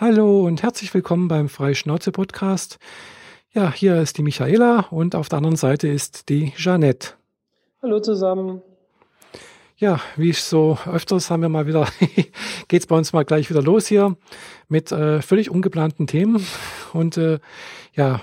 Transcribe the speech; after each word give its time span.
Hallo 0.00 0.46
und 0.46 0.62
herzlich 0.62 0.94
willkommen 0.94 1.28
beim 1.28 1.50
Freischnauze-Podcast. 1.50 2.78
Ja, 3.52 3.70
hier 3.70 4.00
ist 4.00 4.16
die 4.16 4.22
Michaela 4.22 4.86
und 4.90 5.14
auf 5.14 5.28
der 5.28 5.36
anderen 5.36 5.56
Seite 5.56 5.88
ist 5.88 6.30
die 6.30 6.54
Jeanette. 6.56 7.10
Hallo 7.82 8.00
zusammen. 8.00 8.62
Ja, 9.76 10.00
wie 10.16 10.30
ich 10.30 10.42
so 10.42 10.78
öfters 10.90 11.30
haben 11.30 11.42
wir 11.42 11.50
mal 11.50 11.66
wieder, 11.66 11.86
geht's 12.68 12.86
bei 12.86 12.96
uns 12.96 13.12
mal 13.12 13.26
gleich 13.26 13.50
wieder 13.50 13.60
los 13.60 13.88
hier 13.88 14.16
mit 14.68 14.90
äh, 14.90 15.20
völlig 15.20 15.50
ungeplanten 15.50 16.06
Themen. 16.06 16.46
Und 16.94 17.18
äh, 17.18 17.38
ja, 17.92 18.22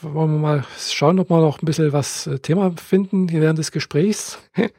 wollen 0.00 0.32
wir 0.32 0.40
mal 0.40 0.64
schauen, 0.76 1.20
ob 1.20 1.30
wir 1.30 1.40
noch 1.40 1.62
ein 1.62 1.66
bisschen 1.66 1.92
was 1.92 2.26
äh, 2.26 2.40
Thema 2.40 2.72
finden 2.72 3.30
während 3.30 3.60
des 3.60 3.70
Gesprächs. 3.70 4.40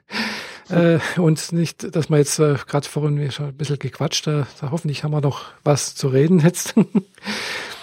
äh, 0.70 1.00
und 1.20 1.52
nicht, 1.52 1.96
dass 1.96 2.10
wir 2.10 2.18
jetzt 2.18 2.40
äh, 2.40 2.56
gerade 2.68 2.88
vorhin 2.88 3.32
schon 3.32 3.48
ein 3.48 3.58
bisschen 3.58 3.80
gequatscht, 3.80 4.28
äh, 4.28 4.44
da 4.60 4.72
hoffentlich 4.72 5.04
haben 5.04 5.12
wir 5.12 5.22
noch 5.22 5.46
was 5.64 5.96
zu 5.96 6.08
reden 6.08 6.40
jetzt. 6.40 6.76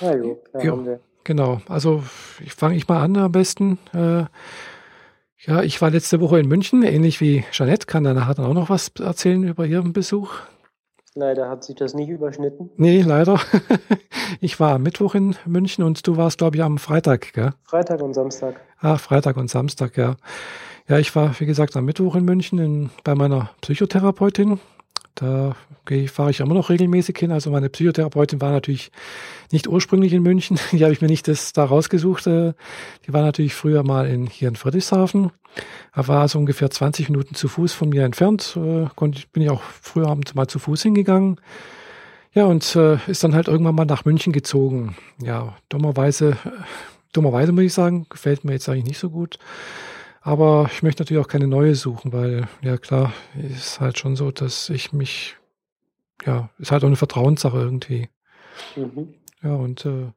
ja, 0.00 0.10
haben 0.10 0.86
wir. 0.86 1.00
Genau, 1.24 1.60
also 1.68 2.02
ich 2.44 2.54
fange 2.54 2.76
ich 2.76 2.88
mal 2.88 3.02
an 3.02 3.16
am 3.16 3.32
besten. 3.32 3.78
Äh, 3.92 4.24
ja, 5.46 5.62
ich 5.62 5.80
war 5.80 5.90
letzte 5.90 6.20
Woche 6.20 6.38
in 6.38 6.48
München, 6.48 6.82
ähnlich 6.82 7.20
wie 7.20 7.44
Jeanette, 7.50 7.86
kann 7.86 8.04
dann 8.04 8.16
nachher 8.16 8.34
dann 8.34 8.46
auch 8.46 8.54
noch 8.54 8.70
was 8.70 8.90
erzählen 8.98 9.42
über 9.44 9.66
ihren 9.66 9.92
Besuch. 9.92 10.32
Leider 11.14 11.48
hat 11.48 11.64
sich 11.64 11.74
das 11.76 11.94
nicht 11.94 12.08
überschnitten. 12.08 12.70
Nee, 12.76 13.02
leider. 13.02 13.40
Ich 14.40 14.60
war 14.60 14.76
am 14.76 14.84
Mittwoch 14.84 15.16
in 15.16 15.34
München 15.44 15.82
und 15.82 16.06
du 16.06 16.16
warst, 16.16 16.38
glaube 16.38 16.56
ich, 16.56 16.62
am 16.62 16.78
Freitag, 16.78 17.32
gell? 17.32 17.50
Freitag 17.64 18.00
und 18.00 18.14
Samstag. 18.14 18.60
Ah, 18.78 18.96
Freitag 18.96 19.36
und 19.36 19.50
Samstag, 19.50 19.96
ja. 19.96 20.16
Ja, 20.90 20.98
ich 20.98 21.14
war, 21.14 21.38
wie 21.38 21.46
gesagt, 21.46 21.76
am 21.76 21.84
Mittwoch 21.84 22.16
in 22.16 22.24
München 22.24 22.58
in, 22.58 22.90
bei 23.04 23.14
meiner 23.14 23.50
Psychotherapeutin. 23.60 24.58
Da 25.14 25.54
fahre 26.08 26.30
ich 26.32 26.40
immer 26.40 26.54
noch 26.54 26.68
regelmäßig 26.68 27.16
hin. 27.16 27.30
Also 27.30 27.52
meine 27.52 27.68
Psychotherapeutin 27.68 28.40
war 28.40 28.50
natürlich 28.50 28.90
nicht 29.52 29.68
ursprünglich 29.68 30.12
in 30.12 30.24
München. 30.24 30.58
Die 30.72 30.82
habe 30.82 30.92
ich 30.92 31.00
mir 31.00 31.06
nicht 31.06 31.28
das 31.28 31.52
da 31.52 31.62
rausgesucht. 31.62 32.26
Äh, 32.26 32.54
die 33.06 33.12
war 33.12 33.22
natürlich 33.22 33.54
früher 33.54 33.84
mal 33.84 34.08
in, 34.08 34.26
hier 34.26 34.48
in 34.48 34.56
Friedrichshafen. 34.56 35.30
Da 35.94 36.08
war 36.08 36.22
also 36.22 36.40
ungefähr 36.40 36.70
20 36.70 37.08
Minuten 37.08 37.36
zu 37.36 37.46
Fuß 37.46 37.72
von 37.72 37.90
mir 37.90 38.04
entfernt. 38.04 38.56
Äh, 38.56 38.88
bin 39.32 39.42
ich 39.44 39.50
auch 39.50 39.62
früher 39.62 40.08
abends 40.08 40.34
mal 40.34 40.48
zu 40.48 40.58
Fuß 40.58 40.82
hingegangen. 40.82 41.40
Ja, 42.32 42.46
und 42.46 42.74
äh, 42.74 42.98
ist 43.06 43.22
dann 43.22 43.36
halt 43.36 43.46
irgendwann 43.46 43.76
mal 43.76 43.84
nach 43.84 44.04
München 44.04 44.32
gezogen. 44.32 44.96
Ja, 45.22 45.56
dummerweise, 45.68 46.36
dummerweise 47.12 47.52
muss 47.52 47.62
ich 47.62 47.74
sagen, 47.74 48.06
gefällt 48.10 48.44
mir 48.44 48.54
jetzt 48.54 48.68
eigentlich 48.68 48.86
nicht 48.86 48.98
so 48.98 49.10
gut. 49.10 49.38
Aber 50.20 50.68
ich 50.70 50.82
möchte 50.82 51.02
natürlich 51.02 51.24
auch 51.24 51.28
keine 51.28 51.46
neue 51.46 51.74
suchen, 51.74 52.12
weil, 52.12 52.46
ja 52.62 52.76
klar, 52.76 53.12
ist 53.34 53.80
halt 53.80 53.98
schon 53.98 54.16
so, 54.16 54.30
dass 54.30 54.68
ich 54.68 54.92
mich, 54.92 55.36
ja, 56.26 56.50
ist 56.58 56.72
halt 56.72 56.82
auch 56.82 56.88
eine 56.88 56.96
Vertrauenssache 56.96 57.56
irgendwie. 57.56 58.08
Mhm. 58.76 59.14
Ja, 59.42 59.54
und 59.54 59.86
äh, 59.86 60.12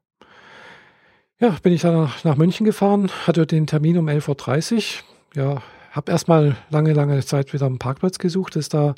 ja, 1.40 1.56
bin 1.64 1.74
ich 1.74 1.82
dann 1.82 2.10
nach, 2.24 2.36
München 2.36 2.66
gefahren, 2.66 3.10
hatte 3.26 3.48
den 3.48 3.66
Termin 3.66 3.98
um 3.98 4.08
11.30 4.08 4.76
Uhr. 4.76 5.44
Ja, 5.44 5.62
habe 5.92 6.12
erstmal 6.12 6.58
lange, 6.70 6.94
lange 6.94 7.24
Zeit 7.24 7.54
wieder 7.54 7.66
einen 7.66 7.80
Parkplatz 7.80 8.20
gesucht. 8.20 8.56
Ist 8.58 8.74
da, 8.74 8.96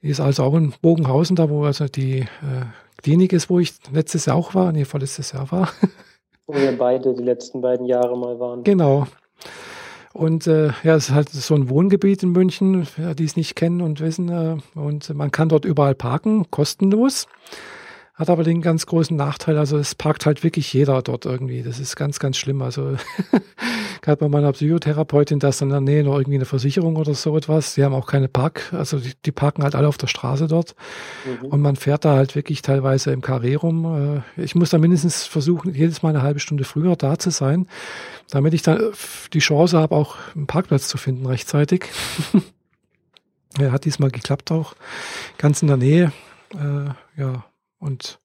ist 0.00 0.20
also 0.20 0.42
auch 0.42 0.54
in 0.54 0.74
Bogenhausen, 0.82 1.36
da 1.36 1.48
wo 1.48 1.64
also 1.64 1.86
die 1.86 2.20
äh, 2.20 2.26
Klinik 3.02 3.32
ist, 3.32 3.48
wo 3.48 3.60
ich 3.60 3.74
letztes 3.92 4.26
Jahr 4.26 4.36
auch 4.36 4.54
war, 4.54 4.72
nee, 4.72 4.84
vorletztes 4.84 5.32
Jahr 5.32 5.50
war. 5.52 5.68
Wo 6.46 6.54
wir 6.54 6.78
beide 6.78 7.12
die 7.12 7.22
letzten 7.22 7.60
beiden 7.60 7.84
Jahre 7.84 8.16
mal 8.16 8.40
waren. 8.40 8.64
Genau. 8.64 9.06
Und 10.18 10.48
äh, 10.48 10.72
ja, 10.82 10.96
es 10.96 11.10
ist 11.10 11.14
halt 11.14 11.28
so 11.28 11.54
ein 11.54 11.68
Wohngebiet 11.68 12.24
in 12.24 12.32
München, 12.32 12.88
die 13.16 13.24
es 13.24 13.36
nicht 13.36 13.54
kennen 13.54 13.80
und 13.80 14.00
wissen. 14.00 14.28
Äh, 14.28 14.56
und 14.76 15.14
man 15.14 15.30
kann 15.30 15.48
dort 15.48 15.64
überall 15.64 15.94
parken, 15.94 16.50
kostenlos. 16.50 17.28
Hat 18.14 18.28
aber 18.28 18.42
den 18.42 18.60
ganz 18.60 18.86
großen 18.86 19.16
Nachteil, 19.16 19.56
also 19.58 19.78
es 19.78 19.94
parkt 19.94 20.26
halt 20.26 20.42
wirklich 20.42 20.72
jeder 20.72 21.02
dort 21.02 21.24
irgendwie. 21.24 21.62
Das 21.62 21.78
ist 21.78 21.94
ganz, 21.94 22.18
ganz 22.18 22.36
schlimm. 22.36 22.62
Also 22.62 22.96
gerade 24.02 24.16
bei 24.16 24.28
meiner 24.28 24.50
Psychotherapeutin, 24.50 25.38
da 25.38 25.50
ist 25.50 25.60
dann 25.60 25.68
in 25.68 25.72
der 25.72 25.80
Nähe 25.82 26.02
noch 26.02 26.18
irgendwie 26.18 26.38
eine 26.38 26.46
Versicherung 26.46 26.96
oder 26.96 27.14
so 27.14 27.36
etwas. 27.36 27.76
Die 27.76 27.84
haben 27.84 27.94
auch 27.94 28.08
keine 28.08 28.26
Park, 28.26 28.72
also 28.72 28.98
die, 28.98 29.12
die 29.24 29.30
parken 29.30 29.62
halt 29.62 29.76
alle 29.76 29.86
auf 29.86 29.98
der 29.98 30.08
Straße 30.08 30.48
dort. 30.48 30.74
Mhm. 31.42 31.46
Und 31.46 31.60
man 31.60 31.76
fährt 31.76 32.04
da 32.04 32.16
halt 32.16 32.34
wirklich 32.34 32.62
teilweise 32.62 33.12
im 33.12 33.20
Karree 33.20 33.54
rum. 33.54 34.24
Äh, 34.36 34.42
ich 34.42 34.56
muss 34.56 34.70
da 34.70 34.78
mindestens 34.78 35.24
versuchen, 35.24 35.72
jedes 35.72 36.02
Mal 36.02 36.08
eine 36.08 36.22
halbe 36.22 36.40
Stunde 36.40 36.64
früher 36.64 36.96
da 36.96 37.20
zu 37.20 37.30
sein, 37.30 37.68
damit 38.30 38.54
ich 38.54 38.62
dann 38.62 38.92
die 39.32 39.38
Chance 39.38 39.78
habe, 39.78 39.94
auch 39.94 40.16
einen 40.34 40.46
Parkplatz 40.46 40.88
zu 40.88 40.98
finden 40.98 41.26
rechtzeitig. 41.26 41.86
ja, 43.58 43.72
hat 43.72 43.84
diesmal 43.84 44.10
geklappt 44.10 44.50
auch. 44.52 44.74
Ganz 45.38 45.62
in 45.62 45.68
der 45.68 45.76
Nähe. 45.76 46.12
Äh, 46.54 47.20
ja, 47.20 47.44
und 47.78 48.20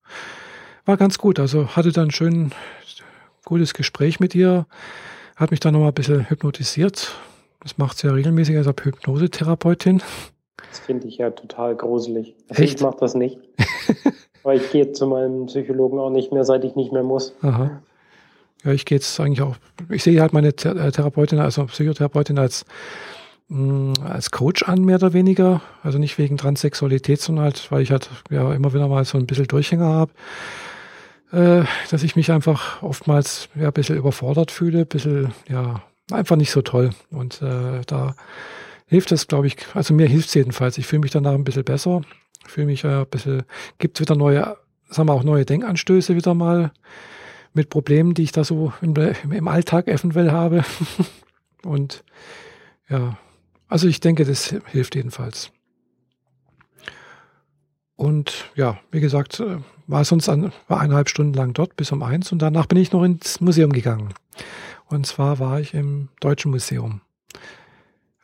war 0.85 0.97
ganz 0.97 1.17
gut. 1.17 1.39
Also 1.39 1.69
hatte 1.75 1.91
dann 1.91 2.11
schön 2.11 2.51
gutes 3.45 3.73
Gespräch 3.73 4.19
mit 4.19 4.35
ihr, 4.35 4.65
hat 5.35 5.51
mich 5.51 5.59
dann 5.59 5.73
nochmal 5.73 5.89
ein 5.89 5.95
bisschen 5.95 6.29
hypnotisiert. 6.29 7.13
Das 7.61 7.77
macht 7.77 7.97
sie 7.97 8.07
ja 8.07 8.13
regelmäßig 8.13 8.57
als 8.57 8.67
Hypnosetherapeutin. 8.67 10.01
Das 10.69 10.79
finde 10.79 11.07
ich 11.07 11.17
ja 11.17 11.29
total 11.31 11.75
gruselig. 11.75 12.35
Also 12.49 12.63
Echt? 12.63 12.75
ich 12.75 12.81
mache 12.81 12.97
das 12.99 13.15
nicht. 13.15 13.39
Weil 14.43 14.57
ich 14.57 14.71
gehe 14.71 14.91
zu 14.91 15.07
meinem 15.07 15.45
Psychologen 15.45 15.99
auch 15.99 16.09
nicht 16.09 16.33
mehr, 16.33 16.43
seit 16.43 16.65
ich 16.65 16.75
nicht 16.75 16.91
mehr 16.91 17.03
muss. 17.03 17.33
Aha. 17.41 17.81
Ja, 18.63 18.71
ich 18.71 18.85
gehe 18.85 18.97
jetzt 18.97 19.19
eigentlich 19.19 19.41
auch, 19.41 19.57
ich 19.89 20.03
sehe 20.03 20.21
halt 20.21 20.33
meine 20.33 20.49
äh, 20.49 20.91
Therapeutin, 20.91 21.39
also 21.39 21.65
Psychotherapeutin 21.65 22.37
als 22.37 22.65
Mm, 23.53 23.93
als 24.03 24.31
Coach 24.31 24.63
an, 24.63 24.83
mehr 24.83 24.95
oder 24.95 25.13
weniger. 25.13 25.61
Also 25.83 25.99
nicht 25.99 26.17
wegen 26.17 26.37
Transsexualität, 26.37 27.21
sondern 27.21 27.45
halt, 27.45 27.71
weil 27.71 27.81
ich 27.81 27.91
halt 27.91 28.09
ja 28.29 28.53
immer 28.53 28.73
wieder 28.73 28.87
mal 28.87 29.05
so 29.05 29.17
ein 29.17 29.27
bisschen 29.27 29.47
Durchhänger 29.47 29.85
habe. 29.85 30.11
Äh, 31.31 31.65
dass 31.89 32.03
ich 32.03 32.15
mich 32.15 32.31
einfach 32.31 32.81
oftmals 32.81 33.49
ja, 33.55 33.67
ein 33.67 33.73
bisschen 33.73 33.97
überfordert 33.97 34.51
fühle, 34.51 34.79
ein 34.79 34.87
bisschen, 34.87 35.33
ja, 35.49 35.83
einfach 36.11 36.35
nicht 36.35 36.51
so 36.51 36.61
toll. 36.61 36.91
Und 37.11 37.41
äh, 37.41 37.81
da 37.85 38.15
hilft 38.87 39.11
es, 39.11 39.27
glaube 39.27 39.47
ich, 39.47 39.57
also 39.73 39.93
mir 39.93 40.07
hilft 40.07 40.29
es 40.29 40.33
jedenfalls. 40.35 40.77
Ich 40.77 40.87
fühle 40.87 41.01
mich 41.01 41.11
danach 41.11 41.33
ein 41.33 41.43
bisschen 41.43 41.63
besser. 41.63 42.01
Fühle 42.47 42.67
mich 42.67 42.83
ja 42.83 43.01
ein 43.01 43.07
bisschen, 43.07 43.43
gibt 43.77 43.99
wieder 43.99 44.15
neue, 44.15 44.57
sagen 44.89 45.09
wir 45.09 45.13
auch 45.13 45.23
neue 45.23 45.45
Denkanstöße 45.45 46.15
wieder 46.15 46.33
mal 46.33 46.71
mit 47.53 47.69
Problemen, 47.69 48.13
die 48.13 48.23
ich 48.23 48.31
da 48.31 48.43
so 48.43 48.73
im, 48.81 48.95
im 48.95 49.47
Alltag 49.47 49.87
eventuell 49.87 50.31
habe. 50.31 50.63
Und 51.63 52.03
ja, 52.89 53.17
also 53.67 53.87
ich 53.87 53.99
denke, 53.99 54.25
das 54.25 54.55
hilft 54.67 54.95
jedenfalls. 54.95 55.51
Und 57.95 58.51
ja, 58.55 58.79
wie 58.91 58.99
gesagt, 58.99 59.39
äh, 59.39 59.57
war 59.87 60.03
sonst 60.03 60.27
an, 60.29 60.51
war 60.67 60.79
eineinhalb 60.79 61.09
Stunden 61.09 61.33
lang 61.33 61.53
dort 61.53 61.75
bis 61.75 61.91
um 61.91 62.03
eins 62.03 62.31
und 62.31 62.41
danach 62.41 62.65
bin 62.65 62.77
ich 62.77 62.91
noch 62.91 63.03
ins 63.03 63.39
Museum 63.39 63.71
gegangen. 63.71 64.13
Und 64.87 65.05
zwar 65.05 65.39
war 65.39 65.59
ich 65.59 65.73
im 65.73 66.09
Deutschen 66.19 66.51
Museum. 66.51 67.01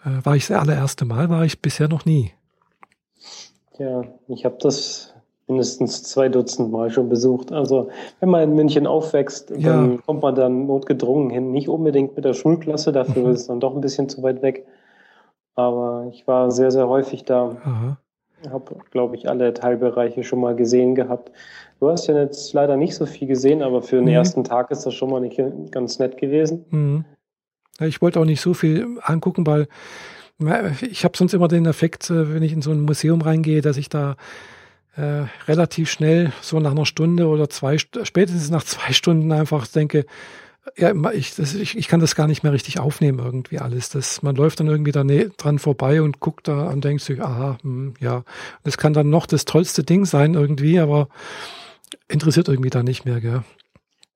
Äh, 0.03 0.23
war 0.23 0.35
ich 0.35 0.47
das 0.47 0.59
allererste 0.59 1.06
Mal, 1.06 1.29
war 1.29 1.45
ich 1.45 1.62
bisher 1.62 1.88
noch 1.88 2.06
nie. 2.06 2.34
Ja, 3.78 4.03
ich 4.28 4.44
habe 4.44 4.57
das 4.59 5.13
mindestens 5.49 6.03
zwei 6.03 6.29
Dutzend 6.29 6.71
Mal 6.71 6.89
schon 6.89 7.09
besucht. 7.09 7.51
Also 7.51 7.89
wenn 8.19 8.29
man 8.29 8.43
in 8.43 8.55
München 8.55 8.87
aufwächst, 8.87 9.51
ja. 9.51 9.73
dann 9.73 10.01
kommt 10.05 10.21
man 10.21 10.35
dann 10.35 10.67
notgedrungen 10.67 11.29
hin. 11.29 11.51
Nicht 11.51 11.69
unbedingt 11.69 12.15
mit 12.15 12.25
der 12.25 12.33
Schulklasse, 12.33 12.91
dafür 12.91 13.23
mhm. 13.23 13.33
ist 13.33 13.41
es 13.41 13.47
dann 13.47 13.59
doch 13.59 13.75
ein 13.75 13.81
bisschen 13.81 14.09
zu 14.09 14.23
weit 14.23 14.41
weg. 14.41 14.65
Aber 15.55 16.07
ich 16.11 16.27
war 16.27 16.51
sehr, 16.51 16.71
sehr 16.71 16.88
häufig 16.88 17.25
da. 17.25 17.57
Habe, 18.49 18.75
glaube 18.91 19.17
ich, 19.17 19.27
alle 19.27 19.53
Teilbereiche 19.53 20.23
schon 20.23 20.39
mal 20.39 20.55
gesehen 20.55 20.95
gehabt. 20.95 21.31
Du 21.81 21.89
hast 21.89 22.07
ja 22.07 22.17
jetzt 22.17 22.53
leider 22.53 22.77
nicht 22.77 22.95
so 22.95 23.05
viel 23.05 23.27
gesehen, 23.27 23.61
aber 23.61 23.81
für 23.81 23.97
den 23.97 24.05
mhm. 24.05 24.11
ersten 24.11 24.43
Tag 24.45 24.71
ist 24.71 24.85
das 24.85 24.93
schon 24.93 25.09
mal 25.09 25.19
nicht 25.19 25.41
ganz 25.71 25.99
nett 25.99 26.17
gewesen. 26.17 26.65
Mhm. 26.69 27.05
Ich 27.81 28.01
wollte 28.01 28.19
auch 28.19 28.25
nicht 28.25 28.41
so 28.41 28.53
viel 28.53 28.99
angucken, 29.01 29.45
weil 29.47 29.67
ich 30.81 31.03
habe 31.03 31.17
sonst 31.17 31.33
immer 31.33 31.47
den 31.47 31.65
Effekt, 31.65 32.09
äh, 32.09 32.33
wenn 32.33 32.43
ich 32.43 32.53
in 32.53 32.61
so 32.61 32.71
ein 32.71 32.81
Museum 32.81 33.21
reingehe, 33.21 33.61
dass 33.61 33.77
ich 33.77 33.89
da 33.89 34.15
äh, 34.99 35.27
relativ 35.47 35.89
schnell, 35.89 36.33
so 36.41 36.59
nach 36.59 36.71
einer 36.71 36.85
Stunde 36.85 37.27
oder 37.27 37.50
zwei, 37.50 37.77
spätestens 37.77 38.50
nach 38.50 38.63
zwei 38.63 38.91
Stunden 38.91 39.31
einfach 39.31 39.65
denke, 39.68 40.06
ja, 40.77 40.94
ich, 41.12 41.35
das, 41.35 41.56
ich, 41.56 41.77
ich 41.77 41.88
kann 41.88 42.00
das 42.00 42.15
gar 42.15 42.27
nicht 42.27 42.44
mehr 42.44 42.51
richtig 42.51 42.79
aufnehmen, 42.79 43.19
irgendwie 43.19 43.59
alles. 43.59 43.89
Das, 43.89 44.21
man 44.21 44.35
läuft 44.35 44.59
dann 44.59 44.68
irgendwie 44.68 44.91
da 44.91 45.03
dran 45.03 45.57
vorbei 45.57 46.01
und 46.01 46.19
guckt 46.19 46.47
da 46.47 46.69
und 46.69 46.83
denkt 46.83 47.01
sich, 47.01 47.21
aha, 47.21 47.57
hm, 47.62 47.94
ja. 48.00 48.24
Das 48.63 48.77
kann 48.77 48.94
dann 48.94 49.09
noch 49.09 49.25
das 49.25 49.45
tollste 49.45 49.83
Ding 49.83 50.06
sein 50.06 50.33
irgendwie, 50.33 50.79
aber 50.79 51.07
interessiert 52.07 52.50
irgendwie 52.50 52.69
da 52.69 52.83
nicht 52.83 53.06
mehr, 53.06 53.21
gell? 53.21 53.44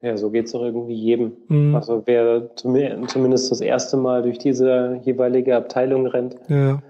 Ja, 0.01 0.17
so 0.17 0.31
geht 0.31 0.47
es 0.47 0.51
doch 0.51 0.61
irgendwie 0.63 0.95
jedem. 0.95 1.31
Mhm. 1.47 1.75
Also 1.75 2.03
wer 2.05 2.49
zumindest 2.57 3.51
das 3.51 3.61
erste 3.61 3.95
Mal 3.95 4.21
durch 4.23 4.37
diese 4.37 4.99
jeweilige 5.05 5.55
Abteilung 5.55 6.07
rennt. 6.07 6.35
Ja. 6.49 6.83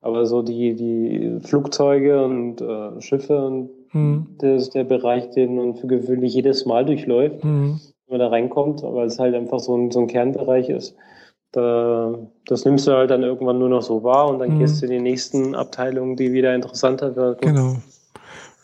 Aber 0.00 0.26
so 0.26 0.42
die, 0.42 0.74
die 0.74 1.38
Flugzeuge 1.46 2.24
und 2.24 2.60
äh, 2.60 3.00
Schiffe 3.00 3.44
und 3.44 3.70
mhm. 3.92 4.26
das 4.38 4.62
ist 4.62 4.74
der 4.74 4.84
Bereich, 4.84 5.30
den 5.30 5.56
man 5.56 5.74
für 5.74 5.86
gewöhnlich 5.88 6.34
jedes 6.34 6.66
Mal 6.66 6.84
durchläuft. 6.84 7.44
Mhm 7.44 7.80
wenn 8.08 8.18
man 8.18 8.26
da 8.26 8.34
reinkommt, 8.34 8.82
weil 8.82 9.06
es 9.06 9.18
halt 9.18 9.34
einfach 9.34 9.60
so 9.60 9.76
ein, 9.76 9.90
so 9.90 10.00
ein 10.00 10.06
Kernbereich 10.06 10.68
ist. 10.70 10.94
Da, 11.52 12.14
das 12.46 12.64
nimmst 12.64 12.86
du 12.86 12.92
halt 12.92 13.10
dann 13.10 13.22
irgendwann 13.22 13.58
nur 13.58 13.68
noch 13.68 13.82
so 13.82 14.02
wahr 14.02 14.28
und 14.28 14.38
dann 14.38 14.54
mhm. 14.54 14.58
gehst 14.60 14.80
du 14.80 14.86
in 14.86 14.92
die 14.92 15.00
nächsten 15.00 15.54
Abteilungen, 15.54 16.16
die 16.16 16.32
wieder 16.32 16.54
interessanter 16.54 17.16
werden. 17.16 17.38
Genau. 17.40 17.76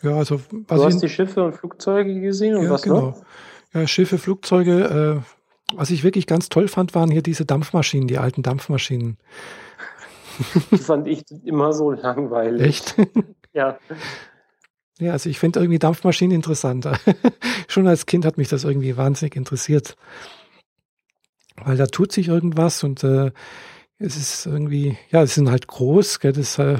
Ja, 0.03 0.17
also 0.17 0.39
du 0.51 0.83
hast 0.83 1.01
die 1.01 1.09
Schiffe 1.09 1.43
und 1.43 1.53
Flugzeuge 1.53 2.19
gesehen 2.19 2.55
und 2.55 2.65
ja, 2.65 2.69
was 2.69 2.83
genau. 2.83 3.01
noch? 3.01 3.21
Ja, 3.73 3.87
Schiffe, 3.87 4.17
Flugzeuge. 4.17 5.23
Äh, 5.23 5.75
was 5.75 5.89
ich 5.89 6.03
wirklich 6.03 6.27
ganz 6.27 6.49
toll 6.49 6.67
fand, 6.67 6.93
waren 6.93 7.09
hier 7.09 7.23
diese 7.23 7.43
Dampfmaschinen, 7.43 8.07
die 8.07 8.19
alten 8.19 8.43
Dampfmaschinen. 8.43 9.17
Die 10.71 10.77
fand 10.77 11.07
ich 11.07 11.23
immer 11.43 11.73
so 11.73 11.91
langweilig. 11.91 12.61
Echt? 12.61 12.95
Ja. 13.53 13.77
Ja, 14.99 15.11
also 15.11 15.29
ich 15.29 15.39
finde 15.39 15.59
irgendwie 15.59 15.79
Dampfmaschinen 15.79 16.35
interessanter. 16.35 16.97
Schon 17.67 17.87
als 17.87 18.05
Kind 18.05 18.25
hat 18.25 18.37
mich 18.37 18.47
das 18.47 18.63
irgendwie 18.63 18.95
wahnsinnig 18.95 19.35
interessiert. 19.35 19.97
Weil 21.63 21.77
da 21.77 21.85
tut 21.85 22.11
sich 22.11 22.27
irgendwas 22.27 22.83
und 22.83 23.03
äh, 23.03 23.31
es 23.97 24.17
ist 24.17 24.45
irgendwie, 24.45 24.97
ja, 25.09 25.23
es 25.23 25.35
sind 25.35 25.49
halt 25.49 25.67
groß, 25.67 26.19
gell, 26.19 26.33
das 26.33 26.57
ist 26.57 26.59
äh, 26.59 26.77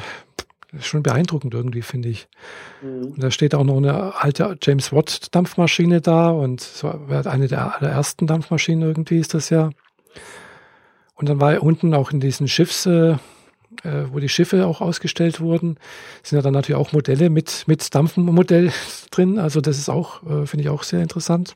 schon 0.81 1.03
beeindruckend 1.03 1.53
irgendwie, 1.53 1.81
finde 1.81 2.09
ich. 2.09 2.27
Mhm. 2.81 3.13
Und 3.13 3.23
da 3.23 3.31
steht 3.31 3.55
auch 3.55 3.63
noch 3.63 3.77
eine 3.77 4.15
alte 4.21 4.57
James 4.61 4.91
Watt 4.91 5.33
Dampfmaschine 5.33 6.01
da 6.01 6.29
und 6.29 6.61
so 6.61 6.89
eine 6.89 7.47
der 7.47 7.81
allerersten 7.81 8.27
Dampfmaschinen 8.27 8.83
irgendwie 8.83 9.19
ist 9.19 9.33
das 9.33 9.49
ja. 9.49 9.69
Und 11.15 11.29
dann 11.29 11.39
war 11.39 11.63
unten 11.63 11.93
auch 11.93 12.11
in 12.11 12.19
diesen 12.19 12.47
Schiffs, 12.47 12.85
äh, 12.85 13.15
äh, 13.83 14.11
wo 14.11 14.19
die 14.19 14.29
Schiffe 14.29 14.65
auch 14.65 14.81
ausgestellt 14.81 15.39
wurden, 15.39 15.77
sind 16.23 16.37
ja 16.37 16.41
dann 16.41 16.53
natürlich 16.53 16.79
auch 16.79 16.93
Modelle 16.93 17.29
mit, 17.29 17.63
mit 17.67 17.93
Dampfmodell 17.93 18.71
drin. 19.11 19.39
Also 19.39 19.61
das 19.61 19.77
ist 19.77 19.89
auch, 19.89 20.23
äh, 20.23 20.45
finde 20.45 20.63
ich 20.63 20.69
auch 20.69 20.83
sehr 20.83 21.01
interessant. 21.01 21.55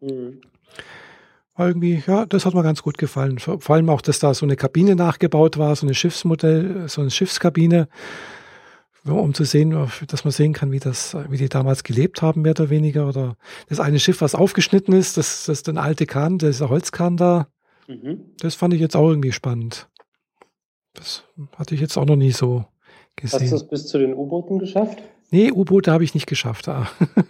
Mhm. 0.00 0.40
Irgendwie, 1.58 2.02
ja, 2.06 2.24
das 2.24 2.46
hat 2.46 2.54
mir 2.54 2.62
ganz 2.62 2.82
gut 2.82 2.96
gefallen. 2.96 3.38
Vor 3.38 3.60
vor 3.60 3.76
allem 3.76 3.90
auch, 3.90 4.00
dass 4.00 4.18
da 4.18 4.32
so 4.32 4.46
eine 4.46 4.56
Kabine 4.56 4.96
nachgebaut 4.96 5.58
war, 5.58 5.76
so 5.76 5.86
eine 5.86 5.94
Schiffsmodell, 5.94 6.88
so 6.88 7.02
eine 7.02 7.10
Schiffskabine, 7.10 7.88
um 9.04 9.34
zu 9.34 9.44
sehen, 9.44 9.88
dass 10.06 10.24
man 10.24 10.32
sehen 10.32 10.54
kann, 10.54 10.72
wie 10.72 10.78
das, 10.78 11.14
wie 11.28 11.36
die 11.36 11.48
damals 11.48 11.82
gelebt 11.84 12.22
haben, 12.22 12.42
mehr 12.42 12.52
oder 12.52 12.70
weniger. 12.70 13.06
Oder 13.06 13.36
das 13.68 13.80
eine 13.80 13.98
Schiff, 14.00 14.20
was 14.22 14.34
aufgeschnitten 14.34 14.94
ist, 14.94 15.16
das, 15.18 15.44
das 15.44 15.58
ist 15.58 15.68
ein 15.68 15.78
alte 15.78 16.06
Kahn, 16.06 16.38
dieser 16.38 16.70
Holzkahn 16.70 17.16
da. 17.16 17.48
Mhm. 17.86 18.32
Das 18.38 18.54
fand 18.54 18.72
ich 18.74 18.80
jetzt 18.80 18.96
auch 18.96 19.08
irgendwie 19.08 19.32
spannend. 19.32 19.88
Das 20.94 21.24
hatte 21.56 21.74
ich 21.74 21.80
jetzt 21.80 21.96
auch 21.96 22.04
noch 22.04 22.16
nie 22.16 22.32
so 22.32 22.64
Hast 23.22 23.34
du 23.34 23.38
gesehen. 23.38 23.56
es 23.56 23.68
bis 23.68 23.86
zu 23.86 23.98
den 23.98 24.14
U-Booten 24.14 24.58
geschafft? 24.58 24.98
Nee, 25.30 25.50
U-Boote 25.52 25.90
habe 25.92 26.04
ich 26.04 26.14
nicht 26.14 26.26
geschafft. 26.26 26.68
Ah. 26.68 26.88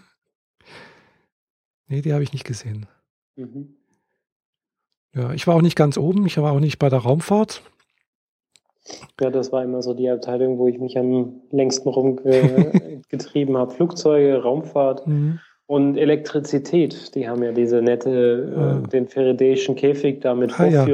nee, 1.88 2.03
die 2.03 2.12
habe 2.12 2.23
ich 2.23 2.32
nicht 2.32 2.44
gesehen. 2.44 2.87
Mhm. 3.37 3.76
Ja, 5.14 5.32
ich 5.32 5.47
war 5.47 5.55
auch 5.56 5.62
nicht 5.62 5.76
ganz 5.76 5.99
oben, 5.99 6.26
ich 6.26 6.38
war 6.38 6.53
auch 6.53 6.61
nicht 6.61 6.79
bei 6.79 6.88
der 6.88 7.00
Raumfahrt. 7.00 7.62
Ja, 9.20 9.31
das 9.31 9.53
war 9.53 9.62
immer 9.62 9.82
so 9.82 9.94
die 9.94 10.08
Abteilung, 10.08 10.58
wo 10.58 10.67
ich 10.69 10.79
mich 10.79 10.99
am 10.99 11.43
längsten 11.50 11.88
rumgetrieben 11.88 13.56
habe. 13.56 13.70
Flugzeuge, 13.73 14.43
Raumfahrt 14.43 15.06
Mhm. 15.06 15.38
und 15.67 15.97
Elektrizität. 15.97 17.15
Die 17.15 17.29
haben 17.29 17.43
ja 17.44 17.53
diese 17.53 17.81
nette, 17.82 18.53
Ah. 18.56 18.85
äh, 18.85 18.88
den 18.88 19.06
faradayschen 19.06 19.76
Käfig 19.76 20.20
da 20.23 20.35
mit 20.35 20.58
Ah, 20.58 20.67
ja. 20.67 20.85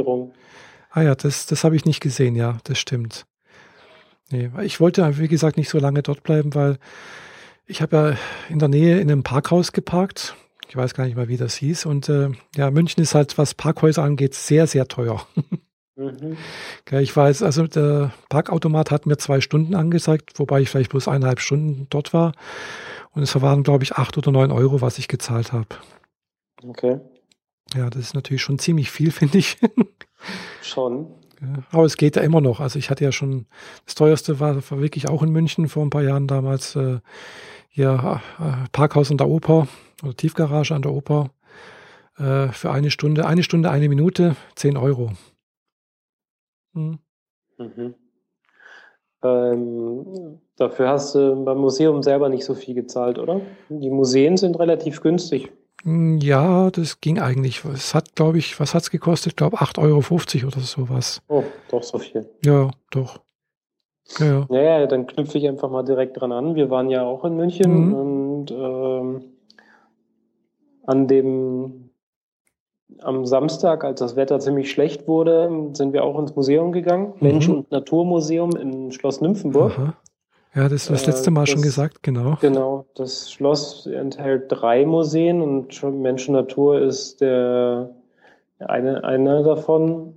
Ah 0.91 1.03
ja, 1.03 1.15
das, 1.15 1.47
das 1.47 1.65
habe 1.65 1.77
ich 1.77 1.85
nicht 1.85 2.01
gesehen, 2.01 2.35
ja, 2.35 2.59
das 2.65 2.79
stimmt. 2.79 3.27
Nee, 4.31 4.51
ich 4.63 4.81
wollte, 4.81 5.19
wie 5.19 5.29
gesagt, 5.29 5.57
nicht 5.57 5.71
so 5.71 5.79
lange 5.79 6.03
dort 6.03 6.23
bleiben, 6.23 6.55
weil 6.55 6.79
ich 7.67 7.83
habe 7.83 7.97
ja 7.97 8.17
in 8.53 8.59
der 8.59 8.69
Nähe 8.69 9.01
in 9.01 9.11
einem 9.11 9.23
Parkhaus 9.23 9.73
geparkt. 9.73 10.35
Ich 10.69 10.77
weiß 10.77 10.95
gar 10.95 11.05
nicht 11.05 11.17
mal, 11.17 11.29
wie 11.29 11.39
das 11.39 11.55
hieß. 11.55 11.87
Und 11.87 12.09
äh, 12.09 12.31
ja, 12.55 12.71
München 12.71 13.03
ist 13.03 13.15
halt, 13.15 13.39
was 13.39 13.55
Parkhäuser 13.55 14.03
angeht, 14.03 14.35
sehr, 14.35 14.67
sehr 14.67 14.87
teuer. 14.87 15.27
Mhm. 15.97 16.37
Ich 16.93 17.17
weiß, 17.17 17.43
also 17.43 17.67
der 17.67 18.13
Parkautomat 18.29 18.93
hat 18.93 19.07
mir 19.07 19.17
zwei 19.17 19.41
Stunden 19.41 19.75
angezeigt, 19.75 20.39
wobei 20.39 20.61
ich 20.61 20.71
vielleicht 20.71 20.91
bloß 20.91 21.09
eineinhalb 21.09 21.41
Stunden 21.41 21.89
dort 21.91 22.15
war. 22.15 22.33
Und 23.11 23.23
es 23.23 23.41
waren, 23.41 23.65
glaube 23.65 23.83
ich, 23.83 23.95
acht 23.95 24.17
oder 24.17 24.31
neun 24.31 24.53
Euro, 24.53 24.81
was 24.81 24.99
ich 24.99 25.09
gezahlt 25.09 25.53
habe. 25.53 25.67
Okay, 26.65 27.01
Ja, 27.75 27.91
das 27.91 28.03
ist 28.03 28.15
natürlich 28.15 28.43
schon 28.43 28.59
ziemlich 28.59 28.91
viel, 28.91 29.11
finde 29.13 29.39
ich. 29.39 29.59
schon. 30.63 31.07
Ja, 31.41 31.63
aber 31.71 31.85
es 31.85 31.97
geht 31.97 32.17
ja 32.17 32.23
immer 32.23 32.41
noch. 32.41 32.61
Also 32.61 32.79
ich 32.79 32.91
hatte 32.91 33.05
ja 33.05 33.13
schon, 33.13 33.47
das 33.85 33.95
teuerste 33.95 34.41
war, 34.41 34.57
war 34.57 34.81
wirklich 34.81 35.09
auch 35.09 35.23
in 35.23 35.31
München 35.31 35.69
vor 35.69 35.85
ein 35.85 35.91
paar 35.91 36.03
Jahren 36.03 36.27
damals 36.27 36.75
äh, 36.75 36.99
hier 37.69 38.21
äh, 38.41 38.69
Parkhaus 38.73 39.11
an 39.11 39.19
der 39.19 39.29
Oper 39.29 39.69
oder 40.03 40.17
Tiefgarage 40.17 40.75
an 40.75 40.83
der 40.83 40.93
Oper 40.93 41.31
äh, 42.19 42.49
für 42.49 42.73
eine 42.73 42.91
Stunde, 42.91 43.27
eine 43.27 43.45
Stunde, 43.45 43.71
eine 43.71 43.89
Minute, 43.89 44.35
10 44.57 44.77
Euro. 44.77 45.13
Hm. 46.75 46.99
Mhm. 47.59 47.95
Ähm, 49.23 50.41
dafür 50.57 50.89
hast 50.89 51.15
du 51.15 51.45
beim 51.45 51.59
Museum 51.59 52.03
selber 52.03 52.29
nicht 52.29 52.45
so 52.45 52.55
viel 52.55 52.75
gezahlt, 52.75 53.19
oder? 53.19 53.41
Die 53.69 53.91
Museen 53.91 54.37
sind 54.37 54.59
relativ 54.59 55.01
günstig. 55.01 55.51
Hm, 55.85 56.19
Ja, 56.19 56.71
das 56.71 57.01
ging 57.01 57.19
eigentlich. 57.19 57.65
Es 57.65 57.95
hat, 57.95 58.15
glaube 58.17 58.39
ich, 58.39 58.59
was 58.61 58.75
hat's 58.75 58.91
gekostet? 58.91 59.33
Ich 59.33 59.37
glaube 59.37 59.59
8,50 59.59 59.79
Euro 60.45 60.49
oder 60.49 60.61
sowas. 60.61 61.23
Oh, 61.29 61.45
doch 61.71 61.83
so 61.83 61.99
viel. 61.99 62.29
Ja, 62.45 62.71
doch. 62.91 63.21
Ja, 64.19 64.27
ja. 64.27 64.47
Naja, 64.49 64.87
dann 64.87 65.07
knüpfe 65.07 65.37
ich 65.39 65.47
einfach 65.47 65.71
mal 65.71 65.83
direkt 65.85 66.19
dran 66.21 66.33
an. 66.33 66.55
Wir 66.55 66.71
waren 66.71 66.89
ja 66.89 67.03
auch 67.05 67.25
in 67.25 67.37
München 67.37 67.89
Mhm. 67.89 67.95
und 67.95 68.51
ähm, 68.51 69.25
an 70.87 71.07
dem 71.09 71.85
am 73.01 73.27
Samstag, 73.27 73.85
als 73.85 74.01
das 74.01 74.17
Wetter 74.17 74.41
ziemlich 74.41 74.71
schlecht 74.71 75.07
wurde, 75.07 75.71
sind 75.75 75.93
wir 75.93 76.05
auch 76.05 76.19
ins 76.19 76.35
Museum 76.35 76.73
gegangen. 76.73 77.13
Mensch- 77.21 77.47
Mhm. 77.47 77.55
und 77.59 77.71
Naturmuseum 77.71 78.57
in 78.57 78.91
Schloss 78.93 79.21
Nymphenburg. 79.21 79.79
Aha. 79.79 79.95
Ja, 80.59 80.65
das 80.69 80.83
ist 80.83 80.91
das 80.91 81.03
Äh, 81.05 81.11
letzte 81.11 81.31
Mal 81.31 81.47
schon 81.47 81.59
das- 81.61 81.67
gesagt, 81.67 82.03
genau. 82.03 82.37
Genau, 82.41 82.85
das 82.97 83.31
Schloss 83.31 83.87
enthält 83.87 84.47
drei 84.49 84.85
Museen 84.85 85.41
und 85.41 85.73
schon 85.73 86.03
Mensch 86.03 86.29
und 86.29 86.35
Natur 86.35 86.81
ist 86.81 87.21
der 87.21 87.91
eine, 88.59 89.05
einer 89.05 89.45
davon. 89.45 90.15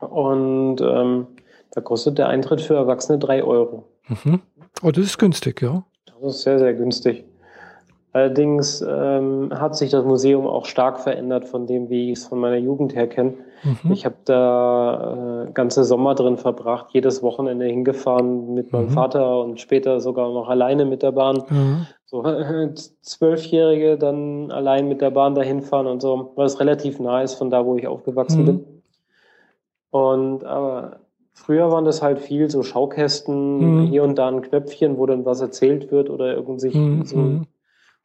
Und 0.00 0.80
ähm, 0.80 1.28
da 1.70 1.80
kostet 1.80 2.18
der 2.18 2.28
Eintritt 2.28 2.60
für 2.60 2.74
Erwachsene 2.74 3.18
drei 3.20 3.44
Euro. 3.44 3.84
Mhm. 4.08 4.40
Oh, 4.82 4.90
das 4.90 5.04
ist 5.04 5.18
günstig, 5.18 5.62
ja. 5.62 5.84
Das 6.06 6.34
ist 6.36 6.42
sehr, 6.42 6.58
sehr 6.58 6.74
günstig. 6.74 7.24
Allerdings 8.16 8.80
ähm, 8.80 9.50
hat 9.52 9.76
sich 9.76 9.90
das 9.90 10.02
Museum 10.02 10.46
auch 10.46 10.64
stark 10.64 11.00
verändert 11.00 11.44
von 11.44 11.66
dem, 11.66 11.90
wie 11.90 12.10
ich 12.12 12.18
es 12.18 12.26
von 12.26 12.38
meiner 12.38 12.56
Jugend 12.56 12.94
her 12.94 13.08
kenne. 13.08 13.34
Mhm. 13.62 13.92
Ich 13.92 14.06
habe 14.06 14.14
da 14.24 15.44
äh, 15.48 15.52
ganze 15.52 15.84
Sommer 15.84 16.14
drin 16.14 16.38
verbracht, 16.38 16.86
jedes 16.92 17.22
Wochenende 17.22 17.66
hingefahren 17.66 18.54
mit 18.54 18.72
meinem 18.72 18.86
Mhm. 18.86 18.90
Vater 18.92 19.40
und 19.42 19.60
später 19.60 20.00
sogar 20.00 20.32
noch 20.32 20.48
alleine 20.48 20.86
mit 20.86 21.02
der 21.02 21.12
Bahn. 21.12 21.42
Ja. 21.50 21.86
So 22.06 22.24
äh, 22.24 22.72
Zwölfjährige 23.02 23.98
dann 23.98 24.50
allein 24.50 24.88
mit 24.88 25.02
der 25.02 25.10
Bahn 25.10 25.34
dahin 25.34 25.60
fahren 25.60 25.86
und 25.86 26.00
so, 26.00 26.32
weil 26.36 26.46
es 26.46 26.58
relativ 26.58 26.98
nah 26.98 27.20
ist 27.20 27.34
von 27.34 27.50
da, 27.50 27.66
wo 27.66 27.76
ich 27.76 27.86
aufgewachsen 27.86 28.40
Mhm. 28.40 28.46
bin. 28.46 28.64
Und 29.90 30.42
aber 30.44 31.00
früher 31.34 31.70
waren 31.70 31.84
das 31.84 32.00
halt 32.00 32.18
viel 32.20 32.50
so 32.50 32.62
Schaukästen, 32.62 33.76
Mhm. 33.76 33.80
hier 33.88 34.04
und 34.04 34.16
da 34.16 34.28
ein 34.28 34.40
Knöpfchen, 34.40 34.96
wo 34.96 35.04
dann 35.04 35.26
was 35.26 35.42
erzählt 35.42 35.90
wird 35.92 36.08
oder 36.08 36.32
irgend 36.34 36.62
sich 36.62 36.74
Mhm. 36.74 37.04
so 37.04 37.16
Mhm. 37.18 37.46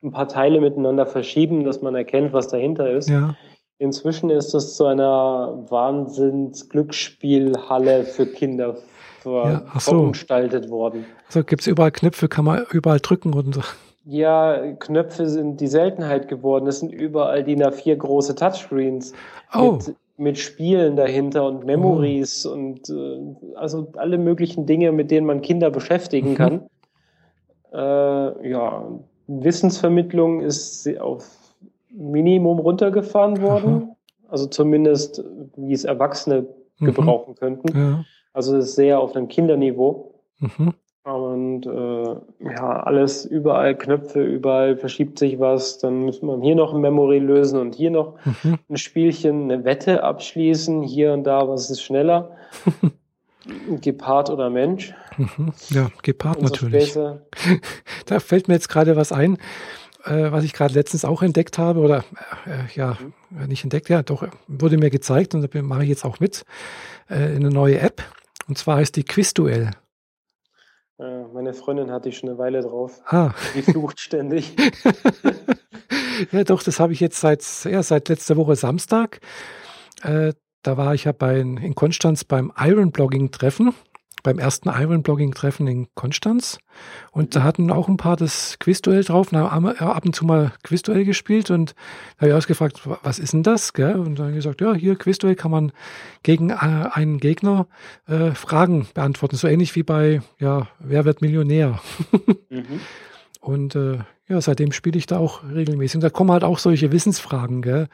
Ein 0.03 0.11
paar 0.11 0.27
Teile 0.27 0.61
miteinander 0.61 1.05
verschieben, 1.05 1.63
dass 1.63 1.81
man 1.81 1.95
erkennt, 1.95 2.33
was 2.33 2.47
dahinter 2.47 2.89
ist. 2.91 3.09
Ja. 3.09 3.35
Inzwischen 3.77 4.29
ist 4.29 4.53
es 4.53 4.75
zu 4.75 4.85
einer 4.85 5.65
Wahnsinns-Glücksspielhalle 5.69 8.03
für 8.03 8.25
Kinder 8.27 8.75
Ja, 9.25 9.63
so. 9.79 10.11
worden. 10.69 11.05
Also 11.27 11.43
gibt's 11.43 11.67
überall 11.67 11.91
Knöpfe, 11.91 12.27
kann 12.27 12.45
man 12.45 12.63
überall 12.71 12.99
drücken 12.99 13.33
und 13.33 13.55
so. 13.55 13.61
Ja, 14.05 14.73
Knöpfe 14.79 15.27
sind 15.27 15.61
die 15.61 15.67
Seltenheit 15.67 16.27
geworden. 16.27 16.65
Es 16.67 16.79
sind 16.79 16.91
überall 16.91 17.43
DIN 17.43 17.61
A4 17.63 17.95
große 17.97 18.33
Touchscreens 18.35 19.13
Oh, 19.53 19.73
mit, 19.73 19.95
mit 20.17 20.37
Spielen 20.39 20.95
dahinter 20.95 21.45
und 21.45 21.65
Memories 21.65 22.45
und 22.47 22.89
äh, 22.89 23.19
also 23.55 23.91
alle 23.97 24.17
möglichen 24.17 24.65
Dinge, 24.65 24.91
mit 24.91 25.11
denen 25.11 25.27
man 25.27 25.41
Kinder 25.41 25.69
beschäftigen 25.69 26.31
Mhm. 26.31 26.35
kann. 26.35 26.67
Äh, 27.73 28.49
ja, 28.49 28.85
Wissensvermittlung 29.27 30.41
ist 30.41 30.87
auf 30.99 31.29
Minimum 31.89 32.59
runtergefahren 32.59 33.41
worden. 33.41 33.91
Also 34.29 34.45
zumindest, 34.47 35.23
wie 35.57 35.73
es 35.73 35.83
Erwachsene 35.83 36.45
Mhm. 36.79 36.85
gebrauchen 36.85 37.35
könnten. 37.35 37.77
ja. 37.77 38.03
Also 38.33 38.57
es 38.57 38.69
ist 38.69 38.75
sehr 38.75 38.99
auf 38.99 39.15
einem 39.15 39.27
Kinderniveau. 39.27 40.15
Mhm. 40.39 40.73
Und 41.03 41.65
äh, 41.65 42.15
ja, 42.53 42.83
alles, 42.83 43.25
überall 43.25 43.75
Knöpfe, 43.75 44.23
überall 44.23 44.77
verschiebt 44.77 45.19
sich 45.19 45.39
was. 45.39 45.77
Dann 45.79 46.05
müssen 46.05 46.27
wir 46.27 46.39
hier 46.41 46.55
noch 46.55 46.73
ein 46.73 46.81
Memory 46.81 47.19
lösen 47.19 47.59
und 47.59 47.75
hier 47.75 47.91
noch 47.91 48.15
Mhm. 48.43 48.57
ein 48.69 48.77
Spielchen, 48.77 49.51
eine 49.51 49.63
Wette 49.65 50.03
abschließen. 50.03 50.81
Hier 50.81 51.13
und 51.13 51.23
da, 51.25 51.47
was 51.47 51.69
ist 51.69 51.81
schneller? 51.81 52.31
Gepard 53.81 54.29
oder 54.29 54.49
Mensch? 54.49 54.93
Mhm. 55.17 55.53
Ja, 55.69 55.89
Gepard 56.03 56.37
so 56.39 56.45
natürlich. 56.45 56.89
Späße. 56.89 57.25
Da 58.05 58.19
fällt 58.19 58.47
mir 58.47 58.55
jetzt 58.55 58.69
gerade 58.69 58.95
was 58.95 59.11
ein, 59.11 59.37
äh, 60.05 60.31
was 60.31 60.43
ich 60.43 60.53
gerade 60.53 60.73
letztens 60.73 61.05
auch 61.05 61.21
entdeckt 61.21 61.57
habe 61.57 61.79
oder 61.79 62.03
äh, 62.45 62.73
ja, 62.75 62.97
äh, 63.39 63.47
nicht 63.47 63.63
entdeckt, 63.63 63.89
ja, 63.89 64.03
doch, 64.03 64.27
wurde 64.47 64.77
mir 64.77 64.89
gezeigt 64.89 65.33
und 65.33 65.41
da 65.41 65.61
mache 65.61 65.83
ich 65.83 65.89
jetzt 65.89 66.05
auch 66.05 66.19
mit. 66.19 66.43
Äh, 67.09 67.35
eine 67.35 67.49
neue 67.49 67.79
App 67.79 68.03
und 68.47 68.57
zwar 68.57 68.77
heißt 68.77 68.95
die 68.95 69.03
Quizduell. 69.03 69.71
Meine 71.33 71.55
Freundin 71.55 71.89
hatte 71.89 72.09
ich 72.09 72.19
schon 72.19 72.29
eine 72.29 72.37
Weile 72.37 72.61
drauf. 72.61 73.01
Ah. 73.07 73.31
Die 73.55 73.63
flucht 73.63 73.99
ständig. 73.99 74.53
ja, 76.31 76.43
doch, 76.43 76.61
das 76.61 76.79
habe 76.79 76.93
ich 76.93 76.99
jetzt 76.99 77.19
seit, 77.19 77.43
ja, 77.65 77.81
seit 77.81 78.09
letzter 78.09 78.37
Woche 78.37 78.55
Samstag. 78.55 79.19
Äh, 80.03 80.33
da 80.63 80.77
war 80.77 80.93
ich 80.93 81.05
ja 81.05 81.11
bei, 81.11 81.39
in 81.39 81.75
Konstanz 81.75 82.23
beim 82.23 82.51
Iron 82.57 82.91
Blogging 82.91 83.31
Treffen 83.31 83.73
beim 84.23 84.39
ersten 84.39 84.69
Iron-Blogging-Treffen 84.69 85.67
in 85.67 85.87
Konstanz. 85.95 86.59
Und 87.11 87.35
da 87.35 87.43
hatten 87.43 87.71
auch 87.71 87.87
ein 87.87 87.97
paar 87.97 88.15
das 88.15 88.57
Quizduell 88.59 89.03
drauf 89.03 89.31
und 89.31 89.39
haben 89.39 89.67
ab 89.67 90.05
und 90.05 90.15
zu 90.15 90.25
mal 90.25 90.51
Quizduell 90.63 91.05
gespielt. 91.05 91.49
Und 91.49 91.71
da 92.17 92.21
habe 92.21 92.29
ich 92.29 92.35
ausgefragt, 92.35 92.81
was 93.03 93.19
ist 93.19 93.33
denn 93.33 93.43
das? 93.43 93.73
Gell? 93.73 93.95
Und 93.95 94.19
dann 94.19 94.33
gesagt, 94.33 94.61
ja, 94.61 94.73
hier 94.73 94.95
Quizduell 94.95 95.35
kann 95.35 95.51
man 95.51 95.71
gegen 96.23 96.49
äh, 96.49 96.53
einen 96.53 97.19
Gegner 97.19 97.67
äh, 98.07 98.31
Fragen 98.31 98.87
beantworten. 98.93 99.35
So 99.35 99.47
ähnlich 99.47 99.75
wie 99.75 99.83
bei, 99.83 100.21
ja, 100.39 100.67
wer 100.79 101.05
wird 101.05 101.21
Millionär? 101.21 101.79
mhm. 102.49 102.79
Und 103.41 103.75
äh, 103.75 103.97
ja, 104.29 104.39
seitdem 104.39 104.71
spiele 104.71 104.97
ich 104.97 105.07
da 105.07 105.17
auch 105.17 105.43
regelmäßig. 105.43 105.95
Und 105.95 106.03
da 106.03 106.09
kommen 106.09 106.31
halt 106.31 106.43
auch 106.43 106.59
solche 106.59 106.91
Wissensfragen, 106.91 107.61
gell? 107.61 107.87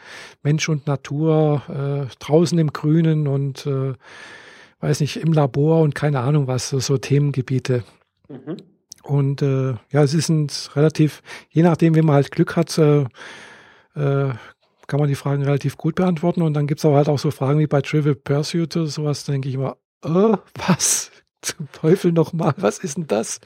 Mensch 0.44 0.68
und 0.70 0.86
Natur, 0.86 1.64
äh, 1.70 2.14
draußen 2.20 2.60
im 2.60 2.74
Grünen 2.74 3.28
und 3.28 3.66
äh, 3.66 3.94
weiß 4.82 5.00
nicht, 5.00 5.18
im 5.18 5.34
Labor 5.34 5.82
und 5.82 5.96
keine 5.96 6.20
Ahnung 6.20 6.48
was, 6.48 6.70
so, 6.70 6.80
so 6.80 6.98
Themengebiete. 6.98 7.84
Mhm. 8.28 8.58
Und 9.04 9.42
äh, 9.42 9.76
ja, 9.92 10.04
es 10.04 10.14
ist 10.14 10.28
ein 10.28 10.48
relativ, 10.76 11.24
je 11.50 11.64
nachdem, 11.64 11.96
wie 11.96 12.02
man 12.02 12.16
halt 12.16 12.30
Glück 12.30 12.58
hat, 12.58 12.78
äh, 12.78 13.06
äh, 13.96 14.34
kann 14.88 15.00
man 15.00 15.08
die 15.08 15.16
Fragen 15.16 15.44
relativ 15.44 15.78
gut 15.78 15.96
beantworten. 15.96 16.42
Und 16.42 16.54
dann 16.54 16.68
gibt 16.68 16.82
es 16.82 16.86
aber 16.86 16.98
halt 16.98 17.08
auch 17.08 17.20
so 17.20 17.32
Fragen 17.32 17.60
wie 17.60 17.68
bei 17.68 17.82
Trivial 17.82 18.16
Pursuit 18.16 18.76
oder 18.76 18.88
sowas, 18.88 19.24
denke 19.24 19.48
ich 19.48 19.56
immer, 19.56 19.78
äh, 20.04 20.38
was? 20.68 21.12
Zum 21.42 21.72
Teufel 21.72 22.12
nochmal, 22.12 22.54
was 22.58 22.80
ist 22.80 22.98
denn 22.98 23.08
das? 23.08 23.40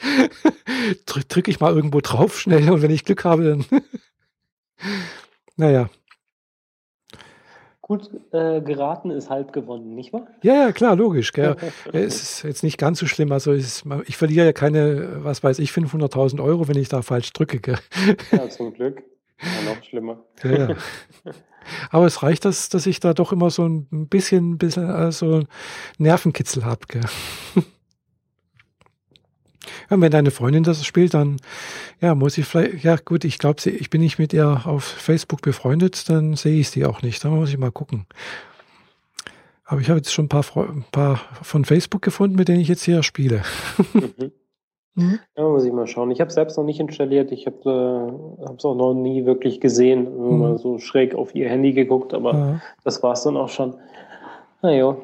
Drücke 1.06 1.52
ich 1.52 1.60
mal 1.60 1.74
irgendwo 1.74 2.00
drauf 2.02 2.40
schnell 2.40 2.70
und 2.72 2.82
wenn 2.82 2.92
ich 2.92 3.06
Glück 3.06 3.24
habe, 3.26 3.44
dann. 3.44 3.66
naja, 5.58 5.90
gut 7.92 8.10
äh, 8.32 8.62
geraten 8.62 9.12
ist 9.12 9.30
halb 9.30 9.52
gewonnen, 9.52 9.96
nicht 9.96 10.14
wahr? 10.14 10.26
Ja, 10.44 10.54
ja, 10.54 10.72
klar, 10.72 10.96
logisch. 10.96 11.34
Gell. 11.34 11.58
es 11.92 12.22
ist 12.22 12.44
jetzt 12.44 12.64
nicht 12.64 12.78
ganz 12.78 13.00
so 13.00 13.06
schlimm. 13.06 13.34
Also 13.34 13.52
ist, 13.52 13.84
ich 14.06 14.16
verliere 14.16 14.46
ja 14.46 14.54
keine, 14.54 15.26
was 15.26 15.44
weiß 15.44 15.60
ich, 15.60 15.72
500.000 15.72 16.42
Euro, 16.42 16.70
wenn 16.70 16.78
ich 16.78 16.88
da 16.88 17.02
falsch 17.02 17.34
drücke. 17.34 17.60
Gell. 17.60 17.78
Ja, 18.32 18.50
zum 18.50 18.74
Glück. 18.74 19.04
Ja, 19.42 19.74
noch 19.74 19.84
schlimmer. 19.84 20.24
Ja, 20.42 20.70
ja. 20.70 20.76
Aber 21.90 22.06
es 22.06 22.24
reicht, 22.24 22.46
dass, 22.46 22.70
dass 22.70 22.86
ich 22.86 23.02
da 23.02 23.14
doch 23.14 23.34
immer 23.34 23.50
so 23.50 23.66
ein 23.66 24.08
bisschen, 24.08 24.58
bisschen 24.58 24.90
also 24.90 25.44
Nervenkitzel 25.98 26.64
habe. 26.64 26.86
Ja, 29.90 30.02
wenn 30.02 30.12
deine 30.12 30.32
Freundin 30.32 30.64
das 30.64 30.86
spielt, 30.86 31.14
dann 31.14 31.38
ja, 32.00 32.16
muss 32.16 32.38
ich 32.38 32.46
vielleicht, 32.46 32.84
ja 32.84 32.96
gut, 32.96 33.24
ich 33.24 33.38
glaube, 33.38 33.70
ich 33.70 33.90
bin 33.90 34.02
nicht 34.02 34.20
mit 34.20 34.34
ihr 34.34 34.62
auf 34.66 34.84
Facebook 34.84 35.42
befreundet, 35.42 36.10
dann 36.10 36.36
sehe 36.36 36.60
ich 36.60 36.70
sie 36.70 36.86
auch 36.86 37.02
nicht. 37.02 37.24
Da 37.24 37.30
muss 37.30 37.50
ich 37.50 37.58
mal 37.58 37.72
gucken. 37.72 38.06
Aber 39.66 39.80
ich 39.80 39.90
habe 39.90 39.98
jetzt 39.98 40.12
schon 40.12 40.26
ein 40.26 40.30
paar, 40.30 40.44
ein 40.56 40.86
paar 40.92 41.22
von 41.42 41.64
Facebook 41.64 42.02
gefunden, 42.02 42.36
mit 42.36 42.48
denen 42.48 42.60
ich 42.60 42.68
jetzt 42.68 42.84
hier 42.84 43.04
spiele. 43.04 43.44
Mhm. 43.94 44.32
Mhm. 44.96 45.20
Ja, 45.38 45.48
muss 45.48 45.64
ich 45.64 45.72
mal 45.72 45.88
schauen. 45.88 46.12
Ich 46.12 46.20
habe 46.20 46.28
es 46.28 46.34
selbst 46.34 46.58
noch 46.58 46.66
nicht 46.66 46.80
installiert. 46.80 47.32
Ich 47.32 47.46
habe 47.46 47.58
es 47.60 47.66
äh, 47.66 48.68
auch 48.68 48.76
noch 48.76 48.94
nie 48.94 49.26
wirklich 49.26 49.62
gesehen. 49.62 50.04
Mhm. 50.04 50.40
Mal 50.40 50.58
so 50.58 50.80
schräg 50.80 51.16
auf 51.16 51.34
ihr 51.34 51.48
Handy 51.48 51.72
geguckt, 51.72 52.14
aber 52.14 52.34
ja. 52.34 52.62
das 52.84 53.02
war 53.02 53.14
es 53.14 53.24
dann 53.24 53.38
auch 53.38 53.50
schon. 53.50 53.76
Naja. 54.62 54.98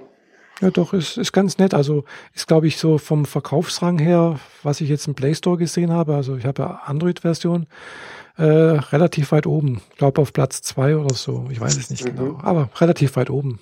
Ja, 0.62 0.72
doch, 0.72 0.94
ist, 0.94 1.18
ist 1.18 1.34
ganz 1.34 1.58
nett. 1.60 1.74
Also 1.74 2.04
ist, 2.34 2.48
glaube 2.48 2.68
ich, 2.68 2.78
so 2.78 2.98
vom 2.98 3.26
Verkaufsrang 3.26 4.00
her, 4.00 4.40
was 4.64 4.82
ich 4.82 4.90
jetzt 4.90 5.08
im 5.08 5.14
Play 5.14 5.36
Store 5.36 5.58
gesehen 5.58 5.92
habe, 5.92 6.16
also 6.16 6.36
ich 6.36 6.46
habe 6.46 6.64
ja 6.64 6.82
Android-Version, 6.86 7.68
äh, 8.38 8.44
relativ 8.44 9.32
weit 9.32 9.46
oben. 9.46 9.82
Ich 9.92 9.98
glaube 9.98 10.22
auf 10.22 10.34
Platz 10.34 10.62
zwei 10.62 10.96
oder 10.98 11.14
so. 11.14 11.48
Ich 11.52 11.60
weiß 11.60 11.78
es 11.78 11.90
nicht 11.90 12.06
mhm. 12.06 12.16
genau. 12.16 12.40
Aber 12.42 12.70
relativ 12.78 13.16
weit 13.16 13.30
oben. 13.30 13.60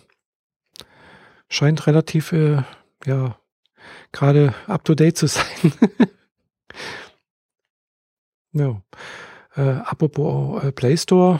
Scheint 1.49 1.85
relativ, 1.87 2.31
äh, 2.31 2.63
ja, 3.05 3.37
gerade 4.11 4.53
up 4.67 4.83
to 4.85 4.95
date 4.95 5.17
zu 5.17 5.27
sein. 5.27 5.43
ja. 8.53 8.81
Äh, 9.55 9.79
apropos 9.85 10.63
äh, 10.63 10.71
Play 10.71 10.97
Store, 10.97 11.39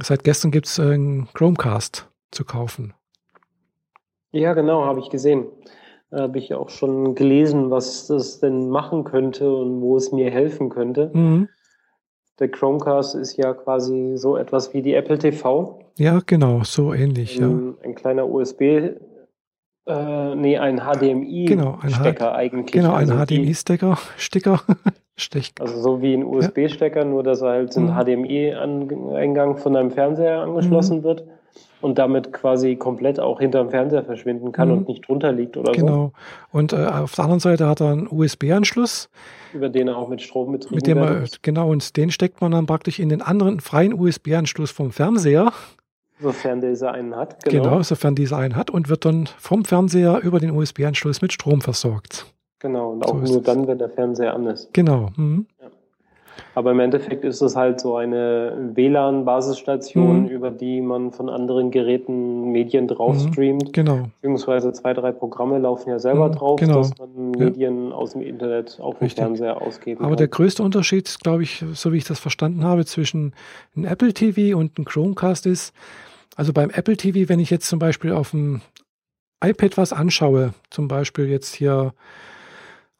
seit 0.00 0.24
gestern 0.24 0.50
gibt 0.50 0.66
es 0.66 0.78
einen 0.78 1.28
Chromecast 1.32 2.08
zu 2.30 2.44
kaufen. 2.44 2.94
Ja, 4.36 4.54
genau, 4.54 4.84
habe 4.84 5.00
ich 5.00 5.10
gesehen. 5.10 5.46
Habe 6.12 6.38
ich 6.38 6.54
auch 6.54 6.68
schon 6.68 7.14
gelesen, 7.14 7.70
was 7.70 8.06
das 8.06 8.38
denn 8.38 8.68
machen 8.68 9.04
könnte 9.04 9.52
und 9.52 9.80
wo 9.80 9.96
es 9.96 10.12
mir 10.12 10.30
helfen 10.30 10.68
könnte. 10.68 11.10
Mhm. 11.12 11.48
Der 12.38 12.48
Chromecast 12.48 13.14
ist 13.14 13.36
ja 13.36 13.54
quasi 13.54 14.12
so 14.16 14.36
etwas 14.36 14.72
wie 14.74 14.82
die 14.82 14.94
Apple 14.94 15.18
TV. 15.18 15.80
Ja, 15.96 16.20
genau, 16.24 16.62
so 16.64 16.92
ähnlich. 16.92 17.40
Ein, 17.40 17.74
ja. 17.78 17.84
ein 17.84 17.94
kleiner 17.94 18.28
USB, 18.28 18.60
äh, 19.86 20.34
nee, 20.34 20.58
ein 20.58 20.80
HDMI-Stecker 20.80 22.12
genau, 22.12 22.32
eigentlich. 22.32 22.72
Genau, 22.72 22.92
ein 22.92 23.10
also 23.10 23.24
HDMI-Stecker, 23.24 23.98
Sticker. 24.16 24.60
Stech. 25.18 25.54
Also 25.60 25.80
so 25.80 26.02
wie 26.02 26.12
ein 26.12 26.24
USB-Stecker, 26.24 27.06
nur 27.06 27.22
dass 27.22 27.40
er 27.40 27.48
halt 27.48 27.76
ein 27.76 27.86
mhm. 27.86 27.94
HDMI-Eingang 27.94 29.56
von 29.56 29.72
deinem 29.72 29.90
Fernseher 29.90 30.40
angeschlossen 30.40 30.98
mhm. 30.98 31.04
wird 31.04 31.24
und 31.80 31.98
damit 31.98 32.32
quasi 32.32 32.76
komplett 32.76 33.20
auch 33.20 33.40
hinterm 33.40 33.70
Fernseher 33.70 34.04
verschwinden 34.04 34.52
kann 34.52 34.68
mhm. 34.68 34.78
und 34.78 34.88
nicht 34.88 35.06
drunter 35.06 35.32
liegt 35.32 35.56
oder 35.56 35.72
genau. 35.72 35.86
so. 35.86 35.92
Genau. 35.92 36.12
Und 36.52 36.72
äh, 36.72 36.86
auf 36.86 37.14
der 37.14 37.24
anderen 37.24 37.40
Seite 37.40 37.68
hat 37.68 37.80
er 37.80 37.90
einen 37.90 38.08
USB-Anschluss. 38.10 39.08
Über 39.52 39.68
den 39.68 39.88
er 39.88 39.96
auch 39.96 40.08
mit 40.08 40.22
Strom 40.22 40.52
betrieben 40.52 40.74
mit 40.74 40.86
dem 40.86 40.98
er, 40.98 41.24
Genau, 41.42 41.70
und 41.70 41.96
den 41.96 42.10
steckt 42.10 42.40
man 42.40 42.52
dann 42.52 42.66
praktisch 42.66 42.98
in 42.98 43.08
den 43.08 43.22
anderen 43.22 43.60
freien 43.60 43.94
USB-Anschluss 43.94 44.70
vom 44.70 44.90
Fernseher. 44.90 45.52
Sofern 46.18 46.62
dieser 46.62 46.92
einen 46.92 47.14
hat. 47.14 47.44
Genau. 47.44 47.64
genau, 47.64 47.82
sofern 47.82 48.14
dieser 48.14 48.38
einen 48.38 48.56
hat 48.56 48.70
und 48.70 48.88
wird 48.88 49.04
dann 49.04 49.28
vom 49.38 49.64
Fernseher 49.66 50.20
über 50.22 50.40
den 50.40 50.50
USB-Anschluss 50.50 51.20
mit 51.20 51.32
Strom 51.32 51.60
versorgt. 51.60 52.26
Genau, 52.58 52.92
und 52.92 53.04
auch 53.04 53.24
so 53.24 53.34
nur 53.34 53.42
dann, 53.42 53.66
wenn 53.66 53.78
der 53.78 53.90
Fernseher 53.90 54.34
an 54.34 54.46
ist. 54.46 54.72
Genau. 54.72 55.10
Mhm. 55.16 55.46
Ja. 55.60 55.68
Aber 56.54 56.70
im 56.70 56.80
Endeffekt 56.80 57.24
ist 57.24 57.40
es 57.42 57.56
halt 57.56 57.80
so 57.80 57.96
eine 57.96 58.70
WLAN-Basisstation, 58.74 60.22
mhm. 60.22 60.28
über 60.28 60.50
die 60.50 60.80
man 60.80 61.12
von 61.12 61.28
anderen 61.28 61.70
Geräten 61.70 62.52
Medien 62.52 62.88
drauf 62.88 63.14
mhm. 63.14 63.32
streamt. 63.32 63.72
Genau. 63.72 64.08
Beziehungsweise 64.16 64.72
zwei, 64.72 64.94
drei 64.94 65.12
Programme 65.12 65.58
laufen 65.58 65.90
ja 65.90 65.98
selber 65.98 66.28
mhm. 66.28 66.32
drauf, 66.32 66.60
genau. 66.60 66.78
dass 66.78 66.96
man 66.98 67.30
Medien 67.32 67.90
ja. 67.90 67.94
aus 67.94 68.12
dem 68.12 68.22
Internet 68.22 68.78
auf 68.80 68.98
dem 68.98 69.10
Fernseher 69.10 69.60
ausgeben 69.60 70.00
Aber 70.00 70.10
kann. 70.10 70.18
der 70.18 70.28
größte 70.28 70.62
Unterschied, 70.62 71.18
glaube 71.22 71.42
ich, 71.42 71.64
so 71.74 71.92
wie 71.92 71.98
ich 71.98 72.04
das 72.04 72.18
verstanden 72.18 72.64
habe, 72.64 72.84
zwischen 72.86 73.34
einem 73.74 73.84
Apple 73.84 74.12
TV 74.12 74.56
und 74.56 74.76
einem 74.76 74.84
Chromecast 74.84 75.46
ist, 75.46 75.74
also 76.36 76.52
beim 76.52 76.70
Apple 76.70 76.96
TV, 76.96 77.28
wenn 77.28 77.40
ich 77.40 77.50
jetzt 77.50 77.68
zum 77.68 77.78
Beispiel 77.78 78.12
auf 78.12 78.30
dem 78.30 78.60
iPad 79.44 79.76
was 79.76 79.92
anschaue, 79.92 80.54
zum 80.70 80.88
Beispiel 80.88 81.26
jetzt 81.26 81.54
hier 81.54 81.92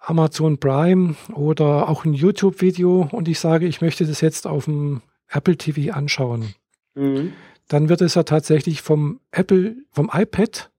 Amazon 0.06 0.58
Prime 0.58 1.16
oder 1.34 1.88
auch 1.88 2.04
ein 2.04 2.14
YouTube-Video 2.14 3.08
und 3.10 3.26
ich 3.26 3.40
sage, 3.40 3.66
ich 3.66 3.80
möchte 3.80 4.06
das 4.06 4.20
jetzt 4.20 4.46
auf 4.46 4.66
dem 4.66 5.02
Apple 5.28 5.56
TV 5.56 5.92
anschauen, 5.92 6.54
mhm. 6.94 7.32
dann 7.68 7.88
wird 7.88 8.00
es 8.00 8.14
ja 8.14 8.22
tatsächlich 8.22 8.82
vom 8.82 9.20
Apple, 9.32 9.74
vom 9.90 10.08
iPad 10.12 10.70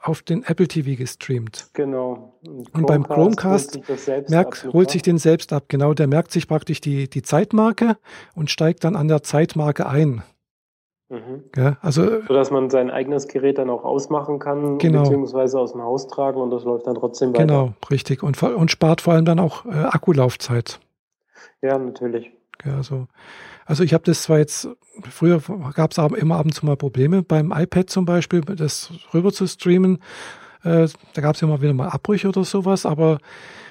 auf 0.00 0.22
den 0.22 0.44
Apple 0.44 0.68
TV 0.68 0.96
gestreamt. 0.96 1.68
Genau. 1.72 2.34
Und, 2.42 2.74
und 2.74 2.86
beim 2.86 3.06
Chromecast 3.06 3.80
holt, 3.88 4.30
merkt, 4.30 4.64
holt 4.72 4.90
sich 4.90 5.02
den 5.02 5.18
selbst 5.18 5.52
ab. 5.52 5.64
Genau, 5.68 5.94
der 5.94 6.06
merkt 6.06 6.30
sich 6.30 6.46
praktisch 6.48 6.80
die, 6.80 7.08
die 7.08 7.22
Zeitmarke 7.22 7.96
und 8.34 8.50
steigt 8.50 8.84
dann 8.84 8.96
an 8.96 9.08
der 9.08 9.22
Zeitmarke 9.22 9.86
ein. 9.86 10.22
Mhm. 11.10 11.44
Ja, 11.54 11.76
also, 11.82 12.22
so 12.22 12.34
dass 12.34 12.50
man 12.50 12.70
sein 12.70 12.90
eigenes 12.90 13.28
Gerät 13.28 13.58
dann 13.58 13.68
auch 13.68 13.84
ausmachen 13.84 14.38
kann, 14.38 14.78
genau. 14.78 15.02
beziehungsweise 15.02 15.58
aus 15.58 15.72
dem 15.72 15.82
Haus 15.82 16.06
tragen 16.08 16.40
und 16.40 16.50
das 16.50 16.64
läuft 16.64 16.86
dann 16.86 16.94
trotzdem 16.94 17.30
weiter. 17.30 17.46
Genau, 17.46 17.74
richtig. 17.90 18.22
Und, 18.22 18.42
und 18.42 18.70
spart 18.70 19.02
vor 19.02 19.12
allem 19.12 19.24
dann 19.24 19.38
auch 19.38 19.66
äh, 19.66 19.70
Akkulaufzeit. 19.70 20.80
Ja, 21.60 21.78
natürlich. 21.78 22.30
Ja, 22.64 22.76
also, 22.76 23.06
also 23.66 23.84
ich 23.84 23.92
habe 23.92 24.04
das 24.04 24.22
zwar 24.22 24.38
jetzt, 24.38 24.68
früher 25.10 25.40
gab 25.74 25.92
es 25.92 25.98
immer 25.98 26.36
ab 26.36 26.46
und 26.46 26.52
zu 26.52 26.64
mal 26.64 26.76
Probleme 26.76 27.22
beim 27.22 27.52
iPad 27.52 27.90
zum 27.90 28.06
Beispiel, 28.06 28.40
das 28.40 28.90
rüber 29.12 29.32
zu 29.32 29.46
streamen. 29.46 29.98
Äh, 30.62 30.88
da 31.12 31.20
gab 31.20 31.34
es 31.34 31.42
immer 31.42 31.60
wieder 31.60 31.74
mal 31.74 31.88
Abbrüche 31.88 32.28
oder 32.28 32.44
sowas, 32.44 32.86
aber 32.86 33.18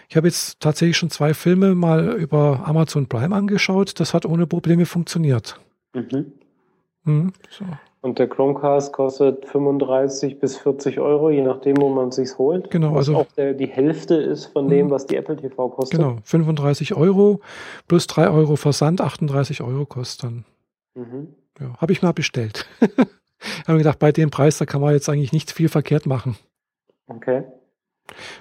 ich 0.07 0.15
habe 0.15 0.27
jetzt 0.27 0.59
tatsächlich 0.59 0.97
schon 0.97 1.09
zwei 1.09 1.33
Filme 1.33 1.73
mal 1.73 2.13
über 2.13 2.61
Amazon 2.65 3.07
Prime 3.07 3.35
angeschaut. 3.35 3.99
Das 3.99 4.13
hat 4.13 4.27
ohne 4.27 4.45
Probleme 4.45 4.85
funktioniert. 4.85 5.59
Mhm. 5.95 6.33
Mhm, 7.03 7.33
so. 7.49 7.65
Und 8.01 8.19
der 8.19 8.27
Chromecast 8.27 8.91
kostet 8.91 9.45
35 9.45 10.39
bis 10.39 10.57
40 10.57 10.99
Euro, 10.99 11.29
je 11.29 11.41
nachdem, 11.41 11.77
wo 11.77 11.87
man 11.87 12.09
es 12.09 12.15
sich 12.15 12.37
holt. 12.37 12.69
Genau, 12.69 12.97
also 12.97 13.15
auch 13.15 13.31
der, 13.37 13.53
die 13.53 13.67
Hälfte 13.67 14.15
ist 14.15 14.47
von 14.47 14.67
dem, 14.67 14.87
mhm. 14.87 14.91
was 14.91 15.05
die 15.05 15.15
Apple 15.15 15.37
TV 15.37 15.69
kostet. 15.69 15.99
Genau, 15.99 16.17
35 16.25 16.95
Euro 16.95 17.39
plus 17.87 18.07
3 18.07 18.29
Euro 18.29 18.57
Versand, 18.57 18.99
38 18.99 19.61
Euro 19.61 19.85
kostet 19.85 20.23
dann. 20.25 20.45
Mhm. 20.95 21.29
Ja, 21.59 21.77
habe 21.77 21.93
ich 21.93 22.01
mal 22.01 22.11
bestellt. 22.11 22.67
habe 22.81 23.07
mir 23.67 23.77
gedacht, 23.77 23.99
bei 23.99 24.11
dem 24.11 24.31
Preis, 24.31 24.57
da 24.57 24.65
kann 24.65 24.81
man 24.81 24.93
jetzt 24.93 25.07
eigentlich 25.07 25.31
nicht 25.31 25.51
viel 25.51 25.69
verkehrt 25.69 26.05
machen. 26.05 26.35
Okay. 27.07 27.43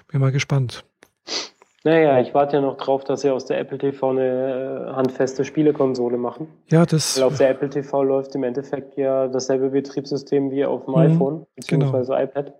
Bin 0.08 0.20
mal 0.20 0.32
gespannt. 0.32 0.84
Naja, 1.84 2.20
ich 2.20 2.32
warte 2.32 2.56
ja 2.56 2.62
noch 2.62 2.76
drauf, 2.76 3.02
dass 3.02 3.22
sie 3.22 3.30
aus 3.30 3.46
der 3.46 3.58
Apple 3.58 3.78
TV 3.78 4.10
eine 4.10 4.88
äh, 4.90 4.92
handfeste 4.94 5.44
Spielekonsole 5.44 6.16
machen. 6.16 6.46
Ja, 6.68 6.86
das. 6.86 7.16
Weil 7.16 7.24
auf 7.24 7.38
der 7.38 7.50
Apple 7.50 7.70
TV 7.70 8.02
läuft 8.04 8.34
im 8.34 8.44
Endeffekt 8.44 8.96
ja 8.96 9.26
dasselbe 9.26 9.70
Betriebssystem 9.70 10.50
wie 10.52 10.64
auf 10.64 10.84
dem 10.84 10.94
mhm, 10.94 11.00
iPhone 11.00 11.46
beziehungsweise 11.56 12.12
genau. 12.12 12.22
iPad. 12.22 12.52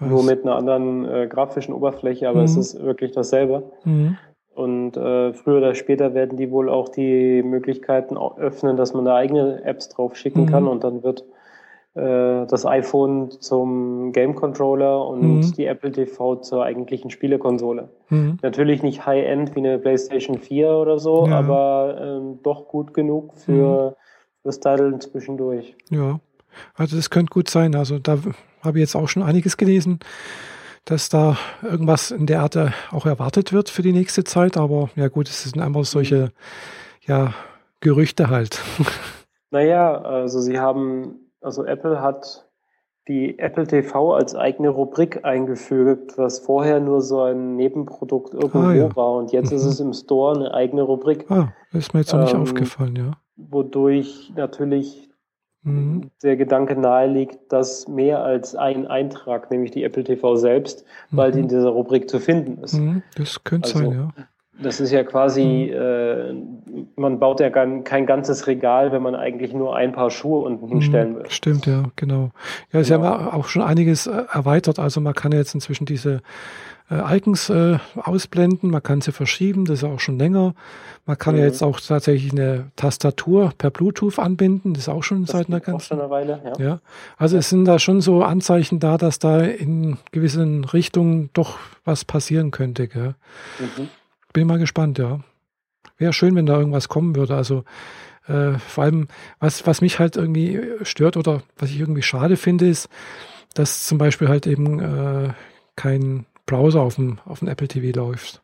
Nur 0.00 0.22
mit 0.22 0.42
einer 0.42 0.56
anderen 0.56 1.08
äh, 1.08 1.26
grafischen 1.26 1.74
Oberfläche, 1.74 2.28
aber 2.28 2.40
mhm. 2.40 2.44
es 2.44 2.56
ist 2.56 2.82
wirklich 2.82 3.12
dasselbe. 3.12 3.64
Mhm. 3.84 4.16
Und 4.54 4.96
äh, 4.96 5.32
früher 5.32 5.58
oder 5.58 5.74
später 5.74 6.12
werden 6.14 6.36
die 6.36 6.50
wohl 6.50 6.68
auch 6.68 6.88
die 6.88 7.42
Möglichkeiten 7.42 8.16
öffnen, 8.16 8.76
dass 8.76 8.92
man 8.92 9.04
da 9.04 9.16
eigene 9.16 9.62
Apps 9.64 9.88
drauf 9.88 10.16
schicken 10.16 10.46
kann 10.46 10.66
und 10.66 10.84
dann 10.84 11.02
wird 11.02 11.24
äh, 11.94 12.46
das 12.46 12.64
iPhone 12.66 13.30
zum 13.40 14.12
Game 14.12 14.36
Controller 14.36 15.06
und 15.06 15.22
mhm. 15.22 15.52
die 15.54 15.66
Apple 15.66 15.90
TV 15.90 16.36
zur 16.36 16.64
eigentlichen 16.64 17.10
Spielekonsole. 17.10 17.88
Mhm. 18.10 18.38
Natürlich 18.42 18.82
nicht 18.82 19.06
High-End 19.06 19.56
wie 19.56 19.60
eine 19.60 19.78
PlayStation 19.78 20.38
4 20.38 20.70
oder 20.70 20.98
so, 20.98 21.26
ja. 21.26 21.38
aber 21.38 21.98
ähm, 22.00 22.38
doch 22.42 22.68
gut 22.68 22.94
genug 22.94 23.34
für, 23.34 23.90
mhm. 23.90 24.42
fürs 24.42 24.60
Daddeln 24.60 25.00
zwischendurch. 25.00 25.74
Ja, 25.90 26.20
also 26.74 26.96
das 26.96 27.10
könnte 27.10 27.30
gut 27.30 27.50
sein. 27.50 27.74
Also 27.74 27.98
da 27.98 28.18
habe 28.62 28.78
ich 28.78 28.82
jetzt 28.82 28.94
auch 28.94 29.08
schon 29.08 29.22
einiges 29.22 29.56
gelesen, 29.56 29.98
dass 30.84 31.08
da 31.08 31.36
irgendwas 31.62 32.12
in 32.12 32.26
der 32.26 32.40
Art 32.42 32.56
auch 32.92 33.06
erwartet 33.06 33.52
wird 33.52 33.68
für 33.68 33.82
die 33.82 33.92
nächste 33.92 34.24
Zeit. 34.24 34.56
Aber 34.56 34.90
ja 34.94 35.08
gut, 35.08 35.28
es 35.28 35.42
sind 35.42 35.60
einfach 35.60 35.84
solche 35.84 36.30
ja, 37.06 37.34
Gerüchte 37.80 38.30
halt. 38.30 38.60
Naja, 39.52 40.00
also 40.02 40.40
sie 40.40 40.60
haben 40.60 41.19
also 41.40 41.64
Apple 41.64 42.00
hat 42.00 42.46
die 43.08 43.38
Apple 43.38 43.66
TV 43.66 44.14
als 44.14 44.34
eigene 44.34 44.68
Rubrik 44.68 45.24
eingefügt, 45.24 46.16
was 46.16 46.38
vorher 46.38 46.80
nur 46.80 47.00
so 47.00 47.22
ein 47.22 47.56
Nebenprodukt 47.56 48.34
irgendwo 48.34 48.58
ah, 48.58 48.74
ja. 48.74 48.96
war. 48.96 49.14
Und 49.14 49.32
jetzt 49.32 49.50
mhm. 49.50 49.56
ist 49.56 49.64
es 49.64 49.80
im 49.80 49.92
Store 49.92 50.36
eine 50.36 50.54
eigene 50.54 50.82
Rubrik. 50.82 51.28
Ah, 51.30 51.52
ist 51.72 51.92
mir 51.92 52.00
jetzt 52.00 52.12
noch 52.12 52.20
nicht 52.20 52.34
ähm, 52.34 52.42
aufgefallen, 52.42 52.96
ja. 52.96 53.10
Wodurch 53.36 54.32
natürlich 54.36 55.10
mhm. 55.62 56.10
der 56.22 56.36
Gedanke 56.36 56.76
naheliegt, 56.78 57.52
dass 57.52 57.88
mehr 57.88 58.22
als 58.22 58.54
ein 58.54 58.86
Eintrag, 58.86 59.50
nämlich 59.50 59.70
die 59.70 59.82
Apple 59.82 60.04
TV 60.04 60.36
selbst, 60.36 60.84
bald 61.10 61.34
mhm. 61.34 61.42
in 61.42 61.48
dieser 61.48 61.70
Rubrik 61.70 62.08
zu 62.08 62.20
finden 62.20 62.62
ist. 62.62 62.74
Mhm. 62.74 63.02
Das 63.16 63.42
könnte 63.44 63.74
also, 63.74 63.90
sein, 63.90 63.92
ja. 63.92 64.08
Das 64.62 64.78
ist 64.78 64.92
ja 64.92 65.04
quasi, 65.04 65.72
mhm. 65.72 65.80
äh, 65.80 66.34
man 66.96 67.18
baut 67.18 67.40
ja 67.40 67.50
kein, 67.50 67.84
kein 67.84 68.06
ganzes 68.06 68.46
Regal, 68.46 68.92
wenn 68.92 69.02
man 69.02 69.14
eigentlich 69.14 69.52
nur 69.52 69.76
ein 69.76 69.92
paar 69.92 70.10
Schuhe 70.10 70.44
unten 70.44 70.66
mhm. 70.66 70.70
hinstellen 70.70 71.16
will. 71.16 71.24
Stimmt, 71.28 71.66
ja, 71.66 71.84
genau. 71.96 72.30
Ja, 72.72 72.82
sie 72.82 72.92
genau. 72.92 73.06
haben 73.06 73.28
auch 73.28 73.48
schon 73.48 73.62
einiges 73.62 74.06
äh, 74.06 74.24
erweitert. 74.32 74.78
Also 74.78 75.00
man 75.00 75.14
kann 75.14 75.32
jetzt 75.32 75.54
inzwischen 75.54 75.86
diese 75.86 76.22
äh, 76.90 77.16
Icons 77.16 77.50
äh, 77.50 77.78
ausblenden, 77.96 78.70
man 78.70 78.82
kann 78.82 79.00
sie 79.00 79.12
verschieben, 79.12 79.64
das 79.64 79.78
ist 79.78 79.84
auch 79.84 80.00
schon 80.00 80.18
länger. 80.18 80.54
Man 81.06 81.18
kann 81.18 81.34
mhm. 81.34 81.40
ja 81.40 81.46
jetzt 81.46 81.62
auch 81.62 81.80
tatsächlich 81.80 82.32
eine 82.32 82.70
Tastatur 82.76 83.52
per 83.56 83.70
Bluetooth 83.70 84.18
anbinden, 84.18 84.74
das 84.74 84.84
ist 84.84 84.88
auch 84.88 85.02
schon 85.02 85.22
das 85.22 85.32
seit 85.32 85.48
einer 85.48 85.60
ganzen 85.60 86.00
eine 86.00 86.10
Weile. 86.10 86.40
Ja. 86.58 86.64
ja. 86.64 86.78
Also 87.16 87.36
es 87.36 87.48
sind 87.50 87.64
da 87.64 87.78
schon 87.78 88.00
so 88.00 88.22
Anzeichen 88.22 88.80
da, 88.80 88.98
dass 88.98 89.18
da 89.18 89.40
in 89.40 89.98
gewissen 90.12 90.64
Richtungen 90.64 91.30
doch 91.32 91.58
was 91.84 92.04
passieren 92.04 92.50
könnte. 92.50 92.88
Gell? 92.88 93.14
Mhm 93.58 93.88
bin 94.32 94.46
mal 94.46 94.58
gespannt, 94.58 94.98
ja. 94.98 95.20
Wäre 96.00 96.14
schön, 96.14 96.34
wenn 96.34 96.46
da 96.46 96.58
irgendwas 96.58 96.88
kommen 96.88 97.14
würde. 97.14 97.36
Also 97.36 97.64
äh, 98.26 98.58
vor 98.58 98.84
allem, 98.84 99.08
was, 99.38 99.66
was 99.66 99.82
mich 99.82 99.98
halt 99.98 100.16
irgendwie 100.16 100.58
stört 100.82 101.18
oder 101.18 101.42
was 101.58 101.70
ich 101.70 101.78
irgendwie 101.78 102.02
schade 102.02 102.38
finde, 102.38 102.66
ist, 102.66 102.88
dass 103.52 103.84
zum 103.84 103.98
Beispiel 103.98 104.28
halt 104.28 104.46
eben 104.46 104.80
äh, 104.80 105.34
kein 105.76 106.24
Browser 106.46 106.80
auf 106.80 106.94
dem, 106.94 107.18
auf 107.26 107.40
dem 107.40 107.48
Apple 107.48 107.68
TV 107.68 107.94
läuft. 107.98 108.40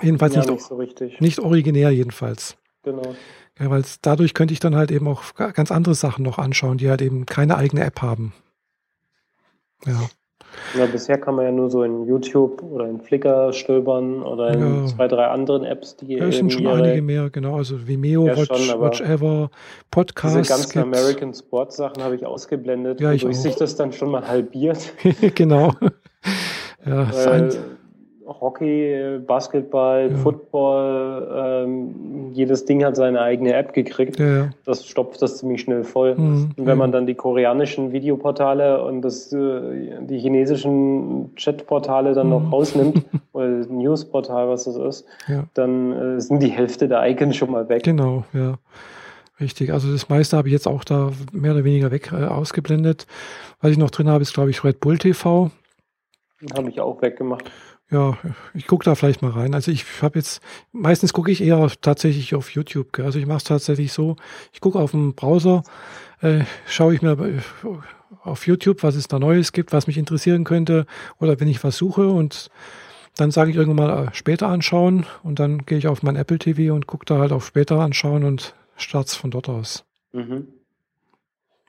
Jedenfalls 0.00 0.34
ja, 0.36 0.42
nicht, 0.42 0.50
nicht, 0.50 0.64
so 0.64 0.76
richtig. 0.76 1.20
nicht 1.20 1.40
originär 1.40 1.90
jedenfalls. 1.90 2.56
Genau. 2.84 3.16
Ja, 3.58 3.70
weil 3.70 3.82
dadurch 4.02 4.32
könnte 4.32 4.54
ich 4.54 4.60
dann 4.60 4.76
halt 4.76 4.92
eben 4.92 5.08
auch 5.08 5.34
ganz 5.34 5.72
andere 5.72 5.94
Sachen 5.96 6.24
noch 6.24 6.38
anschauen, 6.38 6.78
die 6.78 6.88
halt 6.88 7.02
eben 7.02 7.26
keine 7.26 7.56
eigene 7.56 7.84
App 7.84 8.00
haben. 8.00 8.32
Ja. 9.86 10.08
Ja, 10.78 10.86
bisher 10.86 11.18
kann 11.18 11.34
man 11.34 11.44
ja 11.44 11.52
nur 11.52 11.70
so 11.70 11.82
in 11.82 12.06
YouTube 12.06 12.62
oder 12.62 12.88
in 12.88 13.00
Flickr 13.00 13.52
stöbern 13.52 14.22
oder 14.22 14.54
in 14.54 14.60
ja. 14.60 14.86
zwei, 14.86 15.08
drei 15.08 15.26
anderen 15.26 15.64
Apps, 15.64 15.96
die 15.96 16.14
ja, 16.14 16.26
es 16.26 16.36
sind 16.36 16.52
schon 16.52 16.66
einige 16.66 17.02
mehr, 17.02 17.30
genau. 17.30 17.56
Also 17.56 17.86
Vimeo, 17.86 18.26
ja, 18.26 18.36
Watch, 18.36 18.66
schon, 18.66 18.80
Watch 18.80 19.00
Ever, 19.00 19.50
Podcasts. 19.90 20.36
Diese 20.36 20.48
ganzen 20.48 20.82
gibt's. 20.82 20.98
American 20.98 21.34
Sports 21.34 21.76
Sachen 21.76 22.02
habe 22.02 22.16
ich 22.16 22.26
ausgeblendet, 22.26 23.00
ja, 23.00 23.12
wodurch 23.12 23.36
sich 23.36 23.56
das 23.56 23.76
dann 23.76 23.92
schon 23.92 24.10
mal 24.10 24.26
halbiert. 24.26 24.92
genau. 25.34 25.72
ja, 26.86 27.08
Weil, 27.12 27.58
Hockey, 28.26 29.18
Basketball, 29.26 30.10
ja. 30.10 30.16
Football, 30.16 31.64
ähm, 31.66 32.30
jedes 32.32 32.64
Ding 32.64 32.84
hat 32.84 32.96
seine 32.96 33.20
eigene 33.20 33.54
App 33.54 33.72
gekriegt. 33.72 34.18
Ja, 34.18 34.36
ja. 34.36 34.50
Das 34.64 34.86
stopft 34.86 35.22
das 35.22 35.38
ziemlich 35.38 35.60
schnell 35.60 35.84
voll. 35.84 36.14
Mhm, 36.14 36.50
und 36.56 36.66
wenn 36.66 36.78
man 36.78 36.92
dann 36.92 37.06
die 37.06 37.14
koreanischen 37.14 37.92
Videoportale 37.92 38.82
und 38.82 39.02
das, 39.02 39.32
äh, 39.32 40.00
die 40.00 40.18
chinesischen 40.18 41.34
Chatportale 41.36 42.14
dann 42.14 42.26
mhm. 42.26 42.32
noch 42.32 42.52
rausnimmt, 42.52 43.02
oder 43.32 43.48
Newsportal, 43.48 44.48
was 44.48 44.64
das 44.64 44.76
ist, 44.76 45.06
dann 45.54 45.92
äh, 45.92 46.20
sind 46.20 46.42
die 46.42 46.50
Hälfte 46.50 46.88
der 46.88 47.06
Icons 47.08 47.36
schon 47.36 47.50
mal 47.50 47.68
weg. 47.68 47.82
Genau, 47.82 48.24
ja. 48.32 48.58
Richtig, 49.40 49.72
also 49.72 49.90
das 49.90 50.08
meiste 50.08 50.36
habe 50.36 50.48
ich 50.48 50.52
jetzt 50.52 50.68
auch 50.68 50.84
da 50.84 51.10
mehr 51.32 51.52
oder 51.52 51.64
weniger 51.64 51.90
weg 51.90 52.12
äh, 52.12 52.24
ausgeblendet. 52.24 53.06
Was 53.60 53.72
ich 53.72 53.78
noch 53.78 53.90
drin 53.90 54.08
habe, 54.08 54.22
ist, 54.22 54.32
glaube 54.32 54.50
ich, 54.50 54.62
Red 54.62 54.78
Bull 54.80 54.98
TV. 54.98 55.50
Habe 56.56 56.68
ich 56.68 56.80
auch 56.80 57.02
weggemacht. 57.02 57.50
Ja, 57.90 58.16
ich 58.54 58.66
gucke 58.66 58.84
da 58.84 58.94
vielleicht 58.94 59.22
mal 59.22 59.30
rein. 59.30 59.54
Also 59.54 59.70
ich 59.70 59.84
habe 60.02 60.18
jetzt, 60.18 60.40
meistens 60.72 61.12
gucke 61.12 61.30
ich 61.30 61.42
eher 61.42 61.70
tatsächlich 61.80 62.34
auf 62.34 62.50
YouTube. 62.50 62.92
Gell? 62.92 63.04
Also 63.04 63.18
ich 63.18 63.26
mache 63.26 63.38
es 63.38 63.44
tatsächlich 63.44 63.92
so, 63.92 64.16
ich 64.52 64.60
gucke 64.60 64.78
auf 64.78 64.92
dem 64.92 65.14
Browser, 65.14 65.62
äh, 66.20 66.44
schaue 66.66 66.94
ich 66.94 67.02
mir 67.02 67.42
auf 68.22 68.46
YouTube, 68.46 68.82
was 68.82 68.94
es 68.94 69.06
da 69.06 69.18
Neues 69.18 69.52
gibt, 69.52 69.72
was 69.72 69.86
mich 69.86 69.98
interessieren 69.98 70.44
könnte 70.44 70.86
oder 71.18 71.38
wenn 71.40 71.48
ich 71.48 71.62
was 71.62 71.76
suche 71.76 72.08
und 72.08 72.50
dann 73.16 73.30
sage 73.30 73.50
ich 73.50 73.56
irgendwann 73.56 73.86
mal 73.86 74.06
äh, 74.06 74.14
später 74.14 74.48
anschauen 74.48 75.06
und 75.22 75.38
dann 75.38 75.66
gehe 75.66 75.78
ich 75.78 75.86
auf 75.86 76.02
mein 76.02 76.16
Apple 76.16 76.38
TV 76.38 76.74
und 76.74 76.86
gucke 76.86 77.04
da 77.04 77.18
halt 77.18 77.32
auf 77.32 77.46
später 77.46 77.80
anschauen 77.80 78.24
und 78.24 78.54
starte 78.76 79.16
von 79.16 79.30
dort 79.30 79.48
aus. 79.48 79.84
Mhm. 80.12 80.48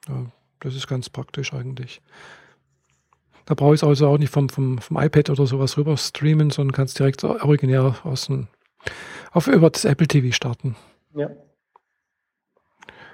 Ja, 0.08 0.26
das 0.60 0.76
ist 0.76 0.88
ganz 0.88 1.10
praktisch 1.10 1.54
eigentlich. 1.54 2.02
Da 3.46 3.54
brauche 3.54 3.76
ich 3.76 3.82
es 3.82 3.88
also 3.88 4.08
auch 4.08 4.18
nicht 4.18 4.32
vom, 4.32 4.50
vom, 4.50 4.80
vom 4.80 4.98
iPad 4.98 5.30
oder 5.30 5.46
sowas 5.46 5.78
rüber 5.78 5.98
streamen, 5.98 6.50
sondern 6.50 6.74
kannst 6.74 6.98
direkt 7.00 7.24
originär 7.24 7.96
aus 8.04 8.28
dem, 8.28 8.48
auf, 9.32 9.48
über 9.48 9.70
das 9.70 9.86
Apple 9.86 10.08
TV 10.08 10.34
starten. 10.34 10.76
Ja. 11.16 11.30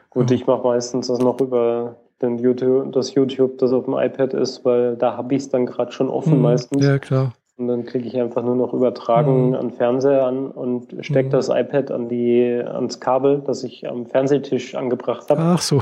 Gut, 0.10 0.30
ja. 0.30 0.36
ich 0.36 0.48
mache 0.48 0.64
meistens 0.64 1.08
das 1.08 1.20
noch 1.20 1.40
über 1.42 1.98
den 2.22 2.38
YouTube, 2.38 2.92
das 2.92 3.14
YouTube, 3.14 3.58
das 3.58 3.74
auf 3.74 3.86
dem 3.86 3.96
iPad 3.98 4.34
ist, 4.34 4.64
weil 4.64 4.96
da 4.96 5.18
habe 5.18 5.34
ich 5.34 5.44
es 5.44 5.50
dann 5.50 5.66
gerade 5.66 5.92
schon 5.92 6.10
offen 6.10 6.36
mhm. 6.36 6.42
meistens. 6.42 6.86
Ja, 6.86 7.00
klar. 7.00 7.34
Und 7.58 7.68
dann 7.68 7.86
klicke 7.86 8.08
ich 8.08 8.20
einfach 8.20 8.44
nur 8.44 8.56
noch 8.56 8.74
übertragen 8.74 9.50
mhm. 9.50 9.56
an 9.56 9.72
Fernseher 9.72 10.26
an 10.26 10.48
und 10.48 10.96
stecke 11.02 11.28
mhm. 11.28 11.32
das 11.32 11.50
iPad 11.50 11.92
an 11.92 12.10
die, 12.10 12.62
ans 12.66 13.00
Kabel, 13.00 13.44
das 13.46 13.64
ich 13.64 13.88
am 13.88 14.06
Fernsehtisch 14.06 14.74
angebracht 14.74 15.30
habe. 15.30 15.42
Ach 15.42 15.62
so. 15.62 15.82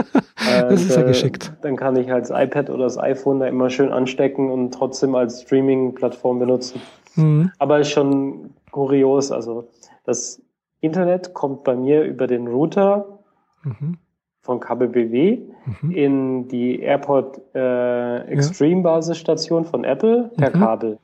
das 0.68 0.82
ist 0.82 0.96
ja 0.96 1.02
geschickt. 1.02 1.52
Dann 1.62 1.76
kann 1.76 1.96
ich 1.96 2.12
als 2.12 2.30
iPad 2.30 2.70
oder 2.70 2.84
das 2.84 2.98
iPhone 2.98 3.38
da 3.38 3.46
immer 3.46 3.70
schön 3.70 3.92
anstecken 3.92 4.50
und 4.50 4.72
trotzdem 4.72 5.14
als 5.14 5.42
Streaming-Plattform 5.42 6.38
benutzen. 6.38 6.80
Mhm. 7.14 7.52
Aber 7.58 7.78
ist 7.78 7.90
schon 7.90 8.50
kurios. 8.70 9.30
Also 9.30 9.68
das 10.04 10.42
Internet 10.80 11.34
kommt 11.34 11.64
bei 11.64 11.76
mir 11.76 12.02
über 12.02 12.26
den 12.26 12.48
Router 12.48 13.20
mhm. 13.62 13.98
von 14.40 14.58
KBBW 14.58 15.38
mhm. 15.82 15.90
in 15.90 16.48
die 16.48 16.80
AirPod 16.80 17.40
äh, 17.54 18.22
Extreme 18.22 18.82
Basisstation 18.82 19.64
von 19.64 19.84
Apple 19.84 20.30
per 20.36 20.56
mhm. 20.56 20.60
Kabel 20.60 20.98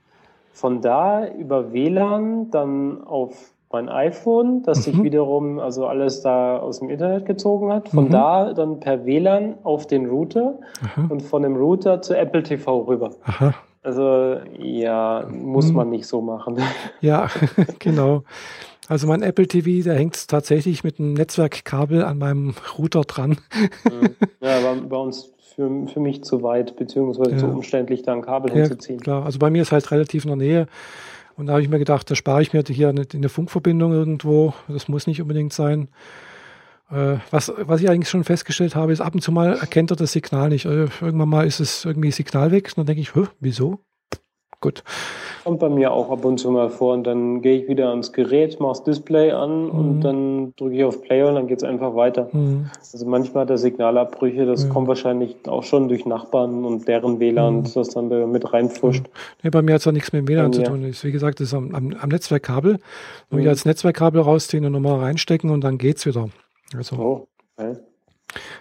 von 0.57 0.81
da 0.81 1.29
über 1.29 1.75
WLAN 1.75 2.51
dann 2.51 3.05
auf 3.05 3.53
mein 3.71 3.91
iPhone, 3.91 4.63
das 4.63 4.79
mhm. 4.79 4.83
sich 4.83 5.03
wiederum 5.03 5.59
also 5.59 5.87
alles 5.87 6.23
da 6.23 6.57
aus 6.57 6.79
dem 6.79 6.89
Internet 6.89 7.27
gezogen 7.27 7.71
hat. 7.71 7.91
Von 7.91 8.07
mhm. 8.07 8.11
da 8.11 8.55
dann 8.55 8.81
per 8.81 9.05
WLAN 9.05 9.57
auf 9.65 9.87
den 9.87 10.07
Router 10.07 10.55
Aha. 10.83 11.09
und 11.11 11.23
von 11.23 11.43
dem 11.43 11.57
Router 11.57 12.01
zu 12.01 12.17
Apple 12.17 12.43
TV 12.43 12.81
rüber. 12.85 13.11
Aha. 13.25 13.53
Also 13.83 14.39
ja, 14.59 15.27
muss 15.31 15.69
mhm. 15.69 15.77
man 15.77 15.91
nicht 15.91 16.07
so 16.07 16.23
machen. 16.23 16.57
Ja, 17.03 17.29
genau. 17.79 18.23
Also 18.89 19.07
mein 19.07 19.23
Apple 19.23 19.49
TV, 19.49 19.85
der 19.85 19.95
hängt 19.95 20.29
tatsächlich 20.29 20.85
mit 20.85 20.99
einem 20.99 21.15
Netzwerkkabel 21.15 22.05
an 22.05 22.19
meinem 22.19 22.55
Router 22.79 23.03
dran. 23.03 23.39
Ja, 24.41 24.61
bei, 24.61 24.75
bei 24.89 24.97
uns 24.97 25.33
für, 25.55 25.87
für 25.89 26.01
mich 26.01 26.23
zu 26.23 26.43
weit, 26.43 26.77
beziehungsweise 26.77 27.33
ja. 27.33 27.39
zu 27.39 27.47
umständlich, 27.47 28.03
da 28.03 28.13
ein 28.13 28.23
Kabel 28.23 28.51
ja, 28.51 28.59
hinzuziehen. 28.59 29.01
Klar, 29.01 29.25
also 29.25 29.39
bei 29.39 29.51
mir 29.51 29.63
ist 29.63 29.73
halt 29.73 29.91
relativ 29.91 30.25
in 30.25 30.29
der 30.29 30.37
Nähe. 30.37 30.67
Und 31.37 31.47
da 31.47 31.55
habe 31.55 31.63
ich 31.63 31.69
mir 31.69 31.79
gedacht, 31.79 32.11
da 32.11 32.15
spare 32.15 32.43
ich 32.43 32.53
mir 32.53 32.63
hier 32.67 32.89
eine, 32.89 33.07
eine 33.13 33.29
Funkverbindung 33.29 33.93
irgendwo. 33.93 34.55
Das 34.69 34.89
muss 34.89 35.07
nicht 35.07 35.21
unbedingt 35.21 35.53
sein. 35.53 35.89
Äh, 36.91 37.17
was, 37.31 37.53
was 37.59 37.81
ich 37.81 37.91
eigentlich 37.91 38.09
schon 38.09 38.25
festgestellt 38.25 38.75
habe, 38.75 38.93
ist 38.93 39.01
ab 39.01 39.15
und 39.15 39.21
zu 39.21 39.33
mal 39.33 39.55
erkennt 39.55 39.91
er 39.91 39.97
das 39.97 40.13
Signal 40.13 40.49
nicht. 40.49 40.67
Also 40.67 40.89
irgendwann 41.05 41.29
mal 41.29 41.47
ist 41.47 41.61
es 41.61 41.85
irgendwie 41.85 42.11
Signal 42.11 42.53
weg. 42.53 42.69
Und 42.69 42.79
dann 42.79 42.87
denke 42.87 43.03
ich, 43.03 43.13
wieso? 43.41 43.81
Gut. 44.61 44.83
Kommt 45.45 45.61
bei 45.61 45.69
mir 45.69 45.93
auch 45.93 46.11
ab 46.11 46.25
und 46.25 46.39
zu 46.39 46.51
mal 46.51 46.71
vor 46.71 46.95
und 46.95 47.05
dann 47.05 47.41
gehe 47.43 47.63
ich 47.63 47.69
wieder 47.69 47.91
ans 47.91 48.13
Gerät, 48.13 48.59
mache 48.59 48.73
das 48.73 48.85
Display 48.85 49.31
an 49.31 49.65
mhm. 49.65 49.71
und 49.71 50.01
dann 50.01 50.55
drücke 50.57 50.77
ich 50.77 50.85
auf 50.85 51.03
Play 51.03 51.23
und 51.23 51.35
dann 51.35 51.47
geht 51.47 51.59
es 51.59 51.65
einfach 51.65 51.95
weiter. 51.95 52.29
Mhm. 52.33 52.71
Also 52.93 53.07
manchmal 53.07 53.43
hat 53.43 53.51
er 53.51 53.59
Signalabbrüche, 53.59 54.47
das 54.47 54.65
ja. 54.65 54.71
kommt 54.71 54.89
wahrscheinlich 54.89 55.37
auch 55.47 55.63
schon 55.63 55.89
durch 55.89 56.07
Nachbarn 56.07 56.65
und 56.65 56.89
deren 56.89 57.21
WLAN, 57.21 57.59
mhm. 57.59 57.65
das 57.75 57.91
dann 57.91 58.11
da 58.11 58.27
mit 58.27 58.53
reinfuscht. 58.53 59.07
Nee, 59.43 59.51
bei 59.51 59.63
mir 59.63 59.75
hat 59.75 59.81
es 59.81 59.87
auch 59.87 59.93
nichts 59.93 60.13
mit 60.13 60.23
dem 60.23 60.29
WLAN 60.29 60.53
zu 60.53 60.63
tun. 60.63 60.83
Wie 60.83 61.13
gesagt, 61.13 61.41
das 61.41 61.49
ist 61.49 61.55
am, 61.55 61.75
am, 61.75 61.95
am 62.01 62.09
Netzwerkkabel. 62.09 62.79
Und 63.31 63.43
mhm. 63.43 63.49
als 63.49 63.65
Netzwerkkabel 63.65 64.21
rausziehen 64.21 64.65
und 64.65 64.73
nochmal 64.73 64.99
reinstecken 64.99 65.51
und 65.51 65.63
dann 65.63 65.79
geht's 65.79 66.07
wieder. 66.07 66.29
Also. 66.77 66.97
Oh, 66.97 67.29
okay. 67.57 67.77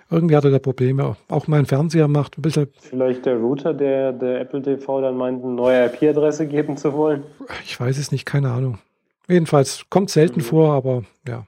Irgendwie 0.10 0.36
hat 0.36 0.46
er 0.46 0.52
da 0.52 0.60
Probleme. 0.60 1.16
Auch 1.30 1.48
mein 1.48 1.66
Fernseher 1.66 2.08
macht 2.08 2.38
ein 2.38 2.42
bisschen. 2.42 2.68
Vielleicht 2.80 3.26
der 3.26 3.38
Router, 3.38 3.74
der, 3.74 4.14
der 4.14 4.42
Apple 4.42 4.62
TV 4.62 5.02
dann 5.02 5.18
meint, 5.18 5.44
eine 5.44 5.54
neue 5.54 5.86
IP-Adresse 5.86 6.48
geben 6.48 6.78
zu 6.78 6.94
wollen? 6.94 7.24
Ich 7.64 7.80
weiß 7.80 7.98
es 7.98 8.12
nicht, 8.12 8.26
keine 8.26 8.52
Ahnung. 8.52 8.80
Jedenfalls 9.28 9.86
kommt 9.90 10.10
selten 10.10 10.40
mhm. 10.40 10.46
vor, 10.46 10.74
aber 10.74 11.04
ja. 11.28 11.46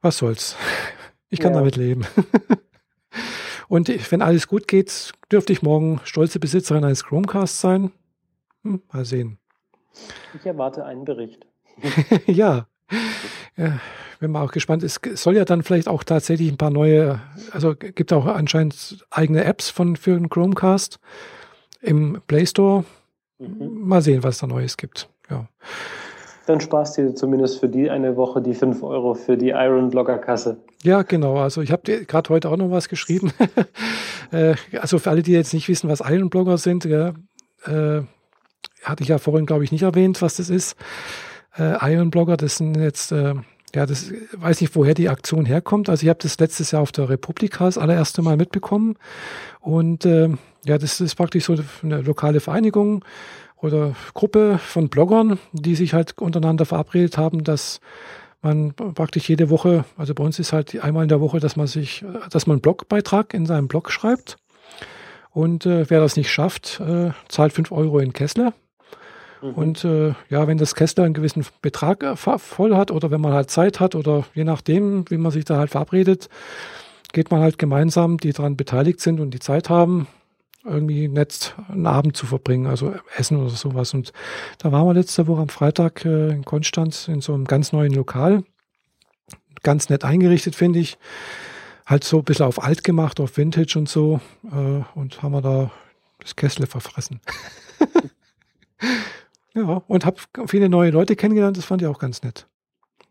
Was 0.00 0.18
soll's. 0.18 0.56
Ich 1.30 1.40
kann 1.40 1.52
ja. 1.52 1.58
damit 1.58 1.76
leben. 1.76 2.06
Und 3.68 3.88
wenn 4.10 4.22
alles 4.22 4.48
gut 4.48 4.66
geht, 4.66 5.12
dürfte 5.30 5.52
ich 5.52 5.62
morgen 5.62 6.00
stolze 6.04 6.40
Besitzerin 6.40 6.84
eines 6.84 7.04
Chromecasts 7.04 7.60
sein. 7.60 7.92
Hm, 8.64 8.80
mal 8.92 9.04
sehen. 9.04 9.38
Ich 10.34 10.46
erwarte 10.46 10.84
einen 10.84 11.04
Bericht. 11.04 11.46
ja. 12.26 12.67
Ja 13.56 13.78
bin 14.20 14.30
mal 14.30 14.44
auch 14.44 14.52
gespannt. 14.52 14.82
Es 14.82 15.00
soll 15.14 15.36
ja 15.36 15.44
dann 15.44 15.62
vielleicht 15.62 15.88
auch 15.88 16.04
tatsächlich 16.04 16.50
ein 16.50 16.56
paar 16.56 16.70
neue, 16.70 17.20
also 17.52 17.74
gibt 17.76 18.12
auch 18.12 18.26
anscheinend 18.26 19.04
eigene 19.10 19.44
Apps 19.44 19.70
von 19.70 19.96
für 19.96 20.14
den 20.14 20.28
Chromecast 20.28 20.98
im 21.80 22.20
Play 22.26 22.46
Store. 22.46 22.84
Mhm. 23.38 23.86
Mal 23.88 24.02
sehen, 24.02 24.22
was 24.22 24.38
da 24.38 24.46
Neues 24.46 24.76
gibt. 24.76 25.08
Ja. 25.30 25.46
Dann 26.46 26.60
sparst 26.60 26.96
du 26.96 27.14
zumindest 27.14 27.60
für 27.60 27.68
die 27.68 27.90
eine 27.90 28.16
Woche 28.16 28.40
die 28.40 28.54
5 28.54 28.82
Euro 28.82 29.14
für 29.14 29.36
die 29.36 29.50
Iron 29.50 29.90
Blogger 29.90 30.18
Kasse. 30.18 30.56
Ja, 30.82 31.02
genau. 31.02 31.36
Also 31.36 31.60
ich 31.60 31.70
habe 31.70 32.06
gerade 32.06 32.30
heute 32.30 32.48
auch 32.48 32.56
noch 32.56 32.70
was 32.70 32.88
geschrieben. 32.88 33.32
Äh, 34.30 34.56
also 34.78 34.98
für 34.98 35.08
alle, 35.08 35.22
die 35.22 35.32
jetzt 35.32 35.54
nicht 35.54 35.70
wissen, 35.70 35.88
was 35.88 36.00
Iron 36.00 36.28
Blogger 36.28 36.58
sind, 36.58 36.84
ja, 36.84 37.14
äh, 37.64 38.02
hatte 38.82 39.02
ich 39.02 39.08
ja 39.08 39.16
vorhin, 39.16 39.46
glaube 39.46 39.64
ich, 39.64 39.72
nicht 39.72 39.84
erwähnt, 39.84 40.20
was 40.20 40.36
das 40.36 40.50
ist. 40.50 40.76
Äh, 41.58 41.92
Iron 41.92 42.10
Blogger, 42.10 42.36
das 42.36 42.56
sind 42.56 42.76
jetzt 42.76 43.12
äh, 43.12 43.34
ja, 43.74 43.86
das 43.86 44.12
weiß 44.32 44.60
nicht, 44.60 44.74
woher 44.74 44.94
die 44.94 45.08
Aktion 45.08 45.44
herkommt. 45.44 45.88
Also 45.88 46.04
ich 46.04 46.08
habe 46.08 46.20
das 46.22 46.38
letztes 46.38 46.70
Jahr 46.70 46.82
auf 46.82 46.92
der 46.92 47.08
Republika 47.08 47.66
das 47.66 47.78
allererste 47.78 48.22
Mal 48.22 48.36
mitbekommen. 48.36 48.96
Und 49.60 50.04
äh, 50.04 50.30
ja, 50.64 50.78
das 50.78 51.00
ist 51.00 51.16
praktisch 51.16 51.44
so 51.44 51.56
eine 51.82 52.00
lokale 52.00 52.40
Vereinigung 52.40 53.04
oder 53.56 53.94
Gruppe 54.14 54.58
von 54.58 54.88
Bloggern, 54.88 55.38
die 55.52 55.74
sich 55.74 55.92
halt 55.92 56.18
untereinander 56.18 56.64
verabredet 56.64 57.18
haben, 57.18 57.44
dass 57.44 57.80
man 58.40 58.72
praktisch 58.72 59.28
jede 59.28 59.50
Woche, 59.50 59.84
also 59.96 60.14
bei 60.14 60.22
uns 60.22 60.38
ist 60.38 60.52
halt 60.52 60.80
einmal 60.82 61.02
in 61.02 61.08
der 61.08 61.20
Woche, 61.20 61.40
dass 61.40 61.56
man 61.56 61.66
sich, 61.66 62.04
dass 62.30 62.46
man 62.46 62.54
einen 62.54 62.62
Blogbeitrag 62.62 63.34
in 63.34 63.46
seinem 63.46 63.68
Blog 63.68 63.90
schreibt. 63.90 64.36
Und 65.30 65.66
äh, 65.66 65.90
wer 65.90 66.00
das 66.00 66.16
nicht 66.16 66.30
schafft, 66.30 66.80
äh, 66.80 67.10
zahlt 67.28 67.52
fünf 67.52 67.72
Euro 67.72 67.98
in 67.98 68.12
Kessler. 68.12 68.54
Mhm. 69.42 69.50
Und 69.54 69.84
äh, 69.84 70.14
ja, 70.28 70.46
wenn 70.46 70.58
das 70.58 70.74
Kessler 70.74 71.04
einen 71.04 71.14
gewissen 71.14 71.44
Betrag 71.62 72.02
äh, 72.02 72.16
voll 72.16 72.76
hat 72.76 72.90
oder 72.90 73.10
wenn 73.10 73.20
man 73.20 73.32
halt 73.32 73.50
Zeit 73.50 73.80
hat 73.80 73.94
oder 73.94 74.24
je 74.34 74.44
nachdem, 74.44 75.08
wie 75.10 75.18
man 75.18 75.32
sich 75.32 75.44
da 75.44 75.58
halt 75.58 75.70
verabredet, 75.70 76.28
geht 77.12 77.30
man 77.30 77.40
halt 77.40 77.58
gemeinsam, 77.58 78.18
die 78.18 78.32
daran 78.32 78.56
beteiligt 78.56 79.00
sind 79.00 79.20
und 79.20 79.32
die 79.32 79.38
Zeit 79.38 79.70
haben, 79.70 80.06
irgendwie 80.64 81.08
nett 81.08 81.54
einen 81.68 81.86
Abend 81.86 82.16
zu 82.16 82.26
verbringen, 82.26 82.66
also 82.66 82.94
Essen 83.16 83.38
oder 83.38 83.50
sowas. 83.50 83.94
Und 83.94 84.12
da 84.58 84.72
waren 84.72 84.86
wir 84.86 84.94
letzte 84.94 85.26
Woche 85.26 85.42
am 85.42 85.48
Freitag 85.48 86.04
äh, 86.04 86.30
in 86.30 86.44
Konstanz 86.44 87.08
in 87.08 87.20
so 87.20 87.34
einem 87.34 87.46
ganz 87.46 87.72
neuen 87.72 87.92
Lokal. 87.92 88.44
Ganz 89.62 89.88
nett 89.88 90.04
eingerichtet, 90.04 90.54
finde 90.54 90.80
ich. 90.80 90.98
Halt 91.86 92.04
so 92.04 92.18
ein 92.18 92.24
bisschen 92.24 92.44
auf 92.44 92.62
alt 92.62 92.84
gemacht, 92.84 93.18
auf 93.18 93.36
Vintage 93.36 93.78
und 93.78 93.88
so. 93.88 94.20
Äh, 94.52 94.82
und 94.94 95.22
haben 95.22 95.32
wir 95.32 95.40
da 95.40 95.70
das 96.20 96.36
Kessle 96.36 96.66
verfressen. 96.66 97.20
Ja, 99.54 99.82
und 99.86 100.04
habe 100.04 100.18
viele 100.46 100.68
neue 100.68 100.90
Leute 100.90 101.16
kennengelernt, 101.16 101.56
das 101.56 101.64
fand 101.64 101.82
ich 101.82 101.88
auch 101.88 101.98
ganz 101.98 102.22
nett. 102.22 102.46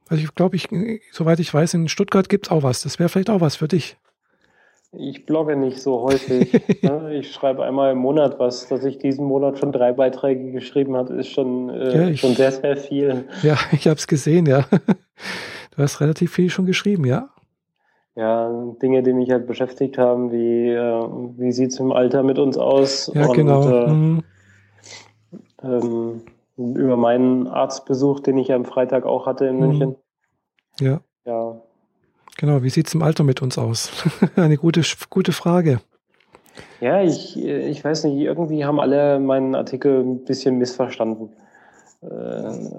Also 0.10 0.24
ich 0.24 0.34
glaube, 0.36 0.56
ich, 0.56 0.70
soweit 1.12 1.40
ich 1.40 1.54
weiß, 1.54 1.74
in 1.74 1.90
Stuttgart 1.90 2.30
gibt 2.30 2.48
es 2.48 2.52
auch 2.52 2.64
was. 2.64 2.84
Das 2.84 3.00
wäre 3.00 3.10
vielleicht 3.10 3.30
auch 3.30 3.42
was 3.42 3.58
für 3.58 3.68
dich. 3.68 3.98
Ich 4.94 5.26
blogge 5.26 5.56
nicht 5.58 5.80
so 5.80 6.02
häufig. 6.02 6.54
Ne? 6.82 7.16
ich 7.16 7.34
schreibe 7.34 7.66
einmal 7.66 7.92
im 7.92 7.98
Monat 7.98 8.40
was. 8.40 8.68
Dass 8.68 8.86
ich 8.86 8.98
diesen 9.00 9.26
Monat 9.26 9.60
schon 9.60 9.72
drei 9.72 9.92
Beiträge 9.92 10.52
geschrieben 10.52 10.96
habe, 10.96 11.14
ist 11.16 11.30
schon, 11.30 11.70
äh, 11.70 11.94
ja, 11.94 12.08
ich, 12.08 12.22
schon 12.22 12.36
sehr, 12.36 12.52
sehr 12.52 12.78
viel. 12.78 13.26
Ja, 13.42 13.58
ich 13.72 13.88
habe 13.88 13.98
es 13.98 14.08
gesehen, 14.08 14.46
ja. 14.46 14.66
Du 15.76 15.84
hast 15.84 16.02
relativ 16.02 16.32
viel 16.34 16.50
schon 16.50 16.66
geschrieben, 16.66 17.06
ja. 17.06 17.30
Ja, 18.16 18.50
Dinge, 18.82 19.04
die 19.04 19.14
mich 19.14 19.30
halt 19.30 19.46
beschäftigt 19.46 20.00
haben, 20.00 20.32
wie, 20.32 20.72
äh, 20.72 21.08
wie 21.38 21.52
sieht 21.52 21.72
es 21.72 21.80
im 21.80 21.92
Alter 21.92 22.24
mit 22.24 22.40
uns 22.40 22.58
aus? 22.58 23.12
Ja, 23.14 23.28
und, 23.28 23.36
genau. 23.36 23.86
Äh, 23.86 23.94
mhm. 23.94 24.24
Ähm, 25.64 26.22
über 26.58 26.98
meinen 26.98 27.48
Arztbesuch, 27.48 28.20
den 28.20 28.38
ich 28.38 28.50
ja 28.50 28.56
am 28.56 28.66
Freitag 28.66 29.06
auch 29.06 29.26
hatte 29.26 29.46
in 29.46 29.56
mhm. 29.56 29.68
München. 29.68 29.96
Ja. 30.80 31.02
Ja. 31.26 31.62
Genau, 32.38 32.62
wie 32.62 32.70
sieht 32.70 32.88
es 32.88 32.94
im 32.94 33.02
Alter 33.02 33.24
mit 33.24 33.42
uns 33.42 33.58
aus? 33.58 33.92
Eine 34.36 34.58
gute, 34.58 34.82
gute 35.10 35.32
Frage. 35.32 35.80
Ja, 36.80 37.02
ich, 37.02 37.38
ich 37.38 37.84
weiß 37.84 38.04
nicht, 38.06 38.18
irgendwie 38.18 38.66
haben 38.66 38.80
alle 38.80 39.20
meinen 39.20 39.56
Artikel 39.56 40.02
ein 40.02 40.24
bisschen 40.24 40.58
missverstanden. 40.58 41.30
Äh, 42.02 42.08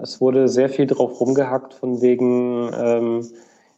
es 0.01 0.21
wurde 0.21 0.47
sehr 0.47 0.69
viel 0.69 0.87
drauf 0.87 1.19
rumgehackt, 1.19 1.73
von 1.73 2.01
wegen, 2.01 2.71
ähm, 2.73 3.27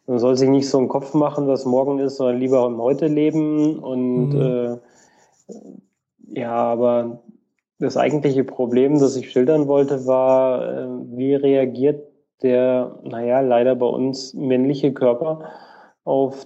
man 0.06 0.20
soll 0.20 0.38
sich 0.38 0.50
nicht 0.50 0.70
so 0.70 0.78
einen 0.78 0.88
Kopf 0.88 1.14
machen, 1.14 1.48
was 1.48 1.66
morgen 1.66 2.00
ist, 2.00 2.18
sondern 2.18 2.40
lieber 2.40 2.66
im 2.66 2.78
Heute 2.78 3.08
leben. 3.08 3.80
Und 3.80 4.30
mhm. 4.30 4.80
äh, 5.50 6.40
ja, 6.40 6.54
aber 6.54 7.22
das 7.82 7.98
eigentliche 7.98 8.44
Problem, 8.44 9.00
das 9.00 9.16
ich 9.16 9.32
schildern 9.32 9.68
wollte, 9.68 10.06
war, 10.06 10.64
äh, 10.64 10.88
wie 11.16 11.34
reagiert 11.34 12.04
der, 12.44 13.00
naja, 13.04 13.42
leider 13.42 13.76
bei 13.76 13.88
uns 13.88 14.34
männliche 14.34 14.94
Körper 14.94 15.50
auf 16.04 16.44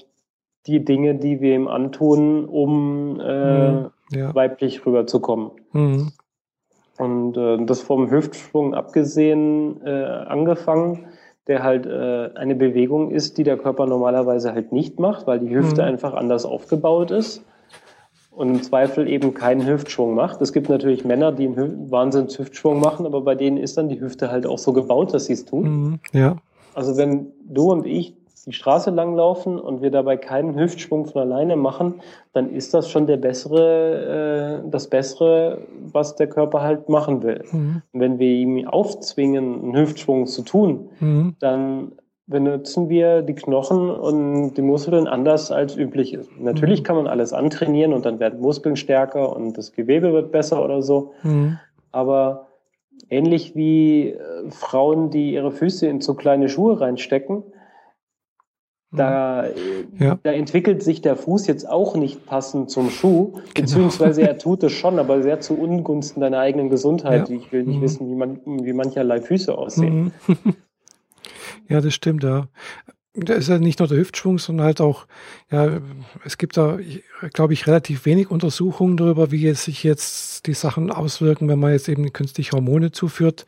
die 0.66 0.84
Dinge, 0.84 1.16
die 1.16 1.42
wir 1.42 1.56
ihm 1.56 1.68
antun, 1.68 2.46
um 2.46 3.20
äh, 3.20 3.72
mhm, 3.72 3.92
ja. 4.12 4.34
weiblich 4.34 4.86
rüberzukommen. 4.86 5.52
Mhm. 5.74 6.12
Und 6.98 7.38
äh, 7.38 7.66
das 7.66 7.82
vom 7.82 8.10
Hüftschwung 8.10 8.74
abgesehen 8.74 9.82
äh, 9.86 9.90
angefangen, 9.90 11.08
der 11.48 11.64
halt 11.64 11.86
äh, 11.86 12.30
eine 12.36 12.56
Bewegung 12.56 13.12
ist, 13.12 13.38
die 13.38 13.44
der 13.44 13.58
Körper 13.58 13.86
normalerweise 13.86 14.54
halt 14.54 14.72
nicht 14.72 15.00
macht, 15.00 15.28
weil 15.28 15.40
die 15.40 15.54
Hüfte 15.54 15.82
mhm. 15.82 15.90
einfach 15.90 16.14
anders 16.14 16.46
aufgebaut 16.46 17.12
ist 17.12 17.44
und 18.36 18.50
im 18.50 18.64
Zweifel 18.64 19.08
eben 19.08 19.34
keinen 19.34 19.66
Hüftschwung 19.66 20.14
macht. 20.14 20.42
Es 20.42 20.54
gibt 20.54 20.70
natürlich 20.70 21.06
Männer, 21.06 21.32
die 21.32 21.48
einen 21.48 21.90
Wahnsinns 21.90 22.38
Hüftschwung 22.38 22.80
machen, 22.80 23.06
aber 23.06 23.22
bei 23.22 23.36
denen 23.36 23.58
ist 23.58 23.78
dann 23.78 23.90
die 23.90 24.00
Hüfte 24.00 24.30
halt 24.30 24.46
auch 24.46 24.58
so 24.58 24.74
gebaut, 24.74 25.14
dass 25.14 25.26
sie 25.26 25.34
es 25.34 25.46
tun. 25.46 25.64
Mhm, 25.64 26.00
ja. 26.14 26.38
Also 26.74 26.98
wenn 26.98 27.28
du 27.48 27.72
und 27.72 27.86
ich 27.86 28.14
die 28.46 28.54
Straße 28.54 28.92
lang 28.92 29.16
laufen 29.16 29.60
und 29.60 29.82
wir 29.82 29.90
dabei 29.90 30.18
keinen 30.18 30.56
Hüftschwung 30.56 31.06
von 31.06 31.22
alleine 31.22 31.56
machen, 31.56 31.96
dann 32.34 32.52
ist 32.52 32.74
das 32.74 32.90
schon 32.90 33.08
der 33.08 33.18
bessere, 33.18 34.62
äh, 34.64 34.70
das 34.70 34.88
Bessere, 34.90 35.62
was 35.92 36.16
der 36.16 36.28
Körper 36.28 36.62
halt 36.62 36.88
machen 36.90 37.24
will. 37.24 37.44
Mhm. 37.52 37.82
wenn 37.94 38.20
wir 38.20 38.30
ihm 38.30 38.68
aufzwingen, 38.68 39.64
einen 39.64 39.76
Hüftschwung 39.76 40.28
zu 40.28 40.44
tun, 40.44 40.90
mhm. 41.00 41.36
dann 41.40 41.94
benutzen 42.28 42.90
wir 42.90 43.22
die 43.22 43.36
Knochen 43.36 43.90
und 43.90 44.56
die 44.56 44.62
Muskeln 44.62 45.08
anders 45.08 45.52
als 45.52 45.76
üblich 45.76 46.14
ist. 46.14 46.30
Natürlich 46.40 46.80
mhm. 46.80 46.84
kann 46.84 46.96
man 46.96 47.08
alles 47.08 47.34
antrainieren 47.34 47.94
und 47.94 48.06
dann 48.06 48.20
werden 48.20 48.40
Muskeln 48.40 48.76
stärker 48.76 49.36
und 49.36 49.58
das 49.58 49.74
Gewebe 49.74 50.12
wird 50.12 50.32
besser 50.32 50.64
oder 50.64 50.82
so. 50.82 51.14
Mhm. 51.22 51.60
Aber 51.92 52.48
ähnlich 53.10 53.56
wie 53.56 54.10
äh, 54.10 54.50
Frauen, 54.50 55.12
die 55.12 55.34
ihre 55.34 55.52
Füße 55.52 55.88
in 55.88 56.02
zu 56.02 56.16
kleine 56.16 56.50
Schuhe 56.50 56.82
reinstecken, 56.82 57.44
mhm. 58.90 58.98
da, 58.98 59.46
ja. 60.00 60.18
da 60.24 60.32
entwickelt 60.32 60.82
sich 60.82 61.02
der 61.02 61.18
Fuß 61.18 61.46
jetzt 61.46 61.70
auch 61.70 61.96
nicht 61.96 62.26
passend 62.26 62.72
zum 62.72 62.90
Schuh, 62.90 63.34
genau. 63.34 63.44
beziehungsweise 63.54 64.24
er 64.24 64.40
tut 64.40 64.64
es 64.64 64.72
schon, 64.72 64.98
aber 64.98 65.22
sehr 65.22 65.42
zu 65.42 65.54
Ungunsten 65.60 66.22
deiner 66.22 66.40
eigenen 66.40 66.72
Gesundheit. 66.72 67.30
Ja. 67.30 67.36
Ich 67.36 67.52
will 67.52 67.66
nicht 67.66 67.78
mhm. 67.78 67.84
wissen, 67.84 68.10
wie, 68.10 68.16
man, 68.16 68.40
wie 68.46 68.74
mancherlei 68.74 69.22
Füße 69.22 69.56
aussehen. 69.56 70.12
Ja, 71.68 71.82
das 71.82 71.94
stimmt, 71.94 72.24
ja. 72.24 72.48
Da 73.18 73.34
ist 73.34 73.48
ja 73.48 73.60
nicht 73.60 73.80
nur 73.80 73.88
der 73.88 73.98
Hüftschwung, 73.98 74.40
sondern 74.40 74.66
halt 74.66 74.82
auch, 74.82 75.08
ja, 75.50 75.80
es 76.26 76.38
gibt 76.38 76.58
da, 76.58 76.78
glaube 77.32 77.54
ich, 77.54 77.66
relativ 77.66 78.06
wenig 78.06 78.30
Untersuchungen 78.30 78.98
darüber, 78.98 79.32
wie 79.32 79.42
jetzt 79.42 79.64
sich 79.64 79.84
jetzt 79.84 80.48
die 80.48 80.54
Sachen 80.54 80.92
auswirken, 80.92 81.48
wenn 81.48 81.60
man 81.60 81.72
jetzt 81.72 81.88
eben 81.88 82.12
künstliche 82.12 82.52
Hormone 82.52 82.92
zuführt. 82.92 83.46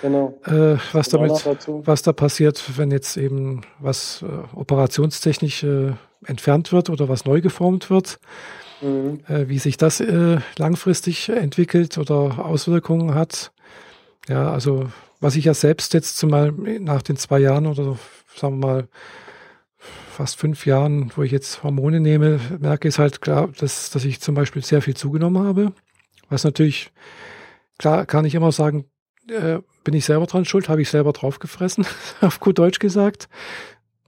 Genau. 0.00 0.38
Äh, 0.44 0.76
was 0.92 1.10
damit, 1.10 1.32
was 1.32 2.02
da 2.02 2.12
passiert, 2.12 2.62
wenn 2.78 2.90
jetzt 2.90 3.18
eben 3.18 3.60
was 3.78 4.22
äh, 4.22 4.56
operationstechnisch 4.56 5.64
äh, 5.64 5.92
entfernt 6.24 6.72
wird 6.72 6.88
oder 6.88 7.06
was 7.06 7.26
neu 7.26 7.42
geformt 7.42 7.90
wird. 7.90 8.18
mhm. 8.84 9.20
äh, 9.28 9.48
wie 9.48 9.58
sich 9.58 9.76
das 9.76 10.00
äh, 10.00 10.38
langfristig 10.58 11.28
entwickelt 11.28 11.98
oder 11.98 12.44
Auswirkungen 12.44 13.14
hat. 13.14 13.52
Ja, 14.28 14.52
also 14.52 14.86
was 15.24 15.36
ich 15.36 15.46
ja 15.46 15.54
selbst 15.54 15.94
jetzt 15.94 16.18
zumal 16.18 16.52
nach 16.52 17.00
den 17.00 17.16
zwei 17.16 17.38
Jahren 17.38 17.66
oder 17.66 17.96
sagen 18.36 18.60
wir 18.60 18.66
mal 18.66 18.88
fast 19.78 20.36
fünf 20.36 20.66
Jahren, 20.66 21.12
wo 21.16 21.22
ich 21.22 21.32
jetzt 21.32 21.62
Hormone 21.62 21.98
nehme, 21.98 22.38
merke 22.60 22.88
ist 22.88 22.98
halt 22.98 23.22
klar, 23.22 23.48
dass, 23.58 23.88
dass 23.88 24.04
ich 24.04 24.20
zum 24.20 24.34
Beispiel 24.34 24.62
sehr 24.62 24.82
viel 24.82 24.94
zugenommen 24.94 25.42
habe. 25.42 25.72
Was 26.28 26.44
natürlich, 26.44 26.92
klar 27.78 28.04
kann 28.04 28.26
ich 28.26 28.34
immer 28.34 28.52
sagen, 28.52 28.84
äh, 29.30 29.60
bin 29.82 29.94
ich 29.94 30.04
selber 30.04 30.26
dran 30.26 30.44
schuld, 30.44 30.68
habe 30.68 30.82
ich 30.82 30.90
selber 30.90 31.14
draufgefressen, 31.14 31.86
auf 32.20 32.38
gut 32.38 32.58
Deutsch 32.58 32.78
gesagt. 32.78 33.30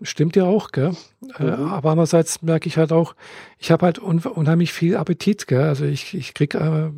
Stimmt 0.03 0.37
ja 0.37 0.45
auch, 0.45 0.71
gell? 0.71 0.95
Äh, 1.39 1.43
mhm. 1.43 1.49
Äh, 1.49 1.53
aber 1.53 1.93
andererseits 1.93 2.43
merke 2.43 2.69
ich 2.69 2.77
halt 2.77 2.93
auch, 2.93 3.17
ich 3.57 3.71
habe 3.71 3.87
halt 3.87 3.99
un 3.99 4.19
unheimlich 4.19 4.75
viel 4.75 4.99
Appetit, 4.99 5.47
gell? 5.47 5.63
Also 5.63 5.87
ich, 5.87 6.13
ich 6.13 6.35
krieg 6.35 6.55
äh, 6.55 6.91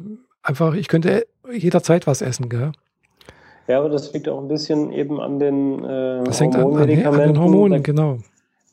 einfach, 0.42 0.74
ich 0.74 0.88
könnte 0.88 1.24
jederzeit 1.52 2.08
was 2.08 2.20
essen, 2.20 2.48
gell? 2.48 2.72
Ja, 3.68 3.78
aber 3.80 3.90
das 3.90 4.12
liegt 4.12 4.28
auch 4.28 4.40
ein 4.40 4.48
bisschen 4.48 4.92
eben 4.92 5.20
an 5.20 5.38
den 5.38 5.84
äh, 5.84 6.24
das 6.24 6.40
Hormonmedikamenten. 6.40 7.06
An, 7.06 7.20
an, 7.20 7.34
den 7.34 7.40
Hormonen, 7.40 7.82
genau. 7.82 8.18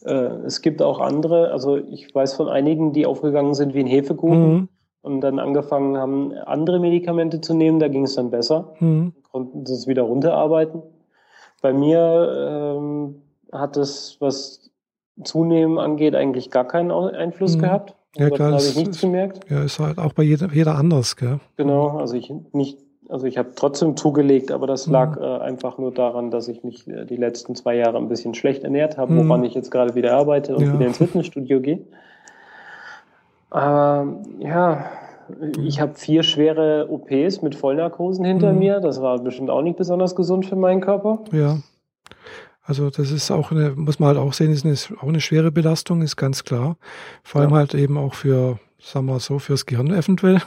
Äh, 0.06 0.46
es 0.46 0.62
gibt 0.62 0.82
auch 0.82 1.00
andere, 1.00 1.52
also 1.52 1.78
ich 1.78 2.14
weiß 2.14 2.36
von 2.36 2.48
einigen, 2.48 2.94
die 2.94 3.06
aufgegangen 3.06 3.54
sind 3.56 3.74
wie 3.74 3.82
ein 3.82 3.88
Hefekuchen 3.88 4.54
mhm. 4.54 4.70
und 5.02 5.22
dann 5.22 5.40
angefangen 5.40 5.98
haben, 5.98 6.32
andere 6.32 6.80
Medikamente 6.80 7.42
zu 7.42 7.54
nehmen, 7.54 7.80
da 7.80 7.88
ging 7.88 8.06
es 8.06 8.16
dann 8.16 8.32
besser, 8.32 8.74
mhm. 8.80 9.14
konnten 9.32 9.64
es 9.64 9.88
wieder 9.88 10.04
runterarbeiten. 10.04 10.82
Bei 11.62 11.74
mir 11.74 12.78
ähm, 12.78 13.16
hat 13.52 13.76
es, 13.76 14.18
was 14.20 14.70
Zunehmen 15.24 15.80
angeht, 15.80 16.16
eigentlich 16.16 16.52
gar 16.52 16.68
keinen 16.68 16.92
Einfluss 16.92 17.58
mhm. 17.58 17.62
gehabt. 17.62 17.96
Ja, 18.18 18.30
klar. 18.30 18.54
habe 18.54 18.62
ich 18.62 18.78
nichts 18.78 19.02
gemerkt. 19.02 19.50
Ja, 19.50 19.64
ist 19.64 19.80
halt 19.80 19.98
auch 19.98 20.14
bei 20.14 20.24
jeder, 20.24 20.50
jeder 20.54 20.76
anders, 20.76 21.18
gell? 21.18 21.40
Genau, 21.58 21.98
also 21.98 22.16
ich 22.16 22.32
nicht, 22.54 22.80
also 23.10 23.26
ich 23.28 23.38
habe 23.38 23.50
trotzdem 23.56 23.96
zugelegt, 23.96 24.52
aber 24.52 24.68
das 24.68 24.88
lag 24.88 25.18
mhm. 25.18 25.24
äh, 25.24 25.38
einfach 25.40 25.78
nur 25.78 25.94
daran, 25.94 26.32
dass 26.32 26.48
ich 26.48 26.64
mich 26.64 26.88
äh, 26.88 27.06
die 27.06 27.18
letzten 27.18 27.56
zwei 27.56 27.76
Jahre 27.76 27.98
ein 27.98 28.10
bisschen 28.10 28.34
schlecht 28.34 28.64
ernährt 28.64 28.98
habe, 28.98 29.14
mhm. 29.14 29.28
woran 29.28 29.44
ich 29.44 29.54
jetzt 29.54 29.72
gerade 29.72 29.96
wieder 29.96 30.14
arbeite 30.14 30.56
und 30.56 30.66
ja. 30.66 30.74
wieder 30.74 30.88
ins 30.88 30.98
Fitnessstudio 30.98 31.62
gehe. 31.62 31.82
Aber 33.50 34.18
ja, 34.40 34.86
ich 35.64 35.80
habe 35.80 35.96
vier 35.96 36.24
schwere 36.24 36.88
OPs 36.90 37.42
mit 37.42 37.56
Vollnarkosen 37.56 38.26
hinter 38.26 38.54
mhm. 38.54 38.60
mir. 38.60 38.80
Das 38.80 39.02
war 39.02 39.20
bestimmt 39.20 39.50
auch 39.50 39.62
nicht 39.62 39.78
besonders 39.78 40.16
gesund 40.16 40.46
für 40.46 40.56
meinen 40.56 40.82
Körper. 40.82 41.20
Ja. 41.32 41.58
Also 42.64 42.90
das 42.90 43.12
ist 43.12 43.30
auch 43.30 43.52
eine, 43.52 43.72
muss 43.72 44.00
man 44.00 44.10
halt 44.10 44.18
auch 44.18 44.34
sehen, 44.34 44.52
ist 44.52 44.66
eine, 44.66 44.76
auch 45.00 45.08
eine 45.08 45.22
schwere 45.22 45.52
Belastung, 45.52 46.02
ist 46.02 46.16
ganz 46.16 46.44
klar. 46.44 46.78
Vor 47.24 47.42
allem 47.42 47.54
halt 47.54 47.76
eben 47.76 47.98
auch 47.98 48.16
für, 48.16 48.60
sagen 48.80 49.06
wir 49.06 49.20
so, 49.20 49.38
fürs 49.38 49.66
Gehirn 49.66 49.94
eventuell. 49.94 50.42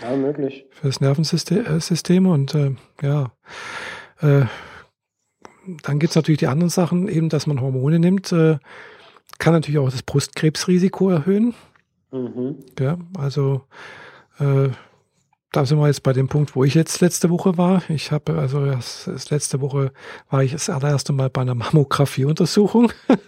Ja, 0.00 0.16
möglich. 0.16 0.66
Fürs 0.70 1.00
Nervensystem 1.00 2.26
äh, 2.26 2.28
und 2.28 2.54
äh, 2.54 2.74
ja. 3.02 3.32
Äh, 4.20 4.46
dann 5.82 5.98
gibt's 5.98 6.16
natürlich 6.16 6.40
die 6.40 6.48
anderen 6.48 6.70
Sachen, 6.70 7.08
eben, 7.08 7.28
dass 7.28 7.46
man 7.46 7.60
Hormone 7.60 7.98
nimmt, 7.98 8.32
äh, 8.32 8.58
kann 9.38 9.52
natürlich 9.52 9.78
auch 9.78 9.90
das 9.90 10.02
Brustkrebsrisiko 10.02 11.10
erhöhen. 11.10 11.54
Mhm. 12.10 12.56
Ja, 12.78 12.98
also 13.16 13.62
äh, 14.38 14.68
da 15.52 15.66
sind 15.66 15.78
wir 15.78 15.86
jetzt 15.86 16.02
bei 16.02 16.12
dem 16.12 16.28
Punkt, 16.28 16.56
wo 16.56 16.64
ich 16.64 16.74
jetzt 16.74 17.00
letzte 17.00 17.30
Woche 17.30 17.58
war. 17.58 17.82
Ich 17.88 18.10
habe, 18.10 18.38
also 18.38 18.64
das, 18.64 19.04
das 19.04 19.30
letzte 19.30 19.60
Woche 19.60 19.92
war 20.30 20.42
ich 20.42 20.52
das 20.52 20.70
allererste 20.70 21.12
Mal 21.12 21.30
bei 21.30 21.42
einer 21.42 21.54
Mammographie-Untersuchung, 21.54 22.92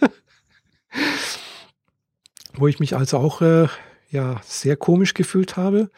wo 2.53 2.67
ich 2.67 2.79
mich 2.79 2.95
also 2.95 3.17
auch 3.17 3.41
äh, 3.41 3.67
ja 4.09 4.41
sehr 4.43 4.75
komisch 4.75 5.13
gefühlt 5.13 5.57
habe. 5.57 5.89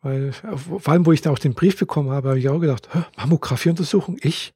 Weil, 0.00 0.32
vor 0.32 0.92
allem, 0.92 1.06
wo 1.06 1.12
ich 1.12 1.22
da 1.22 1.30
auch 1.30 1.38
den 1.38 1.54
Brief 1.54 1.76
bekommen 1.76 2.10
habe, 2.10 2.28
habe 2.28 2.38
ich 2.38 2.48
auch 2.48 2.60
gedacht, 2.60 2.88
Mammographie-Untersuchung, 3.16 4.16
ich? 4.20 4.54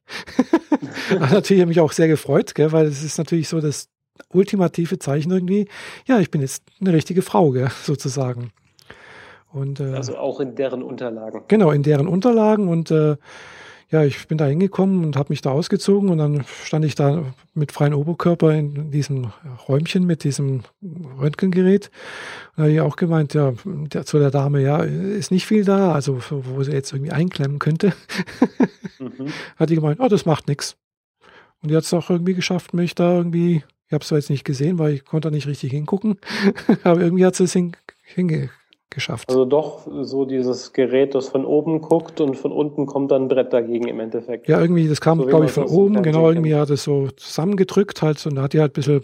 natürlich 1.19 1.61
habe 1.61 1.67
mich 1.67 1.81
auch 1.81 1.91
sehr 1.91 2.07
gefreut, 2.07 2.55
gell, 2.55 2.71
weil 2.71 2.85
es 2.85 3.03
ist 3.03 3.17
natürlich 3.17 3.49
so 3.49 3.59
das 3.59 3.89
ultimative 4.29 4.99
Zeichen 4.99 5.31
irgendwie, 5.31 5.67
ja, 6.05 6.19
ich 6.19 6.31
bin 6.31 6.41
jetzt 6.41 6.63
eine 6.79 6.93
richtige 6.93 7.21
Frau, 7.21 7.51
gell, 7.51 7.69
sozusagen. 7.83 8.51
Und, 9.51 9.79
äh, 9.79 9.93
also 9.93 10.17
auch 10.17 10.39
in 10.39 10.55
deren 10.55 10.81
Unterlagen. 10.81 11.43
Genau, 11.47 11.71
in 11.71 11.83
deren 11.83 12.07
Unterlagen. 12.07 12.69
Und 12.69 12.89
äh, 12.89 13.17
ja, 13.93 14.03
ich 14.03 14.27
bin 14.27 14.39
da 14.39 14.45
hingekommen 14.45 15.05
und 15.05 15.15
habe 15.15 15.31
mich 15.31 15.41
da 15.41 15.51
ausgezogen 15.51 16.09
und 16.09 16.17
dann 16.17 16.43
stand 16.63 16.83
ich 16.83 16.95
da 16.95 17.31
mit 17.53 17.71
freiem 17.71 17.93
Oberkörper 17.93 18.51
in 18.51 18.89
diesem 18.89 19.31
Räumchen 19.67 20.07
mit 20.07 20.23
diesem 20.23 20.63
Röntgengerät. 20.81 21.91
Und 22.55 22.57
da 22.57 22.63
habe 22.63 22.73
ich 22.73 22.81
auch 22.81 22.95
gemeint, 22.95 23.35
ja, 23.35 23.53
der, 23.63 24.03
zu 24.03 24.17
der 24.17 24.31
Dame, 24.31 24.63
ja, 24.63 24.77
ist 24.79 25.29
nicht 25.29 25.45
viel 25.45 25.63
da, 25.63 25.91
also 25.91 26.19
wo 26.31 26.63
sie 26.63 26.71
jetzt 26.71 26.91
irgendwie 26.91 27.11
einklemmen 27.11 27.59
könnte. 27.59 27.93
mhm. 28.97 29.27
Hat 29.57 29.69
die 29.69 29.75
gemeint, 29.75 29.99
oh, 29.99 30.07
das 30.07 30.25
macht 30.25 30.47
nichts. 30.47 30.75
Und 31.61 31.69
die 31.69 31.75
hat 31.77 31.83
es 31.83 31.93
auch 31.93 32.09
irgendwie 32.09 32.33
geschafft, 32.33 32.73
mich 32.73 32.95
da 32.95 33.15
irgendwie, 33.15 33.63
ich 33.87 33.93
habe 33.93 34.01
es 34.01 34.07
zwar 34.07 34.17
jetzt 34.17 34.31
nicht 34.31 34.43
gesehen, 34.43 34.79
weil 34.79 34.95
ich 34.95 35.05
konnte 35.05 35.29
da 35.29 35.35
nicht 35.35 35.47
richtig 35.47 35.71
hingucken, 35.71 36.17
aber 36.83 36.99
irgendwie 36.99 37.25
hat 37.25 37.35
sie 37.35 37.43
es 37.43 37.53
hin, 37.53 37.73
hinge, 38.03 38.49
geschafft. 38.93 39.29
Also 39.29 39.45
doch 39.45 39.87
so 40.01 40.25
dieses 40.25 40.73
Gerät, 40.73 41.15
das 41.15 41.29
von 41.29 41.45
oben 41.45 41.81
guckt 41.81 42.21
und 42.21 42.35
von 42.35 42.51
unten 42.51 42.85
kommt 42.85 43.11
dann 43.11 43.23
ein 43.23 43.27
Brett 43.27 43.51
dagegen 43.53 43.87
im 43.87 43.99
Endeffekt. 43.99 44.47
Ja, 44.47 44.59
irgendwie, 44.61 44.87
das 44.87 45.01
kam, 45.01 45.19
so 45.19 45.25
glaube 45.25 45.45
ich, 45.45 45.51
von 45.51 45.65
oben, 45.65 46.01
genau, 46.03 46.29
irgendwie 46.29 46.55
hat 46.55 46.69
es 46.69 46.83
so 46.83 47.09
zusammengedrückt 47.09 48.01
halt 48.01 48.25
und 48.25 48.35
da 48.35 48.43
hat 48.43 48.53
die 48.53 48.59
halt 48.59 48.71
ein 48.71 48.73
bisschen, 48.73 49.01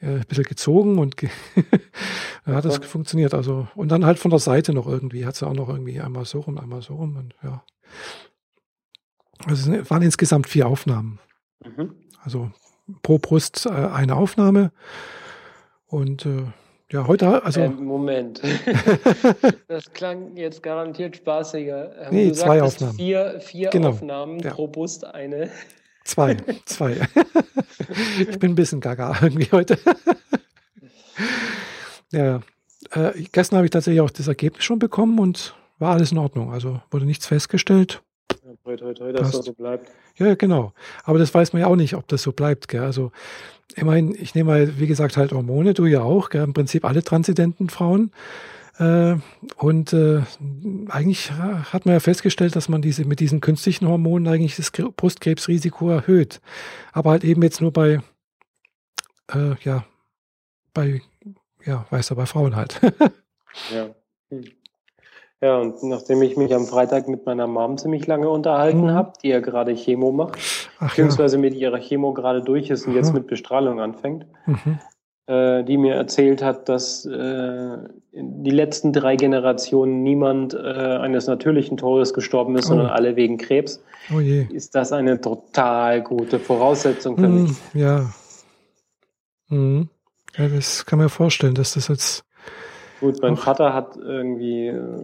äh, 0.00 0.06
ein 0.06 0.24
bisschen 0.28 0.44
gezogen 0.44 0.98
und 0.98 1.16
ge 1.16 1.30
da 2.46 2.54
hat 2.54 2.64
das 2.64 2.78
okay. 2.78 2.86
funktioniert. 2.86 3.34
Also, 3.34 3.68
und 3.74 3.90
dann 3.90 4.06
halt 4.06 4.18
von 4.18 4.30
der 4.30 4.40
Seite 4.40 4.72
noch 4.72 4.86
irgendwie, 4.86 5.26
hat 5.26 5.36
sie 5.36 5.46
auch 5.46 5.54
noch 5.54 5.68
irgendwie 5.68 6.00
einmal 6.00 6.24
so 6.24 6.40
rum, 6.40 6.58
einmal 6.58 6.82
so 6.82 6.94
rum 6.94 7.16
und 7.16 7.34
ja. 7.42 7.62
Also 9.46 9.72
es 9.72 9.90
waren 9.90 10.02
insgesamt 10.02 10.48
vier 10.48 10.68
Aufnahmen. 10.68 11.18
Mhm. 11.64 11.94
Also 12.22 12.50
pro 13.02 13.18
Brust 13.18 13.66
äh, 13.66 13.70
eine 13.70 14.16
Aufnahme 14.16 14.72
und 15.86 16.26
äh, 16.26 16.44
ja, 16.92 17.06
heute, 17.06 17.42
also. 17.42 17.60
Ähm, 17.60 17.84
Moment. 17.84 18.42
das 19.68 19.92
klang 19.92 20.36
jetzt 20.36 20.62
garantiert 20.62 21.16
spaßiger. 21.16 22.06
Ähm, 22.06 22.14
nee, 22.14 22.32
zwei 22.32 22.62
Aufnahmen. 22.62 22.94
Vier, 22.94 23.40
vier 23.40 23.70
genau. 23.70 23.88
Aufnahmen 23.90 24.38
ja. 24.40 24.52
pro 24.52 24.68
Brust 24.68 25.04
eine. 25.04 25.50
Zwei, 26.04 26.36
zwei. 26.66 27.08
ich 28.28 28.38
bin 28.38 28.52
ein 28.52 28.54
bisschen 28.54 28.80
gaga 28.80 29.16
irgendwie 29.22 29.48
heute. 29.50 29.78
ja, 32.12 32.40
äh, 32.90 33.22
gestern 33.32 33.56
habe 33.56 33.66
ich 33.66 33.70
tatsächlich 33.70 34.02
auch 34.02 34.10
das 34.10 34.28
Ergebnis 34.28 34.64
schon 34.64 34.78
bekommen 34.78 35.18
und 35.18 35.54
war 35.78 35.94
alles 35.94 36.12
in 36.12 36.18
Ordnung. 36.18 36.52
Also 36.52 36.82
wurde 36.90 37.06
nichts 37.06 37.26
festgestellt. 37.26 38.02
Ja, 38.44 38.52
toi, 38.62 38.76
toi, 38.76 38.92
toi, 38.92 39.12
dass 39.12 39.30
das 39.30 39.46
so 39.46 39.52
bleibt. 39.54 39.90
Ja, 40.16 40.34
genau. 40.34 40.74
Aber 41.04 41.18
das 41.18 41.32
weiß 41.34 41.54
man 41.54 41.60
ja 41.60 41.68
auch 41.68 41.76
nicht, 41.76 41.94
ob 41.94 42.06
das 42.08 42.22
so 42.22 42.32
bleibt. 42.32 42.68
Gell? 42.68 42.82
Also 42.82 43.10
immerhin, 43.74 44.14
ich 44.18 44.34
nehme 44.34 44.50
mal, 44.50 44.78
wie 44.78 44.86
gesagt, 44.86 45.16
halt 45.16 45.32
Hormone, 45.32 45.74
du 45.74 45.86
ja 45.86 46.02
auch, 46.02 46.30
gell? 46.30 46.42
im 46.42 46.54
Prinzip 46.54 46.84
alle 46.84 47.02
transidenten 47.02 47.68
Frauen. 47.68 48.12
Äh, 48.78 49.16
und 49.56 49.92
äh, 49.92 50.22
eigentlich 50.88 51.30
hat 51.30 51.86
man 51.86 51.94
ja 51.94 52.00
festgestellt, 52.00 52.56
dass 52.56 52.68
man 52.68 52.82
diese 52.82 53.04
mit 53.04 53.20
diesen 53.20 53.40
künstlichen 53.40 53.86
Hormonen 53.86 54.26
eigentlich 54.26 54.56
das 54.56 54.70
Brustkrebsrisiko 54.70 55.90
erhöht. 55.90 56.40
Aber 56.92 57.10
halt 57.10 57.24
eben 57.24 57.42
jetzt 57.42 57.60
nur 57.60 57.72
bei, 57.72 58.00
äh, 59.32 59.54
ja, 59.62 59.84
bei, 60.72 61.02
ja, 61.64 61.86
weißt 61.90 62.10
du, 62.10 62.16
bei 62.16 62.26
Frauen 62.26 62.56
halt. 62.56 62.80
ja. 63.72 63.94
Ja, 65.44 65.58
und 65.58 65.82
nachdem 65.82 66.22
ich 66.22 66.38
mich 66.38 66.54
am 66.54 66.64
Freitag 66.64 67.06
mit 67.06 67.26
meiner 67.26 67.46
Mom 67.46 67.76
ziemlich 67.76 68.06
lange 68.06 68.30
unterhalten 68.30 68.84
mhm. 68.84 68.90
habe, 68.92 69.12
die 69.22 69.28
ja 69.28 69.40
gerade 69.40 69.74
Chemo 69.74 70.10
macht, 70.10 70.38
Ach, 70.78 70.88
beziehungsweise 70.88 71.36
ja. 71.36 71.42
mit 71.42 71.52
ihrer 71.52 71.76
Chemo 71.76 72.14
gerade 72.14 72.40
durch 72.40 72.70
ist 72.70 72.86
und 72.86 72.92
mhm. 72.92 72.96
jetzt 72.96 73.12
mit 73.12 73.26
Bestrahlung 73.26 73.78
anfängt, 73.78 74.24
mhm. 74.46 74.78
äh, 75.26 75.62
die 75.62 75.76
mir 75.76 75.96
erzählt 75.96 76.42
hat, 76.42 76.70
dass 76.70 77.04
äh, 77.04 77.76
die 78.12 78.50
letzten 78.50 78.94
drei 78.94 79.16
Generationen 79.16 80.02
niemand 80.02 80.54
äh, 80.54 80.56
eines 80.56 81.26
natürlichen 81.26 81.76
Todes 81.76 82.14
gestorben 82.14 82.56
ist, 82.56 82.64
oh. 82.64 82.68
sondern 82.68 82.86
alle 82.86 83.14
wegen 83.14 83.36
Krebs, 83.36 83.84
oh 84.14 84.20
ist 84.20 84.74
das 84.74 84.92
eine 84.92 85.20
total 85.20 86.00
gute 86.00 86.38
Voraussetzung 86.38 87.18
für 87.18 87.28
mich. 87.28 87.50
Mhm, 87.74 87.80
ja. 87.80 88.06
Mhm. 89.50 89.90
ja. 90.38 90.48
Das 90.48 90.86
kann 90.86 90.98
man 90.98 91.10
vorstellen, 91.10 91.54
dass 91.54 91.74
das 91.74 91.88
jetzt 91.88 92.24
Gut, 93.00 93.20
mein 93.20 93.36
Vater 93.36 93.74
hat 93.74 93.96
irgendwie 93.96 94.68
äh, 94.68 95.02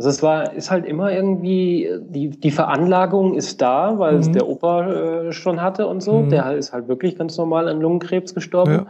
also 0.00 0.08
es 0.08 0.22
war, 0.22 0.54
ist 0.54 0.70
halt 0.70 0.86
immer 0.86 1.12
irgendwie, 1.12 1.90
die, 2.00 2.30
die 2.30 2.50
Veranlagung 2.50 3.34
ist 3.34 3.60
da, 3.60 3.98
weil 3.98 4.14
mhm. 4.14 4.20
es 4.20 4.32
der 4.32 4.48
Opa 4.48 4.90
äh, 4.90 5.32
schon 5.32 5.60
hatte 5.60 5.86
und 5.88 6.02
so. 6.02 6.20
Mhm. 6.20 6.30
Der 6.30 6.56
ist 6.56 6.72
halt 6.72 6.88
wirklich 6.88 7.18
ganz 7.18 7.36
normal 7.36 7.68
an 7.68 7.82
Lungenkrebs 7.82 8.34
gestorben. 8.34 8.72
Ja. 8.72 8.86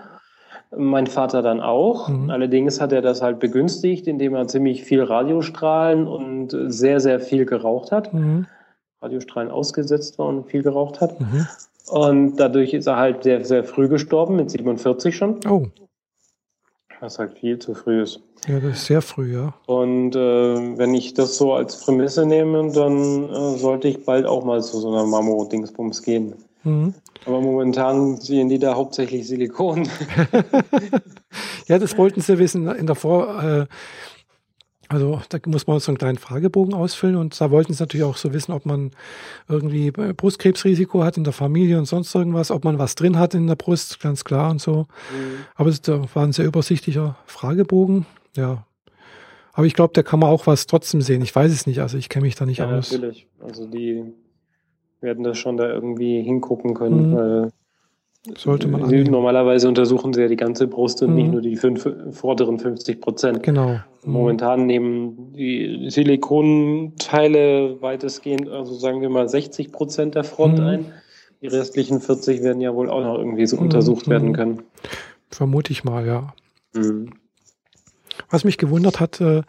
Mein 0.79 1.09
Vater 1.09 1.43
dann 1.43 1.61
auch. 1.61 2.09
Mhm. 2.09 2.31
Allerdings 2.31 2.81
hat 2.81 2.93
er 2.93 3.03
das 3.03 3.23
halt 3.23 3.41
begünstigt, 3.41 4.07
indem 4.07 4.37
er 4.37 4.47
ziemlich 4.47 4.85
viel 4.85 5.03
Radiostrahlen 5.03 6.07
und 6.07 6.57
sehr, 6.69 7.01
sehr 7.01 7.19
viel 7.19 7.45
geraucht 7.45 7.91
hat. 7.91 8.15
Mhm. 8.15 8.47
Radiostrahlen 9.03 9.51
ausgesetzt 9.51 10.17
war 10.21 10.29
und 10.29 10.47
viel 10.47 10.63
geraucht 10.63 11.01
hat. 11.01 11.21
Mhm. 11.21 11.49
Und 11.89 12.37
dadurch 12.37 12.73
ist 12.73 12.87
er 12.87 12.99
halt 12.99 13.25
sehr, 13.25 13.45
sehr 13.45 13.65
früh 13.65 13.89
gestorben, 13.89 14.37
mit 14.37 14.49
47 14.49 15.17
schon. 15.17 15.41
Oh. 15.49 15.67
Was 17.01 17.19
halt 17.19 17.39
viel 17.39 17.59
zu 17.59 17.75
früh 17.75 18.03
ist. 18.03 18.21
Ja, 18.47 18.61
das 18.61 18.79
ist 18.79 18.87
sehr 18.87 19.03
früh, 19.03 19.35
ja. 19.35 19.55
Und 19.67 20.15
äh, 20.17 20.79
wenn 20.79 20.95
ich 20.95 21.15
das 21.15 21.37
so 21.37 21.53
als 21.55 21.81
Prämisse 21.81 22.27
nehme, 22.27 22.71
dann 22.73 23.29
äh, 23.29 23.59
sollte 23.59 23.89
ich 23.89 24.05
bald 24.05 24.27
auch 24.27 24.45
mal 24.45 24.63
zu 24.63 24.79
so 24.79 24.89
einer 24.89 25.07
Mammo-Dingsbums 25.07 26.03
gehen. 26.03 26.35
Mhm. 26.63 26.95
Aber 27.27 27.41
momentan 27.41 28.17
sehen 28.17 28.49
die 28.49 28.59
da 28.59 28.75
hauptsächlich 28.75 29.27
Silikon. 29.27 29.89
ja, 31.69 31.79
das 31.79 31.97
wollten 31.99 32.21
sie 32.21 32.39
wissen 32.39 32.69
in 32.69 32.87
der 32.87 32.97
Vor. 32.97 33.43
Äh, 33.43 33.67
also 34.91 35.21
da 35.29 35.39
muss 35.47 35.69
man 35.69 35.79
so 35.79 35.93
einen 35.93 35.99
kleinen 35.99 36.19
Fragebogen 36.19 36.75
ausfüllen 36.75 37.15
und 37.15 37.41
da 37.41 37.53
wollten 37.53 37.73
sie 37.73 37.81
natürlich 37.81 38.03
auch 38.03 38.17
so 38.17 38.33
wissen, 38.33 38.51
ob 38.51 38.67
man 38.67 38.91
irgendwie 39.49 39.93
Brustkrebsrisiko 39.93 41.05
hat 41.05 41.17
in 41.17 41.23
der 41.23 41.33
Familie 41.33 41.79
und 41.79 41.85
sonst 41.85 42.13
irgendwas, 42.13 42.51
ob 42.51 42.65
man 42.65 42.81
was 42.81 42.97
drin 42.97 43.17
hat 43.17 43.35
in 43.35 43.47
der 43.47 43.55
Brust, 43.55 44.01
ganz 44.01 44.25
klar 44.25 44.51
und 44.51 44.61
so. 44.61 44.89
Mhm. 45.13 45.45
Aber 45.55 45.71
da 45.71 46.03
war 46.13 46.25
ein 46.25 46.33
sehr 46.33 46.45
übersichtlicher 46.45 47.17
Fragebogen, 47.27 48.05
ja. 48.35 48.67
Aber 49.53 49.65
ich 49.65 49.75
glaube, 49.75 49.93
da 49.95 50.03
kann 50.03 50.19
man 50.19 50.29
auch 50.29 50.49
was 50.49 50.67
trotzdem 50.67 51.03
sehen. 51.03 51.23
Ich 51.23 51.37
weiß 51.37 51.53
es 51.53 51.69
nicht, 51.69 51.81
also 51.81 51.97
ich 51.97 52.09
kenne 52.09 52.25
mich 52.25 52.35
da 52.35 52.45
nicht 52.45 52.59
ja, 52.59 52.69
aus. 52.69 52.91
Natürlich. 52.91 53.29
Also 53.39 53.67
die 53.67 54.03
werden 55.01 55.23
das 55.23 55.39
schon 55.39 55.57
da 55.57 55.69
irgendwie 55.71 56.21
hingucken 56.21 56.75
können, 56.75 57.13
mhm. 57.13 57.17
weil 57.17 57.51
sollte 58.37 58.69
man 58.69 58.87
sie, 58.89 59.05
normalerweise 59.05 59.67
untersuchen 59.67 60.13
sie 60.13 60.21
ja 60.23 60.29
die 60.29 60.37
ganze 60.37 60.67
Brust 60.67 61.03
und 61.03 61.11
mhm. 61.11 61.17
nicht 61.17 61.31
nur 61.33 61.41
die 61.41 61.57
fünf, 61.57 61.89
vorderen 62.11 62.59
50 62.59 63.01
Prozent. 63.01 63.43
Genau. 63.43 63.81
Mhm. 64.05 64.13
Momentan 64.13 64.67
nehmen 64.67 65.33
die 65.33 65.87
Silikonteile 65.89 67.81
weitestgehend, 67.81 68.49
also 68.49 68.75
sagen 68.75 69.01
wir 69.01 69.09
mal 69.09 69.29
60 69.29 69.73
Prozent 69.73 70.15
der 70.15 70.25
Front 70.25 70.59
mhm. 70.59 70.65
ein. 70.65 70.93
Die 71.41 71.47
restlichen 71.47 72.01
40 72.01 72.43
werden 72.43 72.61
ja 72.61 72.75
wohl 72.75 72.91
auch 72.91 73.03
noch 73.03 73.17
irgendwie 73.17 73.47
so 73.47 73.57
mhm. 73.57 73.63
untersucht 73.63 74.09
werden 74.09 74.29
mhm. 74.29 74.35
können. 74.35 74.63
Vermute 75.31 75.73
ich 75.73 75.85
mal, 75.85 76.07
ja. 76.07 76.35
Mhm. 76.75 77.15
Was 78.29 78.45
mich 78.45 78.59
gewundert 78.59 79.01
hat, 79.01 79.21
äh, 79.23 79.43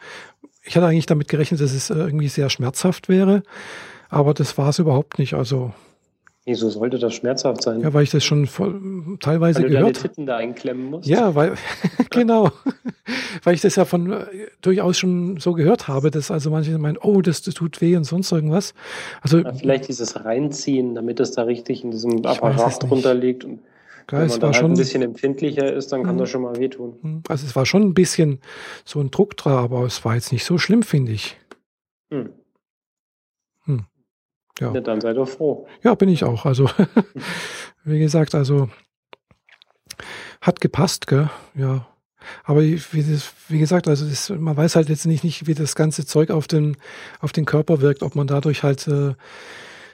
ich 0.63 0.77
hatte 0.77 0.87
eigentlich 0.87 1.07
damit 1.07 1.27
gerechnet, 1.27 1.59
dass 1.59 1.73
es 1.73 1.89
äh, 1.89 1.95
irgendwie 1.95 2.29
sehr 2.29 2.49
schmerzhaft 2.49 3.09
wäre. 3.09 3.43
Aber 4.09 4.33
das 4.33 4.57
war 4.57 4.69
es 4.69 4.79
überhaupt 4.79 5.19
nicht. 5.19 5.33
Also 5.33 5.73
Wieso 6.43 6.71
sollte 6.71 6.97
das 6.97 7.13
schmerzhaft 7.13 7.61
sein? 7.61 7.81
Ja, 7.81 7.93
weil 7.93 8.03
ich 8.03 8.09
das 8.09 8.23
schon 8.23 8.47
voll, 8.47 8.81
teilweise 9.19 9.59
weil 9.59 9.69
du 9.69 9.75
gehört 9.75 9.97
deine 9.97 10.07
Titten 10.07 10.25
da 10.25 10.37
einklemmen 10.37 10.89
musst. 10.89 11.07
Ja, 11.07 11.35
weil 11.35 11.53
genau, 12.09 12.51
weil 13.43 13.53
ich 13.53 13.61
das 13.61 13.75
ja 13.75 13.85
von 13.85 14.11
äh, 14.11 14.25
durchaus 14.61 14.97
schon 14.97 15.37
so 15.37 15.53
gehört 15.53 15.87
habe, 15.87 16.09
dass 16.09 16.31
also 16.31 16.49
manche 16.49 16.75
meinen, 16.79 16.97
oh, 16.97 17.21
das, 17.21 17.43
das 17.43 17.53
tut 17.53 17.79
weh 17.79 17.95
und 17.95 18.05
sonst 18.05 18.31
irgendwas. 18.31 18.73
Also 19.21 19.37
ja, 19.37 19.53
vielleicht 19.53 19.87
dieses 19.87 20.25
Reinziehen, 20.25 20.95
damit 20.95 21.19
es 21.19 21.31
da 21.31 21.43
richtig 21.43 21.83
in 21.83 21.91
diesem 21.91 22.25
Apparat 22.25 22.81
drunter 22.81 23.13
liegt 23.13 23.45
und 23.45 23.59
Klar, 24.07 24.23
wenn 24.23 24.29
man 24.29 24.39
da 24.39 24.47
halt 24.47 24.55
schon, 24.55 24.71
ein 24.71 24.77
bisschen 24.77 25.03
empfindlicher 25.03 25.71
ist, 25.71 25.91
dann 25.91 26.03
kann 26.03 26.15
mhm. 26.15 26.19
das 26.19 26.29
schon 26.29 26.41
mal 26.41 26.57
wehtun. 26.57 26.97
Mhm. 27.01 27.23
Also 27.29 27.45
es 27.45 27.55
war 27.55 27.67
schon 27.67 27.83
ein 27.83 27.93
bisschen 27.93 28.39
so 28.83 28.99
ein 28.99 29.11
Druck 29.11 29.37
dran, 29.37 29.53
aber 29.53 29.83
es 29.85 30.03
war 30.03 30.15
jetzt 30.15 30.31
nicht 30.31 30.43
so 30.43 30.57
schlimm, 30.57 30.81
finde 30.81 31.11
ich. 31.11 31.37
Hm. 32.11 32.29
Ja. 34.61 34.71
ja, 34.73 34.81
dann 34.81 35.01
sei 35.01 35.13
doch 35.13 35.27
froh. 35.27 35.67
Ja, 35.83 35.95
bin 35.95 36.07
ich 36.07 36.23
auch. 36.23 36.45
Also, 36.45 36.69
wie 37.83 37.99
gesagt, 37.99 38.35
also 38.35 38.69
hat 40.39 40.61
gepasst, 40.61 41.07
gell? 41.07 41.29
Ja. 41.55 41.87
Aber 42.43 42.61
wie 42.61 43.59
gesagt, 43.59 43.87
also 43.87 44.07
das, 44.07 44.29
man 44.29 44.55
weiß 44.55 44.75
halt 44.75 44.89
jetzt 44.89 45.07
nicht, 45.07 45.23
nicht, 45.23 45.47
wie 45.47 45.55
das 45.55 45.73
ganze 45.73 46.05
Zeug 46.05 46.29
auf 46.29 46.47
den, 46.47 46.77
auf 47.19 47.31
den 47.31 47.45
Körper 47.45 47.81
wirkt, 47.81 48.03
ob 48.03 48.15
man 48.15 48.27
dadurch 48.27 48.61
halt, 48.61 48.87
äh, 48.87 49.15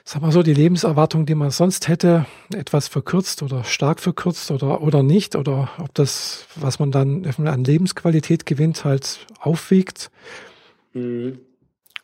sag 0.04 0.20
mal 0.20 0.32
so, 0.32 0.42
die 0.42 0.52
Lebenserwartung, 0.52 1.24
die 1.24 1.34
man 1.34 1.50
sonst 1.50 1.88
hätte, 1.88 2.26
etwas 2.54 2.88
verkürzt 2.88 3.42
oder 3.42 3.64
stark 3.64 4.00
verkürzt 4.00 4.50
oder, 4.50 4.82
oder 4.82 5.02
nicht, 5.02 5.36
oder 5.36 5.70
ob 5.78 5.94
das, 5.94 6.46
was 6.56 6.78
man 6.78 6.90
dann 6.90 7.24
an 7.24 7.64
Lebensqualität 7.64 8.44
gewinnt, 8.44 8.84
halt 8.84 9.26
aufwiegt. 9.40 10.10
Mhm. 10.92 11.38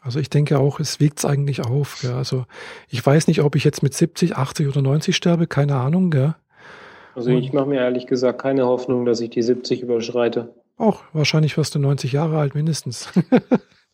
Also 0.04 0.20
ich 0.20 0.28
denke 0.28 0.58
auch, 0.58 0.80
es 0.80 1.00
wiegt 1.00 1.18
es 1.18 1.24
eigentlich 1.24 1.64
auf. 1.64 2.00
Gell? 2.02 2.12
Also 2.12 2.44
ich 2.88 3.04
weiß 3.04 3.26
nicht, 3.26 3.40
ob 3.40 3.56
ich 3.56 3.64
jetzt 3.64 3.82
mit 3.82 3.94
70, 3.94 4.36
80 4.36 4.68
oder 4.68 4.82
90 4.82 5.16
sterbe, 5.16 5.46
keine 5.46 5.76
Ahnung. 5.76 6.10
Gell? 6.10 6.34
Also 7.14 7.30
ich 7.30 7.54
mache 7.54 7.66
mir 7.66 7.80
ehrlich 7.80 8.06
gesagt 8.06 8.42
keine 8.42 8.66
Hoffnung, 8.66 9.06
dass 9.06 9.20
ich 9.20 9.30
die 9.30 9.42
70 9.42 9.80
überschreite. 9.80 10.54
Auch 10.76 11.04
wahrscheinlich 11.14 11.56
wirst 11.56 11.74
du 11.74 11.78
90 11.78 12.12
Jahre 12.12 12.38
alt 12.38 12.54
mindestens. 12.54 13.08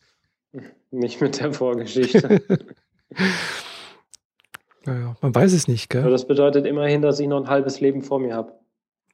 nicht 0.91 1.21
mit 1.21 1.39
der 1.39 1.53
Vorgeschichte. 1.53 2.41
naja, 4.85 5.15
man 5.21 5.33
weiß 5.33 5.53
es 5.53 5.69
nicht. 5.69 5.89
Gell? 5.89 6.01
Aber 6.01 6.11
das 6.11 6.27
bedeutet 6.27 6.65
immerhin, 6.65 7.01
dass 7.01 7.21
ich 7.21 7.27
noch 7.27 7.39
ein 7.39 7.47
halbes 7.47 7.79
Leben 7.79 8.01
vor 8.01 8.19
mir 8.19 8.35
habe. 8.35 8.51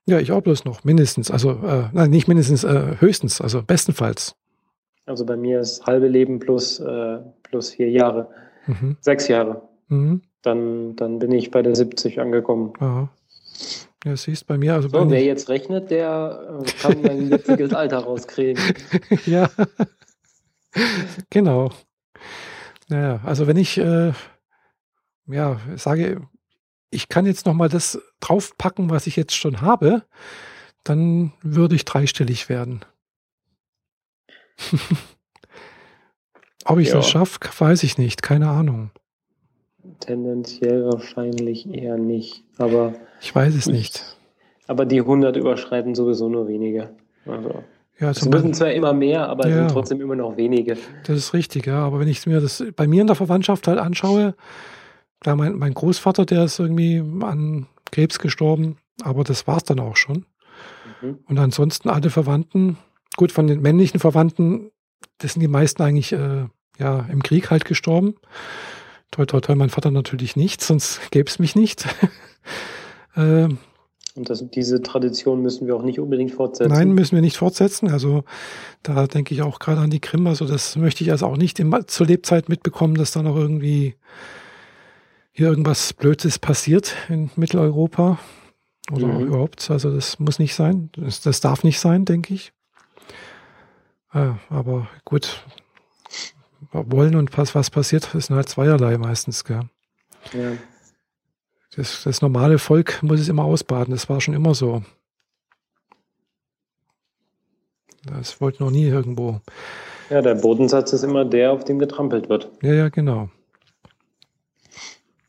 Ja, 0.07 0.19
ich 0.19 0.31
auch 0.31 0.41
bloß 0.41 0.65
noch, 0.65 0.83
mindestens. 0.83 1.29
Also, 1.29 1.51
äh, 1.51 1.89
nein, 1.91 2.09
nicht 2.09 2.29
mindestens, 2.29 2.63
äh, 2.63 2.95
höchstens, 2.99 3.41
also 3.41 3.61
bestenfalls. 3.61 4.35
Also 5.07 5.25
bei 5.25 5.37
mir 5.37 5.61
ist 5.61 5.85
halbe 5.85 6.07
Leben 6.07 6.39
plus, 6.39 6.79
äh, 6.79 7.19
plus 7.43 7.71
vier 7.71 7.89
Jahre. 7.89 8.29
Mhm. 8.67 8.97
Sechs 8.99 9.27
Jahre. 9.27 9.67
Mhm. 9.87 10.21
Dann, 10.41 10.95
dann 10.95 11.19
bin 11.19 11.31
ich 11.31 11.49
bei 11.49 11.61
der 11.61 11.75
70 11.75 12.19
angekommen. 12.19 12.73
Aha. 12.79 13.09
Ja, 14.05 14.15
siehst 14.15 14.47
bei 14.47 14.57
mir. 14.57 14.75
Also 14.75 14.89
so, 14.89 15.09
wer 15.09 15.23
jetzt 15.23 15.49
rechnet, 15.49 15.89
der 15.89 16.61
äh, 16.61 16.71
kann 16.81 17.01
mein 17.01 17.29
jetziges 17.29 17.73
Alter 17.73 17.99
rauskriegen. 17.99 18.61
ja. 19.25 19.49
genau. 21.29 21.71
Naja, 22.89 23.21
also 23.23 23.47
wenn 23.47 23.57
ich 23.57 23.77
äh, 23.77 24.11
ja, 25.27 25.59
sage, 25.75 26.21
ich 26.89 27.09
kann 27.09 27.25
jetzt 27.25 27.45
nochmal 27.45 27.69
das 27.69 28.01
draufpacken, 28.19 28.89
was 28.89 29.07
ich 29.07 29.15
jetzt 29.15 29.35
schon 29.35 29.61
habe, 29.61 30.03
dann 30.83 31.33
würde 31.41 31.75
ich 31.75 31.85
dreistellig 31.85 32.49
werden. 32.49 32.81
Ob 36.65 36.79
ich 36.79 36.89
ja. 36.89 36.95
das 36.95 37.09
schaffe, 37.09 37.39
weiß 37.57 37.83
ich 37.83 37.97
nicht. 37.97 38.21
Keine 38.21 38.49
Ahnung. 38.49 38.91
Tendenziell 39.99 40.85
wahrscheinlich 40.85 41.69
eher 41.69 41.97
nicht. 41.97 42.43
Aber 42.57 42.93
ich 43.21 43.33
weiß 43.33 43.55
es 43.55 43.67
nicht. 43.67 44.17
Aber 44.67 44.85
die 44.85 44.99
100 44.99 45.35
überschreiten 45.37 45.95
sowieso 45.95 46.27
nur 46.27 46.47
wenige. 46.47 46.89
Also, 47.25 47.63
ja, 47.99 48.11
es 48.11 48.23
müssen 48.25 48.53
zwar 48.53 48.71
immer 48.71 48.93
mehr, 48.93 49.27
aber 49.27 49.47
ja, 49.47 49.55
sind 49.55 49.71
trotzdem 49.71 50.01
immer 50.01 50.15
noch 50.15 50.37
wenige. 50.37 50.77
Das 51.05 51.17
ist 51.17 51.33
richtig, 51.33 51.65
ja. 51.65 51.85
Aber 51.85 51.99
wenn 51.99 52.07
ich 52.07 52.25
mir 52.27 52.41
das 52.41 52.63
bei 52.75 52.85
mir 52.85 53.01
in 53.01 53.07
der 53.07 53.15
Verwandtschaft 53.15 53.67
halt 53.67 53.79
anschaue, 53.79 54.35
klar, 55.19 55.35
mein, 55.35 55.55
mein 55.55 55.73
Großvater, 55.73 56.25
der 56.25 56.43
ist 56.43 56.59
irgendwie 56.59 57.01
an 57.21 57.65
Krebs 57.91 58.19
gestorben, 58.19 58.77
aber 59.01 59.23
das 59.23 59.47
war 59.47 59.57
es 59.57 59.63
dann 59.63 59.79
auch 59.79 59.95
schon. 59.95 60.25
Mhm. 61.01 61.19
Und 61.25 61.39
ansonsten 61.39 61.89
alle 61.89 62.09
Verwandten, 62.09 62.77
gut, 63.17 63.33
von 63.33 63.47
den 63.47 63.61
männlichen 63.61 63.99
Verwandten, 63.99 64.71
das 65.17 65.33
sind 65.33 65.41
die 65.41 65.49
meisten 65.49 65.81
eigentlich 65.81 66.13
äh, 66.13 66.45
ja 66.79 66.99
im 67.11 67.21
Krieg 67.21 67.51
halt 67.51 67.65
gestorben. 67.65 68.15
Toi, 69.11 69.25
toi, 69.25 69.41
toi, 69.41 69.55
mein 69.55 69.69
Vater 69.69 69.91
natürlich 69.91 70.37
nicht, 70.37 70.61
sonst 70.61 71.11
gäbe 71.11 71.29
es 71.29 71.39
mich 71.39 71.55
nicht. 71.55 71.85
äh, 73.15 73.49
und 74.17 74.31
das, 74.31 74.43
diese 74.49 74.81
Tradition 74.81 75.43
müssen 75.43 75.67
wir 75.67 75.75
auch 75.75 75.83
nicht 75.83 75.99
unbedingt 75.99 76.31
fortsetzen. 76.31 76.73
Nein, 76.73 76.91
müssen 76.91 77.15
wir 77.15 77.21
nicht 77.21 77.37
fortsetzen. 77.37 77.91
Also 77.91 78.23
da 78.81 79.05
denke 79.05 79.35
ich 79.35 79.43
auch 79.43 79.59
gerade 79.59 79.79
an 79.79 79.91
die 79.91 79.99
Krim. 79.99 80.25
Also 80.25 80.45
das 80.45 80.75
möchte 80.75 81.03
ich 81.03 81.11
also 81.11 81.27
auch 81.27 81.37
nicht 81.37 81.59
im, 81.59 81.75
zur 81.85 82.07
Lebzeit 82.07 82.49
mitbekommen, 82.49 82.95
dass 82.95 83.11
da 83.11 83.21
noch 83.21 83.35
irgendwie 83.35 83.93
hier 85.31 85.49
irgendwas 85.49 85.93
Blödes 85.93 86.39
passiert 86.39 86.95
in 87.09 87.29
Mitteleuropa 87.35 88.17
oder 88.91 89.05
mhm. 89.05 89.27
überhaupt. 89.27 89.69
Also 89.69 89.93
das 89.93 90.17
muss 90.17 90.39
nicht 90.39 90.55
sein. 90.55 90.89
Das, 90.97 91.21
das 91.21 91.39
darf 91.39 91.63
nicht 91.63 91.79
sein, 91.79 92.03
denke 92.03 92.33
ich. 92.33 92.53
Ja, 94.17 94.39
aber 94.49 94.87
gut, 95.05 95.43
wollen 96.71 97.15
und 97.15 97.37
was, 97.37 97.53
was 97.53 97.69
passiert, 97.69 98.15
ist 98.15 98.31
halt 98.31 98.49
zweierlei 98.49 98.97
meistens. 98.97 99.43
Gell? 99.43 99.61
Ja. 100.33 100.53
Das, 101.75 102.03
das 102.03 102.21
normale 102.23 102.57
Volk 102.57 103.03
muss 103.03 103.19
es 103.19 103.29
immer 103.29 103.43
ausbaden, 103.43 103.93
das 103.93 104.09
war 104.09 104.19
schon 104.19 104.33
immer 104.33 104.55
so. 104.55 104.81
Das 108.05 108.41
wollte 108.41 108.63
noch 108.63 108.71
nie 108.71 108.87
irgendwo. 108.87 109.39
Ja, 110.09 110.23
der 110.23 110.33
Bodensatz 110.35 110.93
ist 110.93 111.03
immer 111.03 111.23
der, 111.23 111.51
auf 111.51 111.63
dem 111.63 111.77
getrampelt 111.77 112.27
wird. 112.27 112.49
Ja, 112.63 112.73
ja, 112.73 112.89
genau. 112.89 113.29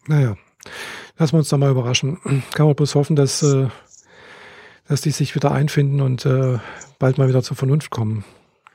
Naja, 0.06 0.36
lassen 1.18 1.32
wir 1.34 1.38
uns 1.40 1.50
da 1.50 1.58
mal 1.58 1.70
überraschen. 1.70 2.42
Kann 2.54 2.66
man 2.66 2.74
bloß 2.74 2.94
hoffen, 2.94 3.16
dass, 3.16 3.42
äh, 3.42 3.68
dass 4.86 5.02
die 5.02 5.10
sich 5.10 5.34
wieder 5.34 5.52
einfinden 5.52 6.00
und 6.00 6.24
äh, 6.24 6.58
bald 6.98 7.18
mal 7.18 7.28
wieder 7.28 7.42
zur 7.42 7.56
Vernunft 7.56 7.90
kommen. 7.90 8.24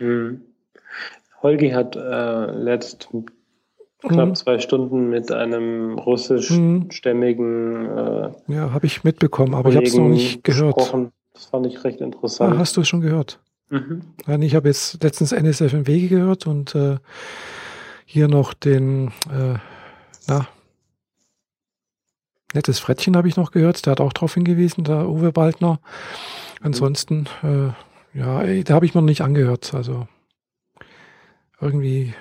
Mhm. 0.03 0.41
Holgi 1.41 1.71
hat 1.71 1.95
äh, 1.95 2.51
letzt 2.51 3.09
knapp 3.99 4.29
mhm. 4.29 4.35
zwei 4.35 4.59
Stunden 4.59 5.09
mit 5.09 5.31
einem 5.31 5.97
russischstämmigen 5.97 7.85
äh, 7.85 8.29
Ja, 8.47 8.71
habe 8.71 8.85
ich 8.85 9.03
mitbekommen, 9.03 9.53
aber 9.53 9.69
ich 9.69 9.75
habe 9.75 9.85
es 9.85 9.95
noch 9.95 10.07
nicht 10.07 10.43
gehört. 10.43 10.75
Gesprochen. 10.75 11.11
Das 11.33 11.45
fand 11.45 11.65
ich 11.65 11.83
recht 11.83 11.99
interessant. 11.99 12.53
Ah, 12.53 12.57
hast 12.59 12.77
du 12.77 12.81
es 12.81 12.87
schon 12.87 13.01
gehört? 13.01 13.39
Mhm. 13.69 14.03
Ich 14.41 14.55
habe 14.55 14.67
jetzt 14.67 15.03
letztens 15.03 15.31
NSFMW 15.31 16.07
gehört 16.07 16.45
und 16.45 16.75
äh, 16.75 16.97
hier 18.05 18.27
noch 18.27 18.53
den, 18.53 19.07
äh, 19.31 19.55
na, 20.27 20.47
nettes 22.53 22.77
Frettchen 22.79 23.17
habe 23.17 23.27
ich 23.27 23.35
noch 23.35 23.51
gehört. 23.51 23.85
Der 23.85 23.91
hat 23.91 24.01
auch 24.01 24.13
darauf 24.13 24.35
hingewiesen, 24.35 24.83
der 24.83 25.09
Uwe 25.09 25.31
Baldner. 25.31 25.79
Ansonsten, 26.61 27.27
äh, 27.41 27.69
ja, 28.13 28.43
da 28.63 28.73
habe 28.73 28.85
ich 28.85 28.93
mir 28.93 29.01
noch 29.01 29.07
nicht 29.07 29.21
angehört. 29.21 29.73
Also 29.73 30.07
irgendwie 31.59 32.13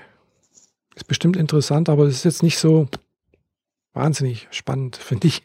ist 0.94 1.06
bestimmt 1.06 1.36
interessant, 1.36 1.88
aber 1.88 2.04
es 2.04 2.16
ist 2.16 2.24
jetzt 2.24 2.42
nicht 2.42 2.58
so 2.58 2.86
wahnsinnig 3.92 4.48
spannend, 4.50 4.96
finde 5.00 5.28
ich. 5.28 5.42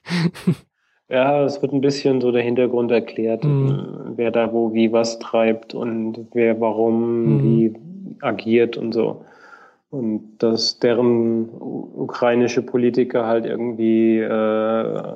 Ja, 1.10 1.44
es 1.46 1.62
wird 1.62 1.72
ein 1.72 1.82
bisschen 1.82 2.20
so 2.20 2.32
der 2.32 2.44
Hintergrund 2.44 2.92
erklärt, 2.92 3.44
mhm. 3.44 4.14
wer 4.16 4.32
da 4.32 4.52
wo 4.52 4.74
wie 4.74 4.92
was 4.92 5.20
treibt 5.20 5.74
und 5.74 6.28
wer 6.34 6.60
warum 6.60 7.38
mhm. 7.38 7.44
wie 7.44 7.74
agiert 8.22 8.78
und 8.78 8.94
so. 8.94 9.24
Und 9.90 10.40
dass 10.40 10.80
deren 10.80 11.50
ukrainische 11.50 12.62
Politiker 12.62 13.26
halt 13.26 13.46
irgendwie 13.46 14.20
äh, 14.20 15.14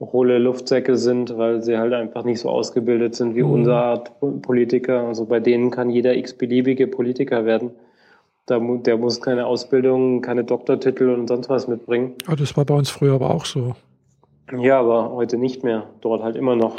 hohle 0.00 0.38
Luftsäcke 0.38 0.96
sind, 0.96 1.36
weil 1.36 1.62
sie 1.62 1.78
halt 1.78 1.92
einfach 1.92 2.24
nicht 2.24 2.40
so 2.40 2.50
ausgebildet 2.50 3.14
sind 3.14 3.34
wie 3.34 3.42
mhm. 3.42 3.50
unser 3.50 3.76
Art 3.76 4.12
Politiker. 4.42 5.06
Also 5.06 5.26
bei 5.26 5.40
denen 5.40 5.70
kann 5.70 5.90
jeder 5.90 6.16
x-beliebige 6.16 6.86
Politiker 6.86 7.44
werden. 7.44 7.70
Da, 8.46 8.58
der 8.58 8.98
muss 8.98 9.20
keine 9.22 9.46
Ausbildung, 9.46 10.20
keine 10.20 10.44
Doktortitel 10.44 11.08
und 11.08 11.28
sonst 11.28 11.48
was 11.48 11.66
mitbringen. 11.66 12.14
Ja, 12.28 12.36
das 12.36 12.56
war 12.56 12.64
bei 12.64 12.74
uns 12.74 12.90
früher 12.90 13.14
aber 13.14 13.30
auch 13.30 13.46
so. 13.46 13.74
Ja, 14.52 14.80
aber 14.80 15.12
heute 15.12 15.38
nicht 15.38 15.64
mehr. 15.64 15.84
Dort 16.02 16.22
halt 16.22 16.36
immer 16.36 16.54
noch. 16.54 16.76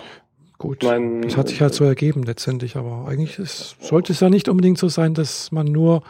Gut, 0.58 0.84
mein, 0.84 1.22
das 1.22 1.36
hat 1.36 1.49
sich 1.49 1.62
halt 1.62 1.74
so 1.74 1.84
ergeben 1.84 2.24
letztendlich, 2.24 2.78
aber 2.78 3.08
eigentlich 3.10 3.39
ist, 3.39 3.76
sollte 3.82 4.14
es 4.14 4.22
ja 4.22 4.30
nicht 4.30 4.47
unbedingt 4.47 4.78
so 4.78 4.88
sein, 4.88 5.14
dass 5.14 5.51
man 5.51 5.68
nur 5.68 6.01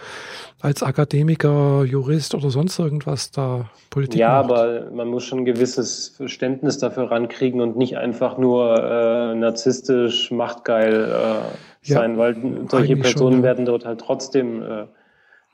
als 0.62 0.84
Akademiker, 0.84 1.84
Jurist 1.84 2.36
oder 2.36 2.52
sonst 2.52 2.78
irgendwas 2.78 3.32
da 3.32 3.72
Politik 3.90 4.20
Ja, 4.20 4.44
macht. 4.44 4.52
aber 4.52 4.92
man 4.92 5.08
muss 5.08 5.24
schon 5.24 5.40
ein 5.40 5.46
gewisses 5.46 6.10
Verständnis 6.10 6.78
dafür 6.78 7.10
rankriegen 7.10 7.60
und 7.60 7.76
nicht 7.76 7.98
einfach 7.98 8.38
nur 8.38 8.76
äh, 8.76 9.36
narzisstisch, 9.36 10.30
machtgeil 10.30 11.06
äh, 11.12 11.94
sein, 11.94 12.12
ja, 12.14 12.18
weil 12.18 12.36
solche 12.70 12.98
Personen 12.98 13.34
schon, 13.34 13.40
ja. 13.40 13.44
werden 13.44 13.66
dort 13.66 13.86
halt 13.86 14.00
trotzdem 14.00 14.62
äh, 14.62 14.86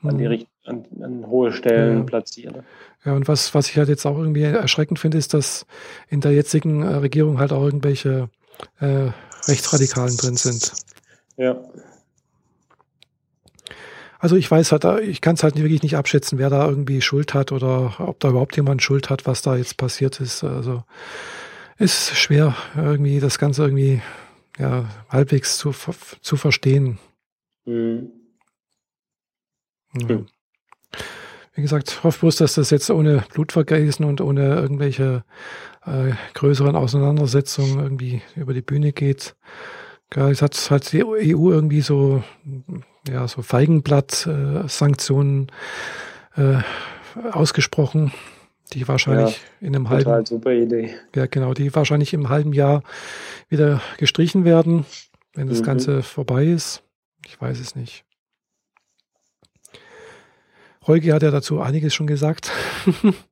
an, 0.02 0.18
die, 0.18 0.28
mhm. 0.28 0.46
an, 0.66 0.84
an 1.02 1.26
hohe 1.28 1.52
Stellen 1.52 1.98
ja. 1.98 2.04
platziert. 2.04 2.56
Ja, 3.04 3.14
und 3.14 3.26
was, 3.26 3.54
was 3.54 3.70
ich 3.70 3.78
halt 3.78 3.88
jetzt 3.88 4.06
auch 4.06 4.18
irgendwie 4.18 4.42
erschreckend 4.42 4.98
finde, 4.98 5.18
ist, 5.18 5.34
dass 5.34 5.66
in 6.08 6.20
der 6.20 6.32
jetzigen 6.32 6.82
äh, 6.82 6.94
Regierung 6.96 7.38
halt 7.38 7.52
auch 7.52 7.64
irgendwelche 7.64 8.28
äh, 8.80 9.10
Rechtsradikalen 9.48 10.16
drin 10.16 10.36
sind. 10.36 10.72
Ja. 11.36 11.60
Also 14.18 14.36
ich 14.36 14.48
weiß 14.48 14.70
halt, 14.70 14.84
ich 15.02 15.20
kann 15.20 15.34
es 15.34 15.42
halt 15.42 15.56
wirklich 15.56 15.82
nicht 15.82 15.96
abschätzen, 15.96 16.38
wer 16.38 16.48
da 16.48 16.68
irgendwie 16.68 17.00
Schuld 17.00 17.34
hat 17.34 17.50
oder 17.50 17.96
ob 17.98 18.20
da 18.20 18.28
überhaupt 18.28 18.54
jemand 18.54 18.80
Schuld 18.80 19.10
hat, 19.10 19.26
was 19.26 19.42
da 19.42 19.56
jetzt 19.56 19.76
passiert 19.76 20.20
ist. 20.20 20.44
Also 20.44 20.84
ist 21.78 22.16
schwer, 22.16 22.54
irgendwie 22.76 23.18
das 23.18 23.40
Ganze 23.40 23.64
irgendwie 23.64 24.00
ja, 24.58 24.88
halbwegs 25.08 25.58
zu, 25.58 25.74
zu 26.20 26.36
verstehen. 26.36 26.98
Mhm. 27.64 28.12
Mhm. 29.92 30.26
Wie 31.54 31.62
gesagt, 31.62 32.02
hoffe 32.04 32.20
bloß, 32.20 32.36
dass 32.36 32.54
das 32.54 32.70
jetzt 32.70 32.90
ohne 32.90 33.24
Blutvergießen 33.34 34.04
und 34.04 34.20
ohne 34.20 34.54
irgendwelche 34.54 35.24
äh, 35.86 36.12
größeren 36.34 36.76
Auseinandersetzungen 36.76 37.80
irgendwie 37.80 38.22
über 38.36 38.54
die 38.54 38.62
Bühne 38.62 38.92
geht. 38.92 39.34
Ja, 40.14 40.28
jetzt 40.28 40.42
hat, 40.42 40.70
hat 40.70 40.92
die 40.92 41.04
EU 41.04 41.50
irgendwie 41.50 41.80
so, 41.80 42.22
ja, 43.08 43.26
so 43.26 43.42
Feigenblatt-Sanktionen 43.42 45.50
äh, 46.36 46.58
ausgesprochen, 47.30 48.12
die 48.72 48.86
wahrscheinlich 48.88 49.40
ja, 49.60 49.66
in 49.66 49.74
einem 49.74 49.88
halben 49.88 50.26
super 50.26 50.52
Idee. 50.52 50.94
Ja, 51.14 51.26
genau, 51.26 51.54
die 51.54 51.74
wahrscheinlich 51.74 52.12
im 52.12 52.28
halben 52.28 52.52
Jahr 52.52 52.82
wieder 53.48 53.80
gestrichen 53.98 54.44
werden, 54.44 54.84
wenn 55.34 55.48
das 55.48 55.60
mhm. 55.60 55.64
Ganze 55.64 56.02
vorbei 56.02 56.44
ist. 56.46 56.82
Ich 57.26 57.40
weiß 57.40 57.58
es 57.60 57.74
nicht. 57.74 58.04
Holger 60.86 61.14
hat 61.14 61.22
ja 61.22 61.30
dazu 61.30 61.60
einiges 61.60 61.94
schon 61.94 62.06
gesagt. 62.06 62.50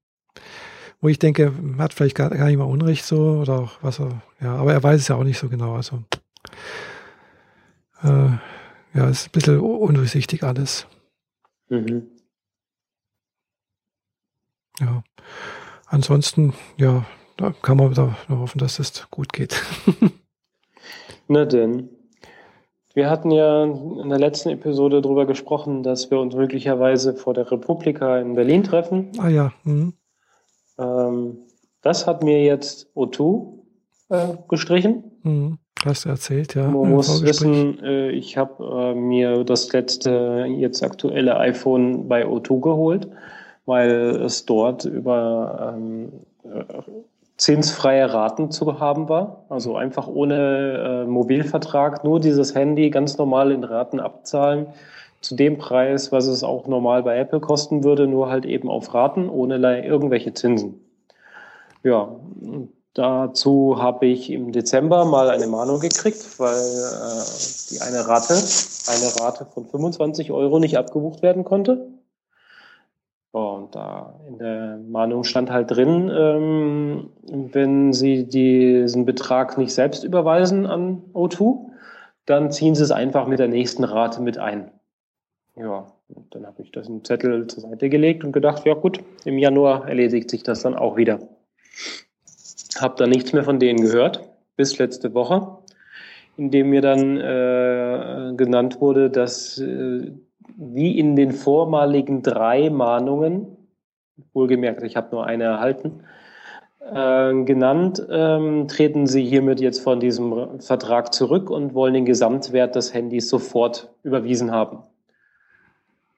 Wo 1.00 1.08
ich 1.08 1.18
denke, 1.18 1.52
hat 1.78 1.94
vielleicht 1.94 2.16
gar, 2.16 2.30
gar 2.30 2.46
nicht 2.46 2.58
mal 2.58 2.64
Unrecht 2.64 3.04
so 3.04 3.40
oder 3.40 3.70
was 3.80 4.00
er, 4.00 4.22
ja, 4.40 4.56
aber 4.56 4.72
er 4.72 4.82
weiß 4.82 5.00
es 5.00 5.08
ja 5.08 5.16
auch 5.16 5.24
nicht 5.24 5.38
so 5.38 5.48
genau. 5.48 5.74
Also, 5.74 6.02
äh, 8.02 8.30
ja, 8.94 9.08
ist 9.08 9.28
ein 9.28 9.32
bisschen 9.32 9.60
undurchsichtig 9.60 10.42
alles. 10.42 10.86
Mhm. 11.68 12.08
Ja. 14.78 15.02
Ansonsten, 15.86 16.54
ja, 16.76 17.04
da 17.36 17.54
kann 17.62 17.76
man 17.76 17.94
da 17.94 18.16
nur 18.28 18.40
hoffen, 18.40 18.58
dass 18.58 18.78
es 18.78 19.06
gut 19.10 19.32
geht. 19.32 19.60
Na 21.28 21.44
denn. 21.44 21.88
Wir 22.92 23.08
hatten 23.08 23.30
ja 23.30 23.64
in 23.64 24.08
der 24.08 24.18
letzten 24.18 24.48
Episode 24.50 25.00
darüber 25.00 25.24
gesprochen, 25.24 25.84
dass 25.84 26.10
wir 26.10 26.18
uns 26.18 26.34
möglicherweise 26.34 27.14
vor 27.14 27.34
der 27.34 27.50
Republika 27.50 28.18
in 28.18 28.34
Berlin 28.34 28.64
treffen. 28.64 29.12
Ah 29.18 29.28
ja. 29.28 29.52
Mhm. 29.62 29.94
Ähm, 30.80 31.38
das 31.82 32.06
hat 32.06 32.22
mir 32.22 32.42
jetzt 32.42 32.88
O2 32.94 33.60
äh, 34.10 34.26
gestrichen. 34.48 35.04
Mhm. 35.22 35.58
Hast 35.84 36.04
du 36.04 36.10
erzählt, 36.10 36.54
ja. 36.54 36.68
Man 36.68 36.90
muss 36.90 37.22
wissen, 37.22 37.82
äh, 37.82 38.10
ich 38.10 38.36
habe 38.36 38.92
äh, 38.92 38.94
mir 38.94 39.44
das 39.44 39.72
letzte, 39.72 40.46
jetzt 40.48 40.82
aktuelle 40.82 41.38
iPhone 41.38 42.06
bei 42.06 42.26
O2 42.26 42.60
geholt, 42.60 43.08
weil 43.64 43.90
es 43.90 44.44
dort 44.44 44.84
über 44.84 45.74
ähm, 45.74 46.12
zinsfreie 47.38 48.12
Raten 48.12 48.50
zu 48.50 48.78
haben 48.78 49.08
war. 49.08 49.46
Also 49.48 49.74
einfach 49.76 50.06
ohne 50.06 51.04
äh, 51.04 51.10
Mobilvertrag, 51.10 52.04
nur 52.04 52.20
dieses 52.20 52.54
Handy 52.54 52.90
ganz 52.90 53.16
normal 53.16 53.50
in 53.50 53.64
Raten 53.64 54.00
abzahlen. 54.00 54.66
Zu 55.20 55.34
dem 55.36 55.58
Preis, 55.58 56.12
was 56.12 56.26
es 56.26 56.42
auch 56.42 56.66
normal 56.66 57.02
bei 57.02 57.18
Apple 57.18 57.40
kosten 57.40 57.84
würde, 57.84 58.06
nur 58.06 58.30
halt 58.30 58.46
eben 58.46 58.70
auf 58.70 58.94
Raten, 58.94 59.28
ohne 59.28 59.84
irgendwelche 59.84 60.32
Zinsen. 60.32 60.80
Ja, 61.82 62.16
dazu 62.94 63.76
habe 63.78 64.06
ich 64.06 64.30
im 64.30 64.52
Dezember 64.52 65.04
mal 65.04 65.30
eine 65.30 65.46
Mahnung 65.46 65.80
gekriegt, 65.80 66.38
weil 66.38 66.56
äh, 66.56 67.70
die 67.70 67.80
eine 67.80 68.06
Rate, 68.06 68.34
eine 68.34 69.20
Rate 69.20 69.46
von 69.46 69.66
25 69.66 70.32
Euro 70.32 70.58
nicht 70.58 70.78
abgebucht 70.78 71.22
werden 71.22 71.44
konnte. 71.44 71.88
Und 73.32 73.76
da 73.76 74.18
in 74.26 74.38
der 74.38 74.78
Mahnung 74.78 75.22
stand 75.22 75.50
halt 75.50 75.70
drin, 75.70 76.10
ähm, 76.12 77.10
wenn 77.22 77.92
Sie 77.92 78.26
diesen 78.26 79.04
Betrag 79.04 79.56
nicht 79.56 79.72
selbst 79.72 80.02
überweisen 80.02 80.66
an 80.66 81.02
O2, 81.12 81.70
dann 82.26 82.50
ziehen 82.50 82.74
Sie 82.74 82.82
es 82.82 82.90
einfach 82.90 83.28
mit 83.28 83.38
der 83.38 83.48
nächsten 83.48 83.84
Rate 83.84 84.20
mit 84.20 84.38
ein. 84.38 84.72
Ja, 85.56 85.86
dann 86.30 86.46
habe 86.46 86.62
ich 86.62 86.72
das 86.72 86.88
im 86.88 87.04
Zettel 87.04 87.46
zur 87.46 87.62
Seite 87.62 87.88
gelegt 87.88 88.24
und 88.24 88.32
gedacht, 88.32 88.64
ja 88.66 88.74
gut, 88.74 89.00
im 89.24 89.38
Januar 89.38 89.88
erledigt 89.88 90.30
sich 90.30 90.42
das 90.42 90.62
dann 90.62 90.74
auch 90.74 90.96
wieder. 90.96 91.18
Hab 92.78 92.96
dann 92.96 93.10
nichts 93.10 93.32
mehr 93.32 93.44
von 93.44 93.58
denen 93.58 93.80
gehört, 93.80 94.22
bis 94.56 94.78
letzte 94.78 95.12
Woche, 95.14 95.58
in 96.36 96.50
dem 96.50 96.70
mir 96.70 96.80
dann 96.80 97.16
äh, 97.16 98.34
genannt 98.36 98.80
wurde, 98.80 99.10
dass 99.10 99.58
äh, 99.58 100.12
wie 100.56 100.98
in 100.98 101.16
den 101.16 101.32
vormaligen 101.32 102.22
drei 102.22 102.70
Mahnungen, 102.70 103.56
wohlgemerkt, 104.32 104.82
ich 104.82 104.96
habe 104.96 105.08
nur 105.12 105.26
eine 105.26 105.44
erhalten, 105.44 106.04
äh, 106.80 107.44
genannt, 107.44 108.04
ähm, 108.10 108.68
treten 108.68 109.06
Sie 109.06 109.24
hiermit 109.24 109.60
jetzt 109.60 109.80
von 109.80 110.00
diesem 110.00 110.60
Vertrag 110.60 111.12
zurück 111.12 111.50
und 111.50 111.74
wollen 111.74 111.94
den 111.94 112.04
Gesamtwert 112.04 112.74
des 112.74 112.94
Handys 112.94 113.28
sofort 113.28 113.90
überwiesen 114.02 114.50
haben. 114.50 114.78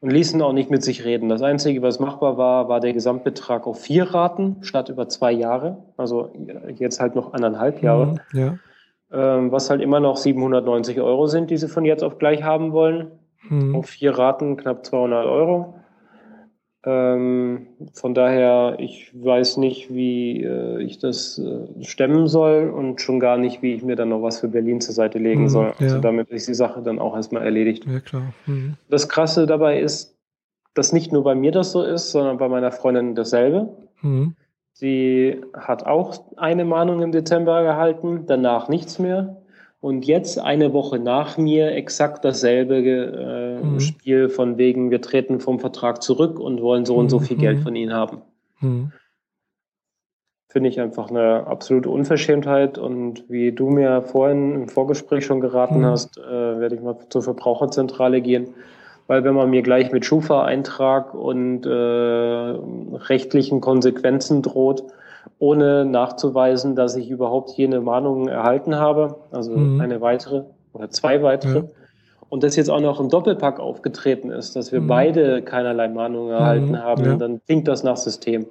Und 0.02 0.10
ließen 0.10 0.42
auch 0.42 0.52
nicht 0.52 0.68
mit 0.68 0.82
sich 0.82 1.04
reden. 1.04 1.28
Das 1.28 1.42
Einzige, 1.42 1.80
was 1.80 2.00
machbar 2.00 2.36
war, 2.36 2.68
war 2.68 2.80
der 2.80 2.92
Gesamtbetrag 2.92 3.68
auf 3.68 3.80
vier 3.80 4.12
Raten 4.12 4.56
statt 4.62 4.88
über 4.88 5.08
zwei 5.08 5.30
Jahre. 5.30 5.78
Also 5.96 6.32
jetzt 6.76 6.98
halt 6.98 7.14
noch 7.14 7.34
anderthalb 7.34 7.80
Jahre. 7.84 8.06
Mhm, 8.06 8.18
ja. 8.32 8.58
Ähm, 9.12 9.52
was 9.52 9.70
halt 9.70 9.80
immer 9.80 10.00
noch 10.00 10.16
790 10.16 11.00
Euro 11.00 11.28
sind, 11.28 11.50
die 11.50 11.56
Sie 11.56 11.68
von 11.68 11.84
jetzt 11.84 12.02
auf 12.02 12.18
gleich 12.18 12.42
haben 12.42 12.72
wollen. 12.72 13.12
Mhm. 13.48 13.76
Auf 13.76 13.86
vier 13.86 14.18
Raten 14.18 14.56
knapp 14.56 14.84
200 14.84 15.24
Euro. 15.24 15.74
Ähm, 16.84 17.68
von 17.92 18.12
daher, 18.12 18.76
ich 18.78 19.12
weiß 19.14 19.56
nicht, 19.58 19.94
wie 19.94 20.42
äh, 20.42 20.82
ich 20.82 20.98
das 20.98 21.38
äh, 21.38 21.84
stemmen 21.84 22.26
soll 22.26 22.70
und 22.70 23.00
schon 23.00 23.20
gar 23.20 23.38
nicht, 23.38 23.62
wie 23.62 23.74
ich 23.74 23.82
mir 23.84 23.94
dann 23.94 24.08
noch 24.08 24.22
was 24.22 24.40
für 24.40 24.48
Berlin 24.48 24.80
zur 24.80 24.94
Seite 24.94 25.18
legen 25.18 25.42
mhm, 25.42 25.48
soll. 25.48 25.72
Also 25.78 25.96
ja. 25.96 26.00
Damit 26.00 26.30
ist 26.30 26.48
die 26.48 26.54
Sache 26.54 26.82
dann 26.82 26.98
auch 26.98 27.14
erstmal 27.14 27.44
erledigt. 27.44 27.86
Ja, 27.86 28.00
klar. 28.00 28.32
Mhm. 28.46 28.74
Das 28.88 29.08
Krasse 29.08 29.46
dabei 29.46 29.80
ist, 29.80 30.16
dass 30.74 30.92
nicht 30.92 31.12
nur 31.12 31.22
bei 31.22 31.36
mir 31.36 31.52
das 31.52 31.70
so 31.70 31.82
ist, 31.82 32.10
sondern 32.10 32.38
bei 32.38 32.48
meiner 32.48 32.72
Freundin 32.72 33.14
dasselbe. 33.14 33.68
Mhm. 34.00 34.34
Sie 34.72 35.40
hat 35.54 35.86
auch 35.86 36.24
eine 36.36 36.64
Mahnung 36.64 37.02
im 37.02 37.12
Dezember 37.12 37.62
gehalten, 37.62 38.24
danach 38.26 38.68
nichts 38.68 38.98
mehr. 38.98 39.41
Und 39.82 40.06
jetzt 40.06 40.38
eine 40.38 40.72
Woche 40.72 41.00
nach 41.00 41.38
mir 41.38 41.72
exakt 41.72 42.24
dasselbe 42.24 42.76
äh, 42.76 43.64
mhm. 43.64 43.80
Spiel 43.80 44.28
von 44.28 44.56
wegen, 44.56 44.92
wir 44.92 45.00
treten 45.00 45.40
vom 45.40 45.58
Vertrag 45.58 46.04
zurück 46.04 46.38
und 46.38 46.62
wollen 46.62 46.86
so 46.86 46.94
und 46.94 47.08
so 47.08 47.18
viel 47.18 47.36
mhm. 47.36 47.40
Geld 47.40 47.60
von 47.62 47.74
ihnen 47.74 47.92
haben. 47.92 48.22
Mhm. 48.60 48.92
finde 50.46 50.68
ich 50.68 50.80
einfach 50.80 51.10
eine 51.10 51.48
absolute 51.48 51.90
Unverschämtheit. 51.90 52.78
Und 52.78 53.24
wie 53.28 53.50
du 53.50 53.70
mir 53.70 54.02
vorhin 54.02 54.54
im 54.54 54.68
Vorgespräch 54.68 55.26
schon 55.26 55.40
geraten 55.40 55.80
mhm. 55.80 55.86
hast, 55.86 56.16
äh, 56.16 56.60
werde 56.60 56.76
ich 56.76 56.80
mal 56.80 56.96
zur 57.08 57.22
Verbraucherzentrale 57.22 58.20
gehen. 58.20 58.54
Weil 59.08 59.24
wenn 59.24 59.34
man 59.34 59.50
mir 59.50 59.62
gleich 59.62 59.90
mit 59.90 60.04
Schufa-Eintrag 60.04 61.12
und 61.12 61.66
äh, 61.66 61.70
rechtlichen 61.70 63.60
Konsequenzen 63.60 64.42
droht, 64.42 64.84
ohne 65.38 65.84
nachzuweisen, 65.84 66.74
dass 66.76 66.96
ich 66.96 67.10
überhaupt 67.10 67.50
jene 67.52 67.80
Mahnungen 67.80 68.28
erhalten 68.28 68.76
habe, 68.76 69.16
also 69.30 69.52
mhm. 69.52 69.80
eine 69.80 70.00
weitere 70.00 70.44
oder 70.72 70.90
zwei 70.90 71.22
weitere, 71.22 71.58
ja. 71.58 71.64
und 72.28 72.42
das 72.42 72.56
jetzt 72.56 72.70
auch 72.70 72.80
noch 72.80 73.00
im 73.00 73.08
Doppelpack 73.08 73.60
aufgetreten 73.60 74.30
ist, 74.30 74.56
dass 74.56 74.72
wir 74.72 74.80
mhm. 74.80 74.86
beide 74.86 75.42
keinerlei 75.42 75.88
Mahnungen 75.88 76.32
erhalten 76.32 76.70
mhm. 76.70 76.78
haben, 76.78 77.04
ja. 77.04 77.16
dann 77.16 77.40
klingt 77.44 77.68
das 77.68 77.82
nach 77.82 77.96
System. 77.96 78.46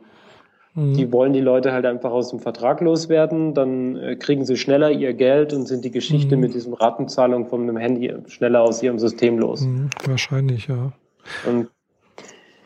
Mhm. 0.74 0.94
Die 0.94 1.12
wollen 1.12 1.34
die 1.34 1.42
Leute 1.42 1.74
halt 1.74 1.86
einfach 1.86 2.12
aus 2.12 2.30
dem 2.30 2.40
Vertrag 2.40 2.82
loswerden, 2.82 3.54
dann 3.54 3.98
äh, 3.98 4.16
kriegen 4.16 4.46
sie 4.46 4.56
schneller 4.56 4.92
ihr 4.92 5.14
Geld 5.14 5.54
und 5.54 5.68
sind 5.68 5.84
die 5.84 5.92
Geschichte 5.92 6.36
mhm. 6.36 6.42
mit 6.42 6.54
diesem 6.54 6.74
Ratenzahlung 6.74 7.48
von 7.48 7.64
einem 7.64 7.78
Handy 7.78 8.14
schneller 8.28 8.62
aus 8.62 8.82
ihrem 8.82 9.00
System 9.00 9.38
los. 9.38 9.62
Mhm, 9.62 9.90
wahrscheinlich, 10.06 10.68
ja. 10.68 10.94
Und 11.48 11.68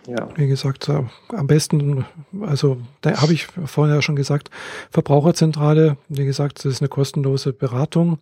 ja. 0.08 0.30
Wie 0.36 0.48
gesagt, 0.48 0.90
am 0.90 1.48
besten, 1.48 2.06
also 2.42 2.78
da 3.02 3.22
habe 3.22 3.34
ich 3.34 3.46
vorhin 3.46 3.96
ja 3.96 4.02
schon 4.02 4.16
gesagt, 4.16 4.50
Verbraucherzentrale, 4.92 5.98
wie 6.10 6.26
gesagt, 6.26 6.60
das 6.60 6.74
ist 6.74 6.82
eine 6.82 6.90
kostenlose 6.90 7.54
Beratung. 7.54 8.20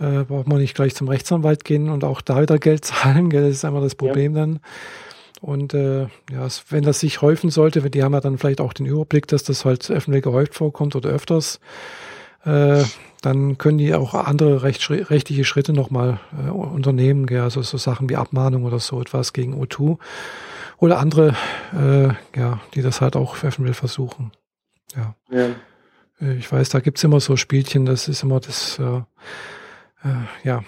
Äh, 0.00 0.24
braucht 0.24 0.48
man 0.48 0.58
nicht 0.58 0.74
gleich 0.74 0.94
zum 0.94 1.08
Rechtsanwalt 1.08 1.64
gehen 1.64 1.88
und 1.88 2.04
auch 2.04 2.20
da 2.20 2.40
wieder 2.40 2.58
Geld 2.58 2.84
zahlen, 2.84 3.30
gell? 3.30 3.42
das 3.42 3.56
ist 3.56 3.64
einmal 3.64 3.82
das 3.82 3.94
Problem 3.94 4.34
ja. 4.34 4.40
dann. 4.40 4.60
Und 5.40 5.74
äh, 5.74 6.02
ja, 6.02 6.46
wenn 6.70 6.84
das 6.84 7.00
sich 7.00 7.20
häufen 7.20 7.50
sollte, 7.50 7.88
die 7.90 8.02
haben 8.02 8.12
ja 8.12 8.20
dann 8.20 8.38
vielleicht 8.38 8.60
auch 8.60 8.72
den 8.72 8.86
Überblick, 8.86 9.26
dass 9.26 9.42
das 9.42 9.64
halt 9.64 9.90
öffentlich 9.90 10.22
gehäuft 10.22 10.54
vorkommt 10.54 10.94
oder 10.94 11.10
öfters, 11.10 11.58
äh, 12.44 12.82
dann 13.20 13.56
können 13.56 13.78
die 13.78 13.94
auch 13.94 14.14
andere 14.14 14.62
recht, 14.62 14.90
rechtliche 14.90 15.44
Schritte 15.44 15.72
nochmal 15.72 16.18
äh, 16.44 16.50
unternehmen, 16.50 17.26
gell? 17.26 17.42
also 17.42 17.62
so 17.62 17.78
Sachen 17.78 18.08
wie 18.10 18.16
Abmahnung 18.16 18.64
oder 18.64 18.80
so 18.80 19.00
etwas 19.00 19.32
gegen 19.32 19.54
O2 19.62 19.98
oder 20.78 20.98
andere, 20.98 21.36
äh, 21.72 22.08
ja, 22.38 22.60
die 22.74 22.82
das 22.82 23.00
halt 23.00 23.14
auch 23.14 23.42
öffentlich 23.44 23.76
versuchen. 23.76 24.32
Ja. 24.96 25.14
ja. 25.30 25.50
Äh, 26.20 26.34
ich 26.34 26.50
weiß, 26.50 26.70
da 26.70 26.80
gibt's 26.80 27.04
immer 27.04 27.20
so 27.20 27.36
Spielchen, 27.36 27.86
das 27.86 28.08
ist 28.08 28.24
immer 28.24 28.40
das, 28.40 28.80
äh, 28.80 28.98
äh, 30.08 30.16
ja, 30.42 30.64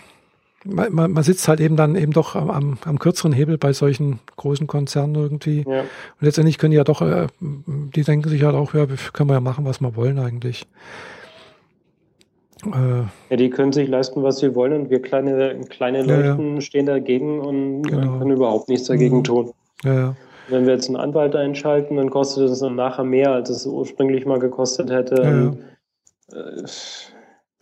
man, 0.64 0.92
man, 0.92 1.12
man 1.12 1.22
sitzt 1.22 1.46
halt 1.48 1.60
eben 1.60 1.76
dann 1.76 1.96
eben 1.96 2.12
doch 2.12 2.36
am, 2.36 2.78
am 2.84 2.98
kürzeren 2.98 3.32
Hebel 3.32 3.58
bei 3.58 3.72
solchen 3.72 4.20
großen 4.36 4.66
Konzernen 4.66 5.14
irgendwie. 5.14 5.64
Ja. 5.68 5.80
Und 5.80 6.20
letztendlich 6.20 6.58
können 6.58 6.70
die 6.70 6.78
ja 6.78 6.84
doch, 6.84 7.02
äh, 7.02 7.26
die 7.40 8.02
denken 8.02 8.28
sich 8.28 8.42
halt 8.44 8.54
auch, 8.54 8.74
ja, 8.74 8.86
können 9.12 9.28
wir 9.28 9.34
ja 9.34 9.40
machen, 9.40 9.64
was 9.64 9.80
wir 9.80 9.96
wollen 9.96 10.18
eigentlich. 10.18 10.66
Äh, 12.66 13.30
ja, 13.30 13.36
die 13.36 13.50
können 13.50 13.72
sich 13.72 13.88
leisten, 13.88 14.22
was 14.22 14.38
sie 14.38 14.54
wollen 14.54 14.72
und 14.72 14.90
wir 14.90 15.02
kleine, 15.02 15.60
kleine 15.68 16.02
Leuten 16.02 16.48
ja, 16.48 16.54
ja. 16.54 16.60
stehen 16.60 16.86
dagegen 16.86 17.40
und 17.40 17.82
genau. 17.82 18.18
können 18.18 18.30
überhaupt 18.30 18.68
nichts 18.68 18.86
dagegen 18.86 19.18
mhm. 19.18 19.24
tun. 19.24 19.50
Ja, 19.82 20.14
Wenn 20.48 20.66
wir 20.66 20.74
jetzt 20.74 20.88
einen 20.88 20.96
Anwalt 20.96 21.36
einschalten, 21.36 21.96
dann 21.96 22.10
kostet 22.10 22.50
es 22.50 22.60
dann 22.60 22.76
nachher 22.76 23.04
mehr, 23.04 23.32
als 23.32 23.50
es 23.50 23.66
ursprünglich 23.66 24.26
mal 24.26 24.38
gekostet 24.38 24.90
hätte. 24.90 25.22
Und, 25.22 25.58
äh, 26.32 26.64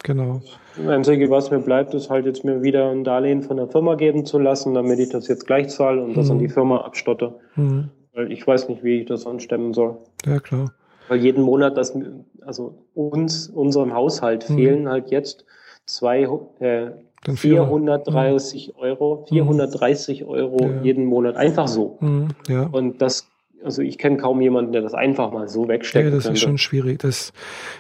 Genau. 0.03 0.41
Das 0.77 0.87
Einzige, 0.87 1.31
was 1.31 1.51
mir 1.51 1.61
bleibt, 1.61 1.95
ist 1.95 2.11
halt 2.11 2.27
jetzt 2.27 2.45
mir 2.45 2.63
wieder 2.63 2.91
ein 2.91 3.05
Darlehen 3.05 3.43
von 3.43 3.57
der 3.57 3.69
Firma 3.69 3.95
geben 3.95 4.25
zu 4.25 4.39
lassen, 4.39 4.75
damit 4.75 4.99
ich 4.99 5.11
das 5.11 5.29
jetzt 5.29 5.47
gleich 5.47 5.69
zahle 5.69 6.03
und 6.03 6.17
das 6.17 6.31
an 6.31 6.39
die 6.39 6.49
mhm. 6.49 6.53
Firma 6.53 6.79
abstotte. 6.79 7.35
Mhm. 7.57 7.91
Weil 8.15 8.33
ich 8.33 8.47
weiß 8.47 8.69
nicht, 8.69 8.83
wie 8.83 9.01
ich 9.01 9.07
das 9.07 9.27
anstemmen 9.27 9.75
soll. 9.75 9.97
Ja, 10.27 10.41
klar. 10.41 10.73
Weil 11.09 11.19
jeden 11.19 11.43
Monat, 11.43 11.77
das, 11.77 11.95
also 12.47 12.75
uns, 12.95 13.49
unserem 13.49 13.95
Haushalt 13.95 14.49
mhm. 14.49 14.55
fehlen 14.55 14.89
halt 14.89 15.11
jetzt 15.11 15.45
zwei, 15.87 16.29
äh, 16.61 16.91
430 17.35 18.69
mhm. 18.69 18.83
Euro, 18.83 19.25
430 19.29 20.25
Euro 20.25 20.59
ja. 20.61 20.83
jeden 20.83 21.05
Monat. 21.05 21.37
Einfach 21.37 21.69
so. 21.69 21.99
Mhm. 22.01 22.29
Ja. 22.49 22.69
Und 22.71 23.01
das 23.01 23.29
also 23.65 23.83
ich 23.83 23.99
kenne 23.99 24.17
kaum 24.17 24.41
jemanden, 24.41 24.73
der 24.73 24.83
das 24.83 24.95
einfach 24.95 25.33
mal 25.33 25.49
so 25.49 25.69
wegsteckt. 25.69 26.05
Ja, 26.05 26.11
das 26.11 26.25
könnte. 26.25 26.37
ist 26.37 26.43
schon 26.43 26.59
schwierig. 26.59 26.99
Das, 27.01 27.33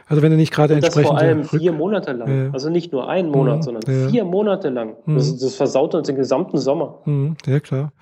also 0.06 0.22
wenn 0.22 0.30
du 0.30 0.36
nicht 0.36 0.52
gerade 0.52 0.74
entsprechend. 0.74 1.08
vor 1.08 1.18
allem 1.18 1.44
vier 1.44 1.72
Monate 1.72 2.12
lang. 2.12 2.44
Ja. 2.44 2.50
Also 2.52 2.70
nicht 2.70 2.92
nur 2.92 3.08
einen 3.08 3.30
Monat, 3.30 3.58
mhm, 3.58 3.62
sondern 3.62 3.82
ja. 3.86 4.08
vier 4.08 4.24
Monate 4.24 4.68
lang. 4.68 4.96
Mhm. 5.06 5.16
Das, 5.16 5.36
das, 5.38 5.54
versaut 5.54 5.94
uns 5.94 6.06
den 6.06 6.16
gesamten 6.16 6.58
Sommer. 6.58 7.00
Mhm, 7.04 7.36
ja, 7.46 7.60
klar. 7.60 7.92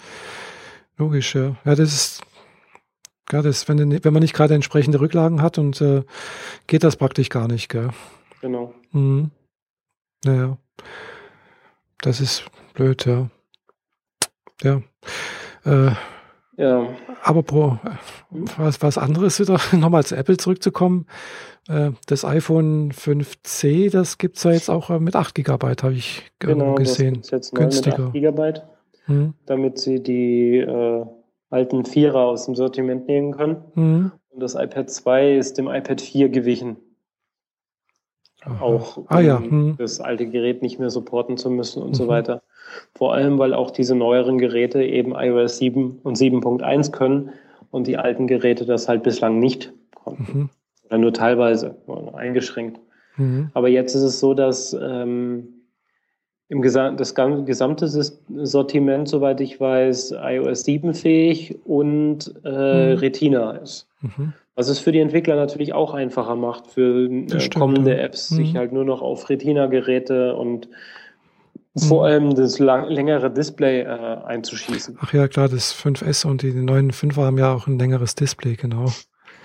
Logisch, 0.99 1.35
ja. 1.35 1.57
Ja, 1.65 1.75
das 1.75 1.81
ist, 1.81 2.23
ja, 3.33 3.43
das, 3.43 3.69
wenn, 3.69 4.05
wenn 4.05 4.13
man 4.13 4.23
nicht 4.23 4.35
gerade 4.35 4.55
entsprechende 4.55 5.01
Rücklagen 5.01 5.43
hat 5.43 5.59
und 5.59 5.81
äh, 5.81 6.03
geht 6.67 6.85
das 6.85 6.97
praktisch 6.97 7.29
gar 7.29 7.49
nicht, 7.49 7.69
gell? 7.69 7.91
Genau. 8.41 8.75
Mhm. 8.93 9.31
Naja. 10.25 10.59
Das 12.03 12.21
ist 12.21 12.45
blöd, 12.75 13.07
ja. 13.07 13.29
Ja. 14.63 14.83
Äh, 15.65 15.93
ja. 16.57 16.89
Aber 17.23 17.43
pro, 17.43 17.79
was, 18.57 18.83
was 18.83 18.99
anderes 18.99 19.41
wieder, 19.41 19.59
nochmal 19.73 20.05
zu 20.05 20.17
Apple 20.17 20.37
zurückzukommen. 20.37 21.07
Äh, 21.69 21.93
das 22.07 22.25
iPhone 22.25 22.93
5C, 22.93 23.91
das 23.91 24.19
gibt 24.19 24.37
es 24.37 24.45
ja 24.45 24.53
jetzt 24.53 24.71
auch 24.71 24.89
mit 24.99 25.17
8 25.17 25.35
GB, 25.35 25.53
habe 25.83 25.93
ich 25.93 26.31
genau, 26.39 26.75
gesehen. 26.75 27.19
Das 27.23 27.31
jetzt 27.31 27.55
Günstiger. 27.55 28.11
Mit 28.13 28.27
8 28.27 28.35
GB, 28.37 28.61
hm. 29.07 29.35
damit 29.47 29.79
sie 29.79 30.03
die 30.03 30.59
äh, 30.59 31.07
alten 31.51 31.85
Vierer 31.85 32.21
aus 32.21 32.47
dem 32.47 32.55
Sortiment 32.55 33.07
nehmen 33.07 33.33
können. 33.33 33.57
Hm. 33.75 34.13
Und 34.31 34.41
das 34.41 34.55
iPad 34.55 34.89
2 34.89 35.37
ist 35.37 35.59
dem 35.59 35.69
iPad 35.69 36.01
4 36.01 36.29
gewichen. 36.29 36.77
Aha. 38.43 38.65
Auch 38.65 38.97
um 38.97 39.07
ah, 39.09 39.21
ja. 39.21 39.39
hm. 39.39 39.75
das 39.77 40.01
alte 40.01 40.27
Gerät 40.27 40.63
nicht 40.63 40.79
mehr 40.79 40.91
supporten 40.91 41.37
zu 41.37 41.51
müssen 41.51 41.83
und 41.83 41.91
mhm. 41.91 41.95
so 41.95 42.09
weiter. 42.09 42.43
Vor 42.95 43.13
allem, 43.13 43.39
weil 43.39 43.53
auch 43.53 43.71
diese 43.71 43.95
neueren 43.95 44.39
Geräte 44.39 44.83
eben 44.83 45.13
iOS 45.15 45.59
7 45.59 45.99
und 46.03 46.17
7.1 46.17 46.93
können 46.93 47.31
und 47.71 47.87
die 47.87 47.99
alten 47.99 48.27
Geräte 48.27 48.65
das 48.65 48.89
halt 48.89 49.03
bislang 49.03 49.39
nicht 49.41 49.73
konnten. 49.95 50.39
Mhm. 50.39 50.51
Oder 50.87 50.99
nur 50.99 51.13
teilweise, 51.13 51.77
eingeschränkt. 52.15 52.81
Mhm. 53.17 53.51
Aber 53.53 53.69
jetzt 53.69 53.95
ist 53.95 54.03
es 54.03 54.21
so, 54.21 54.35
dass 54.35 54.73
ähm, 54.73 55.60
im 56.51 56.63
Gesam 56.63 56.97
das 56.97 57.15
gesamte 57.15 57.89
Sortiment, 57.89 59.09
soweit 59.09 59.41
ich 59.41 59.61
weiß, 59.61 60.15
iOS 60.21 60.65
7 60.65 60.95
fähig 60.95 61.57
und 61.65 62.35
äh, 62.45 62.95
mhm. 62.95 62.99
Retina 62.99 63.53
ist. 63.53 63.87
Mhm. 64.01 64.33
Was 64.57 64.69
es 64.69 64.81
für 64.81 64.91
die 64.91 64.99
Entwickler 64.99 65.37
natürlich 65.37 65.73
auch 65.73 65.95
einfacher 65.95 66.35
macht, 66.35 66.67
für 66.67 67.09
äh, 67.09 67.49
kommende 67.51 67.97
Apps, 67.97 68.29
sich 68.29 68.53
mhm. 68.53 68.59
halt 68.59 68.73
nur 68.73 68.85
noch 68.85 69.01
auf 69.01 69.31
Retina-Geräte 69.31 70.35
und 70.35 70.69
vor 71.79 72.01
mhm. 72.01 72.05
allem 72.05 72.35
das 72.35 72.59
längere 72.59 73.31
Display 73.31 73.83
äh, 73.83 73.87
einzuschießen. 73.87 74.99
Ach 75.01 75.13
ja, 75.13 75.29
klar, 75.29 75.49
das 75.49 75.73
5S 75.73 76.27
und 76.27 76.43
die 76.43 76.53
neuen 76.53 76.91
5er 76.91 77.27
haben 77.27 77.39
ja 77.39 77.55
auch 77.55 77.69
ein 77.69 77.79
längeres 77.79 78.17
Display, 78.17 78.57
genau. 78.57 78.87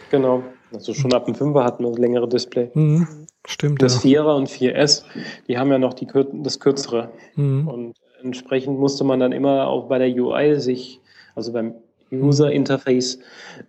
Genau. 0.10 0.42
Also 0.74 0.96
schon 0.96 1.14
ab 1.14 1.26
dem 1.26 1.36
5er 1.36 1.64
hatten 1.64 1.84
wir 1.84 1.92
ein 1.92 1.98
längere 1.98 2.28
Display. 2.28 2.72
Mhm. 2.74 3.08
Stimmt. 3.46 3.82
Das 3.82 4.04
ja. 4.04 4.22
4er 4.22 4.36
und 4.36 4.50
4S, 4.50 5.04
die 5.48 5.58
haben 5.58 5.72
ja 5.72 5.78
noch 5.78 5.94
die, 5.94 6.08
das 6.34 6.60
kürzere. 6.60 7.10
Mhm. 7.36 7.68
Und 7.68 7.96
entsprechend 8.24 8.80
musste 8.80 9.04
man 9.04 9.20
dann 9.20 9.32
immer 9.32 9.68
auch 9.68 9.88
bei 9.88 10.00
der 10.00 10.10
UI 10.10 10.60
sich, 10.60 11.00
also 11.36 11.54
beim 11.54 11.76
User 12.12 12.52
Interface, 12.52 13.20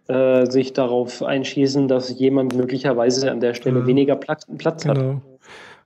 äh, 0.08 0.46
sich 0.46 0.72
darauf 0.72 1.22
einschießen, 1.22 1.88
dass 1.88 2.18
jemand 2.18 2.54
möglicherweise 2.54 3.30
an 3.30 3.40
der 3.40 3.54
Stelle 3.54 3.80
ja. 3.80 3.86
weniger 3.86 4.16
Platz, 4.16 4.46
Platz 4.58 4.82
genau. 4.84 5.14
hat. 5.14 5.22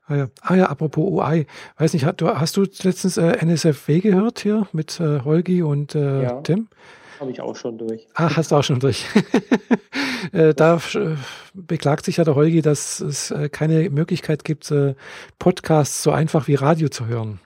Ah 0.06 0.16
ja. 0.16 0.28
ah 0.42 0.54
ja, 0.56 0.66
apropos 0.66 1.04
UI. 1.04 1.46
Weiß 1.78 1.92
nicht, 1.92 2.04
hast 2.04 2.20
du, 2.20 2.28
hast 2.28 2.56
du 2.56 2.62
letztens 2.62 3.16
äh, 3.16 3.36
NSFW 3.44 4.00
gehört 4.00 4.40
hier 4.40 4.66
mit 4.72 4.98
äh, 4.98 5.20
Holgi 5.20 5.62
und 5.62 5.94
äh, 5.94 6.22
ja, 6.24 6.40
Tim? 6.40 6.68
Habe 7.20 7.32
ich 7.32 7.40
auch 7.42 7.54
schon 7.54 7.76
durch. 7.76 8.06
Ah, 8.14 8.34
hast 8.34 8.50
du 8.50 8.56
auch 8.56 8.64
schon 8.64 8.80
durch. 8.80 9.04
äh, 10.32 10.54
da 10.54 10.76
äh, 10.94 11.16
beklagt 11.52 12.06
sich 12.06 12.16
ja 12.16 12.24
der 12.24 12.34
Holgi, 12.34 12.62
dass 12.62 13.00
es 13.00 13.30
äh, 13.30 13.50
keine 13.50 13.90
Möglichkeit 13.90 14.42
gibt, 14.42 14.70
äh, 14.70 14.94
Podcasts 15.38 16.02
so 16.02 16.12
einfach 16.12 16.48
wie 16.48 16.54
Radio 16.54 16.88
zu 16.88 17.06
hören. 17.06 17.38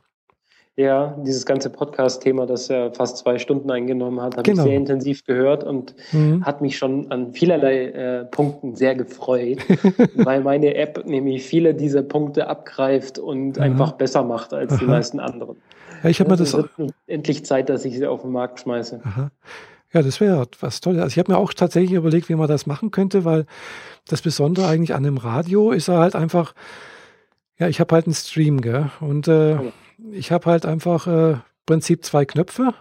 Ja, 0.76 1.16
dieses 1.24 1.46
ganze 1.46 1.70
Podcast-Thema, 1.70 2.46
das 2.46 2.66
ja 2.66 2.90
fast 2.90 3.18
zwei 3.18 3.38
Stunden 3.38 3.70
eingenommen 3.70 4.20
hat, 4.20 4.32
habe 4.36 4.42
genau. 4.42 4.64
ich 4.64 4.68
sehr 4.68 4.76
intensiv 4.76 5.24
gehört 5.24 5.62
und 5.62 5.94
mhm. 6.10 6.44
hat 6.44 6.62
mich 6.62 6.76
schon 6.76 7.12
an 7.12 7.32
vielerlei 7.32 7.84
äh, 7.90 8.24
Punkten 8.24 8.74
sehr 8.74 8.96
gefreut, 8.96 9.58
weil 10.16 10.40
meine 10.40 10.74
App 10.74 11.06
nämlich 11.06 11.44
viele 11.44 11.74
dieser 11.74 12.02
Punkte 12.02 12.48
abgreift 12.48 13.20
und 13.20 13.56
Aha. 13.56 13.64
einfach 13.64 13.92
besser 13.92 14.24
macht 14.24 14.52
als 14.52 14.72
Aha. 14.72 14.80
die 14.80 14.86
meisten 14.86 15.20
anderen. 15.20 15.58
Ja, 16.02 16.10
ich 16.10 16.18
habe 16.18 16.30
mir 16.30 16.36
das 16.36 16.54
wird 16.54 16.70
endlich 17.06 17.44
Zeit, 17.44 17.68
dass 17.68 17.84
ich 17.84 17.96
sie 17.96 18.06
auf 18.06 18.22
den 18.22 18.32
Markt 18.32 18.58
schmeiße. 18.58 19.00
Aha. 19.04 19.30
Ja, 19.92 20.02
das 20.02 20.20
wäre 20.20 20.44
was 20.58 20.80
Tolles. 20.80 21.00
Also 21.00 21.12
ich 21.12 21.18
habe 21.20 21.30
mir 21.30 21.38
auch 21.38 21.54
tatsächlich 21.54 21.92
überlegt, 21.92 22.28
wie 22.28 22.34
man 22.34 22.48
das 22.48 22.66
machen 22.66 22.90
könnte, 22.90 23.24
weil 23.24 23.46
das 24.08 24.22
Besondere 24.22 24.66
eigentlich 24.66 24.92
an 24.92 25.04
dem 25.04 25.18
Radio 25.18 25.70
ist 25.70 25.86
halt 25.86 26.16
einfach, 26.16 26.52
ja, 27.58 27.68
ich 27.68 27.78
habe 27.78 27.94
halt 27.94 28.06
einen 28.06 28.14
Stream, 28.14 28.60
gell? 28.60 28.90
Und 29.00 29.28
äh, 29.28 29.56
ich 30.11 30.32
habe 30.32 30.51
halt 30.51 30.66
einfach 30.66 31.07
äh, 31.07 31.36
Prinzip 31.66 32.05
zwei 32.05 32.24
Knöpfe. 32.24 32.74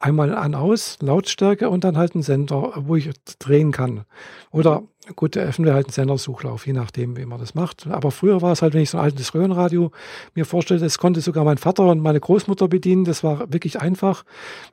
einmal 0.00 0.32
an 0.34 0.54
aus, 0.54 0.98
Lautstärke 1.00 1.68
und 1.68 1.82
dann 1.82 1.96
halt 1.96 2.14
ein 2.14 2.22
Sender, 2.22 2.72
wo 2.76 2.94
ich 2.94 3.10
drehen 3.40 3.72
kann. 3.72 4.04
Oder 4.52 4.84
gut, 5.16 5.36
öffnen 5.36 5.66
wir 5.66 5.74
halt 5.74 5.86
einen 5.86 5.92
Sendersuchlauf, 5.92 6.66
je 6.66 6.72
nachdem, 6.72 7.16
wie 7.16 7.24
man 7.24 7.40
das 7.40 7.54
macht. 7.54 7.86
Aber 7.88 8.10
früher 8.10 8.40
war 8.40 8.52
es 8.52 8.62
halt, 8.62 8.74
wenn 8.74 8.82
ich 8.82 8.90
so 8.90 8.98
ein 8.98 9.04
altes 9.04 9.34
Röhrenradio 9.34 9.90
mir 10.34 10.44
vorstelle, 10.44 10.80
das 10.80 10.98
konnte 10.98 11.20
sogar 11.20 11.44
mein 11.44 11.58
Vater 11.58 11.84
und 11.90 12.00
meine 12.00 12.20
Großmutter 12.20 12.68
bedienen. 12.68 13.04
Das 13.04 13.24
war 13.24 13.52
wirklich 13.52 13.80
einfach. 13.80 14.24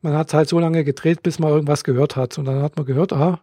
Man 0.01 0.13
hat 0.13 0.33
halt 0.33 0.49
so 0.49 0.59
lange 0.59 0.83
gedreht, 0.83 1.23
bis 1.23 1.39
man 1.39 1.49
irgendwas 1.49 1.83
gehört 1.83 2.15
hat. 2.15 2.37
Und 2.37 2.45
dann 2.45 2.61
hat 2.61 2.77
man 2.77 2.85
gehört, 2.85 3.13
ah, 3.13 3.41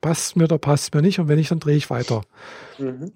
passt 0.00 0.36
mir 0.36 0.44
oder 0.44 0.58
passt 0.58 0.94
mir 0.94 1.02
nicht. 1.02 1.20
Und 1.20 1.28
wenn 1.28 1.38
nicht, 1.38 1.50
dann 1.50 1.60
drehe 1.60 1.76
ich 1.76 1.90
weiter. 1.90 2.22
Mhm. 2.78 3.12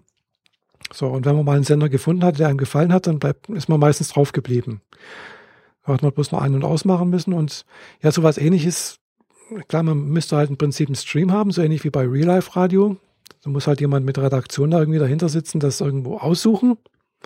So, 0.93 1.09
und 1.09 1.24
wenn 1.24 1.37
man 1.37 1.45
mal 1.45 1.57
einen 1.57 1.64
Sender 1.64 1.89
gefunden 1.89 2.24
hat, 2.24 2.39
der 2.39 2.49
einem 2.49 2.59
gefallen 2.59 2.93
hat, 2.93 3.07
dann 3.07 3.18
bleibt, 3.18 3.49
ist 3.49 3.68
man 3.68 3.80
meistens 3.80 4.09
drauf 4.09 4.33
geblieben. 4.33 4.80
Da 5.85 5.93
hat 5.95 6.03
man 6.03 6.12
bloß 6.12 6.33
noch 6.33 6.41
ein- 6.41 6.55
und 6.55 6.64
ausmachen 6.64 7.11
müssen. 7.11 7.33
Und 7.33 7.64
ja, 8.03 8.12
sowas 8.12 8.39
ähnliches, 8.39 8.99
klar, 9.68 9.83
man 9.83 10.05
müsste 10.05 10.37
halt 10.37 10.51
im 10.51 10.57
Prinzip 10.57 10.89
einen 10.89 10.97
Stream 10.97 11.33
haben, 11.33 11.51
so 11.51 11.62
ähnlich 11.62 11.85
wie 11.85 11.91
bei 11.91 12.07
Real 12.07 12.26
Life 12.26 12.57
Radio. 12.57 12.97
Da 13.43 13.51
muss 13.51 13.66
halt 13.66 13.80
jemand 13.80 14.07
mit 14.07 14.18
Redaktion 14.18 14.70
da 14.70 14.78
irgendwie 14.78 14.99
dahinter 14.99 15.28
sitzen, 15.28 15.59
das 15.61 15.80
irgendwo 15.80 16.18
aussuchen. 16.18 16.78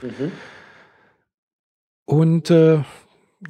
Mhm. 0.03 0.33
Und 2.07 2.51
äh, 2.51 2.83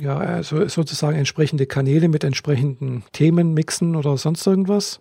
ja, 0.00 0.16
also 0.16 0.66
sozusagen 0.66 1.16
entsprechende 1.16 1.66
Kanäle 1.66 2.08
mit 2.08 2.24
entsprechenden 2.24 3.04
Themen 3.12 3.54
mixen 3.54 3.94
oder 3.94 4.16
sonst 4.16 4.46
irgendwas. 4.46 5.00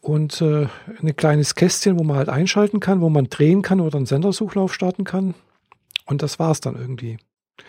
Und 0.00 0.40
äh, 0.40 0.66
ein 1.02 1.16
kleines 1.16 1.54
Kästchen, 1.54 1.98
wo 1.98 2.04
man 2.04 2.16
halt 2.16 2.28
einschalten 2.28 2.80
kann, 2.80 3.00
wo 3.00 3.08
man 3.08 3.28
drehen 3.28 3.62
kann 3.62 3.80
oder 3.80 3.96
einen 3.96 4.06
Sendersuchlauf 4.06 4.72
starten 4.72 5.04
kann. 5.04 5.34
Und 6.06 6.22
das 6.22 6.38
war's 6.38 6.60
dann 6.60 6.76
irgendwie. 6.76 7.18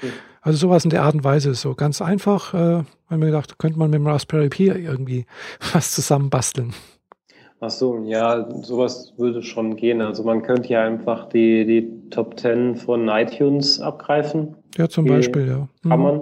Mhm. 0.01 0.13
Also 0.41 0.59
sowas 0.59 0.83
in 0.83 0.91
der 0.91 1.03
Art 1.03 1.15
und 1.15 1.23
Weise, 1.23 1.53
so 1.53 1.73
ganz 1.73 2.01
einfach. 2.01 2.53
Äh, 2.53 2.83
haben 3.09 3.21
wir 3.21 3.27
gedacht, 3.27 3.57
könnte 3.57 3.79
man 3.79 3.89
mit 3.89 3.99
dem 3.99 4.07
Raspberry 4.07 4.49
Pi 4.49 4.67
irgendwie 4.67 5.25
was 5.73 5.91
zusammenbasteln. 5.91 6.73
Ach 7.61 7.69
so, 7.69 8.03
ja, 8.05 8.47
sowas 8.61 9.13
würde 9.17 9.41
schon 9.41 9.75
gehen. 9.75 10.01
Also 10.01 10.23
man 10.23 10.43
könnte 10.43 10.69
ja 10.69 10.83
einfach 10.85 11.29
die, 11.29 11.65
die 11.65 12.09
Top 12.09 12.39
10 12.39 12.75
von 12.75 13.07
iTunes 13.07 13.79
abgreifen. 13.79 14.55
Ja, 14.77 14.89
zum 14.89 15.05
die 15.05 15.11
Beispiel, 15.11 15.47
ja. 15.47 15.67
Mhm. 15.83 15.89
Kann 15.89 15.99
man 16.01 16.21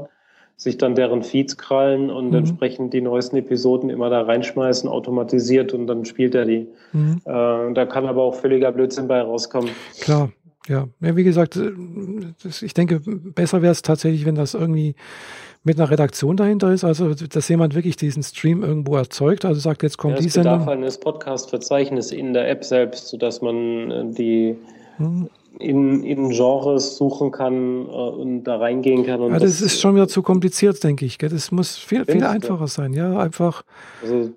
sich 0.56 0.78
dann 0.78 0.96
deren 0.96 1.24
Feeds 1.24 1.58
krallen 1.58 2.10
und 2.10 2.30
mhm. 2.30 2.38
entsprechend 2.38 2.94
die 2.94 3.02
neuesten 3.02 3.38
Episoden 3.38 3.90
immer 3.90 4.10
da 4.10 4.22
reinschmeißen, 4.22 4.90
automatisiert 4.90 5.74
und 5.74 5.88
dann 5.88 6.06
spielt 6.06 6.36
er 6.36 6.46
die. 6.46 6.68
Mhm. 6.94 7.22
Äh, 7.26 7.74
da 7.74 7.86
kann 7.86 8.06
aber 8.06 8.24
auch 8.24 8.36
völliger 8.36 8.72
Blödsinn 8.72 9.08
bei 9.08 9.22
rauskommen. 9.22 9.72
Klar, 10.00 10.32
ja, 10.68 10.88
ja, 11.02 11.16
wie 11.16 11.24
gesagt, 11.24 11.58
äh, 11.58 11.72
das, 12.44 12.62
ich 12.62 12.74
denke, 12.74 13.00
besser 13.00 13.62
wäre 13.62 13.72
es 13.72 13.82
tatsächlich, 13.82 14.26
wenn 14.26 14.36
das 14.36 14.54
irgendwie 14.54 14.96
mit 15.64 15.80
einer 15.80 15.90
Redaktion 15.90 16.38
dahinter 16.38 16.72
ist, 16.74 16.84
also 16.84 17.14
dass 17.14 17.48
jemand 17.48 17.74
wirklich 17.74 17.96
diesen 17.96 18.22
Stream 18.22 18.64
irgendwo 18.64 18.96
erzeugt, 18.96 19.46
also 19.46 19.60
sagt, 19.60 19.84
jetzt 19.84 19.98
kommt 19.98 20.16
ja, 20.16 20.22
die 20.22 20.30
Sendung. 20.30 20.54
Es 20.54 20.60
bedarf 20.60 20.78
eines 20.78 20.98
Podcast-Verzeichnisses 21.00 22.12
in 22.12 22.34
der 22.34 22.50
App 22.50 22.64
selbst, 22.64 23.08
sodass 23.08 23.42
man 23.42 23.92
äh, 23.92 24.14
die 24.14 24.56
hm. 24.98 25.30
In, 25.60 26.04
in 26.04 26.30
Genres 26.30 26.98
suchen 26.98 27.32
kann 27.32 27.86
äh, 27.88 27.92
und 27.92 28.44
da 28.44 28.58
reingehen 28.58 29.06
kann. 29.06 29.22
ja, 29.22 29.30
das, 29.30 29.42
das, 29.42 29.62
ist 29.62 29.82
schon 29.82 29.96
wieder 29.96 30.08
zu 30.08 30.22
kompliziert, 30.22 30.84
denke 30.84 31.06
ich. 31.06 31.18
Das 31.18 31.52
muss 31.52 31.76
viel, 31.78 32.06
viel 32.06 32.24
einfacher 32.24 32.68
sein, 32.68 32.94
ja, 32.94 33.18
einfach. 33.18 33.64
Also 34.02 34.32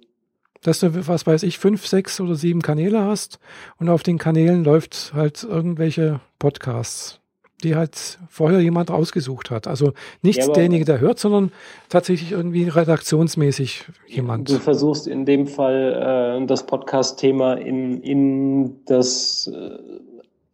dass 0.66 0.80
du, 0.80 1.06
was 1.06 1.26
weiß 1.26 1.44
ich, 1.44 1.58
fünf, 1.58 1.86
sechs 1.86 2.20
oder 2.20 2.34
sieben 2.34 2.60
Kanäle 2.60 3.04
hast 3.04 3.38
und 3.78 3.88
auf 3.88 4.02
den 4.02 4.18
Kanälen 4.18 4.64
läuft 4.64 5.12
halt 5.14 5.44
irgendwelche 5.44 6.20
Podcasts, 6.40 7.20
die 7.62 7.76
halt 7.76 8.18
vorher 8.28 8.60
jemand 8.60 8.90
rausgesucht 8.90 9.50
hat. 9.50 9.68
Also 9.68 9.92
nicht 10.22 10.40
ja, 10.40 10.48
derjenige, 10.48 10.84
der 10.84 11.00
hört, 11.00 11.20
sondern 11.20 11.52
tatsächlich 11.88 12.32
irgendwie 12.32 12.68
redaktionsmäßig 12.68 13.84
jemand. 14.08 14.50
Du 14.50 14.58
versuchst 14.58 15.06
in 15.06 15.24
dem 15.24 15.46
Fall 15.46 16.40
äh, 16.42 16.46
das 16.46 16.66
Podcast-Thema 16.66 17.54
in, 17.54 18.02
in 18.02 18.84
das 18.86 19.48
äh, 19.54 19.78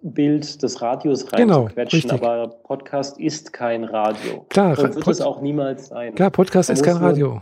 Bild 0.03 0.62
des 0.62 0.82
Radios 0.82 1.32
reinzuquetschen, 1.32 2.00
genau, 2.03 2.14
aber 2.14 2.48
Podcast 2.48 3.18
ist 3.18 3.53
kein 3.53 3.84
Radio. 3.84 4.44
Klar, 4.48 4.70
Und 4.70 4.78
wird 4.82 5.00
Pod 5.00 5.12
es 5.14 5.20
auch 5.20 5.40
niemals 5.40 5.88
sein. 5.88 6.14
Klar, 6.14 6.30
Podcast 6.30 6.68
man 6.68 6.76
ist 6.76 6.82
kein 6.82 6.96
Radio. 6.96 7.40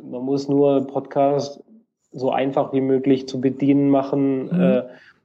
Nur, 0.00 0.10
man 0.10 0.22
muss 0.22 0.48
nur 0.48 0.86
Podcast 0.86 1.62
so 2.12 2.30
einfach 2.30 2.72
wie 2.72 2.80
möglich 2.80 3.28
zu 3.28 3.40
bedienen 3.40 3.90
machen, 3.90 4.46
mhm. 4.46 4.60
äh, 4.60 4.82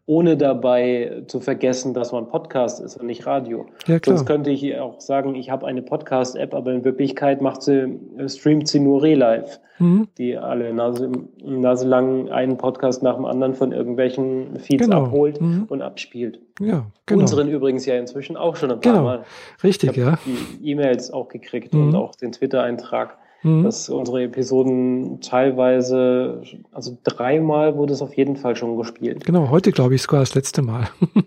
ohne 0.07 0.37
dabei 0.37 1.23
zu 1.27 1.41
vergessen, 1.41 1.93
dass 1.93 2.13
man 2.13 2.29
Podcast 2.29 2.79
ist 2.79 2.95
und 2.95 3.07
nicht 3.07 3.25
Radio. 3.25 3.65
Ja, 3.87 3.99
klar. 3.99 4.15
Sonst 4.15 4.25
könnte 4.25 4.49
ich 4.49 4.79
auch 4.79 5.01
sagen, 5.01 5.35
ich 5.35 5.49
habe 5.49 5.67
eine 5.67 5.81
Podcast-App, 5.81 6.53
aber 6.53 6.71
in 6.71 6.85
Wirklichkeit 6.85 7.41
macht 7.41 7.61
sie, 7.61 7.99
äh, 8.17 8.29
streamt 8.29 8.69
sie 8.69 8.79
nur 8.79 9.03
Relive, 9.03 9.59
mhm. 9.79 10.07
die 10.17 10.37
alle 10.37 10.73
Nase, 10.73 11.11
Nase 11.43 11.85
lang 11.85 12.29
einen 12.29 12.57
Podcast 12.57 13.03
nach 13.03 13.15
dem 13.15 13.25
anderen 13.25 13.53
von 13.53 13.73
irgendwelchen 13.73 14.57
Feeds 14.61 14.85
genau. 14.85 15.03
abholt 15.03 15.41
mhm. 15.41 15.65
und 15.67 15.81
abspielt. 15.81 16.39
Ja, 16.61 16.85
genau. 17.05 17.21
Unseren 17.21 17.49
übrigens 17.49 17.85
ja 17.85 17.95
inzwischen 17.95 18.37
auch 18.37 18.55
schon 18.55 18.71
ein 18.71 18.79
paar 18.79 18.93
genau. 18.93 19.03
Mal. 19.03 19.25
Richtig, 19.61 19.97
ja. 19.97 20.17
Die 20.25 20.71
E-Mails 20.71 21.11
auch 21.11 21.27
gekriegt 21.27 21.73
und 21.73 21.89
mhm. 21.89 21.95
auch 21.95 22.15
den 22.15 22.31
Twitter-Eintrag 22.31 23.17
mhm. 23.43 23.63
dass 23.63 23.89
unsere 23.89 24.23
Episoden 24.23 25.21
teilweise, 25.21 26.41
also 26.71 26.97
dreimal 27.03 27.75
wurde 27.75 27.93
es 27.93 28.01
auf 28.01 28.15
jeden 28.15 28.35
Fall 28.35 28.55
schon 28.55 28.77
gespielt. 28.77 29.25
Genau, 29.25 29.49
heute 29.49 29.71
glaube 29.71 29.95
ich 29.95 30.01
sogar 30.01 30.21
das 30.21 30.35
letzte 30.35 30.61
Mal. 30.61 30.87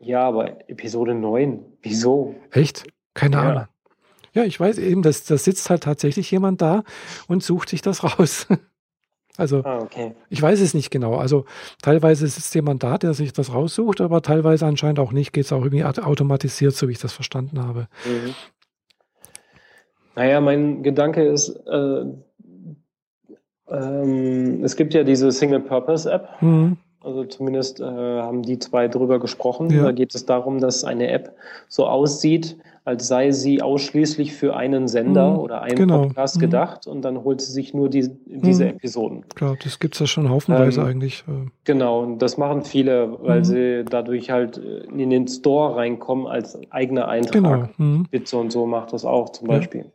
ja, 0.00 0.26
aber 0.26 0.68
Episode 0.68 1.14
9, 1.14 1.64
wieso? 1.82 2.34
Echt? 2.50 2.84
Keine 3.14 3.36
ja. 3.36 3.42
Ahnung. 3.42 3.64
Ja, 4.34 4.44
ich 4.44 4.60
weiß 4.60 4.78
eben, 4.78 5.02
dass 5.02 5.24
da 5.24 5.36
sitzt 5.36 5.68
halt 5.70 5.82
tatsächlich 5.82 6.30
jemand 6.30 6.60
da 6.60 6.84
und 7.26 7.42
sucht 7.42 7.70
sich 7.70 7.82
das 7.82 8.04
raus. 8.18 8.46
Also 9.36 9.64
ah, 9.64 9.78
okay. 9.78 10.14
ich 10.30 10.42
weiß 10.42 10.60
es 10.60 10.74
nicht 10.74 10.90
genau. 10.90 11.16
Also 11.16 11.44
teilweise 11.80 12.26
sitzt 12.26 12.54
jemand 12.56 12.82
da, 12.82 12.98
der 12.98 13.14
sich 13.14 13.32
das 13.32 13.54
raussucht, 13.54 14.00
aber 14.00 14.20
teilweise 14.20 14.66
anscheinend 14.66 14.98
auch 14.98 15.12
nicht. 15.12 15.32
Geht 15.32 15.44
es 15.44 15.52
auch 15.52 15.64
irgendwie 15.64 15.84
automatisiert, 15.84 16.74
so 16.74 16.88
wie 16.88 16.92
ich 16.92 16.98
das 16.98 17.12
verstanden 17.12 17.60
habe. 17.64 17.86
Mhm. 18.04 18.34
Naja, 20.18 20.40
mein 20.40 20.82
Gedanke 20.82 21.22
ist, 21.22 21.48
äh, 21.68 22.04
ähm, 23.70 24.64
es 24.64 24.74
gibt 24.74 24.92
ja 24.92 25.04
diese 25.04 25.30
Single-Purpose-App. 25.30 26.42
Mhm. 26.42 26.76
Also 27.00 27.22
zumindest 27.22 27.78
äh, 27.78 27.84
haben 27.84 28.42
die 28.42 28.58
zwei 28.58 28.88
drüber 28.88 29.20
gesprochen. 29.20 29.70
Ja. 29.70 29.84
Da 29.84 29.92
geht 29.92 30.12
es 30.16 30.26
darum, 30.26 30.58
dass 30.58 30.82
eine 30.82 31.08
App 31.12 31.36
so 31.68 31.86
aussieht, 31.86 32.56
als 32.84 33.06
sei 33.06 33.30
sie 33.30 33.62
ausschließlich 33.62 34.34
für 34.34 34.56
einen 34.56 34.88
Sender 34.88 35.34
mhm. 35.34 35.38
oder 35.38 35.62
einen 35.62 35.76
genau. 35.76 36.02
Podcast 36.02 36.36
mhm. 36.36 36.40
gedacht 36.40 36.86
und 36.88 37.02
dann 37.02 37.22
holt 37.22 37.40
sie 37.40 37.52
sich 37.52 37.72
nur 37.72 37.88
die, 37.88 38.10
diese 38.26 38.64
mhm. 38.64 38.70
Episoden. 38.70 39.24
Klar, 39.36 39.56
das 39.62 39.78
gibt 39.78 39.94
es 39.94 40.00
ja 40.00 40.06
schon 40.08 40.28
haufenweise 40.28 40.80
ähm, 40.80 40.86
eigentlich. 40.88 41.22
Äh. 41.28 41.48
Genau, 41.62 42.02
und 42.02 42.18
das 42.18 42.38
machen 42.38 42.64
viele, 42.64 43.16
weil 43.22 43.40
mhm. 43.40 43.44
sie 43.44 43.84
dadurch 43.88 44.30
halt 44.30 44.56
in 44.56 45.10
den 45.10 45.28
Store 45.28 45.76
reinkommen 45.76 46.26
als 46.26 46.58
eigener 46.70 47.06
Eintrag. 47.06 47.32
Genau. 47.32 47.68
Mhm. 47.76 48.06
Bitze 48.10 48.36
und 48.36 48.50
so 48.50 48.66
macht 48.66 48.92
das 48.92 49.04
auch 49.04 49.28
zum 49.28 49.46
Beispiel. 49.46 49.82
Ja. 49.82 49.86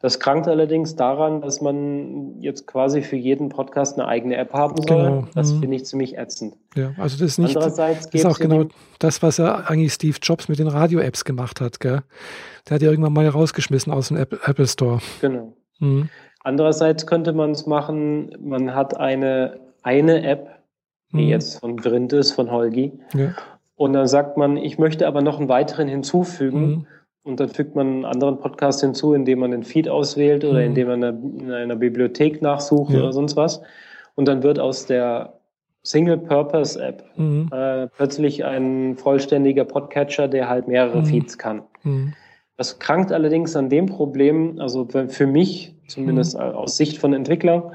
Das 0.00 0.20
krankt 0.20 0.46
allerdings 0.46 0.94
daran, 0.94 1.40
dass 1.40 1.60
man 1.60 2.40
jetzt 2.40 2.68
quasi 2.68 3.02
für 3.02 3.16
jeden 3.16 3.48
Podcast 3.48 3.98
eine 3.98 4.06
eigene 4.06 4.36
App 4.36 4.52
haben 4.52 4.80
soll. 4.80 4.96
Genau. 4.96 5.24
Das 5.34 5.52
mhm. 5.52 5.60
finde 5.60 5.76
ich 5.76 5.86
ziemlich 5.86 6.16
ätzend. 6.16 6.54
Ja, 6.76 6.92
also 6.98 7.16
das 7.16 7.32
ist 7.32 7.38
nicht, 7.38 7.56
Andererseits 7.56 8.08
das 8.08 8.20
ist 8.20 8.26
auch 8.26 8.38
genau 8.38 8.66
das, 9.00 9.22
was 9.22 9.40
er 9.40 9.68
eigentlich 9.68 9.92
Steve 9.92 10.16
Jobs 10.22 10.48
mit 10.48 10.60
den 10.60 10.68
Radio-Apps 10.68 11.24
gemacht 11.24 11.60
hat, 11.60 11.80
gell? 11.80 12.02
Der 12.68 12.76
hat 12.76 12.82
ja 12.82 12.90
irgendwann 12.90 13.12
mal 13.12 13.26
rausgeschmissen 13.26 13.92
aus 13.92 14.08
dem 14.08 14.18
Apple 14.18 14.66
Store. 14.68 15.00
Genau. 15.20 15.52
Mhm. 15.80 16.08
Andererseits 16.44 17.06
könnte 17.06 17.32
man 17.32 17.50
es 17.50 17.66
machen, 17.66 18.36
man 18.40 18.76
hat 18.76 18.96
eine, 18.96 19.58
eine 19.82 20.22
App, 20.22 20.60
die 21.12 21.24
mhm. 21.24 21.28
jetzt 21.28 21.58
von 21.58 21.80
Vrind 21.80 22.12
ist, 22.12 22.32
von 22.32 22.52
Holgi. 22.52 22.92
Ja. 23.14 23.34
Und 23.74 23.94
dann 23.94 24.06
sagt 24.06 24.36
man, 24.36 24.56
ich 24.56 24.78
möchte 24.78 25.08
aber 25.08 25.22
noch 25.22 25.38
einen 25.40 25.48
weiteren 25.48 25.88
hinzufügen. 25.88 26.86
Und 27.28 27.40
dann 27.40 27.50
fügt 27.50 27.76
man 27.76 27.86
einen 27.88 28.04
anderen 28.06 28.38
Podcast 28.38 28.80
hinzu, 28.80 29.12
indem 29.12 29.40
man 29.40 29.50
den 29.50 29.62
Feed 29.62 29.86
auswählt 29.86 30.46
oder 30.46 30.60
mhm. 30.60 30.66
indem 30.68 30.88
man 30.88 31.02
in 31.40 31.52
einer 31.52 31.76
Bibliothek 31.76 32.40
nachsucht 32.40 32.94
ja. 32.94 33.00
oder 33.00 33.12
sonst 33.12 33.36
was. 33.36 33.60
Und 34.14 34.26
dann 34.26 34.42
wird 34.42 34.58
aus 34.58 34.86
der 34.86 35.34
Single-Purpose-App 35.82 37.04
mhm. 37.16 37.50
äh, 37.52 37.86
plötzlich 37.88 38.46
ein 38.46 38.96
vollständiger 38.96 39.66
Podcatcher, 39.66 40.26
der 40.26 40.48
halt 40.48 40.68
mehrere 40.68 41.02
mhm. 41.02 41.04
Feeds 41.04 41.36
kann. 41.36 41.62
Mhm. 41.82 42.14
Das 42.56 42.78
krankt 42.78 43.12
allerdings 43.12 43.54
an 43.54 43.68
dem 43.68 43.86
Problem, 43.86 44.58
also 44.58 44.88
für 45.08 45.26
mich, 45.26 45.74
zumindest 45.86 46.34
mhm. 46.34 46.40
aus 46.40 46.78
Sicht 46.78 46.96
von 46.96 47.12
Entwicklern, 47.12 47.74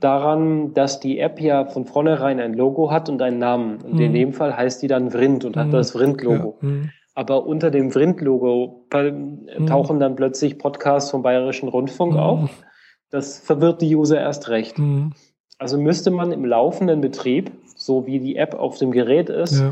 daran, 0.00 0.74
dass 0.74 0.98
die 0.98 1.20
App 1.20 1.40
ja 1.40 1.64
von 1.64 1.86
vornherein 1.86 2.40
ein 2.40 2.54
Logo 2.54 2.90
hat 2.90 3.08
und 3.08 3.22
einen 3.22 3.38
Namen. 3.38 3.78
Und 3.82 4.00
in 4.00 4.10
mhm. 4.10 4.14
dem 4.14 4.32
Fall 4.32 4.54
heißt 4.54 4.82
die 4.82 4.88
dann 4.88 5.12
Vrind 5.12 5.44
und 5.44 5.56
hat 5.56 5.72
das 5.72 5.92
Vrind-Logo. 5.92 6.58
Ja 6.60 6.68
aber 7.14 7.46
unter 7.46 7.70
dem 7.70 7.90
Vrind-Logo 7.90 8.86
mhm. 8.92 9.66
tauchen 9.66 10.00
dann 10.00 10.16
plötzlich 10.16 10.58
Podcasts 10.58 11.10
vom 11.10 11.22
Bayerischen 11.22 11.68
Rundfunk 11.68 12.14
mhm. 12.14 12.18
auf. 12.18 12.64
Das 13.10 13.38
verwirrt 13.38 13.80
die 13.80 13.94
User 13.94 14.20
erst 14.20 14.48
recht. 14.48 14.78
Mhm. 14.78 15.12
Also 15.58 15.78
müsste 15.78 16.10
man 16.10 16.32
im 16.32 16.44
laufenden 16.44 17.00
Betrieb, 17.00 17.52
so 17.76 18.06
wie 18.06 18.18
die 18.18 18.36
App 18.36 18.54
auf 18.54 18.78
dem 18.78 18.90
Gerät 18.90 19.30
ist, 19.30 19.62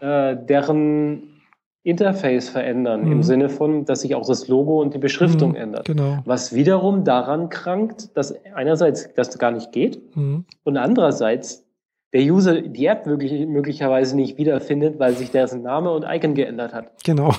ja. 0.00 0.30
äh, 0.30 0.36
deren 0.42 1.38
Interface 1.82 2.48
verändern, 2.48 3.04
mhm. 3.04 3.12
im 3.12 3.22
Sinne 3.22 3.48
von, 3.50 3.84
dass 3.84 4.00
sich 4.00 4.14
auch 4.14 4.26
das 4.26 4.48
Logo 4.48 4.80
und 4.80 4.94
die 4.94 4.98
Beschriftung 4.98 5.50
mhm, 5.50 5.56
ändert. 5.56 5.86
Genau. 5.86 6.18
Was 6.24 6.54
wiederum 6.54 7.04
daran 7.04 7.50
krankt, 7.50 8.16
dass 8.16 8.34
einerseits 8.54 9.12
das 9.14 9.38
gar 9.38 9.50
nicht 9.50 9.72
geht 9.72 10.16
mhm. 10.16 10.46
und 10.64 10.76
andererseits 10.78 11.67
der 12.12 12.22
User 12.22 12.62
die 12.62 12.86
App 12.86 13.06
wirklich, 13.06 13.46
möglicherweise 13.46 14.16
nicht 14.16 14.38
wiederfindet, 14.38 14.98
weil 14.98 15.14
sich 15.14 15.30
dessen 15.30 15.62
Name 15.62 15.90
und 15.90 16.04
Icon 16.04 16.34
geändert 16.34 16.72
hat. 16.72 16.92
Genau. 17.04 17.34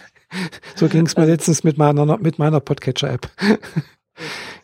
so 0.76 0.88
ging 0.88 1.06
es 1.06 1.16
mir 1.16 1.22
also, 1.22 1.32
letztens 1.32 1.64
mit 1.64 1.76
meiner, 1.78 2.18
mit 2.18 2.38
meiner 2.38 2.60
Podcatcher-App. 2.60 3.28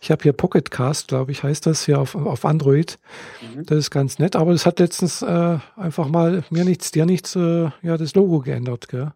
Ich 0.01 0.11
habe 0.11 0.23
hier 0.23 0.33
Pocketcast, 0.35 1.09
glaube 1.09 1.33
ich, 1.33 1.45
heißt 1.45 1.65
das 1.65 1.87
hier 1.87 1.99
auf, 1.99 2.15
auf 2.15 2.45
Android. 2.45 2.99
Mhm. 3.41 3.65
Das 3.65 3.79
ist 3.79 3.91
ganz 3.91 4.19
nett, 4.19 4.37
aber 4.37 4.53
das 4.53 4.67
hat 4.67 4.79
letztens 4.79 5.23
äh, 5.23 5.59
einfach 5.77 6.09
mal 6.09 6.45
mir 6.51 6.65
nichts, 6.65 6.91
dir 6.91 7.07
nichts, 7.07 7.37
äh, 7.37 7.71
ja, 7.81 7.97
das 7.97 8.15
Logo 8.15 8.41
geändert, 8.41 8.89
gell? 8.89 9.13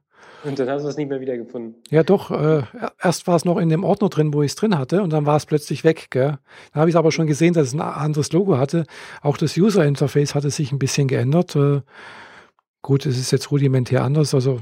Und 0.49 0.59
dann 0.59 0.71
hast 0.71 0.83
du 0.83 0.89
es 0.89 0.97
nicht 0.97 1.09
mehr 1.09 1.21
wiedergefunden. 1.21 1.75
Ja, 1.91 2.03
doch. 2.03 2.31
Äh, 2.31 2.63
erst 3.03 3.27
war 3.27 3.37
es 3.37 3.45
noch 3.45 3.59
in 3.59 3.69
dem 3.69 3.85
Ordner 3.85 4.09
drin, 4.09 4.33
wo 4.33 4.43
ich 4.43 4.53
es 4.53 4.57
drin 4.57 4.79
hatte, 4.79 5.03
und 5.03 5.13
dann 5.13 5.27
war 5.27 5.37
es 5.37 5.47
plötzlich 5.47 5.85
weg. 5.85 6.07
Gell? 6.11 6.39
Dann 6.73 6.81
habe 6.81 6.91
ich 6.91 6.97
aber 6.97 7.13
schon 7.13 7.27
gesehen, 7.27 7.55
dass 7.55 7.69
es 7.69 7.75
ein 7.75 7.81
anderes 7.81 8.33
Logo 8.33 8.59
hatte. 8.59 8.85
Auch 9.21 9.37
das 9.37 9.57
User 9.57 9.85
Interface 9.85 10.35
hatte 10.35 10.51
sich 10.51 10.73
ein 10.73 10.79
bisschen 10.79 11.07
geändert. 11.07 11.55
Äh, 11.55 11.83
gut, 12.83 13.05
es 13.05 13.19
ist 13.19 13.31
jetzt 13.31 13.51
rudimentär 13.51 14.03
anders. 14.03 14.35
Also 14.35 14.61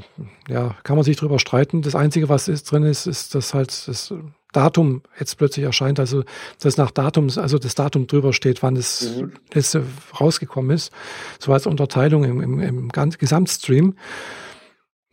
ja, 0.48 0.74
kann 0.82 0.96
man 0.96 1.04
sich 1.04 1.16
drüber 1.16 1.38
streiten. 1.38 1.82
Das 1.82 1.94
Einzige, 1.94 2.28
was 2.28 2.48
ist 2.48 2.70
drin 2.70 2.82
ist, 2.82 3.06
ist, 3.06 3.34
dass 3.34 3.54
halt 3.54 3.86
das 3.86 4.12
Datum 4.52 5.02
jetzt 5.18 5.36
plötzlich 5.36 5.64
erscheint. 5.64 6.00
Also 6.00 6.24
dass 6.60 6.76
nach 6.76 6.90
Datum, 6.90 7.28
also 7.36 7.58
das 7.58 7.74
Datum 7.74 8.06
drüber 8.06 8.32
steht, 8.32 8.62
wann 8.62 8.76
es 8.76 9.16
mhm. 9.16 9.32
letzte 9.52 9.84
rausgekommen 10.18 10.70
ist. 10.70 10.92
So 11.38 11.52
als 11.52 11.66
Unterteilung 11.66 12.24
im, 12.24 12.40
im, 12.40 12.60
im 12.60 12.88
Gesamtstream. 12.90 13.94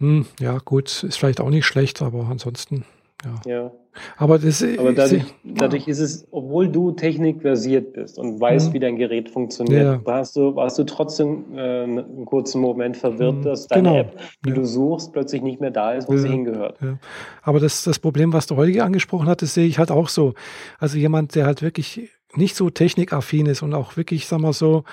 Hm, 0.03 0.25
ja, 0.37 0.57
gut, 0.57 1.01
ist 1.03 1.17
vielleicht 1.17 1.39
auch 1.39 1.49
nicht 1.49 1.65
schlecht, 1.65 2.01
aber 2.01 2.27
ansonsten, 2.29 2.83
ja. 3.23 3.49
ja. 3.49 3.71
Aber, 4.17 4.37
das, 4.37 4.61
aber 4.61 4.91
dadurch, 4.91 5.23
dadurch 5.45 5.87
ist 5.87 5.99
es, 5.99 6.27
obwohl 6.31 6.67
du 6.67 6.91
technikversiert 6.91 7.93
bist 7.93 8.19
und 8.19 8.37
weißt, 8.37 8.67
hm. 8.67 8.73
wie 8.73 8.79
dein 8.79 8.97
Gerät 8.97 9.29
funktioniert, 9.29 9.81
ja. 9.81 10.05
warst, 10.05 10.35
du, 10.35 10.57
warst 10.57 10.77
du 10.77 10.83
trotzdem 10.83 11.45
äh, 11.55 11.83
einen 11.83 12.25
kurzen 12.25 12.59
Moment 12.59 12.97
verwirrt, 12.97 13.35
hm. 13.35 13.43
dass 13.43 13.67
deine 13.67 13.89
genau. 13.89 13.99
App, 14.01 14.19
die 14.43 14.49
ja. 14.49 14.55
du 14.55 14.65
suchst, 14.65 15.13
plötzlich 15.13 15.41
nicht 15.41 15.61
mehr 15.61 15.71
da 15.71 15.93
ist, 15.93 16.09
wo 16.09 16.13
ja. 16.13 16.17
sie 16.17 16.27
hingehört. 16.27 16.81
Ja. 16.81 16.97
Aber 17.41 17.61
das, 17.61 17.85
das 17.85 17.97
Problem, 17.97 18.33
was 18.33 18.45
du 18.45 18.57
heute 18.57 18.83
angesprochen 18.83 19.27
hattest, 19.27 19.53
sehe 19.53 19.67
ich 19.67 19.79
halt 19.79 19.89
auch 19.89 20.09
so. 20.09 20.33
Also 20.79 20.97
jemand, 20.97 21.35
der 21.35 21.45
halt 21.45 21.61
wirklich 21.61 22.09
nicht 22.35 22.57
so 22.57 22.69
technikaffin 22.69 23.45
ist 23.45 23.61
und 23.61 23.73
auch 23.73 23.95
wirklich, 23.95 24.27
sagen 24.27 24.41
wir 24.41 24.51
so, 24.51 24.83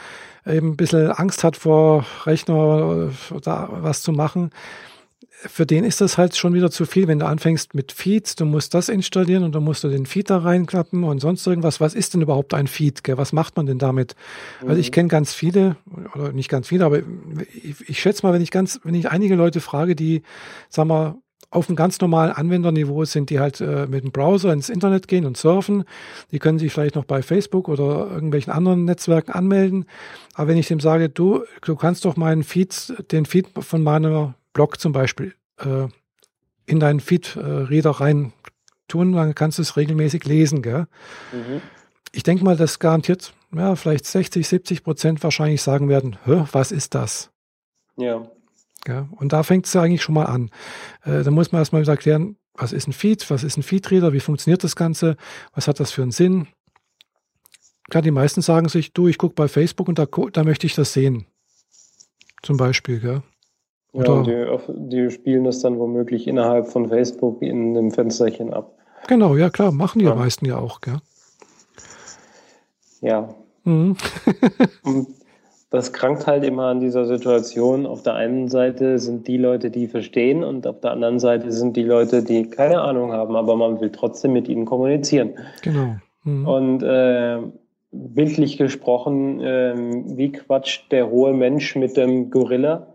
eben 0.47 0.69
ein 0.69 0.77
bisschen 0.77 1.11
Angst 1.11 1.43
hat 1.43 1.57
vor 1.57 2.07
Rechner 2.27 3.11
oder 3.35 3.69
was 3.83 4.03
zu 4.03 4.13
machen, 4.13 4.51
für 5.47 5.65
den 5.65 5.85
ist 5.85 6.01
das 6.01 6.19
halt 6.19 6.37
schon 6.37 6.55
wieder 6.55 6.71
zu 6.71 6.85
viel, 6.85 7.09
wenn 7.09 7.19
du 7.19 7.27
anfängst 7.27 7.75
mit 7.75 7.93
Feeds, 7.93 8.37
du 8.37 8.45
musst 8.45 8.75
das 8.75 8.89
installieren 8.89 9.43
und 9.43 9.55
dann 9.55 9.65
musst 9.65 9.83
du 9.85 9.89
den 9.89 10.05
Feed 10.07 10.29
da 10.29 10.39
reinklappen 10.39 11.05
und 11.05 11.21
sonst 11.21 11.47
irgendwas. 11.47 11.81
Was 11.81 11.95
ist 11.95 12.15
denn 12.15 12.23
überhaupt 12.23 12.53
ein 12.53 12.67
Feed? 12.67 13.05
Gell? 13.05 13.17
Was 13.17 13.33
macht 13.33 13.57
man 13.57 13.67
denn 13.67 13.79
damit? 13.79 14.15
Mhm. 14.63 14.69
Also 14.69 14.81
ich 14.81 14.91
mhm. 14.91 14.95
kenne 14.95 15.09
ganz 15.09 15.33
viele, 15.33 15.77
oder 16.15 16.33
nicht 16.33 16.49
ganz 16.51 16.69
viele, 16.69 16.85
aber 16.85 16.99
ich, 16.99 17.89
ich 17.89 18.01
schätze 18.01 18.27
mal, 18.27 18.33
wenn 18.33 18.43
ich 18.43 18.51
ganz, 18.51 18.81
wenn 18.85 18.95
ich 18.95 19.11
einige 19.11 19.35
Leute 19.35 19.61
frage, 19.61 19.97
die, 19.97 20.23
sagen 20.69 20.91
wir, 20.91 21.17
auf 21.51 21.69
einem 21.69 21.77
ganz 21.77 22.01
normalen 22.01 22.31
Anwenderniveau 22.31 23.05
sind, 23.05 23.31
die 23.31 23.41
halt 23.41 23.61
äh, 23.61 23.87
mit 23.87 24.05
dem 24.05 24.13
Browser 24.13 24.53
ins 24.53 24.69
Internet 24.69 25.09
gehen 25.09 25.27
und 25.27 25.37
surfen. 25.37 25.85
Die 26.31 26.39
können 26.39 26.61
sich 26.61 26.73
vielleicht 26.73 26.95
noch 26.95 27.05
bei 27.05 27.23
Facebook 27.23 27.69
oder 27.69 28.09
irgendwelchen 28.09 28.53
anderen 28.53 28.85
Netzwerken 28.85 29.33
anmelden. 29.33 29.87
Aber 30.35 30.49
wenn 30.49 30.59
ich 30.59 30.69
dem 30.69 30.79
sage, 30.79 31.09
du, 31.09 31.43
du 31.63 31.75
kannst 31.75 32.05
doch 32.05 32.17
meinen 32.17 32.45
Feed, 32.45 32.95
den 33.11 33.27
Feed 33.27 33.49
von 33.59 33.83
meiner 33.83 34.35
Blog 34.53 34.81
zum 34.81 34.93
Beispiel 34.93 35.35
äh, 35.59 35.89
in 36.67 36.81
deinen 36.81 37.01
Feed-Reader 37.01 37.91
rein 37.91 38.33
tun, 38.89 39.13
dann 39.13 39.35
kannst 39.35 39.59
du 39.59 39.63
es 39.63 39.77
regelmäßig 39.77 40.25
lesen. 40.25 40.63
Gell? 40.63 40.87
Mhm. 41.33 41.63
Ich 42.13 42.23
denke 42.23 42.45
mal, 42.45 42.57
dass 42.57 42.79
garantiert 42.79 43.33
ja, 43.53 43.75
vielleicht 43.77 44.07
60, 44.07 44.47
70 44.47 44.85
Prozent 44.85 45.23
wahrscheinlich 45.23 45.63
sagen 45.63 45.89
werden, 45.89 46.17
was 46.25 46.73
ist 46.73 46.95
das? 46.95 47.31
Ja. 47.97 48.29
ja 48.87 49.09
und 49.13 49.33
da 49.33 49.43
fängt 49.43 49.67
es 49.67 49.73
ja 49.73 49.83
eigentlich 49.83 50.03
schon 50.03 50.15
mal 50.15 50.27
an. 50.27 50.51
Äh, 51.05 51.23
da 51.23 51.31
muss 51.31 51.53
man 51.53 51.61
erstmal 51.61 51.83
wieder 51.83 51.93
erklären, 51.93 52.37
was 52.55 52.73
ist 52.73 52.87
ein 52.87 52.93
Feed, 52.93 53.29
was 53.31 53.43
ist 53.43 53.57
ein 53.57 53.63
Feed-Reader, 53.63 54.13
wie 54.13 54.21
funktioniert 54.21 54.63
das 54.63 54.77
Ganze, 54.77 55.17
was 55.55 55.67
hat 55.67 55.81
das 55.81 55.93
für 55.93 56.03
einen 56.03 56.13
Sinn. 56.13 56.47
Klar, 57.89 58.03
die 58.03 58.11
meisten 58.13 58.43
sagen 58.43 58.69
sich, 58.69 58.93
du, 58.93 59.09
ich 59.09 59.19
gucke 59.19 59.35
bei 59.35 59.49
Facebook 59.49 59.89
und 59.89 59.99
da, 59.99 60.07
da 60.07 60.45
möchte 60.45 60.67
ich 60.67 60.75
das 60.75 60.93
sehen. 60.93 61.27
Zum 62.43 62.57
Beispiel, 62.57 63.01
gell? 63.01 63.23
Oder 63.93 64.23
ja, 64.23 64.59
die, 64.69 64.89
die, 64.89 65.11
spielen 65.11 65.45
das 65.45 65.61
dann 65.61 65.79
womöglich 65.79 66.29
innerhalb 66.29 66.69
von 66.69 66.89
Facebook 66.89 67.43
in 67.43 67.77
einem 67.77 67.91
Fensterchen 67.91 68.53
ab. 68.53 68.73
Genau, 69.09 69.37
ja 69.37 69.51
klar, 69.51 69.73
machen 69.73 69.99
die 69.99 70.05
ja. 70.05 70.15
meisten 70.15 70.47
ja 70.47 70.59
auch, 70.59 70.81
gell? 70.81 70.99
Ja. 73.01 73.35
Mhm. 73.65 73.97
Und 74.85 75.09
das 75.71 75.93
krankt 75.93 76.27
halt 76.27 76.45
immer 76.45 76.65
an 76.65 76.81
dieser 76.81 77.07
Situation. 77.07 77.87
Auf 77.87 78.03
der 78.03 78.15
einen 78.15 78.49
Seite 78.49 78.99
sind 78.99 79.29
die 79.29 79.37
Leute, 79.37 79.71
die 79.71 79.87
verstehen, 79.87 80.43
und 80.43 80.67
auf 80.67 80.81
der 80.81 80.91
anderen 80.91 81.21
Seite 81.21 81.53
sind 81.53 81.77
die 81.77 81.85
Leute, 81.85 82.25
die 82.25 82.51
keine 82.51 82.81
Ahnung 82.81 83.13
haben, 83.13 83.37
aber 83.37 83.55
man 83.57 83.81
will 83.81 83.91
trotzdem 83.91 84.33
mit 84.33 84.49
ihnen 84.49 84.65
kommunizieren. 84.65 85.35
Genau. 85.63 85.95
Mhm. 86.25 86.47
Und 86.49 86.83
äh, 86.83 87.39
bildlich 87.93 88.59
gesprochen, 88.59 89.41
äh, 89.41 89.75
wie 90.17 90.33
quatscht 90.33 90.91
der 90.91 91.09
hohe 91.09 91.33
Mensch 91.33 91.77
mit 91.77 91.97
dem 91.97 92.31
Gorilla? 92.31 92.90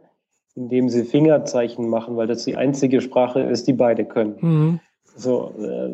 Indem 0.55 0.89
sie 0.89 1.03
Fingerzeichen 1.03 1.89
machen, 1.89 2.15
weil 2.17 2.27
das 2.27 2.45
die 2.45 2.55
einzige 2.55 3.01
Sprache 3.01 3.41
ist, 3.41 3.67
die 3.67 3.73
beide 3.73 4.05
können. 4.05 4.37
Mhm. 4.39 4.79
So 5.15 5.53
äh, 5.59 5.91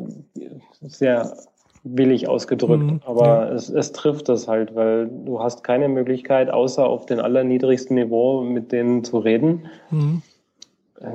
sehr 0.82 1.36
willig 1.84 2.28
ausgedrückt, 2.28 2.84
mhm, 2.84 3.02
aber 3.06 3.48
ja. 3.48 3.54
es, 3.54 3.70
es 3.70 3.92
trifft 3.92 4.30
das 4.30 4.48
halt, 4.48 4.76
weil 4.76 5.08
du 5.08 5.40
hast 5.42 5.64
keine 5.64 5.90
Möglichkeit, 5.90 6.52
außer 6.52 6.86
auf 6.86 7.08
den 7.08 7.20
allerniedrigsten 7.20 7.96
Niveau 7.96 8.42
mit 8.42 8.72
denen 8.72 9.04
zu 9.04 9.18
reden. 9.18 9.68
Mhm. 9.90 10.22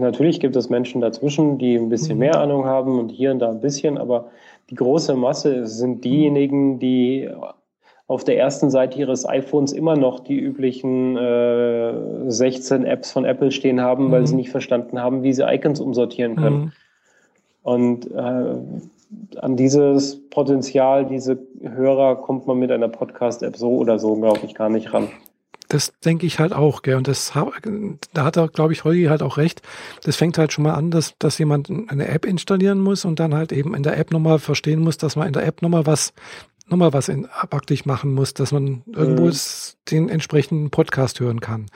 Natürlich 0.01 0.41
gibt 0.41 0.57
es 0.57 0.69
Menschen 0.69 1.01
dazwischen, 1.01 1.59
die 1.59 1.77
ein 1.77 1.89
bisschen 1.89 2.15
mhm. 2.15 2.21
mehr 2.21 2.41
Ahnung 2.41 2.65
haben 2.65 2.99
und 2.99 3.11
hier 3.11 3.31
und 3.31 3.39
da 3.39 3.51
ein 3.51 3.61
bisschen, 3.61 3.97
aber 3.97 4.31
die 4.71 4.75
große 4.75 5.15
Masse 5.15 5.67
sind 5.67 6.05
diejenigen, 6.05 6.81
die 6.81 7.31
auf 8.09 8.23
der 8.23 8.39
ersten 8.39 8.71
Seite 8.71 8.99
ihres 8.99 9.29
iPhones 9.29 9.73
immer 9.73 9.97
noch 9.97 10.21
die 10.21 10.39
üblichen 10.39 11.17
äh, 11.17 12.31
16 12.31 12.85
Apps 12.85 13.11
von 13.11 13.25
Apple 13.25 13.51
stehen 13.51 13.81
haben, 13.81 14.09
mhm. 14.09 14.13
weil 14.13 14.27
sie 14.27 14.37
nicht 14.37 14.51
verstanden 14.51 15.01
haben, 15.01 15.23
wie 15.23 15.33
sie 15.33 15.43
Icons 15.43 15.81
umsortieren 15.81 16.37
können. 16.37 16.57
Mhm. 16.57 16.73
Und 17.63 18.11
äh, 18.13 18.55
an 19.39 19.57
dieses 19.57 20.29
Potenzial, 20.31 21.07
diese 21.07 21.39
Hörer 21.61 22.17
kommt 22.17 22.47
man 22.47 22.59
mit 22.59 22.71
einer 22.71 22.89
Podcast-App 22.89 23.57
so 23.57 23.71
oder 23.77 23.99
so, 23.99 24.15
glaube 24.15 24.41
ich, 24.45 24.55
gar 24.55 24.69
nicht 24.69 24.93
ran. 24.93 25.09
Das 25.69 25.93
denke 26.05 26.27
ich 26.27 26.39
halt 26.39 26.53
auch, 26.53 26.83
gell. 26.83 26.95
Und 26.95 27.09
das 27.09 27.33
da 27.35 28.25
hat 28.25 28.37
er, 28.37 28.49
glaube 28.49 28.73
ich, 28.73 28.85
Holgi 28.85 29.07
halt 29.07 29.23
auch 29.23 29.37
recht. 29.37 29.63
Das 30.05 30.15
fängt 30.15 30.39
halt 30.39 30.53
schon 30.53 30.63
mal 30.63 30.75
an, 30.75 30.93
dass, 30.93 31.15
dass 31.19 31.39
jemand 31.39 31.69
eine 31.89 32.07
App 32.07 32.25
installieren 32.25 32.79
muss 32.81 33.05
und 33.05 33.19
dann 33.19 33.35
halt 33.35 33.51
eben 33.51 33.75
in 33.75 33.83
der 33.83 33.99
App 33.99 34.13
nochmal 34.13 34.39
verstehen 34.39 34.81
muss, 34.81 34.97
dass 34.97 35.17
man 35.17 35.27
in 35.27 35.33
der 35.33 35.45
App 35.45 35.63
nochmal 35.63 35.87
was 35.87 36.13
nochmal 36.69 36.93
was 36.93 37.09
in, 37.09 37.29
praktisch 37.51 37.85
machen 37.87 38.13
muss, 38.13 38.35
dass 38.35 38.53
man 38.53 38.83
irgendwo 38.87 39.27
mhm. 39.27 39.35
den 39.91 40.09
entsprechenden 40.09 40.71
Podcast 40.71 41.21
hören 41.21 41.41
kann. 41.41 41.67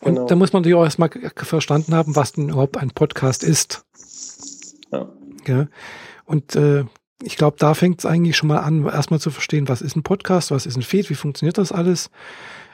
Und 0.00 0.14
genau. 0.14 0.26
da 0.26 0.36
muss 0.36 0.52
man 0.52 0.62
natürlich 0.62 0.76
auch 0.76 0.84
erstmal 0.84 1.10
verstanden 1.36 1.94
haben, 1.94 2.16
was 2.16 2.32
denn 2.32 2.48
überhaupt 2.48 2.76
ein 2.76 2.90
Podcast 2.90 3.44
ist. 3.44 3.84
Ja. 4.92 5.08
ja. 5.46 5.66
Und 6.24 6.56
äh, 6.56 6.84
ich 7.22 7.36
glaube, 7.36 7.56
da 7.58 7.74
fängt 7.74 8.00
es 8.00 8.06
eigentlich 8.06 8.36
schon 8.36 8.48
mal 8.48 8.60
an, 8.60 8.86
erstmal 8.86 9.20
zu 9.20 9.30
verstehen, 9.30 9.68
was 9.68 9.82
ist 9.82 9.96
ein 9.96 10.02
Podcast, 10.02 10.50
was 10.50 10.66
ist 10.66 10.76
ein 10.76 10.82
Feed, 10.82 11.10
wie 11.10 11.14
funktioniert 11.14 11.58
das 11.58 11.72
alles. 11.72 12.10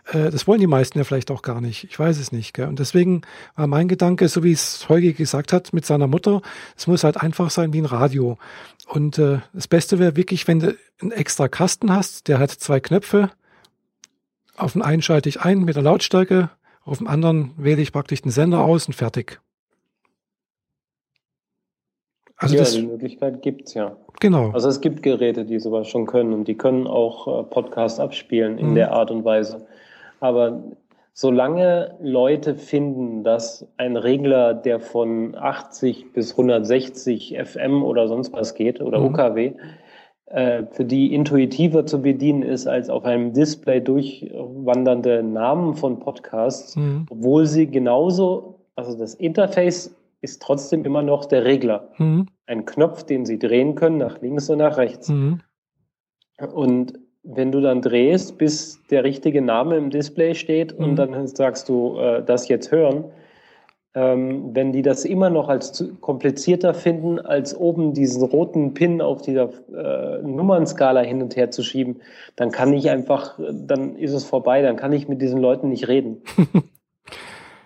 Äh, 0.06 0.30
das 0.30 0.46
wollen 0.46 0.60
die 0.60 0.66
meisten 0.66 0.98
ja 0.98 1.04
vielleicht 1.04 1.30
auch 1.30 1.42
gar 1.42 1.60
nicht. 1.60 1.84
Ich 1.84 1.98
weiß 1.98 2.18
es 2.18 2.32
nicht. 2.32 2.54
Gell? 2.54 2.68
Und 2.68 2.78
deswegen 2.78 3.22
war 3.54 3.66
mein 3.66 3.88
Gedanke, 3.88 4.28
so 4.28 4.42
wie 4.42 4.52
es 4.52 4.88
Holgi 4.88 5.12
gesagt 5.12 5.52
hat 5.52 5.72
mit 5.72 5.86
seiner 5.86 6.06
Mutter, 6.06 6.42
es 6.76 6.86
muss 6.86 7.04
halt 7.04 7.16
einfach 7.16 7.50
sein 7.50 7.72
wie 7.72 7.80
ein 7.80 7.86
Radio. 7.86 8.38
Und 8.88 9.18
äh, 9.18 9.38
das 9.52 9.68
Beste 9.68 9.98
wäre 9.98 10.16
wirklich, 10.16 10.46
wenn 10.48 10.60
du 10.60 10.76
einen 11.00 11.12
extra 11.12 11.48
Kasten 11.48 11.92
hast, 11.92 12.28
der 12.28 12.38
hat 12.38 12.50
zwei 12.50 12.80
Knöpfe. 12.80 13.30
Auf 14.56 14.72
den 14.72 14.82
einen 14.82 15.02
schalte 15.02 15.28
ich 15.28 15.40
ein 15.40 15.64
mit 15.64 15.76
der 15.76 15.82
Lautstärke, 15.82 16.50
auf 16.84 16.98
dem 16.98 17.08
anderen 17.08 17.52
wähle 17.56 17.82
ich 17.82 17.92
praktisch 17.92 18.22
den 18.22 18.30
Sender 18.30 18.60
aus 18.60 18.86
und 18.86 18.94
fertig. 18.94 19.40
Also 22.36 22.54
ja, 22.54 22.60
das, 22.60 22.72
die 22.72 22.82
Möglichkeit 22.82 23.42
gibt's 23.42 23.74
ja. 23.74 23.96
Genau. 24.20 24.50
Also 24.50 24.68
es 24.68 24.80
gibt 24.80 25.02
Geräte, 25.02 25.44
die 25.44 25.58
sowas 25.58 25.88
schon 25.88 26.06
können 26.06 26.32
und 26.32 26.48
die 26.48 26.56
können 26.56 26.86
auch 26.86 27.26
äh, 27.26 27.42
Podcast 27.44 27.98
abspielen 27.98 28.58
in 28.58 28.70
mhm. 28.70 28.74
der 28.76 28.92
Art 28.92 29.10
und 29.10 29.24
Weise. 29.24 29.66
Aber 30.26 30.62
solange 31.12 31.96
Leute 32.00 32.56
finden, 32.56 33.22
dass 33.22 33.66
ein 33.76 33.96
Regler, 33.96 34.54
der 34.54 34.80
von 34.80 35.34
80 35.36 36.12
bis 36.12 36.32
160 36.32 37.38
FM 37.42 37.82
oder 37.82 38.08
sonst 38.08 38.32
was 38.32 38.54
geht 38.54 38.80
oder 38.80 38.98
mhm. 38.98 39.06
UKW, 39.06 39.52
äh, 40.26 40.64
für 40.72 40.84
die 40.84 41.14
intuitiver 41.14 41.86
zu 41.86 42.02
bedienen 42.02 42.42
ist 42.42 42.66
als 42.66 42.90
auf 42.90 43.04
einem 43.04 43.32
Display 43.32 43.80
durchwandernde 43.80 45.22
Namen 45.22 45.74
von 45.74 46.00
Podcasts, 46.00 46.74
mhm. 46.74 47.06
obwohl 47.08 47.46
sie 47.46 47.68
genauso, 47.68 48.66
also 48.74 48.98
das 48.98 49.14
Interface 49.14 49.94
ist 50.20 50.42
trotzdem 50.42 50.84
immer 50.84 51.02
noch 51.02 51.26
der 51.26 51.44
Regler. 51.44 51.90
Mhm. 51.98 52.26
Ein 52.46 52.64
Knopf, 52.64 53.04
den 53.04 53.24
Sie 53.24 53.38
drehen 53.38 53.76
können, 53.76 53.98
nach 53.98 54.20
links 54.20 54.50
und 54.50 54.58
nach 54.58 54.76
rechts. 54.76 55.08
Mhm. 55.08 55.40
Und 56.52 57.05
wenn 57.26 57.52
du 57.52 57.60
dann 57.60 57.82
drehst, 57.82 58.38
bis 58.38 58.80
der 58.90 59.04
richtige 59.04 59.42
Name 59.42 59.76
im 59.76 59.90
Display 59.90 60.34
steht 60.34 60.72
und 60.72 60.92
mhm. 60.92 60.96
dann 60.96 61.26
sagst 61.26 61.68
du, 61.68 61.98
äh, 61.98 62.22
das 62.22 62.48
jetzt 62.48 62.70
hören, 62.70 63.04
ähm, 63.94 64.54
wenn 64.54 64.72
die 64.72 64.82
das 64.82 65.04
immer 65.04 65.30
noch 65.30 65.48
als 65.48 65.72
zu 65.72 65.94
komplizierter 65.96 66.74
finden, 66.74 67.18
als 67.18 67.56
oben 67.56 67.94
diesen 67.94 68.22
roten 68.22 68.74
Pin 68.74 69.00
auf 69.00 69.22
dieser 69.22 69.48
äh, 69.74 70.22
Nummernskala 70.22 71.00
hin 71.00 71.22
und 71.22 71.34
her 71.34 71.50
zu 71.50 71.62
schieben, 71.62 71.96
dann 72.36 72.50
kann 72.50 72.72
ich 72.74 72.90
einfach, 72.90 73.38
dann 73.38 73.96
ist 73.96 74.12
es 74.12 74.24
vorbei, 74.24 74.60
dann 74.62 74.76
kann 74.76 74.92
ich 74.92 75.08
mit 75.08 75.22
diesen 75.22 75.40
Leuten 75.40 75.68
nicht 75.68 75.88
reden. 75.88 76.22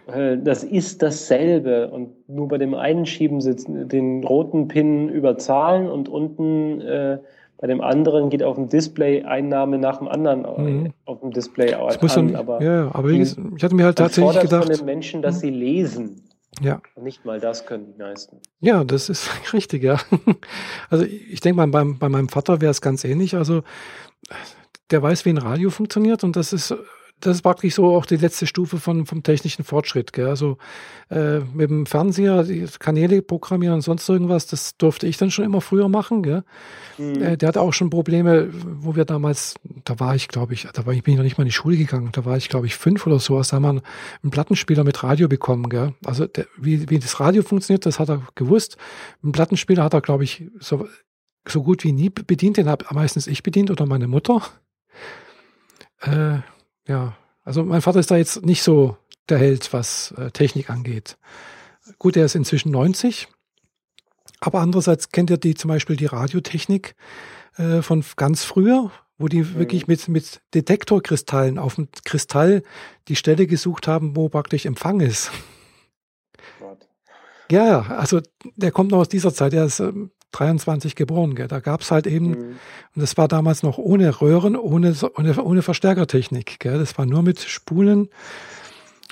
Äh, 0.06 0.38
das 0.38 0.64
ist 0.64 1.02
dasselbe 1.02 1.88
und 1.90 2.28
nur 2.28 2.48
bei 2.48 2.58
dem 2.58 2.74
einen 2.74 3.06
schieben 3.06 3.40
sie 3.40 3.54
den 3.54 4.24
roten 4.24 4.66
Pin 4.66 5.08
über 5.08 5.38
Zahlen 5.38 5.88
und 5.88 6.08
unten 6.08 6.80
äh, 6.80 7.18
bei 7.60 7.66
dem 7.66 7.82
anderen 7.82 8.30
geht 8.30 8.42
auf 8.42 8.56
dem 8.56 8.70
Display 8.70 9.22
Einnahme 9.22 9.76
nach 9.76 9.98
dem 9.98 10.08
anderen 10.08 10.42
mhm. 10.42 10.92
auf 11.04 11.20
dem 11.20 11.30
Display 11.30 11.74
an. 11.74 12.34
Aber, 12.34 12.62
ja, 12.62 12.90
aber 12.94 13.12
die, 13.12 13.20
ich 13.20 13.62
hatte 13.62 13.74
mir 13.74 13.84
halt 13.84 13.98
tatsächlich 13.98 14.40
gedacht. 14.40 14.64
von 14.64 14.74
den 14.74 14.86
Menschen, 14.86 15.20
dass 15.20 15.36
mhm. 15.36 15.40
sie 15.40 15.50
lesen. 15.50 16.22
Ja. 16.62 16.80
Und 16.94 17.04
nicht 17.04 17.26
mal 17.26 17.38
das 17.38 17.66
können 17.66 17.92
die 17.92 18.02
meisten. 18.02 18.38
Ja, 18.60 18.82
das 18.82 19.10
ist 19.10 19.30
richtig, 19.52 19.82
ja. 19.82 20.00
Also 20.88 21.04
ich 21.04 21.40
denke 21.40 21.58
mal, 21.58 21.68
beim, 21.68 21.98
bei 21.98 22.08
meinem 22.08 22.30
Vater 22.30 22.62
wäre 22.62 22.70
es 22.70 22.80
ganz 22.80 23.04
ähnlich. 23.04 23.36
Also 23.36 23.62
der 24.90 25.02
weiß, 25.02 25.26
wie 25.26 25.30
ein 25.30 25.38
Radio 25.38 25.68
funktioniert 25.68 26.24
und 26.24 26.36
das 26.36 26.54
ist 26.54 26.74
das 27.20 27.36
ist 27.36 27.42
praktisch 27.42 27.74
so 27.74 27.94
auch 27.94 28.06
die 28.06 28.16
letzte 28.16 28.46
Stufe 28.46 28.78
von, 28.78 29.06
vom 29.06 29.22
technischen 29.22 29.64
Fortschritt. 29.64 30.12
Gell? 30.12 30.28
Also 30.28 30.58
äh, 31.10 31.40
mit 31.40 31.70
dem 31.70 31.86
Fernseher, 31.86 32.44
die 32.44 32.66
Kanäle 32.78 33.22
programmieren 33.22 33.76
und 33.76 33.80
sonst 33.82 34.08
irgendwas, 34.08 34.46
das 34.46 34.76
durfte 34.76 35.06
ich 35.06 35.16
dann 35.16 35.30
schon 35.30 35.44
immer 35.44 35.60
früher 35.60 35.88
machen. 35.88 36.22
Gell? 36.22 36.44
Mhm. 36.98 37.22
Äh, 37.22 37.36
der 37.36 37.48
hatte 37.48 37.60
auch 37.60 37.72
schon 37.72 37.90
Probleme, 37.90 38.48
wo 38.52 38.96
wir 38.96 39.04
damals, 39.04 39.54
da 39.84 40.00
war 40.00 40.14
ich, 40.14 40.28
glaube 40.28 40.54
ich, 40.54 40.66
da 40.72 40.86
war 40.86 40.92
ich, 40.92 41.02
bin 41.02 41.14
ich 41.14 41.18
noch 41.18 41.24
nicht 41.24 41.38
mal 41.38 41.42
in 41.42 41.48
die 41.48 41.52
Schule 41.52 41.76
gegangen, 41.76 42.10
da 42.12 42.24
war 42.24 42.36
ich, 42.36 42.48
glaube 42.48 42.66
ich, 42.66 42.76
fünf 42.76 43.06
oder 43.06 43.18
so, 43.18 43.40
da 43.40 43.52
haben 43.52 43.62
wir 43.62 43.82
einen 44.22 44.30
Plattenspieler 44.30 44.84
mit 44.84 45.02
Radio 45.02 45.28
bekommen. 45.28 45.68
Gell? 45.68 45.94
Also 46.04 46.26
der, 46.26 46.46
wie, 46.56 46.88
wie 46.90 46.98
das 46.98 47.20
Radio 47.20 47.42
funktioniert, 47.42 47.86
das 47.86 47.98
hat 47.98 48.08
er 48.08 48.22
gewusst. 48.34 48.76
Ein 49.22 49.32
Plattenspieler 49.32 49.84
hat 49.84 49.94
er, 49.94 50.00
glaube 50.00 50.24
ich, 50.24 50.44
so, 50.58 50.88
so 51.46 51.62
gut 51.62 51.84
wie 51.84 51.92
nie 51.92 52.10
bedient, 52.10 52.56
den 52.56 52.68
habe 52.68 52.84
meistens 52.92 53.26
ich 53.26 53.42
bedient 53.42 53.70
oder 53.70 53.86
meine 53.86 54.08
Mutter. 54.08 54.42
Äh, 56.00 56.38
ja, 56.86 57.16
also 57.44 57.64
mein 57.64 57.82
Vater 57.82 58.00
ist 58.00 58.10
da 58.10 58.16
jetzt 58.16 58.44
nicht 58.44 58.62
so 58.62 58.96
der 59.28 59.38
Held, 59.38 59.72
was 59.72 60.12
äh, 60.12 60.30
Technik 60.30 60.70
angeht. 60.70 61.16
Gut, 61.98 62.16
er 62.16 62.24
ist 62.24 62.34
inzwischen 62.34 62.70
90, 62.70 63.28
aber 64.40 64.60
andererseits 64.60 65.10
kennt 65.10 65.30
er 65.30 65.38
die 65.38 65.54
zum 65.54 65.68
Beispiel 65.68 65.96
die 65.96 66.06
Radiotechnik 66.06 66.94
äh, 67.56 67.82
von 67.82 68.04
ganz 68.16 68.44
früher, 68.44 68.90
wo 69.18 69.28
die 69.28 69.42
mhm. 69.42 69.54
wirklich 69.56 69.86
mit, 69.86 70.08
mit 70.08 70.40
Detektorkristallen 70.54 71.58
auf 71.58 71.76
dem 71.76 71.88
Kristall 72.04 72.62
die 73.08 73.16
Stelle 73.16 73.46
gesucht 73.46 73.86
haben, 73.86 74.16
wo 74.16 74.28
praktisch 74.28 74.66
Empfang 74.66 75.00
ist. 75.00 75.30
Gott. 76.58 76.88
Ja, 77.50 77.82
also 77.82 78.20
der 78.56 78.72
kommt 78.72 78.92
noch 78.92 78.98
aus 78.98 79.08
dieser 79.08 79.34
Zeit, 79.34 79.52
er 79.52 79.66
ist 79.66 79.80
ähm, 79.80 80.10
23 80.32 80.94
geboren. 80.94 81.34
Gell? 81.34 81.48
Da 81.48 81.60
gab 81.60 81.80
es 81.80 81.90
halt 81.90 82.06
eben, 82.06 82.28
mhm. 82.28 82.56
und 82.94 83.02
das 83.02 83.16
war 83.16 83.28
damals 83.28 83.62
noch 83.62 83.78
ohne 83.78 84.20
Röhren, 84.20 84.56
ohne, 84.56 84.94
ohne, 85.16 85.42
ohne 85.42 85.62
Verstärkertechnik. 85.62 86.60
Gell? 86.60 86.78
Das 86.78 86.96
war 86.98 87.06
nur 87.06 87.22
mit 87.22 87.40
Spulen. 87.40 88.08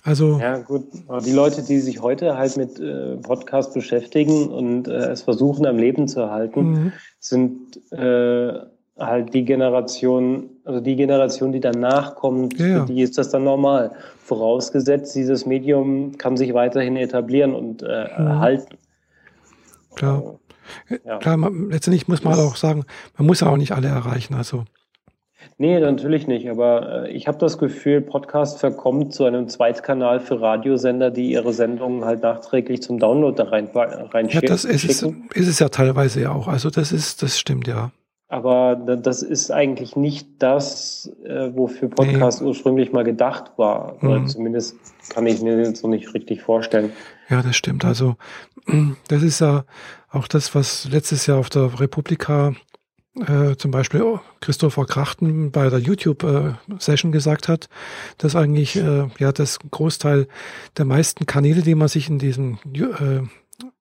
Also 0.05 0.39
ja, 0.41 0.59
gut. 0.59 0.87
Aber 1.07 1.21
die 1.21 1.33
Leute, 1.33 1.63
die 1.63 1.81
sich 1.81 2.01
heute 2.01 2.39
halt 2.39 2.57
mit 2.57 2.79
äh, 2.81 3.17
Podcast 3.17 3.75
beschäftigen 3.75 4.49
und 4.49 4.89
äh, 4.89 5.11
es 5.11 5.23
versuchen, 5.23 5.67
am 5.67 5.77
Leben 5.77 6.09
zu 6.09 6.21
erhalten, 6.21 6.71
mhm. 6.71 6.93
sind 7.19 7.93
äh, 7.93 8.53
halt 8.99 9.35
die 9.35 9.45
Generation, 9.45 10.51
also 10.65 10.81
die 10.81 10.97
Generation, 10.97 11.53
die 11.53 11.61
danach 11.61 12.15
kommt, 12.17 12.59
ja. 12.59 12.81
für 12.81 12.93
die 12.93 13.03
ist 13.03 13.19
das 13.19 13.31
dann 13.31 13.45
normal. 13.45 13.93
Vorausgesetzt, 14.25 15.15
dieses 15.15 15.47
Medium 15.47 16.17
kann 16.17 16.37
sich 16.37 16.55
weiterhin 16.55 16.97
etablieren 16.97 17.55
und 17.55 17.83
äh, 17.83 17.87
mhm. 17.87 18.27
erhalten. 18.27 18.77
Klar. 19.95 20.39
Ja. 21.05 21.19
Klar, 21.19 21.37
man, 21.37 21.71
letztendlich 21.71 22.09
muss 22.09 22.25
man 22.25 22.37
das, 22.37 22.47
auch 22.47 22.57
sagen, 22.57 22.85
man 23.17 23.27
muss 23.27 23.41
ja 23.41 23.49
auch 23.49 23.57
nicht 23.57 23.73
alle 23.73 23.89
erreichen. 23.89 24.35
Also. 24.35 24.65
Nee, 25.57 25.79
natürlich 25.81 26.27
nicht. 26.27 26.49
Aber 26.49 27.07
äh, 27.07 27.11
ich 27.11 27.27
habe 27.27 27.39
das 27.39 27.59
Gefühl, 27.59 28.01
Podcast 28.01 28.61
verkommt 28.61 29.13
zu 29.13 29.25
einem 29.25 29.49
Zweitkanal 29.49 30.21
für 30.21 30.41
Radiosender, 30.41 31.11
die 31.11 31.33
ihre 31.33 31.53
Sendungen 31.53 32.05
halt 32.05 32.23
nachträglich 32.23 32.83
zum 32.83 32.99
Download 32.99 33.37
da 33.37 33.49
rein, 33.49 33.69
reinschicken. 33.75 34.49
Ja, 34.49 34.53
das 34.53 34.65
ist 34.65 34.85
es, 34.85 35.03
ist 35.03 35.49
es 35.49 35.59
ja 35.59 35.69
teilweise 35.69 36.21
ja 36.23 36.33
auch. 36.33 36.49
Also 36.49 36.71
das 36.71 36.93
ist, 36.93 37.23
das 37.23 37.39
stimmt 37.39 37.67
ja. 37.67 37.91
Aber 38.31 38.77
das 38.77 39.23
ist 39.23 39.51
eigentlich 39.51 39.97
nicht 39.97 40.29
das, 40.39 41.11
äh, 41.25 41.51
wofür 41.55 41.89
Podcast 41.89 42.43
nee. 42.43 42.49
ursprünglich 42.49 42.93
mal 42.93 43.03
gedacht 43.03 43.53
war. 43.57 43.97
Mhm. 44.03 44.27
zumindest 44.27 44.77
kann 45.09 45.27
ich 45.27 45.41
mir 45.41 45.57
das 45.57 45.81
so 45.81 45.89
nicht 45.89 46.13
richtig 46.13 46.43
vorstellen. 46.43 46.93
Ja, 47.31 47.41
das 47.41 47.57
stimmt. 47.57 47.87
Also 47.87 48.17
das 49.09 49.23
ist 49.23 49.41
ja 49.41 49.65
auch 50.11 50.29
das, 50.29 50.55
was 50.55 50.87
letztes 50.87 51.27
Jahr 51.27 51.39
auf 51.39 51.51
der 51.51 51.81
Republika 51.81 52.55
äh, 53.27 53.57
zum 53.57 53.71
Beispiel 53.71 54.21
Christopher 54.41 54.87
Krachten 54.87 55.51
bei 55.51 55.69
der 55.71 55.79
YouTube-Session 55.79 57.11
äh, 57.11 57.13
gesagt 57.13 57.49
hat, 57.49 57.69
dass 58.19 58.37
eigentlich 58.37 58.77
äh, 58.77 59.09
ja 59.19 59.33
das 59.33 59.59
Großteil 59.71 60.29
der 60.77 60.85
meisten 60.85 61.27
Kanäle, 61.27 61.63
die 61.63 61.75
man 61.75 61.89
sich 61.89 62.09
in 62.09 62.19
diesem 62.19 62.59
äh, 62.75 63.23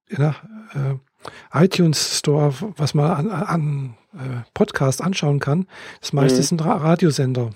ja, 0.09 0.35
äh, 0.73 1.63
iTunes 1.65 2.19
Store, 2.19 2.53
was 2.77 2.93
man 2.93 3.11
an, 3.11 3.29
an 3.29 3.97
äh, 4.13 4.43
Podcast 4.53 5.01
anschauen 5.01 5.39
kann, 5.39 5.67
das 6.01 6.13
meiste 6.13 6.39
mhm. 6.39 6.43
sind 6.43 6.65
Radiosender. 6.65 7.51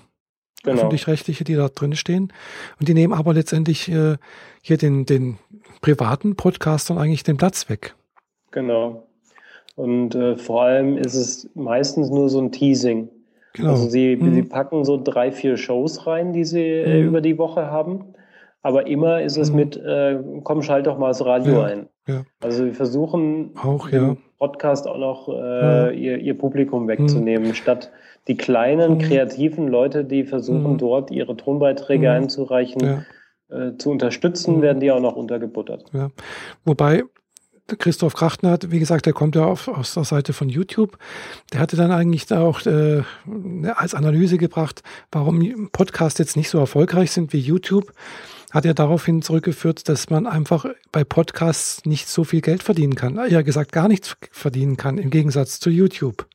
Genau. 0.64 0.78
öffentlich-rechtliche, 0.78 1.42
die 1.42 1.56
da 1.56 1.68
drin 1.68 1.96
stehen. 1.96 2.32
Und 2.78 2.88
die 2.88 2.94
nehmen 2.94 3.12
aber 3.12 3.34
letztendlich 3.34 3.90
äh, 3.90 4.16
hier 4.60 4.76
den, 4.76 5.06
den 5.06 5.38
privaten 5.80 6.36
Podcastern 6.36 6.98
eigentlich 6.98 7.24
den 7.24 7.36
Platz 7.36 7.68
weg. 7.68 7.96
Genau. 8.52 9.06
Und 9.74 10.14
äh, 10.14 10.36
vor 10.36 10.62
allem 10.62 10.96
ist 10.96 11.14
es 11.14 11.50
meistens 11.54 12.10
nur 12.10 12.28
so 12.28 12.40
ein 12.40 12.52
Teasing. 12.52 13.08
Genau. 13.54 13.70
Also 13.70 13.88
sie, 13.88 14.16
mhm. 14.16 14.34
sie 14.34 14.42
packen 14.42 14.84
so 14.84 15.00
drei, 15.02 15.32
vier 15.32 15.56
Shows 15.56 16.06
rein, 16.06 16.32
die 16.32 16.44
sie 16.44 16.62
äh, 16.62 17.00
mhm. 17.00 17.08
über 17.08 17.20
die 17.20 17.38
Woche 17.38 17.70
haben. 17.70 18.14
Aber 18.62 18.86
immer 18.86 19.22
ist 19.22 19.36
es 19.36 19.50
mhm. 19.50 19.56
mit, 19.56 19.76
äh, 19.76 20.18
komm, 20.44 20.62
schalt 20.62 20.86
doch 20.86 20.98
mal 20.98 21.08
das 21.08 21.24
Radio 21.24 21.54
ja, 21.54 21.64
ein. 21.64 21.88
Ja. 22.06 22.24
Also 22.40 22.64
wir 22.66 22.74
versuchen 22.74 23.52
auch, 23.62 23.88
ja. 23.90 24.16
Podcast 24.38 24.86
auch 24.86 24.98
noch 24.98 25.28
äh, 25.28 25.96
ihr, 25.96 26.18
ihr 26.18 26.38
Publikum 26.38 26.86
wegzunehmen, 26.88 27.48
mhm. 27.48 27.54
statt 27.54 27.90
die 28.28 28.36
kleinen, 28.36 28.94
mhm. 28.94 28.98
kreativen 28.98 29.68
Leute, 29.68 30.04
die 30.04 30.24
versuchen 30.24 30.78
dort 30.78 31.10
ihre 31.10 31.36
Tonbeiträge 31.36 32.10
einzureichen, 32.10 33.04
äh, 33.50 33.72
zu 33.78 33.90
unterstützen, 33.90 34.62
werden 34.62 34.78
die 34.78 34.92
auch 34.92 35.00
noch 35.00 35.16
untergebuttert. 35.16 35.90
Wobei 36.64 37.02
Christoph 37.76 38.14
Krachtner 38.14 38.50
hat, 38.50 38.70
wie 38.70 38.78
gesagt, 38.78 39.06
der 39.06 39.12
kommt 39.12 39.34
ja 39.34 39.44
auf, 39.44 39.68
aus 39.68 39.94
der 39.94 40.04
Seite 40.04 40.32
von 40.32 40.48
YouTube. 40.48 40.98
Der 41.52 41.60
hatte 41.60 41.76
dann 41.76 41.90
eigentlich 41.90 42.26
da 42.26 42.40
auch 42.40 42.64
äh, 42.66 43.02
als 43.74 43.94
Analyse 43.94 44.38
gebracht, 44.38 44.82
warum 45.10 45.70
Podcasts 45.70 46.18
jetzt 46.18 46.36
nicht 46.36 46.48
so 46.48 46.58
erfolgreich 46.58 47.12
sind 47.12 47.32
wie 47.32 47.40
YouTube. 47.40 47.92
Hat 48.50 48.66
er 48.66 48.74
daraufhin 48.74 49.22
zurückgeführt, 49.22 49.88
dass 49.88 50.10
man 50.10 50.26
einfach 50.26 50.66
bei 50.90 51.04
Podcasts 51.04 51.86
nicht 51.86 52.08
so 52.08 52.24
viel 52.24 52.42
Geld 52.42 52.62
verdienen 52.62 52.94
kann. 52.94 53.16
Eher 53.16 53.42
gesagt, 53.42 53.72
gar 53.72 53.88
nichts 53.88 54.16
verdienen 54.30 54.76
kann, 54.76 54.98
im 54.98 55.10
Gegensatz 55.10 55.58
zu 55.58 55.70
YouTube. 55.70 56.26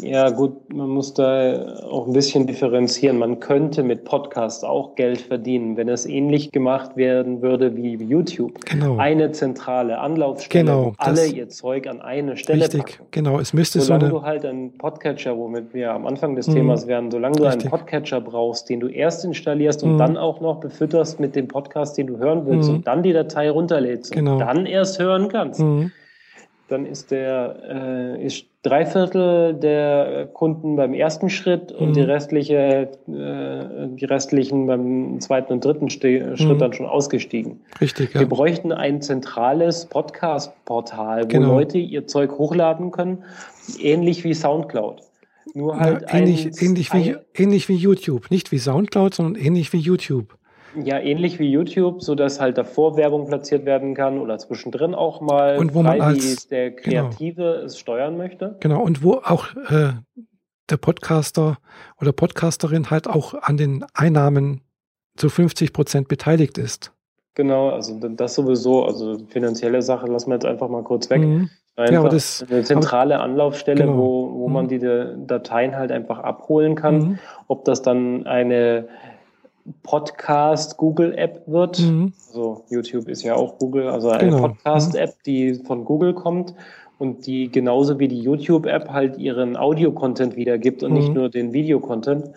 Ja, 0.00 0.30
gut, 0.30 0.72
man 0.72 0.88
muss 0.88 1.14
da 1.14 1.78
auch 1.82 2.06
ein 2.06 2.12
bisschen 2.12 2.46
differenzieren. 2.46 3.18
Man 3.18 3.40
könnte 3.40 3.82
mit 3.82 4.04
Podcast 4.04 4.64
auch 4.64 4.94
Geld 4.94 5.20
verdienen, 5.20 5.76
wenn 5.76 5.88
es 5.88 6.06
ähnlich 6.06 6.52
gemacht 6.52 6.96
werden 6.96 7.42
würde 7.42 7.76
wie 7.76 7.94
YouTube. 7.96 8.64
Genau. 8.66 8.96
Eine 8.96 9.32
zentrale 9.32 9.98
Anlaufstelle, 9.98 10.64
genau, 10.64 10.86
wo 10.86 10.92
alle 10.98 11.26
ihr 11.26 11.48
Zeug 11.48 11.86
an 11.86 12.00
eine 12.00 12.36
Stelle 12.36 12.64
richtig, 12.64 12.80
packen. 12.80 13.06
Genau, 13.10 13.38
es 13.38 13.52
müsste 13.52 13.80
solange 13.80 14.00
so 14.00 14.06
eine... 14.06 14.20
du 14.20 14.26
halt 14.26 14.44
einen 14.44 14.76
Podcatcher, 14.76 15.36
womit 15.36 15.72
wir 15.74 15.92
am 15.92 16.06
Anfang 16.06 16.36
des 16.36 16.48
mhm. 16.48 16.54
Themas 16.54 16.86
wären, 16.86 17.10
solange 17.10 17.36
du 17.36 17.44
richtig. 17.44 17.62
einen 17.62 17.70
Podcatcher 17.70 18.20
brauchst, 18.20 18.68
den 18.68 18.80
du 18.80 18.88
erst 18.88 19.24
installierst 19.24 19.82
und 19.82 19.94
mhm. 19.94 19.98
dann 19.98 20.16
auch 20.16 20.40
noch 20.40 20.60
befütterst 20.60 21.20
mit 21.20 21.36
dem 21.36 21.48
Podcast, 21.48 21.96
den 21.98 22.06
du 22.08 22.18
hören 22.18 22.46
willst 22.46 22.68
mhm. 22.68 22.76
und 22.76 22.86
dann 22.86 23.02
die 23.02 23.12
Datei 23.12 23.50
runterlädst 23.50 24.12
genau. 24.12 24.34
und 24.34 24.38
dann 24.40 24.66
erst 24.66 24.98
hören 24.98 25.28
kannst 25.28 25.60
mhm. 25.60 25.92
Dann 26.70 26.86
ist 26.86 27.10
der 27.10 27.56
äh, 27.68 28.24
ist 28.24 28.46
drei 28.62 28.84
der 28.84 30.28
Kunden 30.32 30.76
beim 30.76 30.92
ersten 30.94 31.30
Schritt 31.30 31.72
und 31.72 31.90
mhm. 31.90 31.92
die 31.94 32.00
restliche, 32.02 32.90
äh, 33.08 33.88
die 33.88 34.04
restlichen 34.04 34.66
beim 34.66 35.20
zweiten 35.20 35.52
und 35.54 35.64
dritten 35.64 35.90
Ste 35.90 36.36
Schritt 36.36 36.54
mhm. 36.54 36.58
dann 36.58 36.72
schon 36.72 36.86
ausgestiegen. 36.86 37.60
Richtig. 37.80 38.14
Ja. 38.14 38.20
Wir 38.20 38.28
bräuchten 38.28 38.72
ein 38.72 39.00
zentrales 39.00 39.86
Podcast-Portal, 39.86 41.24
wo 41.24 41.28
genau. 41.28 41.54
Leute 41.54 41.78
ihr 41.78 42.06
Zeug 42.06 42.32
hochladen 42.32 42.90
können, 42.90 43.24
ähnlich 43.80 44.24
wie 44.24 44.34
SoundCloud. 44.34 45.02
Nur 45.54 45.78
halt 45.78 46.02
ja, 46.02 46.18
ähnlich, 46.18 46.46
ein, 46.46 46.52
ähnlich, 46.60 46.94
wie, 46.94 47.16
ähnlich 47.34 47.68
wie 47.68 47.74
YouTube. 47.74 48.30
Nicht 48.30 48.52
wie 48.52 48.58
SoundCloud, 48.58 49.14
sondern 49.14 49.42
ähnlich 49.42 49.72
wie 49.72 49.78
YouTube. 49.78 50.36
Ja, 50.74 50.98
ähnlich 50.98 51.38
wie 51.38 51.50
YouTube, 51.50 52.02
so 52.02 52.14
dass 52.14 52.40
halt 52.40 52.58
davor 52.58 52.96
Werbung 52.96 53.26
platziert 53.26 53.64
werden 53.64 53.94
kann 53.94 54.18
oder 54.18 54.38
zwischendrin 54.38 54.94
auch 54.94 55.20
mal, 55.20 55.58
und 55.58 55.74
wo 55.74 55.82
man 55.82 56.00
als, 56.00 56.48
der 56.48 56.70
genau. 56.70 57.08
Kreative 57.08 57.42
genau. 57.42 57.64
es 57.64 57.78
steuern 57.78 58.16
möchte. 58.16 58.56
Genau, 58.60 58.82
und 58.82 59.02
wo 59.02 59.14
auch 59.14 59.48
äh, 59.68 59.92
der 60.68 60.76
Podcaster 60.76 61.58
oder 62.00 62.12
Podcasterin 62.12 62.90
halt 62.90 63.08
auch 63.08 63.34
an 63.34 63.56
den 63.56 63.84
Einnahmen 63.94 64.62
zu 65.16 65.28
50 65.28 65.72
Prozent 65.72 66.08
beteiligt 66.08 66.58
ist. 66.58 66.92
Genau, 67.34 67.70
also 67.70 67.98
das 68.08 68.34
sowieso, 68.34 68.84
also 68.84 69.18
finanzielle 69.28 69.82
Sache 69.82 70.06
lassen 70.06 70.30
wir 70.30 70.34
jetzt 70.34 70.46
einfach 70.46 70.68
mal 70.68 70.82
kurz 70.82 71.10
weg. 71.10 71.20
Mhm. 71.22 71.50
Einfach 71.76 71.92
ja, 71.92 72.00
aber 72.00 72.08
das, 72.08 72.44
eine 72.50 72.62
zentrale 72.64 73.14
aber, 73.16 73.24
Anlaufstelle, 73.24 73.84
genau. 73.84 73.96
wo, 73.96 74.32
wo 74.40 74.48
mhm. 74.48 74.54
man 74.54 74.68
die 74.68 74.78
Dateien 74.78 75.76
halt 75.76 75.92
einfach 75.92 76.18
abholen 76.18 76.74
kann. 76.74 76.98
Mhm. 76.98 77.18
Ob 77.46 77.64
das 77.64 77.82
dann 77.82 78.26
eine 78.26 78.88
Podcast 79.82 80.76
Google 80.76 81.16
App 81.16 81.42
wird. 81.46 81.78
Mhm. 81.80 82.12
Also 82.28 82.64
YouTube 82.70 83.08
ist 83.08 83.22
ja 83.22 83.34
auch 83.34 83.58
Google, 83.58 83.88
also 83.88 84.10
eine 84.10 84.30
genau. 84.30 84.48
Podcast 84.48 84.94
App, 84.94 85.10
mhm. 85.10 85.22
die 85.26 85.54
von 85.54 85.84
Google 85.84 86.14
kommt 86.14 86.54
und 86.98 87.26
die 87.26 87.50
genauso 87.50 87.98
wie 87.98 88.08
die 88.08 88.20
YouTube 88.20 88.66
App 88.66 88.90
halt 88.90 89.18
ihren 89.18 89.56
Audio 89.56 89.92
Content 89.92 90.36
wiedergibt 90.36 90.82
und 90.82 90.92
mhm. 90.92 90.98
nicht 90.98 91.14
nur 91.14 91.28
den 91.28 91.52
Video 91.52 91.80
Content. 91.80 92.30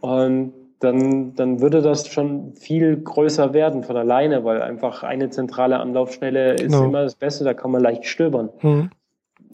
Und 0.00 0.52
dann, 0.80 1.34
dann 1.36 1.60
würde 1.60 1.80
das 1.80 2.08
schon 2.08 2.54
viel 2.54 2.96
größer 2.96 3.54
werden 3.54 3.84
von 3.84 3.96
alleine, 3.96 4.44
weil 4.44 4.62
einfach 4.62 5.02
eine 5.02 5.30
zentrale 5.30 5.78
Anlaufstelle 5.78 6.54
ist 6.54 6.72
genau. 6.72 6.84
immer 6.84 7.02
das 7.02 7.14
Beste, 7.14 7.44
da 7.44 7.54
kann 7.54 7.70
man 7.70 7.82
leicht 7.82 8.04
stöbern. 8.04 8.50
Mhm. 8.62 8.90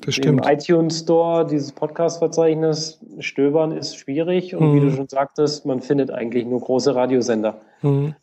Das 0.05 0.15
stimmt. 0.15 0.47
Im 0.47 0.53
iTunes 0.53 1.01
Store, 1.01 1.47
dieses 1.47 1.73
Podcast-Verzeichnis, 1.73 3.01
stöbern 3.19 3.73
ist 3.73 3.97
schwierig 3.97 4.55
und 4.55 4.71
mhm. 4.71 4.77
wie 4.77 4.81
du 4.81 4.91
schon 4.93 5.09
sagtest, 5.09 5.67
man 5.67 5.81
findet 5.81 6.11
eigentlich 6.11 6.47
nur 6.47 6.61
große 6.61 6.95
Radiosender. 6.95 7.61
Mhm. 7.83 8.15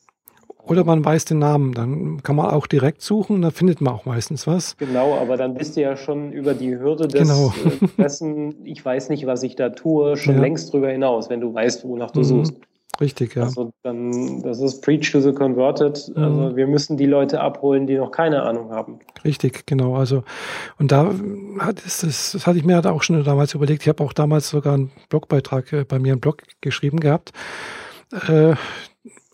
Oder 0.68 0.84
man 0.84 1.06
weiß 1.06 1.26
den 1.26 1.40
Namen, 1.40 1.74
dann 1.74 2.24
kann 2.24 2.36
man 2.36 2.48
auch 2.50 2.66
direkt 2.66 3.02
suchen, 3.02 3.42
da 3.44 3.52
findet 3.52 3.82
man 3.82 3.94
auch 3.94 4.06
meistens 4.06 4.48
was. 4.48 4.76
Genau, 4.78 5.16
aber 5.16 5.38
dann 5.38 5.54
bist 5.54 5.78
du 5.78 5.82
ja 5.82 5.96
schon 5.96 6.32
über 6.32 6.56
die 6.56 6.76
Hürde 6.76 7.08
des 7.08 7.22
genau. 7.22 7.50
Äh, 7.50 8.02
dessen, 8.02 8.66
ich 8.66 8.84
weiß 8.84 9.10
nicht, 9.10 9.28
was 9.28 9.44
ich 9.44 9.56
da 9.56 9.70
tue, 9.70 10.18
schon 10.18 10.36
ja. 10.36 10.42
längst 10.42 10.74
drüber 10.74 10.90
hinaus, 10.90 11.30
wenn 11.30 11.40
du 11.40 11.54
weißt, 11.54 11.88
wonach 11.88 12.12
du 12.12 12.22
mhm. 12.22 12.24
suchst. 12.24 12.56
Richtig, 13.02 13.36
ja. 13.36 13.44
Also 13.44 13.72
dann, 13.84 14.42
das 14.42 14.62
ist 14.62 14.82
Preach 14.82 15.12
to 15.12 15.20
the 15.20 15.34
Converted. 15.34 16.12
Mhm. 16.16 16.24
Also 16.24 16.56
wir 16.56 16.68
müssen 16.68 16.98
die 16.98 17.06
Leute 17.06 17.42
abholen, 17.42 17.88
die 17.88 17.96
noch 17.96 18.12
keine 18.12 18.44
Ahnung 18.44 18.72
haben. 18.72 19.00
Richtig, 19.24 19.66
genau. 19.66 19.96
Also 19.96 20.24
und 20.80 20.92
da 20.92 21.14
hat 21.60 21.86
es, 21.86 22.02
das, 22.02 22.32
das 22.32 22.48
hatte 22.48 22.58
ich 22.58 22.66
mir 22.66 22.76
halt 22.76 22.88
auch 22.88 23.04
schon 23.04 23.24
damals 23.24 23.54
überlegt. 23.54 23.82
Ich 23.84 23.90
habe 23.90 24.04
auch 24.04 24.14
damals 24.14 24.50
sogar 24.50 24.76
einen 24.76 24.92
Blogbeitrag 25.10 25.74
äh, 25.74 25.84
bei 25.84 26.00
mir 26.00 26.14
im 26.14 26.20
Blog 26.20 26.44
geschrieben 26.62 27.00
gehabt. 27.00 27.32
Äh, 28.28 28.56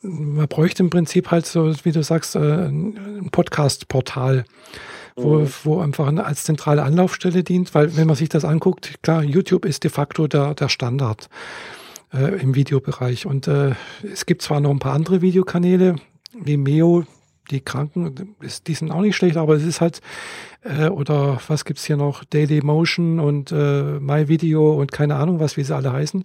man 0.02 0.48
bräuchte 0.48 0.82
im 0.82 0.90
Prinzip 0.90 1.30
halt 1.30 1.46
so, 1.46 1.72
wie 1.84 1.92
du 1.92 2.02
sagst, 2.02 2.36
äh, 2.36 2.40
ein 2.40 3.30
Podcast-Portal 3.32 4.46
wo, 5.16 5.40
mhm. 5.40 5.50
wo 5.64 5.80
einfach 5.80 6.08
als 6.18 6.44
zentrale 6.46 6.84
Anlaufstelle 6.84 7.44
dient, 7.44 7.76
weil 7.76 7.96
wenn 7.98 8.08
man 8.08 8.16
sich 8.16 8.30
das 8.30 8.46
anguckt, 8.46 9.02
klar, 9.02 9.24
YouTube 9.24 9.66
ist 9.66 9.84
de 9.84 9.92
facto 9.92 10.28
der, 10.28 10.54
der 10.54 10.70
Standard 10.70 11.30
äh, 12.14 12.42
im 12.42 12.56
Videobereich. 12.56 13.26
Und 13.26 13.48
äh, 13.48 13.72
es 14.04 14.26
gibt 14.26 14.42
zwar 14.42 14.60
noch 14.60 14.72
ein 14.72 14.80
paar 14.80 14.94
andere 14.94 15.22
Videokanäle, 15.22 15.96
wie 16.34 16.58
Meo, 16.58 17.04
die 17.50 17.60
Kranken, 17.60 18.36
ist, 18.42 18.68
die 18.68 18.74
sind 18.74 18.92
auch 18.92 19.02
nicht 19.02 19.16
schlecht, 19.16 19.36
aber 19.36 19.56
es 19.56 19.66
ist 19.66 19.82
halt, 19.82 20.00
äh, 20.64 20.88
oder 20.88 21.40
was 21.48 21.66
gibt's 21.66 21.86
hier 21.86 21.98
noch, 21.98 22.24
Daily 22.24 22.62
Motion 22.62 23.20
und 23.20 23.52
äh, 23.52 24.00
My 24.00 24.28
Video 24.28 24.74
und 24.80 24.92
keine 24.92 25.16
Ahnung 25.16 25.40
was, 25.40 25.58
wie 25.58 25.64
sie 25.64 25.76
alle 25.76 25.92
heißen. 25.92 26.24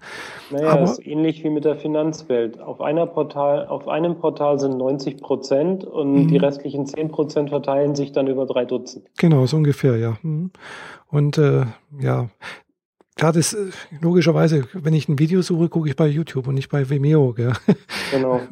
Naja, 0.51 0.69
aber, 0.69 0.85
ist 0.85 1.05
ähnlich 1.05 1.43
wie 1.43 1.51
mit 1.51 1.65
der 1.65 1.77
Finanzwelt. 1.77 2.61
Auf, 2.61 2.81
einer 2.81 3.07
Portal, 3.07 3.67
auf 3.67 3.89
einem 3.89 4.19
Portal 4.19 4.61
sind 4.61 4.77
90 4.77 5.21
Prozent 5.21 5.85
und 5.85 6.29
die 6.29 6.39
mhm. 6.39 6.45
restlichen 6.45 6.87
10 6.87 7.09
Prozent 7.11 7.49
verteilen 7.51 7.95
sich 7.95 8.13
dann 8.13 8.29
über 8.29 8.47
drei 8.47 8.65
Dutzend. 8.65 9.07
Genau, 9.19 9.47
so 9.47 9.57
ungefähr, 9.57 9.97
ja. 9.97 10.19
Mhm. 10.23 10.51
Und 11.09 11.39
äh, 11.39 11.65
ja, 11.99 12.29
Klar, 13.17 13.33
das 13.33 13.55
äh, 13.55 13.71
logischerweise, 14.03 14.65
wenn 14.75 14.93
ich 14.93 15.09
ein 15.09 15.19
Video 15.19 15.41
suche, 15.41 15.71
gucke 15.71 15.89
ich 15.89 15.97
bei 15.97 16.07
YouTube 16.07 16.47
und 16.49 16.55
nicht 16.55 16.69
bei 16.69 16.91
Vimeo. 16.91 17.33
Gell? 17.33 17.55
Genau. 18.11 18.41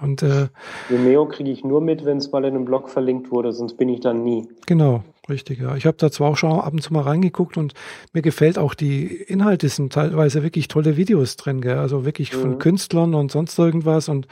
Und 0.00 0.22
äh, 0.22 0.48
Vimeo 0.88 1.26
kriege 1.26 1.50
ich 1.50 1.62
nur 1.62 1.80
mit, 1.80 2.04
wenn 2.04 2.18
es 2.18 2.32
mal 2.32 2.44
in 2.44 2.54
einem 2.54 2.64
Blog 2.64 2.88
verlinkt 2.88 3.30
wurde, 3.30 3.52
sonst 3.52 3.76
bin 3.76 3.88
ich 3.88 4.00
dann 4.00 4.24
nie. 4.24 4.48
Genau, 4.66 5.04
richtig. 5.28 5.60
Ja, 5.60 5.76
ich 5.76 5.86
habe 5.86 5.96
da 5.96 6.10
zwar 6.10 6.30
auch 6.30 6.36
schon 6.36 6.50
ab 6.50 6.72
und 6.72 6.82
zu 6.82 6.92
mal 6.92 7.02
reingeguckt 7.02 7.56
und 7.56 7.74
mir 8.12 8.22
gefällt 8.22 8.58
auch 8.58 8.74
die 8.74 9.06
Inhalte 9.06 9.68
sind 9.68 9.92
teilweise 9.92 10.42
wirklich 10.42 10.66
tolle 10.66 10.96
Videos 10.96 11.36
drin, 11.36 11.60
gell? 11.60 11.78
also 11.78 12.04
wirklich 12.04 12.34
mhm. 12.34 12.40
von 12.40 12.58
Künstlern 12.58 13.14
und 13.14 13.30
sonst 13.30 13.56
irgendwas 13.58 14.08
und 14.08 14.26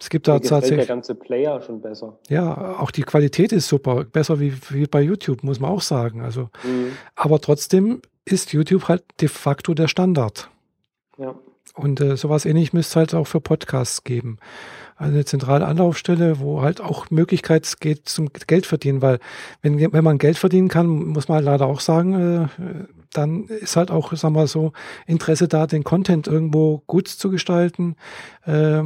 es 0.00 0.10
gibt 0.10 0.28
da 0.28 0.34
mir 0.34 0.42
tatsächlich 0.42 0.86
der 0.86 0.94
ganze 0.94 1.14
Player 1.16 1.60
schon 1.60 1.80
besser. 1.80 2.18
Ja, 2.28 2.78
auch 2.78 2.92
die 2.92 3.02
Qualität 3.02 3.52
ist 3.52 3.66
super, 3.66 4.04
besser 4.04 4.38
wie, 4.38 4.52
wie 4.68 4.86
bei 4.86 5.02
YouTube 5.02 5.42
muss 5.42 5.58
man 5.58 5.70
auch 5.70 5.82
sagen. 5.82 6.20
Also, 6.20 6.50
mhm. 6.62 6.92
aber 7.16 7.40
trotzdem 7.40 8.00
ist 8.24 8.52
YouTube 8.52 8.88
halt 8.88 9.04
de 9.20 9.28
facto 9.28 9.74
der 9.74 9.88
Standard. 9.88 10.50
Ja. 11.18 11.34
Und 11.74 12.00
äh, 12.00 12.16
sowas 12.16 12.44
ähnlich 12.44 12.72
müsste 12.72 12.90
es 12.90 12.96
halt 12.96 13.14
auch 13.14 13.26
für 13.26 13.40
Podcasts 13.40 14.04
geben. 14.04 14.38
Also 14.96 15.14
eine 15.14 15.24
zentrale 15.24 15.66
Anlaufstelle, 15.66 16.40
wo 16.40 16.60
halt 16.60 16.80
auch 16.80 17.10
Möglichkeit 17.10 17.80
geht 17.80 18.08
zum 18.08 18.28
Geld 18.46 18.66
verdienen, 18.66 19.00
weil 19.00 19.18
wenn, 19.62 19.92
wenn 19.92 20.04
man 20.04 20.18
Geld 20.18 20.36
verdienen 20.36 20.68
kann, 20.68 20.86
muss 20.86 21.28
man 21.28 21.36
halt 21.36 21.46
leider 21.46 21.66
auch 21.66 21.80
sagen, 21.80 22.14
äh, 22.14 22.48
dann 23.12 23.44
ist 23.46 23.76
halt 23.76 23.90
auch, 23.90 24.12
sagen 24.12 24.34
wir 24.34 24.46
so, 24.46 24.72
Interesse 25.06 25.48
da, 25.48 25.66
den 25.66 25.84
Content 25.84 26.26
irgendwo 26.26 26.82
gut 26.86 27.08
zu 27.08 27.30
gestalten, 27.30 27.96
äh, 28.44 28.82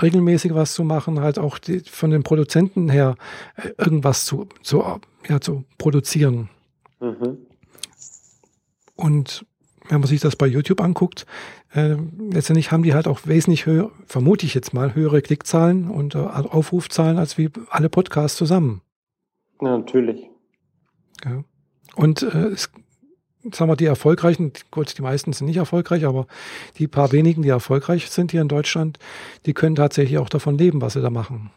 regelmäßig 0.00 0.54
was 0.54 0.74
zu 0.74 0.84
machen, 0.84 1.20
halt 1.20 1.38
auch 1.38 1.58
die, 1.58 1.80
von 1.80 2.10
den 2.10 2.22
Produzenten 2.22 2.88
her 2.88 3.14
äh, 3.56 3.70
irgendwas 3.78 4.24
zu, 4.24 4.48
zu, 4.62 4.82
ja, 5.28 5.40
zu 5.40 5.64
produzieren. 5.78 6.48
Mhm. 7.00 7.38
Und 8.98 9.46
wenn 9.88 10.00
man 10.00 10.08
sich 10.08 10.20
das 10.20 10.36
bei 10.36 10.46
YouTube 10.46 10.80
anguckt, 10.80 11.24
äh, 11.72 11.96
letztendlich 12.18 12.72
haben 12.72 12.82
die 12.82 12.94
halt 12.94 13.06
auch 13.06 13.20
wesentlich 13.24 13.64
höher, 13.64 13.90
vermute 14.06 14.44
ich 14.44 14.54
jetzt 14.54 14.74
mal, 14.74 14.94
höhere 14.94 15.22
Klickzahlen 15.22 15.88
und 15.88 16.14
äh, 16.14 16.18
Aufrufzahlen 16.18 17.16
als 17.16 17.38
wie 17.38 17.48
alle 17.70 17.88
Podcasts 17.88 18.36
zusammen. 18.36 18.82
Ja, 19.60 19.78
natürlich. 19.78 20.28
Ja. 21.24 21.44
Und 21.94 22.22
äh, 22.22 22.48
es, 22.48 22.70
sagen 23.52 23.70
wir, 23.70 23.76
die 23.76 23.86
erfolgreichen, 23.86 24.52
gut, 24.72 24.98
die 24.98 25.02
meisten 25.02 25.32
sind 25.32 25.46
nicht 25.46 25.56
erfolgreich, 25.56 26.04
aber 26.04 26.26
die 26.78 26.88
paar 26.88 27.12
wenigen, 27.12 27.42
die 27.42 27.48
erfolgreich 27.48 28.10
sind 28.10 28.32
hier 28.32 28.42
in 28.42 28.48
Deutschland, 28.48 28.98
die 29.46 29.54
können 29.54 29.76
tatsächlich 29.76 30.18
auch 30.18 30.28
davon 30.28 30.58
leben, 30.58 30.82
was 30.82 30.94
sie 30.94 31.02
da 31.02 31.10
machen. 31.10 31.50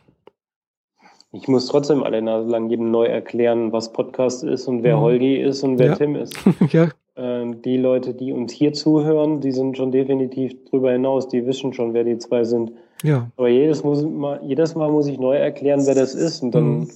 Ich 1.33 1.47
muss 1.47 1.67
trotzdem 1.67 2.03
alle 2.03 2.21
Nase 2.21 2.49
lang 2.49 2.69
jedem 2.69 2.91
neu 2.91 3.05
erklären, 3.05 3.71
was 3.71 3.93
Podcast 3.93 4.43
ist 4.43 4.67
und 4.67 4.83
wer 4.83 4.97
mhm. 4.97 5.01
Holgi 5.01 5.37
ist 5.37 5.63
und 5.63 5.79
wer 5.79 5.87
ja. 5.87 5.95
Tim 5.95 6.15
ist. 6.15 6.35
ja, 6.69 6.89
die 7.17 7.77
Leute, 7.77 8.13
die 8.13 8.31
uns 8.31 8.53
hier 8.53 8.71
zuhören, 8.71 9.41
die 9.41 9.51
sind 9.51 9.75
schon 9.75 9.91
definitiv 9.91 10.53
drüber 10.69 10.93
hinaus, 10.93 11.27
die 11.27 11.45
wissen 11.45 11.73
schon, 11.73 11.93
wer 11.93 12.05
die 12.05 12.17
zwei 12.17 12.45
sind. 12.45 12.71
Ja. 13.03 13.27
Aber 13.37 13.49
jedes, 13.49 13.83
muss, 13.83 14.05
jedes 14.41 14.75
Mal 14.75 14.89
muss 14.89 15.07
ich 15.07 15.19
neu 15.19 15.35
erklären, 15.35 15.85
wer 15.85 15.95
das 15.95 16.15
ist. 16.15 16.41
Und 16.41 16.55
dann, 16.55 16.79
mhm. 16.79 16.89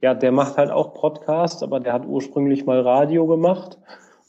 ja, 0.00 0.14
der 0.14 0.32
macht 0.32 0.56
halt 0.56 0.70
auch 0.70 0.94
Podcast, 0.94 1.62
aber 1.62 1.80
der 1.80 1.92
hat 1.92 2.06
ursprünglich 2.06 2.66
mal 2.66 2.80
Radio 2.80 3.26
gemacht. 3.26 3.78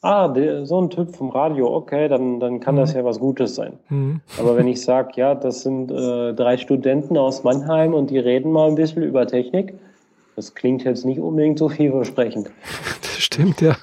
Ah, 0.01 0.27
der, 0.27 0.65
so 0.65 0.79
ein 0.79 0.89
Typ 0.89 1.15
vom 1.15 1.29
Radio, 1.29 1.75
okay, 1.75 2.07
dann, 2.07 2.39
dann 2.39 2.59
kann 2.59 2.75
mhm. 2.75 2.79
das 2.79 2.93
ja 2.93 3.03
was 3.03 3.19
Gutes 3.19 3.55
sein. 3.55 3.73
Mhm. 3.89 4.21
Aber 4.39 4.55
wenn 4.55 4.67
ich 4.67 4.81
sage, 4.81 5.11
ja, 5.15 5.35
das 5.35 5.61
sind 5.61 5.91
äh, 5.91 6.33
drei 6.33 6.57
Studenten 6.57 7.17
aus 7.17 7.43
Mannheim 7.43 7.93
und 7.93 8.09
die 8.09 8.19
reden 8.19 8.51
mal 8.51 8.67
ein 8.69 8.75
bisschen 8.75 9.03
über 9.03 9.27
Technik, 9.27 9.73
das 10.37 10.53
klingt 10.53 10.83
jetzt 10.83 11.03
nicht 11.03 11.19
unbedingt 11.19 11.59
so 11.59 11.67
vielversprechend. 11.67 12.51
Das 13.01 13.23
stimmt, 13.23 13.61
ja. 13.61 13.75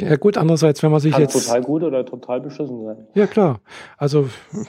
Ja 0.00 0.14
gut, 0.14 0.36
andererseits, 0.36 0.80
wenn 0.84 0.92
man 0.92 1.00
sich 1.00 1.10
Kann 1.10 1.22
jetzt... 1.22 1.32
total 1.32 1.62
gut 1.62 1.82
oder 1.82 2.06
total 2.06 2.40
beschissen 2.40 2.84
sein. 2.84 3.08
Ja 3.14 3.26
klar, 3.26 3.60
also 3.96 4.28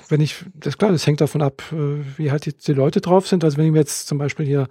wenn 0.10 0.20
ich, 0.20 0.44
das 0.56 0.74
ist 0.74 0.80
klar, 0.80 0.92
das 0.92 1.06
hängt 1.06 1.22
davon 1.22 1.44
ab, 1.44 1.62
äh, 1.72 2.02
wie 2.18 2.32
halt 2.32 2.48
die, 2.48 2.58
die, 2.58 2.74
Leute 2.74 3.02
drauf 3.02 3.28
sind. 3.28 3.44
Also 3.44 3.58
wenn 3.58 3.68
ich 3.68 3.72
mir 3.72 3.78
jetzt 3.78 4.08
zum 4.08 4.18
Beispiel 4.18 4.48
hier 4.48 4.68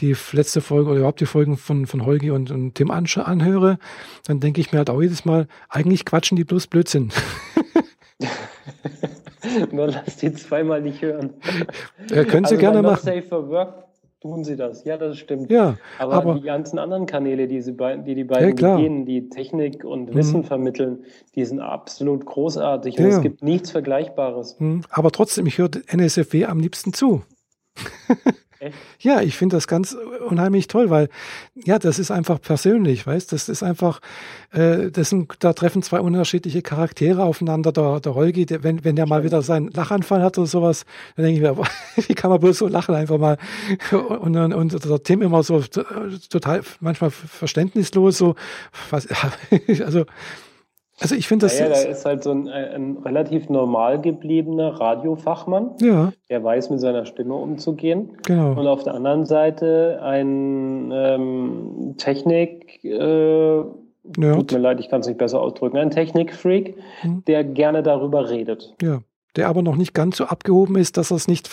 die 0.00 0.16
letzte 0.32 0.60
Folge 0.60 0.90
oder 0.90 0.98
überhaupt 0.98 1.20
die 1.20 1.26
Folgen 1.26 1.56
von, 1.56 1.86
von 1.86 2.04
Holgi 2.04 2.32
und, 2.32 2.50
und 2.50 2.74
Tim 2.74 2.90
anhöre, 2.90 3.78
dann 4.26 4.40
denke 4.40 4.60
ich 4.60 4.72
mir 4.72 4.78
halt 4.78 4.90
auch 4.90 5.00
jedes 5.00 5.24
Mal, 5.24 5.46
eigentlich 5.68 6.04
quatschen 6.04 6.36
die 6.36 6.44
bloß 6.44 6.66
Blödsinn. 6.66 7.12
Nur 9.70 9.86
lass 9.86 10.16
die 10.16 10.32
zweimal 10.32 10.80
nicht 10.80 11.00
hören. 11.00 11.34
Ja, 12.08 12.24
können 12.24 12.46
Sie 12.46 12.56
also 12.56 12.56
gerne 12.56 12.82
machen. 12.82 13.04
Safe 13.04 13.22
for 13.22 13.48
Work 13.48 13.89
tun 14.20 14.44
sie 14.44 14.56
das. 14.56 14.84
Ja, 14.84 14.96
das 14.96 15.18
stimmt. 15.18 15.50
Ja, 15.50 15.78
aber, 15.98 16.12
aber 16.12 16.34
die 16.34 16.42
ganzen 16.42 16.78
anderen 16.78 17.06
Kanäle, 17.06 17.48
die, 17.48 17.60
sie 17.62 17.72
bei, 17.72 17.96
die 17.96 18.14
die 18.14 18.24
beiden 18.24 18.56
ja, 18.56 18.76
bedienen, 18.76 19.06
die 19.06 19.28
Technik 19.28 19.84
und 19.84 20.10
mhm. 20.10 20.14
Wissen 20.14 20.44
vermitteln, 20.44 21.04
die 21.34 21.44
sind 21.44 21.60
absolut 21.60 22.26
großartig 22.26 22.98
und 22.98 23.04
ja. 23.04 23.16
es 23.16 23.22
gibt 23.22 23.42
nichts 23.42 23.70
Vergleichbares. 23.70 24.56
Mhm. 24.58 24.82
Aber 24.90 25.10
trotzdem, 25.10 25.46
ich 25.46 25.58
höre 25.58 25.70
NSFW 25.86 26.44
am 26.44 26.60
liebsten 26.60 26.92
zu. 26.92 27.22
Echt? 28.60 28.76
Ja, 28.98 29.22
ich 29.22 29.38
finde 29.38 29.56
das 29.56 29.66
ganz 29.66 29.96
unheimlich 30.28 30.68
toll, 30.68 30.90
weil 30.90 31.08
ja, 31.54 31.78
das 31.78 31.98
ist 31.98 32.10
einfach 32.10 32.38
persönlich, 32.38 33.06
weißt? 33.06 33.32
Das 33.32 33.48
ist 33.48 33.62
einfach, 33.62 34.00
äh, 34.52 34.90
das 34.90 35.08
sind, 35.08 35.32
da 35.38 35.54
treffen 35.54 35.82
zwei 35.82 35.98
unterschiedliche 36.00 36.60
Charaktere 36.60 37.24
aufeinander. 37.24 37.72
Der, 37.72 38.00
der 38.00 38.14
Holgi, 38.14 38.44
der, 38.44 38.62
wenn 38.62 38.84
wenn 38.84 38.96
der 38.96 39.06
mal 39.06 39.24
wieder 39.24 39.40
seinen 39.40 39.70
Lachanfall 39.70 40.22
hat 40.22 40.36
oder 40.36 40.46
sowas, 40.46 40.84
dann 41.16 41.24
denke 41.24 41.40
ich 41.40 41.42
mir, 41.42 41.56
wie 42.06 42.14
kann 42.14 42.30
man 42.30 42.38
bloß 42.38 42.58
so 42.58 42.68
lachen 42.68 42.94
einfach 42.94 43.16
mal? 43.16 43.38
Und, 43.92 44.36
und, 44.36 44.52
und 44.52 44.84
der 44.84 45.02
Tim 45.02 45.22
immer 45.22 45.42
so 45.42 45.62
total 46.28 46.60
manchmal 46.80 47.10
verständnislos 47.10 48.18
so, 48.18 48.34
was, 48.90 49.08
also 49.84 50.04
also 51.00 51.14
ich 51.14 51.26
finde 51.26 51.46
das. 51.46 51.58
Ja, 51.58 51.66
ja, 51.66 51.72
da 51.72 51.80
ist 51.80 52.04
halt 52.04 52.22
so 52.22 52.30
ein, 52.30 52.48
ein, 52.48 52.98
relativ 52.98 53.48
normal 53.48 54.00
gebliebener 54.00 54.80
Radiofachmann, 54.80 55.70
ja. 55.80 56.12
der 56.28 56.44
weiß 56.44 56.70
mit 56.70 56.80
seiner 56.80 57.06
Stimme 57.06 57.34
umzugehen. 57.34 58.18
Genau. 58.26 58.52
Und 58.52 58.66
auf 58.66 58.84
der 58.84 58.94
anderen 58.94 59.24
Seite 59.24 60.00
ein 60.02 60.90
ähm, 60.92 61.94
Technik, 61.96 62.84
äh, 62.84 63.62
tut 64.12 64.52
mir 64.52 64.58
leid, 64.58 64.80
ich 64.80 64.90
kann 64.90 65.00
es 65.00 65.06
nicht 65.06 65.18
besser 65.18 65.40
ausdrücken, 65.40 65.78
ein 65.78 65.90
Technikfreak, 65.90 66.76
hm. 67.00 67.24
der 67.26 67.44
gerne 67.44 67.82
darüber 67.82 68.28
redet. 68.28 68.74
Ja, 68.82 69.00
der 69.36 69.48
aber 69.48 69.62
noch 69.62 69.76
nicht 69.76 69.94
ganz 69.94 70.18
so 70.18 70.24
abgehoben 70.24 70.76
ist, 70.76 70.98
dass 70.98 71.10
er 71.10 71.16
es 71.16 71.28
nicht 71.28 71.48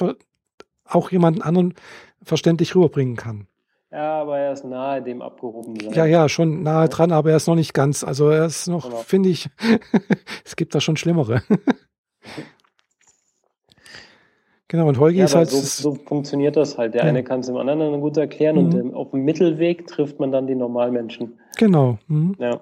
auch 0.86 1.12
jemanden 1.12 1.42
anderen 1.42 1.74
verständlich 2.22 2.76
rüberbringen 2.76 3.16
kann. 3.16 3.48
Ja, 3.92 4.22
aber 4.22 4.38
er 4.38 4.52
ist 4.52 4.66
nahe 4.66 5.02
dem 5.02 5.22
abgehoben 5.22 5.80
sein. 5.80 5.94
Ja, 5.94 6.06
ja, 6.06 6.28
schon 6.28 6.62
nahe 6.62 6.90
dran, 6.90 7.14
aber 7.14 7.32
er 7.32 7.38
ist 7.38 7.48
noch 7.48 7.56
nicht 7.56 7.74
ganz. 7.74 8.04
Also 8.04 8.30
er 8.30 8.46
ist 8.46 8.68
noch, 8.68 8.90
genau. 8.90 8.98
finde 8.98 9.30
ich, 9.30 9.50
es 10.46 10.58
gibt 10.58 10.76
da 10.76 10.82
schon 10.82 10.98
Schlimmere. 10.98 11.42
genau, 14.68 14.90
und 14.90 15.00
Holgi 15.00 15.20
ja, 15.20 15.26
ist 15.26 15.36
halt. 15.36 15.50
So, 15.50 15.62
so, 15.62 15.96
funktioniert 15.96 16.58
das 16.58 16.78
halt. 16.78 16.96
Der 16.96 17.04
ja. 17.04 17.08
eine 17.08 17.24
kann 17.24 17.40
es 17.40 17.48
dem 17.48 17.56
anderen 17.56 18.02
gut 18.02 18.18
erklären 18.18 18.58
mhm. 18.58 18.74
und 18.74 18.94
auf 18.94 19.12
dem 19.12 19.24
Mittelweg 19.24 19.88
trifft 19.88 20.20
man 20.20 20.34
dann 20.34 20.48
die 20.48 20.56
Normalmenschen. 20.56 21.40
Genau. 21.58 21.98
Mhm. 22.08 22.36
Ja. 22.40 22.62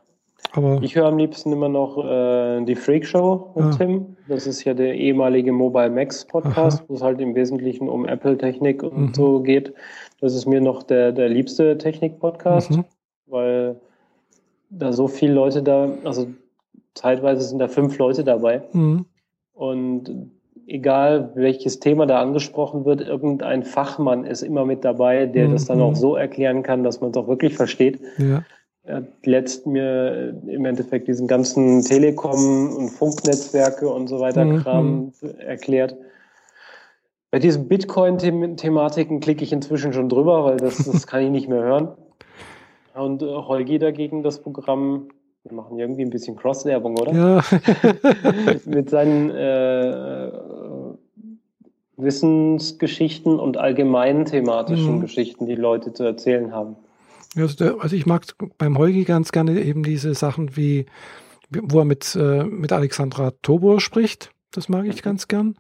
Aber 0.52 0.80
ich 0.82 0.96
höre 0.96 1.08
am 1.08 1.18
liebsten 1.18 1.52
immer 1.52 1.70
noch 1.70 1.98
äh, 2.06 2.64
die 2.66 2.76
Freak 2.76 3.06
Show 3.06 3.52
mit 3.56 3.66
ah. 3.66 3.76
Tim. 3.78 4.16
Das 4.28 4.48
ist 4.48 4.64
ja 4.64 4.74
der 4.74 4.94
ehemalige 4.94 5.52
Mobile 5.52 5.90
Max 5.90 6.26
Podcast, 6.26 6.84
wo 6.88 6.94
es 6.94 7.02
halt 7.02 7.20
im 7.20 7.36
Wesentlichen 7.36 7.90
um 7.90 8.06
Apple-Technik 8.06 8.84
und 8.84 8.98
mhm. 8.98 9.14
so 9.14 9.42
geht. 9.42 9.74
Das 10.20 10.34
ist 10.34 10.46
mir 10.46 10.62
noch 10.62 10.84
der, 10.84 11.12
der 11.12 11.30
liebste 11.30 11.78
Technik-Podcast, 11.78 12.72
mhm. 12.72 12.86
weil 13.28 13.76
da 14.70 14.94
so 14.94 15.08
viele 15.08 15.34
Leute 15.34 15.62
da, 15.62 15.90
also 16.04 16.28
zeitweise 16.94 17.44
sind 17.44 17.60
da 17.60 17.68
fünf 17.68 17.98
Leute 17.98 18.24
dabei. 18.24 18.64
Mhm. 18.72 19.06
Und 19.54 20.32
egal 20.68 21.32
welches 21.36 21.80
Thema 21.80 22.06
da 22.06 22.22
angesprochen 22.22 22.86
wird, 22.86 23.02
irgendein 23.02 23.64
Fachmann 23.64 24.26
ist 24.26 24.42
immer 24.42 24.66
mit 24.66 24.84
dabei, 24.84 25.26
der 25.26 25.48
mhm. 25.48 25.54
das 25.54 25.66
dann 25.66 25.82
auch 25.82 25.92
mhm. 25.92 25.96
so 25.96 26.16
erklären 26.16 26.64
kann, 26.64 26.84
dass 26.84 27.02
man 27.02 27.12
es 27.12 27.18
auch 27.18 27.28
wirklich 27.28 27.56
versteht. 27.56 28.00
Ja. 28.18 28.44
Er 28.84 28.98
hat 28.98 29.26
letzt 29.26 29.66
mir 29.66 30.40
im 30.46 30.66
Endeffekt 30.66 31.08
diesen 31.08 31.28
ganzen 31.28 31.84
Telekom- 31.84 32.76
und 32.76 32.90
Funknetzwerke 32.90 33.90
und 33.90 34.08
so 34.08 34.20
weiter 34.20 34.46
mhm. 34.46 34.58
Kram 34.60 35.12
erklärt. 35.40 35.96
Bei 37.32 37.40
diesen 37.40 37.68
Bitcoin-Thematiken 37.68 39.20
klicke 39.20 39.44
ich 39.44 39.52
inzwischen 39.52 39.94
schon 39.94 40.10
drüber, 40.10 40.46
weil 40.46 40.58
das, 40.58 40.78
das 40.78 41.08
kann 41.08 41.22
ich 41.22 41.30
nicht 41.30 41.50
mehr 41.50 41.62
hören. 41.62 41.90
Und 42.94 43.22
äh, 43.22 43.26
Holgi 43.26 43.78
dagegen 43.78 44.24
das 44.24 44.42
Programm, 44.42 45.10
wir 45.44 45.54
machen 45.54 45.78
irgendwie 45.78 46.04
ein 46.04 46.10
bisschen 46.10 46.36
Cross-Werbung, 46.36 46.98
oder? 46.98 47.14
Ja. 47.14 47.44
Mit 48.66 48.90
seinen 48.90 49.30
äh, 49.32 50.32
Wissensgeschichten 51.98 53.40
und 53.40 53.58
allgemeinen 53.58 54.26
thematischen 54.26 54.98
mhm. 54.98 55.02
Geschichten, 55.02 55.46
die 55.46 55.56
Leute 55.56 55.94
zu 55.94 56.04
erzählen 56.04 56.52
haben. 56.52 56.76
Also, 57.36 57.80
also 57.80 57.96
ich 57.96 58.06
mag 58.06 58.24
beim 58.58 58.78
Holgi 58.78 59.04
ganz 59.04 59.32
gerne 59.32 59.62
eben 59.62 59.84
diese 59.84 60.14
Sachen 60.14 60.56
wie, 60.56 60.86
wo 61.50 61.80
er 61.80 61.86
mit, 61.86 62.16
äh, 62.16 62.44
mit 62.44 62.72
Alexandra 62.72 63.32
Tobor 63.42 63.82
spricht. 63.82 64.32
Das 64.58 64.70
mag 64.70 64.86
ich 64.86 64.98
mhm. 64.98 65.02
ganz 65.02 65.28
gern. 65.28 65.56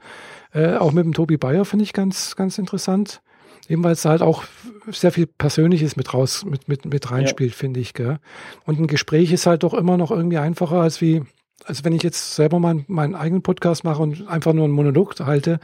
Äh, 0.53 0.75
auch 0.75 0.91
mit 0.91 1.05
dem 1.05 1.13
Tobi 1.13 1.37
Bayer 1.37 1.65
finde 1.65 1.83
ich 1.83 1.93
ganz, 1.93 2.35
ganz 2.35 2.57
interessant. 2.57 3.21
Eben 3.67 3.83
weil 3.83 3.93
es 3.93 4.05
halt 4.05 4.21
auch 4.21 4.43
sehr 4.87 5.11
viel 5.11 5.25
Persönliches 5.25 5.95
mit 5.95 6.13
raus, 6.13 6.45
mit, 6.45 6.67
mit, 6.67 6.85
mit 6.85 7.11
reinspielt, 7.11 7.51
ja. 7.51 7.57
finde 7.57 7.79
ich. 7.79 7.93
Gell? 7.93 8.19
Und 8.65 8.79
ein 8.79 8.87
Gespräch 8.87 9.31
ist 9.31 9.47
halt 9.47 9.63
doch 9.63 9.73
immer 9.73 9.97
noch 9.97 10.11
irgendwie 10.11 10.37
einfacher, 10.37 10.81
als 10.81 11.01
wie, 11.01 11.23
als 11.65 11.83
wenn 11.83 11.93
ich 11.93 12.03
jetzt 12.03 12.35
selber 12.35 12.59
mal 12.59 12.83
meinen 12.87 13.15
eigenen 13.15 13.41
Podcast 13.41 13.83
mache 13.83 14.03
und 14.03 14.27
einfach 14.27 14.53
nur 14.53 14.65
einen 14.65 14.73
Monolog 14.73 15.15
halte, 15.19 15.59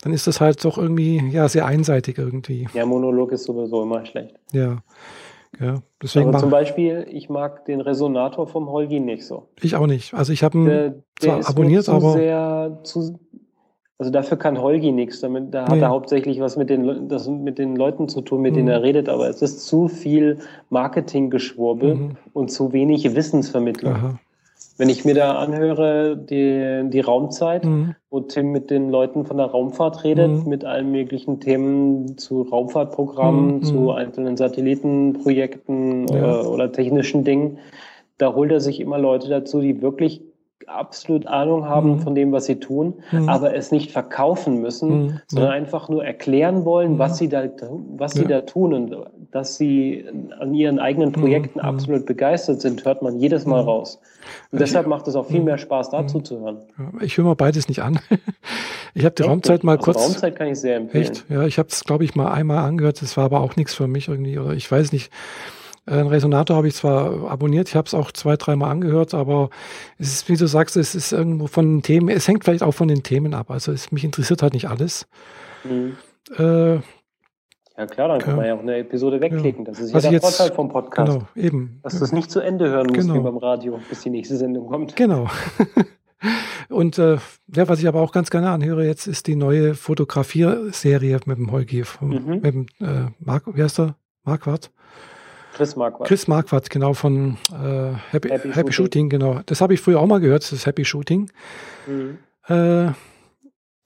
dann 0.00 0.14
ist 0.14 0.26
das 0.26 0.40
halt 0.40 0.64
doch 0.64 0.78
irgendwie, 0.78 1.22
ja, 1.30 1.46
sehr 1.48 1.66
einseitig 1.66 2.16
irgendwie. 2.16 2.68
Ja, 2.72 2.86
Monolog 2.86 3.32
ist 3.32 3.44
sowieso 3.44 3.82
immer 3.82 4.04
schlecht. 4.06 4.34
Ja. 4.52 4.82
Ja, 5.60 5.82
deswegen 6.02 6.28
Aber 6.28 6.38
zum 6.38 6.50
Beispiel, 6.50 7.06
ich 7.10 7.28
mag 7.28 7.64
den 7.66 7.80
Resonator 7.80 8.46
vom 8.46 8.70
Holgi 8.70 9.00
nicht 9.00 9.26
so. 9.26 9.48
Ich 9.60 9.76
auch 9.76 9.86
nicht. 9.86 10.14
Also 10.14 10.32
ich 10.32 10.42
habe 10.42 10.58
ihn 10.58 10.64
der, 10.64 10.90
der 10.90 11.40
zwar 11.40 11.48
abonniert, 11.50 11.88
aber 11.88 12.12
sehr 12.12 12.78
zu, 12.84 13.18
also 13.98 14.10
dafür 14.10 14.38
kann 14.38 14.60
Holgi 14.60 14.92
nichts. 14.92 15.20
Damit, 15.20 15.52
da 15.52 15.64
hat 15.64 15.76
nee. 15.76 15.80
er 15.80 15.90
hauptsächlich 15.90 16.40
was 16.40 16.56
mit 16.56 16.70
den, 16.70 17.08
das 17.08 17.28
mit 17.28 17.58
den 17.58 17.76
Leuten 17.76 18.08
zu 18.08 18.22
tun, 18.22 18.40
mit 18.40 18.52
mhm. 18.52 18.56
denen 18.56 18.68
er 18.68 18.82
redet. 18.82 19.08
Aber 19.08 19.28
es 19.28 19.42
ist 19.42 19.66
zu 19.66 19.88
viel 19.88 20.38
Marketinggeschwurbel 20.70 21.94
mhm. 21.94 22.16
und 22.32 22.50
zu 22.50 22.72
wenig 22.72 23.14
Wissensvermittlung. 23.14 23.94
Aha. 23.94 24.18
Wenn 24.78 24.88
ich 24.88 25.04
mir 25.04 25.14
da 25.14 25.36
anhöre, 25.36 26.16
die, 26.16 26.88
die 26.88 27.00
Raumzeit, 27.00 27.64
mhm. 27.64 27.94
wo 28.10 28.20
Tim 28.20 28.52
mit 28.52 28.70
den 28.70 28.90
Leuten 28.90 29.26
von 29.26 29.36
der 29.36 29.46
Raumfahrt 29.46 30.02
redet, 30.02 30.30
mhm. 30.30 30.48
mit 30.48 30.64
allen 30.64 30.90
möglichen 30.90 31.40
Themen 31.40 32.16
zu 32.16 32.42
Raumfahrtprogrammen, 32.42 33.56
mhm. 33.56 33.62
zu 33.62 33.90
einzelnen 33.90 34.36
Satellitenprojekten 34.36 36.08
ja. 36.08 36.16
oder, 36.16 36.50
oder 36.50 36.72
technischen 36.72 37.24
Dingen, 37.24 37.58
da 38.18 38.34
holt 38.34 38.50
er 38.50 38.60
sich 38.60 38.80
immer 38.80 38.98
Leute 38.98 39.28
dazu, 39.28 39.60
die 39.60 39.82
wirklich 39.82 40.22
absolut 40.68 41.26
Ahnung 41.26 41.64
haben 41.64 41.92
mhm. 41.92 42.00
von 42.00 42.14
dem, 42.14 42.32
was 42.32 42.46
sie 42.46 42.56
tun, 42.56 42.94
mhm. 43.10 43.28
aber 43.28 43.54
es 43.54 43.72
nicht 43.72 43.90
verkaufen 43.90 44.60
müssen, 44.60 44.88
mhm. 44.88 45.20
sondern 45.26 45.52
einfach 45.52 45.88
nur 45.88 46.04
erklären 46.04 46.64
wollen, 46.64 46.98
was 46.98 47.18
sie 47.18 47.28
da, 47.28 47.44
was 47.96 48.12
sie 48.12 48.24
da 48.24 48.42
tun 48.42 48.72
und 48.74 48.96
dass 49.30 49.56
sie 49.56 50.04
an 50.38 50.54
ihren 50.54 50.78
eigenen 50.78 51.12
Projekten 51.12 51.60
absolut 51.60 52.06
begeistert 52.06 52.60
sind, 52.60 52.84
hört 52.84 53.02
man 53.02 53.18
jedes 53.18 53.46
Mal 53.46 53.60
raus. 53.60 54.00
Und 54.50 54.60
deshalb 54.60 54.86
macht 54.86 55.08
es 55.08 55.16
auch 55.16 55.26
viel 55.26 55.42
mehr 55.42 55.58
Spaß, 55.58 55.90
dazu 55.90 56.20
zu 56.20 56.40
hören. 56.40 56.58
Ich 57.00 57.16
höre 57.16 57.24
mal 57.24 57.34
beides 57.34 57.68
nicht 57.68 57.82
an. 57.82 57.98
Ich 58.94 59.06
habe 59.06 59.14
die 59.14 59.22
Echt? 59.22 59.30
Raumzeit 59.30 59.64
mal 59.64 59.76
also 59.78 59.84
kurz. 59.84 59.96
Raumzeit 59.96 60.36
kann 60.36 60.48
ich 60.48 60.60
sehr 60.60 60.76
empfehlen. 60.76 61.04
Echt? 61.04 61.24
Ja, 61.30 61.46
ich 61.46 61.58
habe 61.58 61.68
es, 61.70 61.82
glaube 61.84 62.04
ich, 62.04 62.14
mal 62.14 62.30
einmal 62.30 62.58
angehört. 62.58 63.00
Das 63.00 63.16
war 63.16 63.24
aber 63.24 63.40
auch 63.40 63.56
nichts 63.56 63.74
für 63.74 63.86
mich 63.86 64.08
irgendwie, 64.08 64.38
oder 64.38 64.52
ich 64.52 64.70
weiß 64.70 64.92
nicht. 64.92 65.10
Ein 65.84 66.06
Resonator 66.06 66.56
habe 66.56 66.68
ich 66.68 66.74
zwar 66.74 67.28
abonniert, 67.28 67.68
ich 67.68 67.74
habe 67.74 67.86
es 67.86 67.94
auch 67.94 68.12
zwei, 68.12 68.36
dreimal 68.36 68.70
angehört, 68.70 69.14
aber 69.14 69.50
es 69.98 70.12
ist, 70.12 70.28
wie 70.28 70.36
du 70.36 70.46
sagst, 70.46 70.76
es 70.76 70.94
ist 70.94 71.12
irgendwo 71.12 71.48
von 71.48 71.66
den 71.66 71.82
Themen, 71.82 72.08
es 72.08 72.28
hängt 72.28 72.44
vielleicht 72.44 72.62
auch 72.62 72.72
von 72.72 72.86
den 72.86 73.02
Themen 73.02 73.34
ab. 73.34 73.50
Also 73.50 73.72
es, 73.72 73.90
mich 73.90 74.04
interessiert 74.04 74.42
halt 74.42 74.52
nicht 74.52 74.68
alles. 74.68 75.08
Mhm. 75.64 75.96
Äh, 76.38 76.74
ja 76.74 77.86
klar, 77.86 78.08
dann 78.08 78.20
kann 78.20 78.30
ja. 78.30 78.36
man 78.36 78.46
ja 78.46 78.54
auch 78.54 78.60
eine 78.60 78.76
Episode 78.76 79.20
wegklicken. 79.20 79.64
Das 79.64 79.80
ist 79.80 79.92
ja 79.92 80.00
der 80.00 80.12
jetzt, 80.12 80.22
Vorteil 80.22 80.54
vom 80.54 80.68
Podcast. 80.68 81.12
Genau, 81.12 81.26
eben. 81.34 81.80
Dass 81.82 81.98
du 81.98 82.04
es 82.04 82.12
nicht 82.12 82.30
zu 82.30 82.38
Ende 82.38 82.68
hören 82.68 82.86
musst 82.86 83.00
genau. 83.00 83.14
wie 83.14 83.20
beim 83.20 83.38
Radio, 83.38 83.80
bis 83.88 84.02
die 84.02 84.10
nächste 84.10 84.36
Sendung 84.36 84.68
kommt. 84.68 84.94
Genau. 84.94 85.28
Und 86.68 86.98
äh, 86.98 87.18
ja, 87.54 87.68
was 87.68 87.80
ich 87.80 87.88
aber 87.88 88.00
auch 88.00 88.12
ganz 88.12 88.30
gerne 88.30 88.50
anhöre 88.50 88.86
jetzt, 88.86 89.06
ist 89.06 89.26
die 89.26 89.34
neue 89.36 89.74
Fotografierserie 89.74 91.18
mit 91.26 91.38
dem 91.38 91.50
Holgi, 91.50 91.82
mhm. 92.00 92.40
mit 92.40 92.44
dem 92.44 92.66
äh, 92.80 93.10
Mark, 93.18 93.44
wie 93.52 93.62
heißt 93.62 93.80
er? 93.80 93.96
Marquardt. 94.24 94.70
Chris 95.52 95.76
Marquardt. 95.76 96.08
Chris 96.08 96.28
Marquardt, 96.28 96.70
genau, 96.70 96.94
von 96.94 97.36
äh, 97.52 97.92
Happy, 98.10 98.28
Happy, 98.28 98.52
Happy 98.52 98.72
Shooting. 98.72 98.72
Shooting. 98.72 99.08
genau. 99.10 99.40
Das 99.46 99.60
habe 99.60 99.74
ich 99.74 99.80
früher 99.80 100.00
auch 100.00 100.06
mal 100.06 100.20
gehört, 100.20 100.50
das 100.50 100.66
Happy 100.66 100.84
Shooting. 100.84 101.30
Mhm. 101.86 102.18
Äh, 102.46 102.92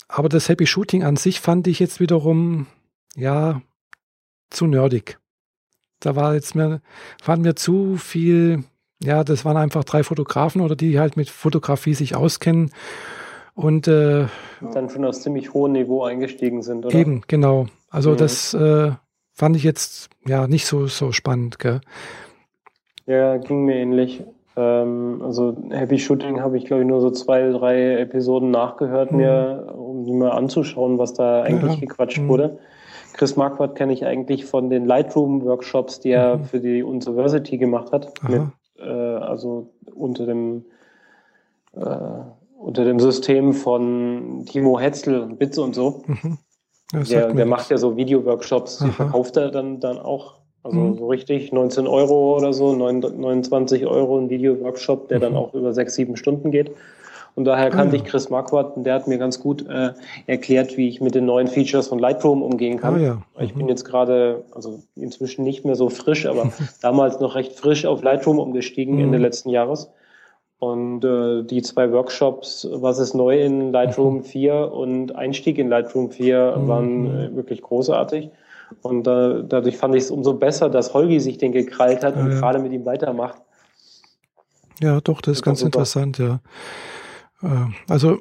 aber 0.08 0.28
das 0.28 0.48
Happy 0.48 0.66
Shooting 0.66 1.02
an 1.02 1.16
sich 1.16 1.40
fand 1.40 1.66
ich 1.66 1.80
jetzt 1.80 2.00
wiederum, 2.00 2.66
ja, 3.16 3.62
zu 4.50 4.66
nerdig. 4.66 5.18
Da 6.00 6.14
war 6.14 6.34
jetzt 6.34 6.54
mir, 6.54 6.80
fand 7.20 7.42
mir 7.42 7.54
zu 7.54 7.96
viel, 7.96 8.64
ja, 9.02 9.24
das 9.24 9.44
waren 9.44 9.56
einfach 9.56 9.84
drei 9.84 10.04
Fotografen 10.04 10.60
oder 10.60 10.76
die 10.76 10.98
halt 11.00 11.16
mit 11.16 11.30
Fotografie 11.30 11.94
sich 11.94 12.14
auskennen 12.14 12.70
und 13.54 13.88
äh, 13.88 14.26
dann 14.60 14.90
schon 14.90 15.04
aus 15.04 15.22
ziemlich 15.22 15.54
hohem 15.54 15.72
Niveau 15.72 16.04
eingestiegen 16.04 16.62
sind, 16.62 16.84
oder? 16.84 16.94
Eben, 16.94 17.22
genau. 17.26 17.66
Also 17.88 18.10
mhm. 18.12 18.16
das 18.18 18.54
äh, 18.54 18.92
fand 19.36 19.54
ich 19.54 19.62
jetzt 19.62 20.10
ja 20.26 20.46
nicht 20.46 20.66
so, 20.66 20.86
so 20.86 21.12
spannend. 21.12 21.58
Gell? 21.58 21.80
Ja, 23.06 23.36
ging 23.36 23.64
mir 23.64 23.76
ähnlich. 23.76 24.24
Ähm, 24.56 25.20
also 25.22 25.56
Happy 25.70 25.98
Shooting 25.98 26.40
habe 26.40 26.56
ich, 26.56 26.64
glaube 26.64 26.82
ich, 26.82 26.88
nur 26.88 27.00
so 27.00 27.10
zwei, 27.10 27.50
drei 27.50 27.98
Episoden 27.98 28.50
nachgehört, 28.50 29.12
mhm. 29.12 29.18
mir, 29.18 29.74
um 29.76 30.04
mir 30.04 30.14
mal 30.14 30.30
anzuschauen, 30.30 30.98
was 30.98 31.12
da 31.12 31.42
eigentlich 31.42 31.74
ja. 31.74 31.80
gequatscht 31.80 32.18
mhm. 32.18 32.28
wurde. 32.28 32.58
Chris 33.12 33.36
Marquardt 33.36 33.76
kenne 33.76 33.92
ich 33.92 34.04
eigentlich 34.04 34.44
von 34.44 34.68
den 34.68 34.84
Lightroom-Workshops, 34.86 36.00
die 36.00 36.10
er 36.10 36.38
mhm. 36.38 36.44
für 36.44 36.60
die 36.60 36.82
University 36.82 37.58
gemacht 37.58 37.92
hat. 37.92 38.12
Mit, 38.28 38.42
äh, 38.78 38.82
also 38.82 39.70
unter 39.94 40.26
dem 40.26 40.64
äh, 41.74 41.86
unter 42.58 42.84
dem 42.84 42.98
System 42.98 43.52
von 43.52 44.44
Timo 44.46 44.80
Hetzel 44.80 45.20
und 45.20 45.38
Bitze 45.38 45.62
und 45.62 45.74
so. 45.74 46.02
Mhm. 46.06 46.38
Der, 46.92 47.32
der 47.32 47.46
macht 47.46 47.70
ja 47.70 47.78
so 47.78 47.96
Video-Workshops, 47.96 48.78
die 48.78 48.90
verkauft 48.90 49.36
er 49.36 49.50
dann, 49.50 49.80
dann 49.80 49.98
auch. 49.98 50.34
Also 50.62 50.78
mhm. 50.78 50.98
so 50.98 51.06
richtig 51.08 51.52
19 51.52 51.86
Euro 51.86 52.36
oder 52.36 52.52
so, 52.52 52.74
29 52.74 53.86
Euro 53.86 54.18
ein 54.18 54.30
Video-Workshop, 54.30 55.08
der 55.08 55.18
mhm. 55.18 55.22
dann 55.22 55.36
auch 55.36 55.54
über 55.54 55.72
sechs, 55.72 55.94
sieben 55.94 56.16
Stunden 56.16 56.50
geht. 56.50 56.72
Und 57.36 57.44
daher 57.44 57.68
kannte 57.68 57.96
ah, 57.96 57.98
ja. 57.98 58.02
ich 58.02 58.10
Chris 58.10 58.30
Marquardt 58.30 58.78
und 58.78 58.84
der 58.84 58.94
hat 58.94 59.06
mir 59.08 59.18
ganz 59.18 59.38
gut 59.38 59.68
äh, 59.68 59.92
erklärt, 60.26 60.78
wie 60.78 60.88
ich 60.88 61.02
mit 61.02 61.14
den 61.14 61.26
neuen 61.26 61.48
Features 61.48 61.88
von 61.88 61.98
Lightroom 61.98 62.42
umgehen 62.42 62.78
kann. 62.80 62.94
Ah, 62.94 62.98
ja. 62.98 63.14
mhm. 63.14 63.20
Ich 63.40 63.54
bin 63.54 63.68
jetzt 63.68 63.84
gerade, 63.84 64.42
also 64.52 64.80
inzwischen 64.96 65.44
nicht 65.44 65.64
mehr 65.64 65.76
so 65.76 65.90
frisch, 65.90 66.24
aber 66.24 66.50
damals 66.82 67.20
noch 67.20 67.34
recht 67.34 67.52
frisch 67.52 67.84
auf 67.84 68.02
Lightroom 68.02 68.38
umgestiegen 68.38 68.94
mhm. 68.94 69.02
Ende 69.02 69.18
letzten 69.18 69.50
Jahres. 69.50 69.90
Und 70.58 71.04
äh, 71.04 71.42
die 71.42 71.60
zwei 71.60 71.92
Workshops, 71.92 72.66
was 72.70 72.98
ist 72.98 73.14
neu 73.14 73.42
in 73.42 73.72
Lightroom 73.72 74.22
4 74.22 74.54
mhm. 74.54 74.72
und 74.72 75.14
Einstieg 75.14 75.58
in 75.58 75.68
Lightroom 75.68 76.10
4, 76.10 76.56
mhm. 76.56 76.68
waren 76.68 77.06
äh, 77.06 77.36
wirklich 77.36 77.60
großartig. 77.60 78.30
Und 78.82 79.06
äh, 79.06 79.44
dadurch 79.46 79.76
fand 79.76 79.94
ich 79.94 80.04
es 80.04 80.10
umso 80.10 80.34
besser, 80.34 80.70
dass 80.70 80.94
Holgi 80.94 81.20
sich 81.20 81.38
den 81.38 81.52
gekrallt 81.52 82.02
hat 82.02 82.16
und 82.16 82.32
ja. 82.32 82.40
gerade 82.40 82.58
mit 82.58 82.72
ihm 82.72 82.84
weitermacht. 82.84 83.40
Ja, 84.80 85.00
doch, 85.00 85.20
das 85.20 85.38
ist 85.38 85.42
ganz 85.42 85.60
super. 85.60 85.68
interessant, 85.68 86.18
ja. 86.18 86.40
Äh, 87.42 87.66
also 87.88 88.18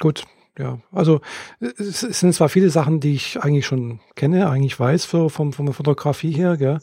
gut, 0.00 0.24
ja, 0.58 0.78
also 0.92 1.20
es 1.60 2.00
sind 2.00 2.34
zwar 2.34 2.48
viele 2.50 2.68
Sachen, 2.68 3.00
die 3.00 3.14
ich 3.14 3.42
eigentlich 3.42 3.66
schon 3.66 4.00
kenne, 4.16 4.50
eigentlich 4.50 4.78
weiß 4.78 5.06
für, 5.06 5.30
vom, 5.30 5.52
von 5.52 5.64
der 5.64 5.74
Fotografie 5.74 6.32
her, 6.32 6.56
gell. 6.58 6.78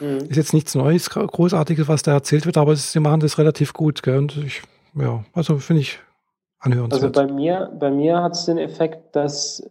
Mhm. 0.00 0.28
Ist 0.28 0.36
jetzt 0.36 0.54
nichts 0.54 0.74
Neues, 0.74 1.10
Großartiges, 1.10 1.86
was 1.86 2.02
da 2.02 2.12
erzählt 2.12 2.46
wird, 2.46 2.56
aber 2.56 2.74
sie 2.76 3.00
machen 3.00 3.20
das 3.20 3.36
relativ 3.36 3.74
gut, 3.74 4.02
gell. 4.02 4.18
Und 4.18 4.38
ich, 4.38 4.62
ja, 4.94 5.22
also 5.34 5.58
finde 5.58 5.82
ich 5.82 5.98
anhörenswert. 6.60 7.16
Also 7.16 7.26
bei 7.26 7.32
mir, 7.32 7.70
bei 7.78 7.90
mir 7.90 8.22
hat 8.22 8.32
es 8.32 8.46
den 8.46 8.58
Effekt, 8.58 9.14
dass 9.14 9.62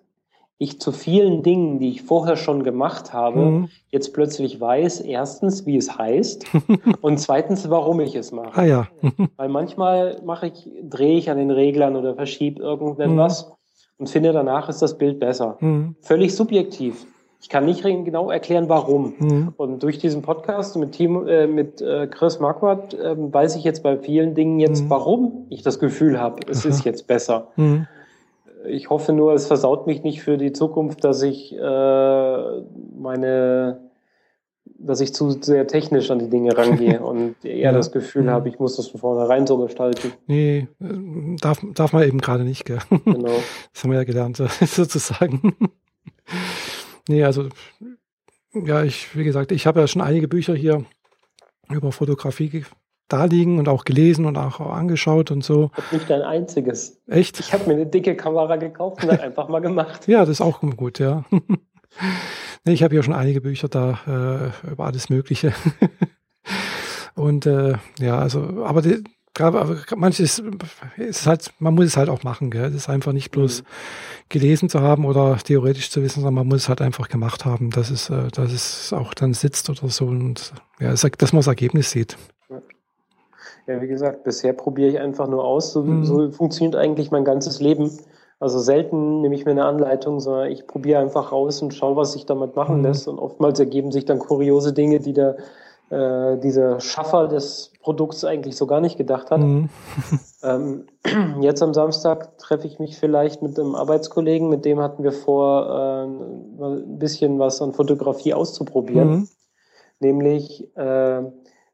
ich 0.62 0.80
zu 0.82 0.92
vielen 0.92 1.42
Dingen, 1.42 1.80
die 1.80 1.90
ich 1.90 2.04
vorher 2.04 2.36
schon 2.36 2.64
gemacht 2.64 3.14
habe, 3.14 3.40
mhm. 3.40 3.70
jetzt 3.92 4.14
plötzlich 4.14 4.60
weiß, 4.60 5.00
erstens, 5.00 5.66
wie 5.66 5.78
es 5.78 5.98
heißt 5.98 6.46
und 7.02 7.18
zweitens, 7.18 7.70
warum 7.70 8.02
ich 8.02 8.14
es 8.14 8.34
mache. 8.34 8.60
Ah 8.60 8.66
ja. 8.66 8.88
Weil 9.38 9.48
manchmal 9.48 10.22
mache 10.26 10.48
ich, 10.48 10.70
drehe 10.84 11.18
ich 11.18 11.32
an 11.32 11.38
den 11.38 11.50
Reglern 11.50 11.96
oder 11.96 12.14
verschiebe 12.14 12.62
irgendetwas 12.62 13.48
mhm. 13.48 13.54
und 14.00 14.10
finde 14.10 14.34
danach 14.34 14.68
ist 14.68 14.82
das 14.82 14.98
Bild 14.98 15.20
besser. 15.20 15.56
Mhm. 15.62 15.96
Völlig 16.02 16.36
subjektiv. 16.36 17.06
Ich 17.42 17.48
kann 17.48 17.64
nicht 17.64 17.84
genau 17.84 18.30
erklären, 18.30 18.68
warum. 18.68 19.14
Mhm. 19.18 19.54
Und 19.56 19.82
durch 19.82 19.98
diesen 19.98 20.22
Podcast 20.22 20.76
mit, 20.76 20.92
Team, 20.92 21.26
äh, 21.26 21.48
mit 21.48 21.82
äh, 21.82 22.08
Chris 22.08 22.42
Marquardt 22.42 22.94
äh, 22.96 23.16
weiß 23.18 23.56
ich 23.56 23.64
jetzt 23.64 23.82
bei 23.82 23.98
vielen 23.98 24.36
Dingen 24.36 24.60
jetzt, 24.60 24.84
mhm. 24.84 24.90
warum 24.90 25.46
ich 25.50 25.62
das 25.62 25.80
Gefühl 25.80 26.20
habe, 26.20 26.42
es 26.50 26.66
Aha. 26.66 26.70
ist 26.70 26.84
jetzt 26.84 27.08
besser. 27.08 27.48
Mhm 28.64 28.70
ich 28.70 28.90
hoffe 28.90 29.14
nur, 29.14 29.34
es 29.34 29.48
versaut 29.48 29.88
mich 29.88 30.04
nicht 30.04 30.22
für 30.22 30.38
die 30.38 30.52
Zukunft, 30.52 31.04
dass 31.04 31.22
ich 31.22 31.54
äh, 31.54 32.62
meine, 32.98 33.90
dass 34.66 35.02
ich 35.02 35.14
zu 35.14 35.32
sehr 35.32 35.68
technisch 35.68 36.12
an 36.12 36.20
die 36.20 36.30
Dinge 36.30 36.58
rangehe 36.58 37.02
und 37.04 37.44
eher 37.44 37.58
ja. 37.58 37.72
das 37.72 37.92
Gefühl 37.92 38.26
ja. 38.26 38.32
habe, 38.32 38.50
ich 38.50 38.60
muss 38.60 38.76
das 38.76 38.88
von 38.88 39.00
vornherein 39.00 39.48
so 39.48 39.58
gestalten. 39.58 40.14
Nee, 40.28 40.68
darf, 41.42 41.62
darf 41.74 41.94
man 41.94 42.04
eben 42.04 42.20
gerade 42.20 42.44
nicht, 42.44 42.66
gell? 42.66 42.80
Genau. 43.06 43.40
Das 43.74 43.84
haben 43.84 43.92
wir 43.92 44.00
ja 44.00 44.04
gelernt, 44.04 44.38
sozusagen. 44.66 45.56
nee, 47.08 47.24
also, 47.24 47.46
ja, 48.54 48.84
ich, 48.84 49.16
wie 49.16 49.24
gesagt, 49.24 49.52
ich 49.52 49.68
habe 49.68 49.80
ja 49.80 49.88
schon 49.88 50.02
einige 50.02 50.28
Bücher 50.28 50.56
hier 50.56 50.84
über 51.70 51.92
Fotografie 51.92 52.50
da 53.10 53.26
liegen 53.26 53.60
und 53.60 53.68
auch 53.68 53.86
gelesen 53.86 54.26
und 54.26 54.38
auch 54.38 54.60
angeschaut 54.60 55.32
und 55.32 55.44
so. 55.44 55.72
Nicht 55.92 56.10
dein 56.10 56.22
einziges. 56.22 57.02
Echt? 57.08 57.40
Ich 57.40 57.54
habe 57.54 57.68
mir 57.68 57.74
eine 57.74 57.86
dicke 57.86 58.16
Kamera 58.16 58.56
gekauft 58.56 59.04
und 59.04 59.10
dann 59.10 59.20
einfach 59.20 59.50
mal 59.50 59.60
gemacht. 59.60 60.08
Ja, 60.08 60.20
das 60.20 60.30
ist 60.30 60.42
auch 60.42 60.62
gut, 60.62 61.00
ja. 61.00 61.26
nee, 62.66 62.74
ich 62.74 62.84
habe 62.84 62.96
ja 62.96 63.04
schon 63.04 63.14
einige 63.14 63.42
Bücher 63.42 63.68
da 63.68 64.54
äh, 64.66 64.72
über 64.72 64.86
alles 64.86 65.10
Mögliche. 65.10 65.54
und 67.16 67.46
äh, 67.46 67.74
ja, 68.00 68.20
also, 68.20 68.64
aber 68.64 68.82
die, 68.82 69.04
manches 69.96 70.42
ist 70.98 71.26
halt, 71.26 71.54
man 71.60 71.74
muss 71.74 71.86
es 71.86 71.98
halt 71.98 72.10
auch 72.10 72.24
machen, 72.24 72.52
gell? 72.52 72.66
Es 72.66 72.76
ist 72.76 72.90
einfach 72.90 73.14
nicht 73.14 73.32
bloß 73.32 73.62
mhm. 73.62 73.66
gelesen 74.28 74.70
zu 74.70 74.82
haben 74.82 75.06
oder 75.06 75.38
theoretisch 75.38 75.90
zu 75.90 76.02
wissen, 76.02 76.22
sondern 76.22 76.34
man 76.36 76.48
muss 76.48 76.64
es 76.64 76.70
halt 76.70 76.82
einfach 76.82 77.08
gemacht 77.10 77.46
haben, 77.46 77.70
dass 77.72 77.90
es, 77.90 78.10
äh, 78.10 78.28
dass 78.30 78.52
es 78.52 78.94
auch 78.94 79.14
dann 79.14 79.34
sitzt 79.34 79.70
oder 79.70 79.88
so 79.90 80.08
und 80.08 80.54
ja, 80.80 80.94
dass 80.94 81.34
man 81.34 81.40
das 81.40 81.48
Ergebnis 81.48 81.92
sieht. 81.92 82.18
Ja, 83.70 83.80
wie 83.82 83.88
gesagt, 83.88 84.24
bisher 84.24 84.54
probiere 84.54 84.90
ich 84.90 85.00
einfach 85.00 85.28
nur 85.28 85.44
aus. 85.44 85.74
So, 85.74 85.84
mhm. 85.84 86.04
so 86.04 86.32
funktioniert 86.32 86.76
eigentlich 86.76 87.12
mein 87.12 87.24
ganzes 87.24 87.60
Leben. 87.60 87.92
Also 88.40 88.58
selten 88.58 89.22
nehme 89.22 89.36
ich 89.36 89.46
mir 89.46 89.52
eine 89.52 89.66
Anleitung, 89.66 90.20
sondern 90.20 90.50
ich 90.50 90.66
probiere 90.66 91.00
einfach 91.00 91.32
raus 91.32 91.62
und 91.62 91.76
schaue, 91.76 91.96
was 91.96 92.14
sich 92.14 92.26
damit 92.26 92.56
machen 92.56 92.78
mhm. 92.78 92.86
lässt. 92.86 93.08
Und 93.08 93.20
oftmals 93.20 93.60
ergeben 93.60 93.92
sich 93.92 94.06
dann 94.06 94.18
kuriose 94.18 94.74
Dinge, 94.74 95.00
die 95.00 95.14
der, 95.14 95.38
äh, 95.92 96.38
dieser 96.40 96.80
Schaffer 96.80 97.28
des 97.28 97.72
Produkts 97.84 98.26
eigentlich 98.26 98.56
so 98.56 98.66
gar 98.66 98.82
nicht 98.82 98.98
gedacht 98.98 99.30
hat. 99.30 99.42
Mhm. 99.42 99.70
ähm, 100.44 100.86
jetzt 101.42 101.62
am 101.62 101.76
Samstag 101.76 102.40
treffe 102.40 102.66
ich 102.66 102.80
mich 102.80 102.98
vielleicht 102.98 103.44
mit 103.44 103.60
einem 103.60 103.76
Arbeitskollegen, 103.76 104.50
mit 104.50 104.66
dem 104.66 104.80
hatten 104.80 105.04
wir 105.04 105.12
vor, 105.12 105.68
äh, 105.70 106.64
ein 106.66 106.98
bisschen 106.98 107.38
was 107.38 107.62
an 107.62 107.74
Fotografie 107.74 108.34
auszuprobieren. 108.34 109.10
Mhm. 109.10 109.28
Nämlich 110.00 110.76
äh, 110.76 111.22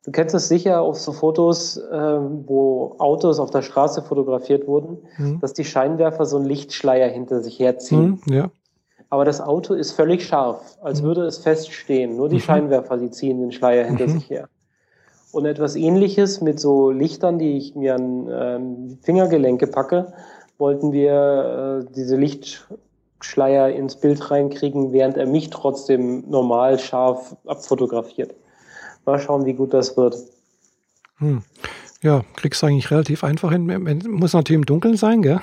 Du 0.06 0.12
kennst 0.12 0.36
es 0.36 0.48
sicher 0.48 0.82
auf 0.82 1.00
so 1.00 1.12
Fotos, 1.12 1.78
äh, 1.78 1.98
wo 1.98 2.96
Autos 3.00 3.40
auf 3.40 3.50
der 3.50 3.64
Straße 3.64 4.04
fotografiert 4.04 4.68
wurden, 4.68 5.00
mhm. 5.18 5.40
dass 5.40 5.54
die 5.54 5.66
Scheinwerfer 5.66 6.26
so 6.26 6.38
einen 6.38 6.46
Lichtschleier 6.46 7.10
hinter 7.10 7.42
sich 7.42 7.60
herziehen. 7.60 8.22
Mhm, 8.26 8.34
ja. 8.34 8.52
Aber 9.10 9.26
das 9.26 9.42
Auto 9.42 9.74
ist 9.74 9.94
völlig 9.94 10.24
scharf, 10.26 10.78
als 10.82 11.02
mhm. 11.02 11.08
würde 11.08 11.26
es 11.26 11.40
feststehen. 11.40 12.18
Nur 12.18 12.30
die 12.30 12.36
mhm. 12.36 12.42
Scheinwerfer, 12.42 12.98
die 12.98 13.10
ziehen 13.10 13.40
den 13.40 13.52
Schleier 13.52 13.86
hinter 13.86 14.06
mhm. 14.06 14.12
sich 14.12 14.30
her. 14.30 14.48
Und 15.32 15.46
etwas 15.46 15.76
ähnliches 15.76 16.40
mit 16.40 16.60
so 16.60 16.92
Lichtern, 16.92 17.40
die 17.40 17.58
ich 17.58 17.76
mir 17.76 17.96
an 17.96 18.30
ähm, 18.32 19.00
Fingergelenke 19.02 19.66
packe, 19.66 20.14
wollten 20.60 20.92
wir 20.92 21.84
äh, 21.84 21.94
diese 21.96 22.16
Lichtschleier 22.16 23.70
ins 23.70 23.96
Bild 23.96 24.30
reinkriegen, 24.30 24.94
während 24.94 25.18
er 25.18 25.26
mich 25.26 25.50
trotzdem 25.50 26.30
normal 26.30 26.78
scharf 26.78 27.36
abfotografiert. 27.46 28.36
Mal 29.06 29.20
schauen, 29.20 29.46
wie 29.46 29.54
gut 29.54 29.74
das 29.74 29.96
wird. 29.98 30.16
Hm. 31.18 31.44
Ja, 32.02 32.24
kriegst 32.36 32.62
du 32.62 32.68
eigentlich 32.68 32.92
relativ 32.92 33.24
einfach 33.24 33.52
hin. 33.52 33.66
Muss 34.10 34.34
natürlich 34.34 34.60
im 34.60 34.66
Dunkeln 34.66 34.98
sein, 34.98 35.22
gell? 35.22 35.40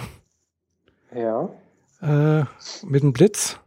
Ja. 1.15 1.49
Äh, 2.01 2.45
mit 2.85 3.03
einem 3.03 3.13
Blitz. 3.13 3.59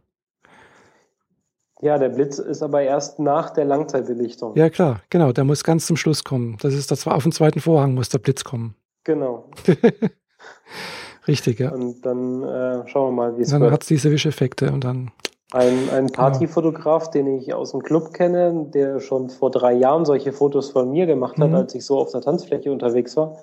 Ja, 1.82 1.98
der 1.98 2.08
Blitz 2.08 2.38
ist 2.38 2.62
aber 2.62 2.82
erst 2.82 3.18
nach 3.18 3.50
der 3.50 3.66
Langzeitbelichtung. 3.66 4.56
Ja, 4.56 4.70
klar, 4.70 5.02
genau. 5.10 5.32
Der 5.32 5.44
muss 5.44 5.62
ganz 5.62 5.86
zum 5.86 5.96
Schluss 5.96 6.24
kommen. 6.24 6.56
Das 6.60 6.72
ist 6.72 6.90
das 6.90 7.06
auf 7.06 7.22
dem 7.22 7.32
zweiten 7.32 7.60
Vorhang 7.60 7.94
muss 7.94 8.08
der 8.08 8.18
Blitz 8.18 8.44
kommen. 8.44 8.74
Genau. 9.04 9.50
Richtig, 11.28 11.60
ja. 11.60 11.72
Und 11.72 12.04
dann 12.06 12.42
äh, 12.42 12.88
schauen 12.88 13.08
wir 13.08 13.12
mal, 13.12 13.36
wie 13.36 13.42
es 13.42 13.50
wird. 13.50 13.62
Dann 13.62 13.72
hat 13.72 13.82
es 13.82 13.88
diese 13.88 14.10
Wischeffekte 14.10 14.72
und 14.72 14.84
dann. 14.84 15.10
Ein, 15.52 15.90
ein 15.90 16.06
Partyfotograf, 16.08 17.10
den 17.10 17.38
ich 17.38 17.54
aus 17.54 17.70
dem 17.70 17.82
Club 17.82 18.12
kenne, 18.12 18.66
der 18.74 18.98
schon 18.98 19.30
vor 19.30 19.50
drei 19.50 19.74
Jahren 19.74 20.04
solche 20.04 20.32
Fotos 20.32 20.70
von 20.70 20.90
mir 20.90 21.06
gemacht 21.06 21.38
hat, 21.38 21.50
mhm. 21.50 21.54
als 21.54 21.74
ich 21.74 21.84
so 21.86 21.98
auf 21.98 22.10
der 22.10 22.20
Tanzfläche 22.20 22.72
unterwegs 22.72 23.16
war, 23.16 23.38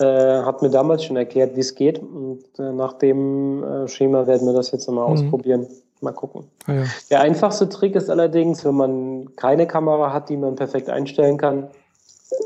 äh, 0.00 0.42
hat 0.42 0.60
mir 0.60 0.68
damals 0.68 1.04
schon 1.04 1.16
erklärt, 1.16 1.56
wie 1.56 1.60
es 1.60 1.74
geht. 1.74 1.98
Und 1.98 2.44
äh, 2.58 2.72
nach 2.72 2.94
dem 2.94 3.64
äh, 3.64 3.88
Schema 3.88 4.26
werden 4.26 4.46
wir 4.46 4.52
das 4.52 4.70
jetzt 4.72 4.86
mal 4.88 5.06
mhm. 5.06 5.12
ausprobieren. 5.12 5.66
Mal 6.02 6.12
gucken. 6.12 6.44
Ah, 6.66 6.74
ja. 6.74 6.84
Der 7.10 7.20
einfachste 7.22 7.70
Trick 7.70 7.94
ist 7.94 8.10
allerdings, 8.10 8.62
wenn 8.64 8.74
man 8.74 9.36
keine 9.36 9.66
Kamera 9.66 10.12
hat, 10.12 10.28
die 10.28 10.36
man 10.36 10.56
perfekt 10.56 10.90
einstellen 10.90 11.38
kann, 11.38 11.68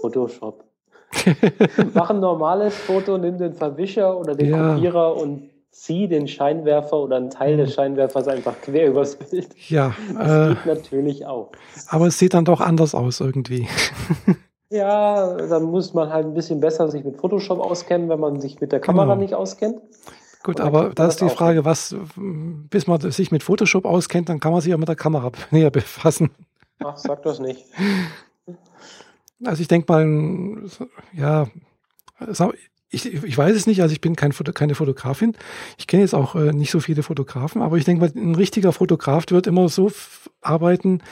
Photoshop. 0.00 0.62
Mach 1.94 2.10
ein 2.10 2.20
normales 2.20 2.76
Foto, 2.76 3.18
nimm 3.18 3.38
den 3.38 3.54
Verwischer 3.54 4.16
oder 4.16 4.34
den 4.34 4.50
ja. 4.50 4.74
Kopierer 4.74 5.16
und 5.16 5.47
zieh 5.70 6.08
den 6.08 6.28
Scheinwerfer 6.28 6.96
oder 6.96 7.16
einen 7.16 7.30
Teil 7.30 7.56
des 7.56 7.70
mhm. 7.70 7.74
Scheinwerfers 7.74 8.28
einfach 8.28 8.60
quer 8.60 8.88
übers 8.88 9.16
Bild. 9.16 9.48
Ja. 9.68 9.94
Das 10.14 10.50
äh, 10.50 10.54
geht 10.54 10.66
natürlich 10.66 11.26
auch. 11.26 11.52
Aber 11.88 12.06
es 12.06 12.18
sieht 12.18 12.34
dann 12.34 12.44
doch 12.44 12.60
anders 12.60 12.94
aus 12.94 13.20
irgendwie. 13.20 13.68
ja, 14.70 15.36
dann 15.36 15.64
muss 15.64 15.94
man 15.94 16.12
halt 16.12 16.26
ein 16.26 16.34
bisschen 16.34 16.60
besser 16.60 16.88
sich 16.88 17.04
mit 17.04 17.16
Photoshop 17.16 17.60
auskennen, 17.60 18.08
wenn 18.08 18.20
man 18.20 18.40
sich 18.40 18.60
mit 18.60 18.72
der 18.72 18.80
Kamera 18.80 19.06
genau. 19.06 19.16
nicht 19.22 19.34
auskennt. 19.34 19.80
Gut, 20.42 20.60
aber 20.60 20.90
da 20.94 21.08
ist 21.08 21.20
die 21.20 21.28
Frage, 21.28 21.64
was, 21.64 21.94
bis 22.16 22.86
man 22.86 23.00
sich 23.10 23.30
mit 23.30 23.42
Photoshop 23.42 23.84
auskennt, 23.84 24.28
dann 24.28 24.40
kann 24.40 24.52
man 24.52 24.60
sich 24.60 24.72
auch 24.72 24.78
mit 24.78 24.88
der 24.88 24.96
Kamera 24.96 25.30
näher 25.50 25.70
befassen. 25.70 26.30
Ach, 26.82 26.96
sag 26.96 27.22
das 27.22 27.40
nicht. 27.40 27.64
Also 29.44 29.62
ich 29.62 29.68
denke 29.68 29.92
mal, 29.92 30.64
ja, 31.12 31.46
ich, 32.90 33.12
ich 33.12 33.36
weiß 33.36 33.54
es 33.54 33.66
nicht, 33.66 33.82
also 33.82 33.92
ich 33.92 34.00
bin 34.00 34.16
kein, 34.16 34.32
keine 34.32 34.74
Fotografin. 34.74 35.36
Ich 35.76 35.86
kenne 35.86 36.02
jetzt 36.02 36.14
auch 36.14 36.34
äh, 36.34 36.52
nicht 36.52 36.70
so 36.70 36.80
viele 36.80 37.02
Fotografen, 37.02 37.60
aber 37.60 37.76
ich 37.76 37.84
denke 37.84 38.00
mal, 38.00 38.12
ein 38.14 38.34
richtiger 38.34 38.72
Fotograf 38.72 39.26
wird 39.28 39.46
immer 39.46 39.68
so 39.68 39.92
arbeiten, 40.40 41.02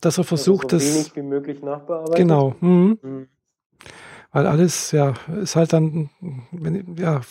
dass 0.00 0.18
er 0.18 0.24
versucht, 0.24 0.72
also 0.72 0.86
so 0.86 0.94
wenig 0.94 1.16
wie 1.16 1.22
möglich 1.22 1.62
nachbearbeiten. 1.62 2.14
Genau. 2.14 2.54
Mhm. 2.60 2.98
Mhm. 3.02 3.28
Weil 4.32 4.46
alles, 4.46 4.92
ja, 4.92 5.14
ist 5.42 5.56
halt 5.56 5.72
dann, 5.72 6.10
ja, 6.98 7.22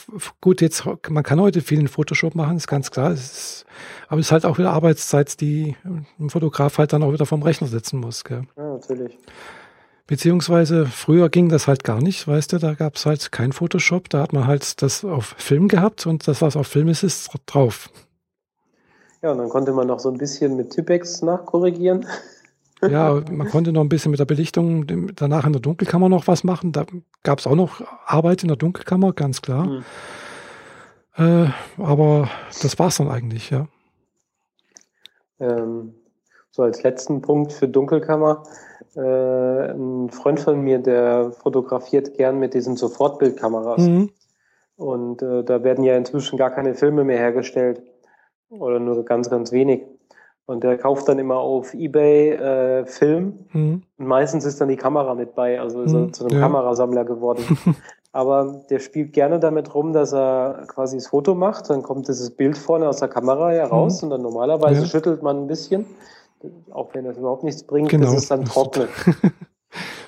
gut, 0.42 0.60
jetzt, 0.62 0.86
man 1.08 1.24
kann 1.24 1.40
heute 1.40 1.62
viel 1.62 1.80
in 1.80 1.88
Photoshop 1.88 2.34
machen, 2.34 2.58
ist 2.58 2.68
ganz 2.68 2.90
klar. 2.90 3.12
Ist, 3.12 3.66
aber 4.08 4.20
es 4.20 4.28
ist 4.28 4.32
halt 4.32 4.46
auch 4.46 4.58
wieder 4.58 4.72
Arbeitszeit, 4.72 5.40
die 5.40 5.76
ein 6.20 6.30
Fotograf 6.32 6.80
halt 6.80 6.94
dann 6.94 7.04
auch 7.04 7.14
wieder 7.14 7.28
vom 7.28 7.44
Rechner 7.44 7.68
setzen 7.68 8.00
muss. 8.00 8.24
Gell? 8.24 8.48
Ja, 8.58 8.74
natürlich. 8.74 9.20
Beziehungsweise 10.08 10.86
früher 10.86 11.30
ging 11.30 11.50
das 11.50 11.68
halt 11.68 11.84
gar 11.84 12.00
nicht, 12.00 12.28
weißt 12.28 12.54
du, 12.54 12.58
da 12.60 12.76
gab 12.76 12.96
es 12.96 13.08
halt 13.08 13.32
kein 13.32 13.52
Photoshop, 13.52 14.08
da 14.10 14.22
hat 14.22 14.34
man 14.34 14.46
halt 14.46 14.82
das 14.84 15.04
auf 15.04 15.34
Film 15.38 15.68
gehabt 15.68 16.06
und 16.06 16.28
das, 16.28 16.44
was 16.44 16.56
auf 16.56 16.68
Film 16.68 16.90
ist, 16.90 17.02
ist 17.02 17.32
drauf. 17.48 17.90
Ja, 19.24 19.32
und 19.32 19.40
dann 19.40 19.50
konnte 19.50 19.74
man 19.74 19.88
noch 19.88 20.00
so 20.00 20.10
ein 20.12 20.18
bisschen 20.20 20.56
mit 20.56 20.72
Tipex 20.72 21.22
nachkorrigigen. 21.22 22.06
Ja, 22.82 23.20
man 23.32 23.50
konnte 23.50 23.72
noch 23.72 23.82
ein 23.82 23.90
bisschen 23.90 24.12
mit 24.12 24.20
der 24.20 24.26
Belichtung 24.26 24.86
danach 25.16 25.46
in 25.46 25.54
der 25.54 25.62
Dunkelkammer 25.62 26.10
noch 26.10 26.28
was 26.28 26.44
machen. 26.44 26.72
Da 26.72 26.86
gab 27.24 27.40
es 27.40 27.48
auch 27.48 27.56
noch 27.56 27.82
Arbeit 28.06 28.44
in 28.44 28.50
der 28.50 28.58
Dunkelkammer, 28.58 29.14
ganz 29.14 29.42
klar. 29.42 29.66
Mhm. 29.66 29.86
Äh, 31.18 31.48
aber 31.82 32.30
das 32.62 32.78
war 32.78 32.88
es 32.88 32.98
dann 32.98 33.10
eigentlich, 33.10 33.50
ja. 33.50 33.68
Ähm, 35.40 35.96
so 36.52 36.64
als 36.64 36.84
letzten 36.84 37.22
Punkt 37.22 37.54
für 37.54 37.68
Dunkelkammer. 37.68 38.44
Äh, 38.96 39.72
ein 39.74 40.10
Freund 40.10 40.40
von 40.40 40.62
mir, 40.62 40.80
der 40.80 41.32
fotografiert 41.32 42.16
gern 42.16 42.40
mit 42.40 42.54
diesen 42.54 42.78
Sofortbildkameras. 42.78 43.82
Mhm. 43.82 44.10
Und 44.78 45.22
äh, 45.22 45.44
da 45.44 45.64
werden 45.64 45.84
ja 45.84 45.96
inzwischen 45.98 46.38
gar 46.38 46.52
keine 46.52 46.76
Filme 46.76 47.04
mehr 47.04 47.18
hergestellt. 47.18 47.82
Oder 48.50 48.80
nur 48.80 49.04
ganz, 49.04 49.30
ganz 49.30 49.52
wenig. 49.52 49.84
Und 50.46 50.64
der 50.64 50.78
kauft 50.78 51.10
dann 51.10 51.18
immer 51.18 51.38
auf 51.38 51.74
Ebay 51.74 52.32
äh, 52.32 52.86
Film. 52.86 53.46
Mhm. 53.52 53.84
Und 53.98 54.06
meistens 54.06 54.46
ist 54.46 54.62
dann 54.62 54.70
die 54.70 54.76
Kamera 54.76 55.16
mit 55.16 55.34
bei, 55.36 55.60
also 55.60 55.82
ist 55.82 55.94
er 55.94 56.02
mhm, 56.02 56.14
zu 56.14 56.26
einem 56.26 56.36
ja. 56.36 56.42
Kamerasammler 56.42 57.04
geworden. 57.04 57.58
Aber 58.12 58.62
der 58.70 58.80
spielt 58.80 59.12
gerne 59.12 59.40
damit 59.40 59.76
rum, 59.76 59.92
dass 59.92 60.14
er 60.14 60.64
quasi 60.68 60.96
das 60.96 61.08
Foto 61.08 61.36
macht, 61.36 61.70
dann 61.70 61.84
kommt 61.84 62.08
dieses 62.08 62.32
Bild 62.32 62.58
vorne 62.58 62.88
aus 62.88 63.00
der 63.00 63.10
Kamera 63.10 63.50
heraus 63.50 64.02
mhm. 64.02 64.06
und 64.06 64.10
dann 64.12 64.22
normalerweise 64.22 64.84
ja. 64.84 64.88
schüttelt 64.88 65.22
man 65.22 65.44
ein 65.44 65.48
bisschen, 65.48 65.86
auch 66.72 66.94
wenn 66.94 67.06
das 67.06 67.18
überhaupt 67.18 67.44
nichts 67.44 67.64
bringt, 67.64 67.90
genau. 67.90 68.12
bis 68.12 68.24
es 68.24 68.28
dann 68.28 68.46
trocknet. 68.46 68.90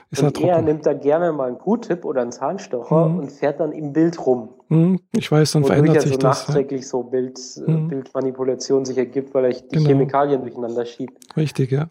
Ist 0.09 0.23
und 0.23 0.39
er 0.39 0.61
nimmt 0.61 0.85
da 0.85 0.93
gerne 0.93 1.33
mal 1.33 1.49
einen 1.49 1.57
Q-Tip 1.57 2.05
oder 2.05 2.21
einen 2.21 2.31
Zahnstocher 2.31 3.09
mhm. 3.09 3.19
und 3.19 3.31
fährt 3.31 3.59
dann 3.59 3.73
im 3.73 3.91
Bild 3.91 4.25
rum. 4.25 4.49
Mhm. 4.69 5.01
Ich 5.11 5.29
weiß, 5.29 5.51
dann 5.51 5.65
verändert 5.65 6.01
sich 6.01 6.13
also 6.13 6.19
das. 6.19 6.47
nachträglich 6.47 6.83
ja. 6.83 6.87
so 6.87 7.03
Bild, 7.03 7.37
mhm. 7.65 7.89
Bildmanipulation 7.89 8.85
sich 8.85 8.97
ergibt, 8.97 9.33
weil 9.33 9.45
er 9.45 9.51
die 9.51 9.67
genau. 9.69 9.89
Chemikalien 9.89 10.41
durcheinander 10.41 10.85
schiebt. 10.85 11.17
Richtig, 11.35 11.71
ja. 11.71 11.89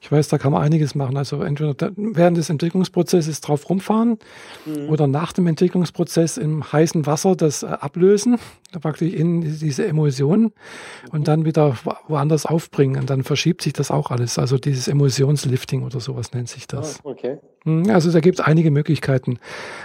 Ich 0.00 0.10
weiß, 0.10 0.28
da 0.28 0.38
kann 0.38 0.52
man 0.52 0.62
einiges 0.62 0.94
machen. 0.94 1.16
Also 1.16 1.42
entweder 1.42 1.92
während 1.96 2.36
des 2.36 2.50
Entwicklungsprozesses 2.50 3.40
drauf 3.40 3.68
rumfahren 3.68 4.18
mhm. 4.64 4.88
oder 4.88 5.06
nach 5.06 5.32
dem 5.32 5.46
Entwicklungsprozess 5.46 6.36
im 6.36 6.72
heißen 6.72 7.06
Wasser 7.06 7.36
das 7.36 7.62
äh, 7.62 7.66
ablösen, 7.66 8.38
praktisch 8.80 9.12
in 9.12 9.40
diese 9.40 9.86
Emulsion 9.86 10.40
mhm. 10.40 10.50
und 11.10 11.28
dann 11.28 11.44
wieder 11.44 11.76
woanders 12.06 12.46
aufbringen. 12.46 13.00
Und 13.00 13.10
dann 13.10 13.24
verschiebt 13.24 13.62
sich 13.62 13.72
das 13.72 13.90
auch 13.90 14.10
alles. 14.10 14.38
Also 14.38 14.58
dieses 14.58 14.88
Emulsionslifting 14.88 15.82
oder 15.82 16.00
sowas 16.00 16.32
nennt 16.32 16.48
sich 16.48 16.66
das. 16.66 17.00
Ah, 17.00 17.10
okay. 17.10 17.38
Mhm, 17.64 17.90
also 17.90 18.10
da 18.10 18.20
gibt 18.20 18.38
es 18.40 18.44
einige 18.44 18.70
Möglichkeiten, 18.70 19.38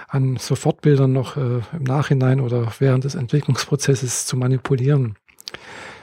an 0.07 0.37
Sofortbildern 0.37 1.11
noch 1.11 1.37
äh, 1.37 1.61
im 1.73 1.83
Nachhinein 1.83 2.39
oder 2.39 2.71
während 2.79 3.03
des 3.03 3.15
Entwicklungsprozesses 3.15 4.25
zu 4.25 4.37
manipulieren. 4.37 5.15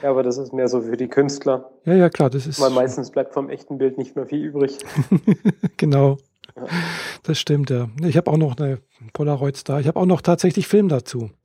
Ja, 0.01 0.09
aber 0.09 0.23
das 0.23 0.37
ist 0.37 0.53
mehr 0.53 0.67
so 0.67 0.81
für 0.81 0.97
die 0.97 1.07
Künstler. 1.07 1.71
Ja, 1.85 1.93
ja, 1.93 2.09
klar, 2.09 2.29
das 2.29 2.47
ist. 2.47 2.59
Weil 2.59 2.71
meistens 2.71 3.11
bleibt 3.11 3.33
vom 3.33 3.49
echten 3.49 3.77
Bild 3.77 3.97
nicht 3.97 4.15
mehr 4.15 4.25
viel 4.25 4.43
übrig. 4.43 4.77
genau. 5.77 6.17
Ja. 6.55 6.63
Das 7.23 7.39
stimmt, 7.39 7.69
ja. 7.69 7.87
Ich 8.03 8.17
habe 8.17 8.29
auch 8.29 8.37
noch 8.37 8.57
eine 8.57 8.79
Polaroid 9.13 9.67
da. 9.69 9.79
Ich 9.79 9.87
habe 9.87 9.99
auch 9.99 10.05
noch 10.05 10.21
tatsächlich 10.21 10.67
Film 10.67 10.89
dazu. 10.89 11.29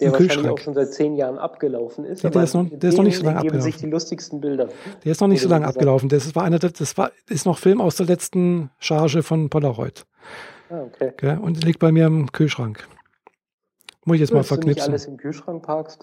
Der 0.00 0.12
wahrscheinlich 0.12 0.48
auch 0.48 0.58
schon 0.58 0.74
seit 0.74 0.92
zehn 0.92 1.14
Jahren 1.14 1.38
abgelaufen 1.38 2.04
ist. 2.04 2.22
Ja, 2.22 2.30
der, 2.30 2.42
ist 2.42 2.54
noch, 2.54 2.66
der 2.68 2.88
ist 2.88 2.96
noch 2.96 3.04
nicht 3.04 3.16
so 3.16 3.24
lange 3.24 3.38
abgelaufen. 3.38 3.62
sich 3.62 3.76
die 3.76 3.86
lustigsten 3.86 4.40
Bilder. 4.40 4.68
Der 5.04 5.12
ist 5.12 5.20
noch 5.20 5.28
nicht 5.28 5.40
so 5.40 5.48
lange 5.48 5.66
abgelaufen. 5.66 6.08
Das 6.08 6.34
war 6.34 6.42
einer, 6.42 6.58
das 6.58 6.98
war, 6.98 7.12
ist 7.28 7.46
noch 7.46 7.58
Film 7.58 7.80
aus 7.80 7.96
der 7.96 8.06
letzten 8.06 8.70
Charge 8.78 9.22
von 9.22 9.48
Polaroid. 9.48 10.04
Ah, 10.68 10.82
okay. 10.82 11.12
okay. 11.12 11.38
Und 11.40 11.62
liegt 11.64 11.78
bei 11.78 11.92
mir 11.92 12.06
im 12.06 12.32
Kühlschrank. 12.32 12.86
Muss 14.04 14.16
ich 14.16 14.20
jetzt 14.20 14.32
Willst 14.32 14.34
mal 14.34 14.42
verknipsen. 14.42 14.74
Du 14.74 14.80
nicht 14.80 14.88
alles 14.90 15.06
im 15.06 15.16
Kühlschrank 15.16 15.62
parkst? 15.62 16.02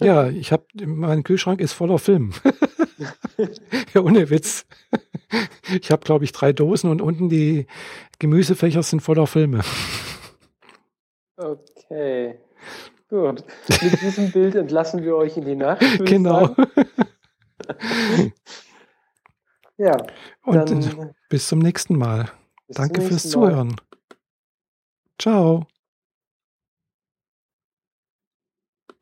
Ja, 0.00 0.28
ich 0.28 0.50
habe, 0.50 0.64
mein 0.84 1.22
Kühlschrank 1.22 1.60
ist 1.60 1.72
voller 1.72 1.98
Film. 1.98 2.32
ja, 3.94 4.00
ohne 4.00 4.28
Witz. 4.30 4.66
Ich 5.80 5.90
habe, 5.90 6.04
glaube 6.04 6.24
ich, 6.24 6.32
drei 6.32 6.52
Dosen 6.52 6.90
und 6.90 7.00
unten 7.00 7.28
die 7.28 7.66
Gemüsefächer 8.18 8.82
sind 8.82 9.00
voller 9.00 9.26
Filme. 9.26 9.60
Okay. 11.36 12.38
Gut. 13.08 13.44
Mit 13.68 14.00
diesem 14.02 14.32
Bild 14.32 14.54
entlassen 14.56 15.02
wir 15.04 15.16
euch 15.16 15.36
in 15.36 15.44
die 15.44 15.54
Nacht. 15.54 15.82
Genau. 16.04 16.54
ja. 19.76 19.96
Und 20.42 20.70
dann, 20.70 21.14
bis 21.28 21.46
zum 21.48 21.60
nächsten 21.60 21.96
Mal. 21.96 22.30
Danke 22.68 23.00
fürs 23.00 23.28
Zuhören. 23.28 23.76
Ciao. 25.20 25.66